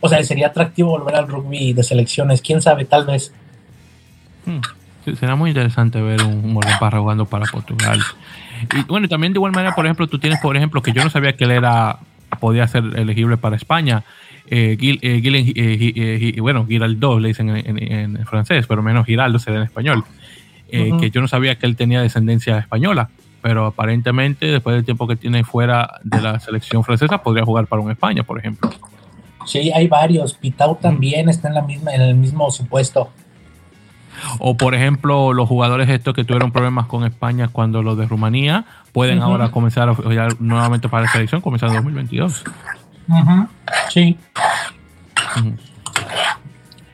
o 0.00 0.08
sea, 0.08 0.22
sería 0.22 0.48
atractivo 0.48 0.90
volver 0.90 1.16
al 1.16 1.28
rugby 1.28 1.72
de 1.72 1.82
selecciones, 1.82 2.40
quién 2.42 2.62
sabe, 2.62 2.84
tal 2.84 3.06
vez. 3.06 3.32
Hmm. 4.46 4.60
será 5.18 5.34
muy 5.34 5.50
interesante 5.50 6.00
ver 6.00 6.22
un 6.22 6.52
Morgan 6.52 6.78
Parra 6.78 7.00
jugando 7.00 7.26
para 7.26 7.46
Portugal. 7.46 8.00
Y 8.74 8.82
bueno, 8.84 9.08
también 9.08 9.32
de 9.32 9.38
igual 9.38 9.52
manera, 9.52 9.74
por 9.74 9.86
ejemplo, 9.86 10.06
tú 10.06 10.18
tienes, 10.18 10.38
por 10.40 10.56
ejemplo, 10.56 10.82
que 10.82 10.92
yo 10.92 11.02
no 11.02 11.10
sabía 11.10 11.36
que 11.36 11.44
él 11.44 11.50
era 11.50 11.98
podía 12.38 12.66
ser 12.68 12.84
elegible 12.96 13.36
para 13.36 13.56
España. 13.56 14.04
Eh, 14.46 14.76
Gil, 14.78 14.98
eh, 15.02 15.20
eh, 16.34 16.40
bueno, 16.40 16.66
Giraldo 16.66 17.20
le 17.20 17.28
dicen 17.28 17.50
en, 17.50 18.26
francés, 18.26 18.66
pero 18.66 18.82
menos 18.82 19.06
Giraldo 19.06 19.38
será 19.38 19.56
en 19.56 19.62
español. 19.62 20.04
Que 20.70 21.10
yo 21.10 21.20
no 21.20 21.26
sabía 21.26 21.56
que 21.56 21.66
él 21.66 21.74
tenía 21.74 22.00
descendencia 22.00 22.58
española, 22.58 23.10
pero 23.42 23.66
aparentemente 23.66 24.46
después 24.46 24.76
del 24.76 24.84
tiempo 24.84 25.08
que 25.08 25.16
tiene 25.16 25.42
fuera 25.42 26.00
de 26.04 26.20
la 26.20 26.38
selección 26.38 26.84
francesa 26.84 27.22
podría 27.22 27.44
jugar 27.44 27.66
para 27.66 27.82
un 27.82 27.90
España, 27.90 28.22
por 28.22 28.38
ejemplo. 28.38 28.70
Sí, 29.46 29.72
hay 29.74 29.88
varios. 29.88 30.34
Pitau 30.34 30.76
también 30.76 31.28
está 31.28 31.48
en, 31.48 31.54
la 31.54 31.62
misma, 31.62 31.92
en 31.92 32.02
el 32.02 32.14
mismo 32.14 32.50
supuesto. 32.50 33.10
O 34.38 34.56
por 34.56 34.74
ejemplo, 34.74 35.32
los 35.32 35.48
jugadores 35.48 35.88
estos 35.88 36.14
que 36.14 36.24
tuvieron 36.24 36.52
problemas 36.52 36.86
con 36.86 37.04
España 37.04 37.48
cuando 37.48 37.82
los 37.82 37.96
de 37.98 38.06
Rumanía 38.06 38.64
pueden 38.92 39.20
ahora 39.20 39.50
comenzar 39.50 39.88
a 39.88 39.94
jugar 39.94 40.40
nuevamente 40.40 40.88
para 40.88 41.04
la 41.04 41.12
selección, 41.12 41.40
comenzar 41.40 41.68
en 41.68 41.76
2022. 41.76 42.44
Sí. 43.88 44.18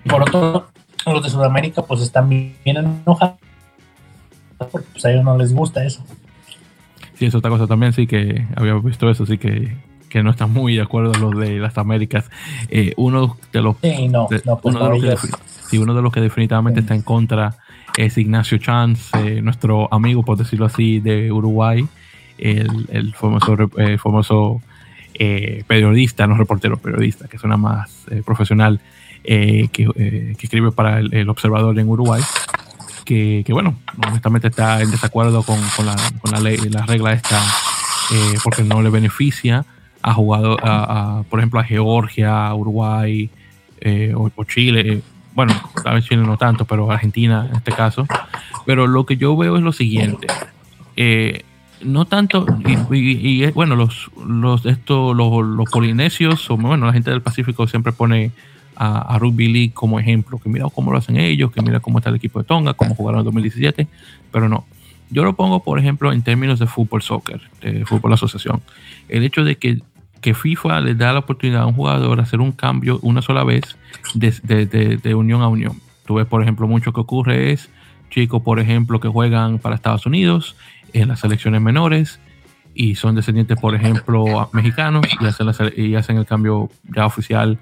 Por 0.08 0.22
otro, 0.22 0.68
los 1.06 1.22
de 1.22 1.30
Sudamérica 1.30 1.82
pues 1.82 2.00
están 2.00 2.28
bien 2.28 2.56
enojados 2.64 3.36
porque 4.58 4.86
pues 4.92 5.04
a 5.04 5.10
ellos 5.10 5.24
no 5.24 5.36
les 5.36 5.52
gusta 5.52 5.84
eso. 5.84 6.02
Sí, 7.14 7.26
es 7.26 7.34
otra 7.34 7.50
cosa 7.50 7.66
también, 7.66 7.92
sí 7.92 8.06
que 8.06 8.46
había 8.56 8.74
visto 8.74 9.08
eso, 9.08 9.24
sí 9.24 9.38
que, 9.38 9.76
que 10.08 10.22
no 10.22 10.30
están 10.30 10.52
muy 10.52 10.76
de 10.76 10.82
acuerdo 10.82 11.12
los 11.14 11.38
de 11.38 11.58
las 11.58 11.78
Américas. 11.78 12.30
Eh, 12.68 12.92
uno 12.96 13.36
de 13.52 13.62
los, 13.62 13.76
sí, 13.82 14.08
no, 14.08 14.28
no, 14.44 14.58
pues 14.58 14.74
uno 14.74 14.98
de 15.00 15.08
los 15.08 15.20
que, 15.20 15.28
Sí, 15.68 15.78
uno 15.78 15.94
de 15.94 16.02
los 16.02 16.12
que 16.12 16.20
definitivamente 16.20 16.80
está 16.80 16.94
en 16.94 17.02
contra 17.02 17.56
es 17.96 18.18
Ignacio 18.18 18.58
Chance, 18.58 19.10
eh, 19.18 19.40
nuestro 19.42 19.92
amigo, 19.92 20.22
por 20.22 20.36
decirlo 20.36 20.66
así, 20.66 21.00
de 21.00 21.32
Uruguay, 21.32 21.86
el, 22.38 23.14
famoso, 23.14 23.56
eh, 23.78 23.96
famoso 23.98 24.60
eh, 25.14 25.64
periodista, 25.66 26.26
no 26.26 26.36
reportero, 26.36 26.76
periodista, 26.76 27.26
que 27.26 27.38
suena 27.38 27.56
más 27.56 28.06
profesional, 28.24 28.80
que, 29.24 30.36
escribe 30.38 30.70
para 30.72 31.00
el, 31.00 31.28
Observador 31.28 31.78
en 31.78 31.88
Uruguay. 31.88 32.22
Que, 33.04 33.44
bueno, 33.48 33.76
honestamente 34.06 34.48
está 34.48 34.82
en 34.82 34.90
desacuerdo 34.90 35.42
con, 35.42 35.58
la, 35.84 35.96
con 36.20 36.32
la, 36.32 36.40
ley, 36.40 36.58
la 36.68 36.84
regla 36.84 37.12
esta, 37.12 37.40
porque 38.44 38.62
no 38.62 38.82
le 38.82 38.90
beneficia 38.90 39.64
a 40.02 40.12
jugadores, 40.12 40.64
a, 40.64 41.22
por 41.30 41.40
ejemplo, 41.40 41.60
a 41.60 41.64
Georgia, 41.64 42.54
Uruguay 42.54 43.30
o 44.14 44.44
Chile, 44.44 45.02
bueno, 45.36 45.52
a 45.84 46.00
Chile 46.00 46.22
no 46.22 46.38
tanto, 46.38 46.64
pero 46.64 46.90
Argentina 46.90 47.46
en 47.48 47.56
este 47.56 47.70
caso. 47.70 48.06
Pero 48.64 48.86
lo 48.86 49.04
que 49.04 49.18
yo 49.18 49.36
veo 49.36 49.56
es 49.56 49.62
lo 49.62 49.70
siguiente. 49.70 50.26
Eh, 50.96 51.44
no 51.82 52.06
tanto, 52.06 52.46
y, 52.90 53.44
bueno, 53.50 53.76
los, 53.76 54.10
los, 54.26 54.64
esto, 54.64 55.12
los, 55.12 55.70
polinesios, 55.70 56.50
o 56.50 56.56
bueno, 56.56 56.86
la 56.86 56.92
gente 56.94 57.10
del 57.10 57.20
Pacífico 57.20 57.68
siempre 57.68 57.92
pone 57.92 58.32
a, 58.76 59.18
Rugby 59.18 59.52
League 59.52 59.72
como 59.74 60.00
ejemplo, 60.00 60.38
que 60.38 60.48
mira 60.48 60.66
cómo 60.74 60.90
lo 60.90 60.96
hacen 60.96 61.18
ellos, 61.18 61.52
que 61.52 61.60
mira 61.60 61.80
cómo 61.80 61.98
está 61.98 62.08
el 62.08 62.16
equipo 62.16 62.38
de 62.38 62.46
Tonga, 62.46 62.72
cómo 62.72 62.94
jugaron 62.94 63.20
en 63.20 63.26
2017, 63.26 63.86
pero 64.32 64.48
no. 64.48 64.64
Yo 65.10 65.22
lo 65.22 65.34
pongo, 65.34 65.62
por 65.62 65.78
ejemplo, 65.78 66.12
en 66.12 66.22
términos 66.22 66.58
de 66.58 66.66
fútbol 66.66 67.02
soccer, 67.02 67.42
de 67.60 67.84
fútbol 67.84 68.14
asociación. 68.14 68.62
El 69.10 69.22
hecho 69.22 69.44
de 69.44 69.56
que 69.56 69.80
que 70.26 70.34
FIFA 70.34 70.80
le 70.80 70.96
da 70.96 71.12
la 71.12 71.20
oportunidad 71.20 71.62
a 71.62 71.66
un 71.66 71.74
jugador 71.74 72.18
hacer 72.20 72.40
un 72.40 72.50
cambio 72.50 72.98
una 73.02 73.22
sola 73.22 73.44
vez 73.44 73.76
de, 74.12 75.14
unión 75.14 75.40
a 75.40 75.46
unión. 75.46 75.80
Tú 76.04 76.16
ves, 76.16 76.26
por 76.26 76.42
ejemplo, 76.42 76.66
mucho 76.66 76.92
que 76.92 76.98
ocurre 76.98 77.52
es 77.52 77.70
chicos, 78.10 78.42
por 78.42 78.58
ejemplo, 78.58 78.98
que 78.98 79.06
juegan 79.06 79.60
para 79.60 79.76
Estados 79.76 80.04
Unidos 80.04 80.56
en 80.92 81.06
las 81.06 81.20
selecciones 81.20 81.62
menores 81.62 82.18
y 82.74 82.96
son 82.96 83.14
descendientes, 83.14 83.56
por 83.60 83.76
ejemplo, 83.76 84.50
mexicanos 84.52 85.06
y 85.20 85.26
hacen, 85.26 85.72
y 85.76 85.94
hacen 85.94 86.16
el 86.16 86.26
cambio 86.26 86.70
ya 86.92 87.06
oficial 87.06 87.56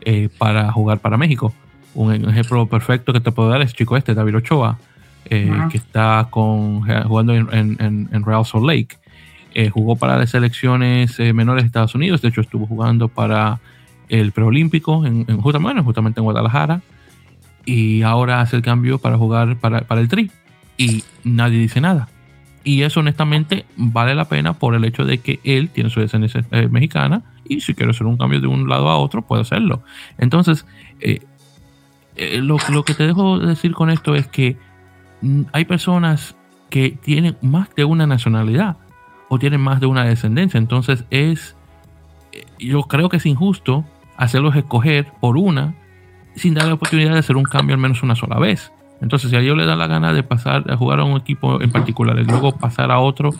eh, 0.00 0.28
para 0.38 0.72
jugar 0.72 0.98
para 0.98 1.16
México. 1.16 1.54
Un 1.94 2.28
ejemplo 2.28 2.66
perfecto 2.66 3.12
que 3.12 3.20
te 3.20 3.30
puedo 3.30 3.48
dar 3.48 3.62
es 3.62 3.74
chico 3.74 3.96
este, 3.96 4.12
David 4.12 4.38
Ochoa, 4.38 4.76
eh, 5.26 5.52
que 5.70 5.76
está 5.76 6.26
con, 6.30 6.80
jugando 7.06 7.32
en, 7.32 8.08
en 8.10 8.24
Real 8.24 8.44
Salt 8.44 8.66
Lake 8.66 8.98
eh, 9.58 9.70
jugó 9.70 9.96
para 9.96 10.16
las 10.16 10.30
selecciones 10.30 11.18
eh, 11.18 11.32
menores 11.32 11.64
de 11.64 11.66
Estados 11.66 11.96
Unidos, 11.96 12.22
de 12.22 12.28
hecho 12.28 12.42
estuvo 12.42 12.64
jugando 12.64 13.08
para 13.08 13.58
el 14.08 14.30
preolímpico 14.30 15.04
en, 15.04 15.24
en, 15.26 15.40
justamente, 15.40 16.20
en 16.20 16.24
Guadalajara. 16.24 16.80
Y 17.64 18.02
ahora 18.02 18.40
hace 18.40 18.54
el 18.54 18.62
cambio 18.62 19.00
para 19.00 19.18
jugar 19.18 19.56
para, 19.56 19.84
el 20.00 20.06
Tri. 20.06 20.30
Y 20.76 21.02
nadie 21.24 21.58
dice 21.58 21.80
nada. 21.80 22.08
Y 22.62 22.82
eso 22.82 23.00
honestamente 23.00 23.64
vale 23.76 24.14
la 24.14 24.26
pena 24.26 24.52
por 24.52 24.76
el 24.76 24.84
hecho 24.84 25.04
de 25.04 25.18
que 25.18 25.40
él 25.42 25.70
tiene 25.70 25.90
su 25.90 25.98
descendencia 25.98 26.44
eh, 26.52 26.68
mexicana. 26.68 27.22
Y 27.44 27.60
si 27.60 27.74
quiere 27.74 27.90
hacer 27.90 28.06
un 28.06 28.16
cambio 28.16 28.40
de 28.40 28.46
un 28.46 28.68
lado 28.68 28.88
a 28.88 28.96
otro 28.96 29.22
puede 29.22 29.42
hacerlo. 29.42 29.82
Entonces, 30.18 30.66
lo, 32.16 32.58
lo, 32.70 32.84
que 32.84 32.94
te 32.94 33.08
dejo 33.08 33.40
decir 33.40 33.72
con 33.72 33.90
esto 33.90 34.14
es 34.14 34.28
que 34.28 34.56
hay 35.50 35.64
personas 35.64 36.36
que 36.70 36.90
tienen 36.90 37.36
más 37.42 37.74
de 37.74 37.84
una 37.84 38.06
nacionalidad 38.06 38.76
o 39.28 39.38
tienen 39.38 39.60
más 39.60 39.80
de 39.80 39.86
una 39.86 40.04
descendencia. 40.04 40.58
Entonces 40.58 41.04
es, 41.10 41.56
yo 42.58 42.82
creo 42.82 43.08
que 43.08 43.18
es 43.18 43.26
injusto 43.26 43.84
hacerlos 44.16 44.56
escoger 44.56 45.06
por 45.20 45.36
una 45.36 45.74
sin 46.34 46.54
dar 46.54 46.66
la 46.66 46.74
oportunidad 46.74 47.12
de 47.12 47.18
hacer 47.18 47.36
un 47.36 47.44
cambio 47.44 47.74
al 47.74 47.80
menos 47.80 48.02
una 48.02 48.14
sola 48.14 48.38
vez. 48.38 48.72
Entonces, 49.00 49.30
si 49.30 49.36
a 49.36 49.40
ellos 49.40 49.56
le 49.56 49.64
da 49.64 49.76
la 49.76 49.86
gana 49.86 50.12
de 50.12 50.22
pasar 50.22 50.70
a 50.70 50.76
jugar 50.76 51.00
a 51.00 51.04
un 51.04 51.16
equipo 51.16 51.60
en 51.60 51.70
particular 51.70 52.18
y 52.18 52.24
luego 52.24 52.56
pasar 52.56 52.90
a 52.90 52.98
otro, 52.98 53.30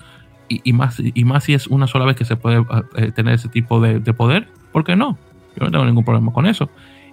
y, 0.48 0.72
más, 0.72 0.98
y 1.00 1.24
más 1.24 1.44
si 1.44 1.52
es 1.52 1.66
una 1.66 1.86
sola 1.86 2.06
vez 2.06 2.16
que 2.16 2.24
se 2.24 2.36
puede 2.36 2.64
eh, 2.96 3.12
tener 3.12 3.34
ese 3.34 3.48
tipo 3.48 3.80
de, 3.80 4.00
de, 4.00 4.12
poder, 4.14 4.48
¿por 4.72 4.82
qué 4.82 4.96
no? 4.96 5.18
Yo 5.56 5.66
no 5.66 5.70
tengo 5.70 5.84
ningún 5.84 6.04
problema 6.04 6.32
con 6.32 6.46
eso. 6.46 6.70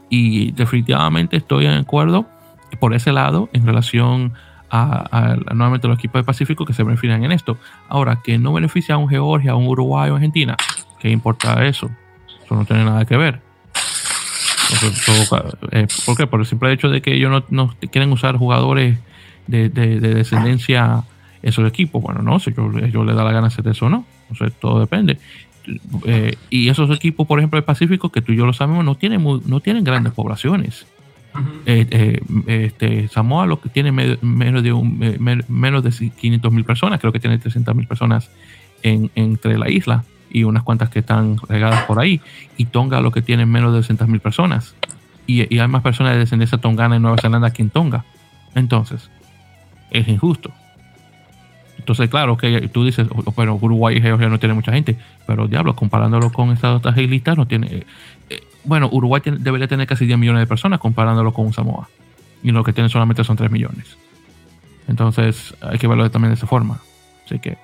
Y 0.10 0.52
definitivamente 0.52 1.36
estoy 1.36 1.66
en 1.66 1.74
acuerdo 1.74 2.26
por 2.80 2.94
ese 2.94 3.12
lado 3.12 3.50
en 3.52 3.66
relación 3.66 4.34
a, 4.70 5.38
nuevamente 5.54 5.88
los 5.88 5.98
equipos 5.98 6.20
de 6.20 6.24
Pacífico 6.24 6.66
que 6.66 6.74
se 6.74 6.84
benefician 6.84 7.24
en 7.24 7.32
esto. 7.32 7.58
Ahora, 7.88 8.22
que 8.24 8.38
no 8.38 8.54
beneficia 8.54 8.96
a 8.96 8.98
un 8.98 9.10
Georgia, 9.10 9.52
a 9.52 9.56
un 9.56 9.68
Uruguay 9.68 10.10
o 10.10 10.16
Argentina, 10.16 10.58
¿qué 11.00 11.10
importa 11.10 11.66
eso? 11.66 11.90
Eso 12.44 12.56
no 12.56 12.66
tiene 12.66 12.86
nada 12.86 13.06
que 13.06 13.18
ver. 13.18 13.42
Eh, 15.72 15.88
¿Por 16.06 16.18
qué? 16.18 16.28
Por 16.28 16.40
el 16.40 16.46
simple 16.46 16.72
hecho 16.72 16.90
de 16.90 17.02
que 17.02 17.14
ellos 17.14 17.44
no, 17.50 17.76
quieren 17.92 18.12
usar 18.12 18.38
jugadores 18.38 18.98
de, 19.48 19.70
de, 19.70 20.00
de, 20.00 20.14
descendencia 20.14 21.04
esos 21.42 21.68
equipos. 21.68 22.02
Bueno, 22.02 22.22
no, 22.22 22.40
si 22.40 22.50
ellos, 22.50 22.76
ellos 22.82 23.06
les 23.06 23.16
da 23.16 23.24
la 23.24 23.32
gana 23.32 23.48
hacer 23.48 23.68
eso 23.68 23.86
o 23.86 23.90
no. 23.90 24.06
Sea, 24.36 24.50
todo 24.50 24.80
depende. 24.80 25.20
Eh, 26.06 26.36
y 26.50 26.70
esos 26.70 26.90
equipos, 26.96 27.28
por 27.28 27.40
ejemplo, 27.40 27.58
del 27.58 27.64
Pacífico, 27.64 28.12
que 28.12 28.22
tú 28.22 28.32
y 28.32 28.36
yo 28.36 28.46
lo 28.46 28.54
sabemos, 28.54 28.84
no 28.84 28.96
tienen, 28.96 29.22
muy, 29.22 29.42
no 29.46 29.60
tienen 29.60 29.84
grandes 29.84 30.14
poblaciones. 30.14 30.86
-huh. 31.40 31.62
eh, 31.66 32.22
este, 32.48 33.08
Samoa 33.08 33.46
lo 33.46 33.60
que 33.60 33.70
tiene 33.70 33.92
menos 33.92 34.64
de 34.64 34.74
un, 34.74 34.98
menos 35.48 35.84
de 35.84 36.10
500 36.10 36.52
mil 36.52 36.64
personas, 36.64 37.00
creo 37.00 37.12
que 37.12 37.20
tiene 37.20 37.38
300 37.38 37.76
mil 37.76 37.88
personas 37.88 38.30
en, 38.84 39.12
entre 39.16 39.58
la 39.58 39.70
isla 39.70 40.04
y 40.30 40.44
unas 40.44 40.64
cuantas 40.64 40.90
que 40.90 41.00
están 41.00 41.38
regadas 41.48 41.84
por 41.84 42.00
ahí. 42.00 42.22
Y 42.58 42.66
Tonga 42.66 43.00
lo 43.02 43.12
que 43.12 43.22
tiene 43.22 43.46
menos 43.46 43.72
de 43.72 43.78
200 43.78 44.08
mil 44.08 44.20
personas. 44.20 44.76
Y, 45.28 45.42
hay 45.60 45.68
más 45.68 45.82
personas 45.82 46.14
de 46.14 46.20
descendencia 46.20 46.58
tongana 46.58 46.98
en 46.98 47.02
Nueva 47.02 47.18
Zelanda 47.18 47.52
que 47.52 47.62
en 47.62 47.70
Tonga. 47.70 48.06
Entonces, 48.54 49.10
es 49.92 50.08
injusto. 50.08 50.52
Entonces, 51.78 52.10
claro, 52.10 52.36
que 52.38 52.68
tú 52.70 52.84
dices, 52.84 53.08
bueno, 53.36 53.58
Uruguay 53.62 53.98
y 53.98 54.02
Georgia 54.02 54.28
no 54.28 54.40
tiene 54.40 54.56
mucha 54.56 54.72
gente, 54.72 54.98
pero 55.28 55.48
diablo, 55.48 55.76
comparándolo 55.76 56.32
con 56.32 56.52
estas 56.52 56.78
otras 56.78 56.98
islitas, 56.98 57.38
no 57.38 57.48
tiene. 57.48 57.86
Eh, 58.30 58.36
eh, 58.36 58.44
bueno, 58.64 58.90
Uruguay 58.92 59.22
debería 59.26 59.68
tener 59.68 59.88
casi 59.88 60.06
10 60.06 60.18
millones 60.18 60.42
de 60.42 60.48
personas 60.48 60.80
comparándolo 60.80 61.34
con 61.34 61.54
Samoa. 61.54 61.90
Y 62.44 62.52
lo 62.52 62.64
que 62.64 62.74
tiene 62.74 62.90
solamente 62.90 63.24
son 63.24 63.36
3 63.36 63.50
millones. 63.52 63.98
Entonces, 64.88 65.56
hay 65.62 65.78
que 65.78 65.88
verlo 65.88 66.10
también 66.12 66.32
de 66.32 66.36
esa 66.36 66.48
forma. 66.48 66.80
Así 67.26 67.40
que, 67.40 67.58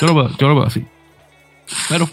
yo 0.00 0.06
lo 0.08 0.14
veo, 0.14 0.30
yo 0.36 0.48
lo 0.48 0.54
veo 0.56 0.64
así. 0.64 0.84
Pero, 1.88 2.08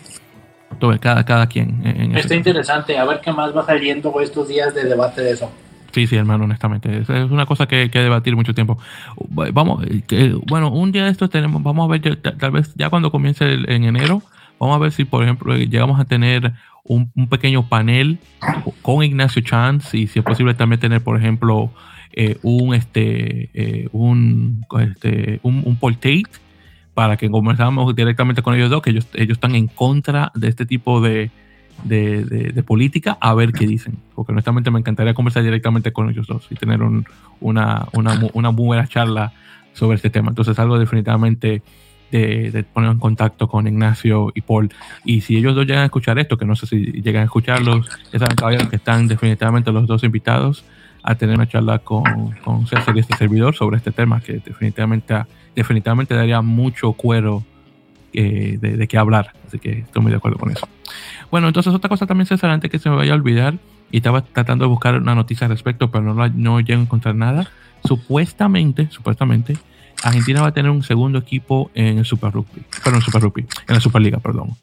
todo, 0.80 0.98
cada, 1.00 1.26
cada 1.26 1.48
quien. 1.48 1.82
En 1.84 2.16
Está 2.16 2.36
interesante, 2.36 2.98
a 2.98 3.06
ver 3.06 3.22
qué 3.22 3.32
más 3.32 3.56
va 3.56 3.66
saliendo 3.66 4.20
estos 4.22 4.48
días 4.48 4.74
de 4.76 4.84
debate 4.84 5.22
de 5.22 5.32
eso. 5.32 5.52
Sí, 5.92 6.08
sí, 6.08 6.16
hermano, 6.16 6.44
honestamente. 6.44 7.00
Es, 7.00 7.10
una 7.10 7.46
cosa 7.46 7.68
que 7.68 7.76
hay 7.78 7.90
que 7.90 8.00
debatir 8.00 8.36
mucho 8.36 8.54
tiempo. 8.54 8.78
Vamos, 9.30 9.84
que, 10.08 10.38
bueno, 10.48 10.72
un 10.72 10.92
día 10.92 11.06
de 11.06 11.12
estos 11.12 11.30
tenemos, 11.30 11.64
vamos 11.64 11.90
a 11.90 11.98
ver, 11.98 12.18
tal 12.18 12.52
vez 12.52 12.74
ya 12.76 12.90
cuando 12.90 13.12
comience 13.12 13.46
el, 13.46 13.70
en 13.70 13.84
enero, 13.84 14.22
vamos 14.60 14.76
a 14.76 14.80
ver 14.80 14.92
si, 14.92 15.06
por 15.06 15.24
ejemplo, 15.24 15.56
llegamos 15.56 16.00
a 16.00 16.06
tener 16.06 16.54
un, 16.90 17.30
pequeño 17.30 17.70
panel 17.70 18.18
con 18.82 19.04
Ignacio 19.04 19.42
Chance 19.42 19.98
y 19.98 20.08
si 20.08 20.20
es 20.20 20.26
posible 20.26 20.56
también 20.56 20.80
tener, 20.80 21.02
por 21.02 21.18
ejemplo, 21.18 21.72
eh, 22.14 22.38
un, 22.42 22.74
este, 22.74 23.50
eh, 23.54 23.88
un, 23.92 24.66
este, 24.80 25.40
un, 25.44 25.64
un 25.66 25.78
Tate 25.96 26.24
para 26.96 27.16
que 27.16 27.30
conversamos 27.30 27.96
directamente 27.96 28.42
con 28.42 28.56
ellos 28.56 28.72
dos, 28.72 28.82
que 28.82 28.90
ellos, 28.90 29.08
ellos 29.14 29.38
están 29.38 29.56
en 29.56 29.68
contra 29.68 30.32
de 30.34 30.48
este 30.48 30.66
tipo 30.66 31.00
de, 31.00 31.30
de, 31.84 32.26
de, 32.26 32.52
de, 32.52 32.64
política 32.64 33.18
a 33.22 33.36
ver 33.36 33.54
qué 33.54 33.68
dicen. 33.68 34.00
Porque 34.16 34.32
honestamente 34.32 34.72
me 34.72 34.80
encantaría 34.80 35.14
conversar 35.14 35.44
directamente 35.44 35.94
con 35.94 36.10
ellos 36.10 36.26
dos 36.26 36.48
y 36.50 36.56
tener 36.56 36.82
un, 36.82 37.06
una, 37.40 37.88
una, 37.94 38.20
una, 38.34 38.52
muy 38.52 38.66
buena 38.66 38.88
charla 38.88 39.32
sobre 39.74 39.98
este 39.98 40.10
tema. 40.10 40.30
Entonces 40.30 40.58
algo 40.58 40.80
definitivamente 40.80 41.62
de, 42.12 42.52
de, 42.52 42.64
poner 42.64 42.92
en 42.92 43.00
contacto 43.00 43.48
con 43.48 43.68
Ignacio 43.68 44.32
y 44.34 44.42
Paul. 44.42 44.70
Y 45.06 45.22
si 45.22 45.38
ellos 45.38 45.56
dos 45.56 45.66
llegan 45.66 45.84
a 45.84 45.86
escuchar 45.86 46.20
esto, 46.20 46.38
que 46.38 46.46
no 46.46 46.56
sé 46.56 46.68
si 46.68 46.78
llegan 47.02 47.24
a 47.24 47.26
escucharlos, 47.26 47.88
ya 48.12 48.20
saben 48.20 48.36
caballeros 48.36 48.70
que 48.70 48.78
están 48.78 49.08
definitivamente 49.08 49.72
los 49.72 49.88
dos 49.88 50.04
invitados 50.04 50.64
a 51.04 51.16
tener 51.16 51.36
una 51.36 51.48
charla 51.48 51.80
con, 51.80 52.32
con 52.44 52.68
César 52.68 52.96
y 52.96 53.00
este 53.00 53.16
servidor 53.16 53.56
sobre 53.56 53.78
este 53.78 53.92
tema 53.92 54.20
que 54.20 54.34
definitivamente, 54.34 55.16
definitivamente 55.56 56.14
daría 56.14 56.42
mucho 56.42 56.92
cuero 56.94 57.44
eh, 58.14 58.58
de, 58.60 58.78
de 58.78 58.88
qué 58.88 58.98
hablar. 58.98 59.34
Así 59.48 59.60
que 59.60 59.80
estoy 59.80 60.02
muy 60.02 60.12
de 60.12 60.18
acuerdo 60.18 60.38
con 60.38 60.52
eso. 60.52 60.68
Bueno, 61.32 61.48
entonces 61.48 61.74
otra 61.74 61.90
cosa 61.90 62.06
también, 62.06 62.26
César, 62.26 62.50
antes 62.50 62.70
que 62.70 62.80
se 62.80 62.90
me 62.90 62.96
vaya 62.96 63.14
a 63.14 63.16
olvidar, 63.16 63.56
y 63.92 63.98
estaba 63.98 64.22
tratando 64.22 64.66
de 64.66 64.70
buscar 64.70 64.96
una 64.96 65.16
noticia 65.16 65.46
al 65.46 65.52
respecto, 65.52 65.90
pero 65.90 66.14
no, 66.14 66.28
no 66.30 66.60
llego 66.60 66.80
a 66.80 66.84
encontrar 66.84 67.16
nada. 67.16 67.48
Supuestamente, 67.84 68.88
supuestamente, 68.92 69.58
Argentina 70.04 70.42
va 70.42 70.48
a 70.48 70.54
tener 70.54 70.72
un 70.72 70.84
segundo 70.84 71.20
equipo 71.20 71.72
en 71.74 71.98
el 71.98 72.06
Super 72.06 72.32
Rugby, 72.32 72.64
perdón, 72.84 73.02
Super 73.02 73.22
Rugby, 73.22 73.46
en 73.68 73.76
la 73.76 73.82
Superliga, 73.82 74.20
perdón. 74.20 74.56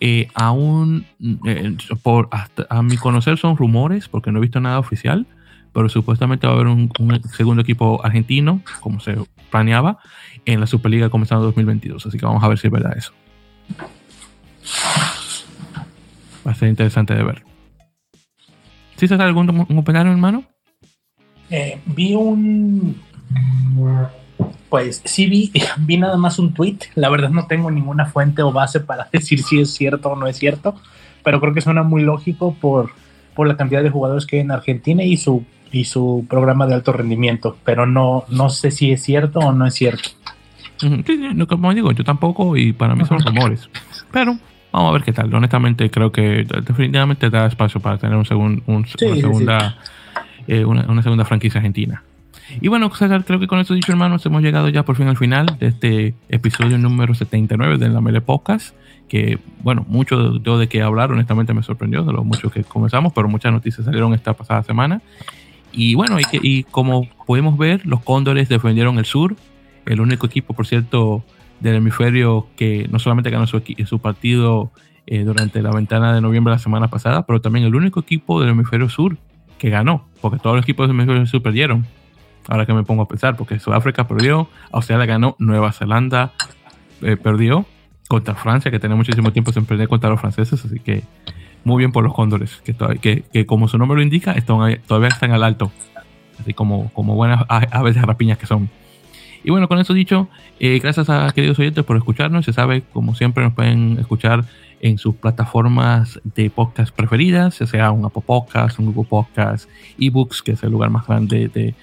Eh, 0.00 0.28
aún, 0.34 1.06
eh, 1.46 1.76
por, 2.02 2.28
a 2.68 2.82
mi 2.82 2.96
conocer, 2.96 3.38
son 3.38 3.56
rumores, 3.56 4.08
porque 4.08 4.30
no 4.30 4.38
he 4.38 4.42
visto 4.42 4.60
nada 4.60 4.78
oficial, 4.78 5.26
pero 5.72 5.88
supuestamente 5.88 6.46
va 6.46 6.54
a 6.54 6.56
haber 6.56 6.68
un, 6.68 6.90
un, 6.98 7.22
segundo 7.24 7.62
equipo 7.62 8.04
argentino, 8.04 8.60
como 8.80 9.00
se 9.00 9.16
planeaba, 9.50 9.98
en 10.44 10.60
la 10.60 10.66
Superliga 10.66 11.08
comenzando 11.08 11.44
2022. 11.46 12.06
Así 12.06 12.18
que 12.18 12.26
vamos 12.26 12.42
a 12.42 12.48
ver 12.48 12.58
si 12.58 12.66
es 12.66 12.72
verdad 12.72 12.96
eso. 12.96 13.12
Va 16.46 16.52
a 16.52 16.54
ser 16.54 16.68
interesante 16.68 17.14
de 17.14 17.22
ver. 17.22 17.42
¿Sí 18.96 19.08
se 19.08 19.14
algún 19.14 19.46
comentario, 19.66 20.12
hermano? 20.12 20.44
Eh, 21.50 21.80
vi 21.86 22.14
un. 22.14 22.96
Pues 24.68 25.02
sí, 25.04 25.26
vi, 25.26 25.52
vi 25.78 25.96
nada 25.96 26.16
más 26.16 26.38
un 26.38 26.52
tweet. 26.54 26.78
La 26.94 27.08
verdad, 27.08 27.30
no 27.30 27.46
tengo 27.46 27.70
ninguna 27.70 28.06
fuente 28.06 28.42
o 28.42 28.52
base 28.52 28.80
para 28.80 29.08
decir 29.12 29.42
si 29.42 29.60
es 29.60 29.74
cierto 29.74 30.10
o 30.10 30.16
no 30.16 30.26
es 30.26 30.36
cierto. 30.36 30.74
Pero 31.22 31.40
creo 31.40 31.54
que 31.54 31.60
suena 31.60 31.82
muy 31.82 32.02
lógico 32.02 32.54
por, 32.60 32.90
por 33.34 33.48
la 33.48 33.56
cantidad 33.56 33.82
de 33.82 33.90
jugadores 33.90 34.26
que 34.26 34.36
hay 34.36 34.42
en 34.42 34.52
Argentina 34.52 35.02
y 35.02 35.16
su, 35.16 35.44
y 35.72 35.84
su 35.84 36.24
programa 36.28 36.66
de 36.66 36.74
alto 36.74 36.92
rendimiento. 36.92 37.56
Pero 37.64 37.86
no, 37.86 38.24
no 38.28 38.48
sé 38.50 38.70
si 38.70 38.92
es 38.92 39.02
cierto 39.02 39.40
o 39.40 39.52
no 39.52 39.66
es 39.66 39.74
cierto. 39.74 40.10
Sí, 40.76 41.02
sí, 41.06 41.46
como 41.48 41.72
digo, 41.72 41.90
yo 41.92 42.04
tampoco, 42.04 42.56
y 42.56 42.74
para 42.74 42.94
mí 42.94 43.04
son 43.06 43.18
rumores. 43.20 43.70
Pero 44.12 44.38
Vamos 44.76 44.90
a 44.90 44.92
ver 44.92 45.04
qué 45.04 45.12
tal. 45.14 45.34
Honestamente, 45.34 45.88
creo 45.90 46.12
que 46.12 46.46
definitivamente 46.66 47.30
da 47.30 47.46
espacio 47.46 47.80
para 47.80 47.96
tener 47.96 48.14
un 48.14 48.26
segun, 48.26 48.62
un, 48.66 48.86
sí, 48.86 49.06
una, 49.06 49.16
segunda. 49.16 49.78
Eh, 50.46 50.66
una, 50.66 50.84
una, 50.86 51.02
segunda 51.02 51.24
franquicia 51.24 51.60
argentina. 51.60 52.02
Y 52.60 52.68
bueno, 52.68 52.90
César, 52.94 53.24
creo 53.24 53.40
que 53.40 53.46
con 53.46 53.58
esto 53.58 53.74
dicho, 53.74 53.92
hermanos, 53.92 54.24
hemos 54.26 54.42
llegado 54.42 54.68
ya 54.68 54.84
por 54.84 54.96
fin 54.96 55.08
al 55.08 55.16
final 55.16 55.46
de 55.58 55.66
este 55.68 56.14
episodio 56.28 56.78
número 56.78 57.14
79 57.14 57.78
de 57.78 57.88
la 57.88 58.00
Mele 58.00 58.20
Podcast. 58.20 58.74
Que, 59.08 59.38
bueno, 59.62 59.84
mucho 59.88 60.32
de, 60.32 60.58
de 60.58 60.68
qué 60.68 60.82
hablar, 60.82 61.12
honestamente 61.12 61.54
me 61.54 61.62
sorprendió 61.62 62.02
de 62.02 62.12
lo 62.12 62.24
mucho 62.24 62.50
que 62.50 62.64
comenzamos, 62.64 63.12
pero 63.12 63.28
muchas 63.28 63.52
noticias 63.52 63.84
salieron 63.84 64.14
esta 64.14 64.34
pasada 64.34 64.62
semana. 64.62 65.02
Y 65.72 65.94
bueno, 65.94 66.18
y, 66.18 66.24
que, 66.24 66.40
y 66.42 66.64
como 66.64 67.08
podemos 67.26 67.58
ver, 67.58 67.86
los 67.86 68.02
Cóndores 68.02 68.48
defendieron 68.48 68.98
el 68.98 69.04
sur. 69.04 69.36
El 69.84 70.00
único 70.00 70.26
equipo, 70.26 70.54
por 70.54 70.66
cierto, 70.66 71.24
del 71.60 71.76
hemisferio 71.76 72.48
que 72.56 72.88
no 72.90 72.98
solamente 72.98 73.30
ganó 73.30 73.46
su, 73.46 73.62
su 73.86 73.98
partido 73.98 74.72
eh, 75.06 75.22
durante 75.22 75.62
la 75.62 75.70
ventana 75.70 76.12
de 76.12 76.20
noviembre 76.20 76.50
de 76.50 76.56
la 76.56 76.62
semana 76.62 76.88
pasada, 76.88 77.26
pero 77.26 77.40
también 77.40 77.64
el 77.64 77.74
único 77.74 78.00
equipo 78.00 78.40
del 78.40 78.50
hemisferio 78.50 78.88
sur 78.88 79.16
que 79.58 79.70
ganó, 79.70 80.06
porque 80.20 80.38
todos 80.38 80.56
los 80.56 80.64
equipos 80.64 80.88
del 80.88 80.96
hemisferio 80.96 81.26
sur 81.26 81.42
perdieron. 81.42 81.86
Ahora 82.48 82.66
que 82.66 82.72
me 82.72 82.84
pongo 82.84 83.02
a 83.02 83.08
pensar, 83.08 83.36
porque 83.36 83.58
Sudáfrica 83.58 84.06
perdió, 84.06 84.48
Australia 84.72 85.06
ganó, 85.06 85.36
Nueva 85.38 85.72
Zelanda 85.72 86.32
eh, 87.02 87.16
perdió 87.16 87.66
contra 88.08 88.34
Francia, 88.34 88.70
que 88.70 88.78
tenía 88.78 88.96
muchísimo 88.96 89.32
tiempo 89.32 89.52
sin 89.52 89.64
perder 89.66 89.88
contra 89.88 90.10
los 90.10 90.20
franceses, 90.20 90.64
así 90.64 90.78
que 90.78 91.02
muy 91.64 91.78
bien 91.78 91.90
por 91.90 92.04
los 92.04 92.14
cóndores, 92.14 92.62
que, 92.64 92.74
que, 93.00 93.22
que 93.22 93.46
como 93.46 93.66
su 93.66 93.78
nombre 93.78 93.96
lo 93.96 94.02
indica, 94.02 94.32
están, 94.32 94.80
todavía 94.86 95.08
están 95.08 95.32
al 95.32 95.42
alto, 95.42 95.72
así 96.40 96.54
como, 96.54 96.92
como 96.92 97.14
buenas 97.16 97.44
aves 97.48 97.96
de 97.96 98.02
rapiñas 98.02 98.38
que 98.38 98.46
son. 98.46 98.70
Y 99.42 99.50
bueno, 99.50 99.68
con 99.68 99.78
eso 99.78 99.94
dicho, 99.94 100.28
eh, 100.58 100.78
gracias 100.80 101.08
a 101.08 101.30
queridos 101.32 101.58
oyentes 101.58 101.84
por 101.84 101.96
escucharnos. 101.96 102.44
Se 102.44 102.52
sabe, 102.52 102.82
como 102.92 103.14
siempre, 103.14 103.44
nos 103.44 103.52
pueden 103.52 103.96
escuchar 103.98 104.44
en 104.80 104.98
sus 104.98 105.14
plataformas 105.14 106.20
de 106.24 106.50
podcast 106.50 106.94
preferidas, 106.94 107.58
ya 107.60 107.66
sea 107.66 107.90
un 107.92 108.04
Apple 108.04 108.22
Podcast, 108.26 108.78
un 108.78 108.86
Google 108.86 109.08
Podcast, 109.08 109.68
eBooks, 109.98 110.42
que 110.42 110.52
es 110.52 110.62
el 110.64 110.70
lugar 110.70 110.90
más 110.90 111.06
grande 111.06 111.48
de 111.48 111.74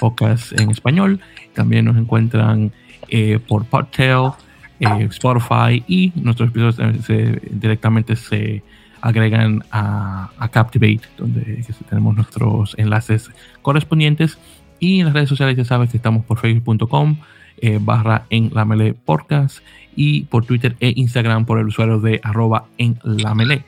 podcast 0.00 0.58
en 0.58 0.70
español. 0.70 1.20
También 1.54 1.84
nos 1.84 1.96
encuentran 1.96 2.72
eh, 3.08 3.38
por 3.46 3.64
Podtail, 3.64 4.32
eh, 4.80 5.08
Spotify 5.10 5.82
y 5.86 6.12
nuestros 6.16 6.50
episodios 6.50 6.76
directamente 7.50 8.16
se 8.16 8.62
agregan 9.04 9.62
a, 9.70 10.30
Captivate, 10.50 11.02
donde 11.18 11.62
tenemos 11.88 12.16
nuestros 12.16 12.74
enlaces 12.78 13.30
correspondientes. 13.60 14.38
Y 14.80 15.00
en 15.00 15.06
las 15.06 15.14
redes 15.14 15.28
sociales 15.28 15.56
ya 15.56 15.64
sabes 15.64 15.90
que 15.90 15.98
estamos 15.98 16.24
por 16.24 16.38
facebook.com 16.38 17.18
eh, 17.58 17.78
barra 17.80 18.24
en 18.30 18.50
la 18.54 18.64
Mele 18.64 18.94
Podcast 18.94 19.58
y 19.94 20.22
por 20.22 20.44
Twitter 20.46 20.76
e 20.80 20.92
Instagram 20.96 21.44
por 21.44 21.58
el 21.58 21.66
usuario 21.66 22.00
de 22.00 22.20
arroba 22.22 22.64
en 22.78 22.98
la 23.04 23.34
Mele. 23.34 23.64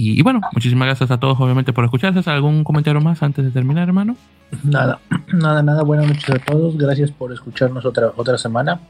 Y, 0.00 0.22
bueno, 0.22 0.40
muchísimas 0.52 0.86
gracias 0.86 1.10
a 1.10 1.18
todos 1.18 1.40
obviamente 1.40 1.72
por 1.72 1.84
escucharse. 1.84 2.30
¿Algún 2.30 2.62
comentario 2.62 3.00
más 3.00 3.20
antes 3.20 3.44
de 3.44 3.50
terminar, 3.50 3.88
hermano? 3.88 4.16
Nada, 4.62 5.00
nada, 5.32 5.60
nada. 5.64 5.82
Buenas 5.82 6.06
noches 6.06 6.30
a 6.30 6.38
todos. 6.38 6.78
Gracias 6.78 7.10
por 7.10 7.32
escucharnos 7.32 7.84
otra, 7.84 8.12
otra 8.14 8.38
semana. 8.38 8.80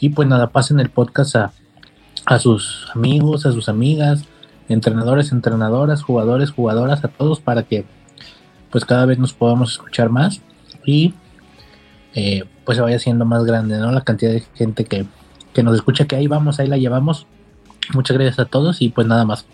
Y 0.00 0.08
pues 0.08 0.26
nada, 0.26 0.46
pasen 0.46 0.80
el 0.80 0.88
podcast 0.88 1.36
a, 1.36 1.52
a 2.24 2.38
sus 2.38 2.88
amigos, 2.94 3.44
a 3.44 3.52
sus 3.52 3.68
amigas, 3.68 4.24
entrenadores, 4.70 5.30
entrenadoras, 5.30 6.02
jugadores, 6.02 6.52
jugadoras, 6.52 7.04
a 7.04 7.08
todos 7.08 7.40
para 7.40 7.64
que 7.64 7.84
pues 8.70 8.86
cada 8.86 9.04
vez 9.04 9.18
nos 9.18 9.34
podamos 9.34 9.72
escuchar 9.72 10.08
más 10.08 10.40
y 10.86 11.12
eh, 12.14 12.44
pues 12.64 12.76
se 12.76 12.82
vaya 12.82 12.98
siendo 12.98 13.26
más 13.26 13.44
grande, 13.44 13.76
¿no? 13.76 13.92
La 13.92 14.00
cantidad 14.00 14.32
de 14.32 14.40
gente 14.54 14.86
que, 14.86 15.04
que 15.52 15.62
nos 15.62 15.74
escucha, 15.74 16.06
que 16.06 16.16
ahí 16.16 16.28
vamos, 16.28 16.60
ahí 16.60 16.66
la 16.66 16.78
llevamos. 16.78 17.26
Muchas 17.92 18.16
gracias 18.16 18.38
a 18.38 18.46
todos 18.46 18.80
y 18.80 18.88
pues 18.88 19.06
nada 19.06 19.26
más. 19.26 19.46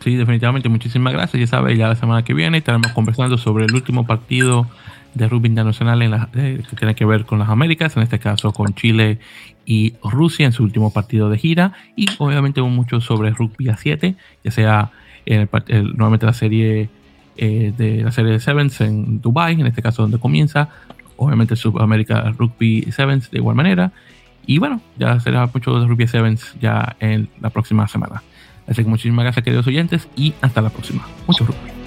Sí, 0.00 0.14
definitivamente, 0.14 0.68
muchísimas 0.68 1.12
gracias. 1.12 1.40
Ya 1.40 1.46
sabes, 1.46 1.78
ya 1.78 1.88
la 1.88 1.96
semana 1.96 2.22
que 2.22 2.34
viene 2.34 2.58
estaremos 2.58 2.92
conversando 2.92 3.38
sobre 3.38 3.64
el 3.64 3.74
último 3.74 4.06
partido 4.06 4.66
de 5.14 5.28
rugby 5.28 5.48
internacional 5.48 6.02
en 6.02 6.10
la, 6.10 6.28
eh, 6.34 6.62
que 6.68 6.76
tiene 6.76 6.94
que 6.94 7.04
ver 7.04 7.24
con 7.24 7.38
las 7.38 7.48
Américas, 7.48 7.96
en 7.96 8.02
este 8.02 8.18
caso 8.18 8.52
con 8.52 8.74
Chile 8.74 9.18
y 9.64 9.94
Rusia 10.02 10.46
en 10.46 10.52
su 10.52 10.64
último 10.64 10.92
partido 10.92 11.30
de 11.30 11.38
gira, 11.38 11.72
y 11.96 12.06
obviamente 12.18 12.60
mucho 12.62 13.00
sobre 13.00 13.30
rugby 13.30 13.68
a 13.68 13.76
7, 13.76 14.16
ya 14.42 14.50
sea 14.50 14.90
el, 15.24 15.48
nuevamente 15.96 16.26
la 16.26 16.34
serie 16.34 16.88
eh, 17.36 17.72
de 17.76 18.02
la 18.02 18.12
serie 18.12 18.32
de 18.32 18.40
Sevens 18.40 18.80
en 18.80 19.20
Dubai, 19.20 19.54
en 19.54 19.66
este 19.66 19.82
caso 19.82 20.02
donde 20.02 20.18
comienza, 20.18 20.68
obviamente 21.16 21.56
Sudamérica 21.56 22.32
Rugby 22.36 22.82
Sevens 22.92 23.30
de 23.30 23.38
igual 23.38 23.56
manera, 23.56 23.92
y 24.46 24.58
bueno, 24.58 24.80
ya 24.98 25.18
será 25.20 25.48
mucho 25.52 25.78
de 25.78 25.86
Rugby 25.86 26.06
Sevens 26.06 26.54
ya 26.60 26.96
en 27.00 27.28
la 27.40 27.50
próxima 27.50 27.88
semana. 27.88 28.22
Así 28.66 28.82
que 28.82 28.88
muchísimas 28.88 29.24
gracias 29.24 29.44
queridos 29.44 29.66
oyentes 29.66 30.08
y 30.16 30.34
hasta 30.40 30.62
la 30.62 30.70
próxima. 30.70 31.06
Mucho 31.26 31.44
rugby. 31.44 31.83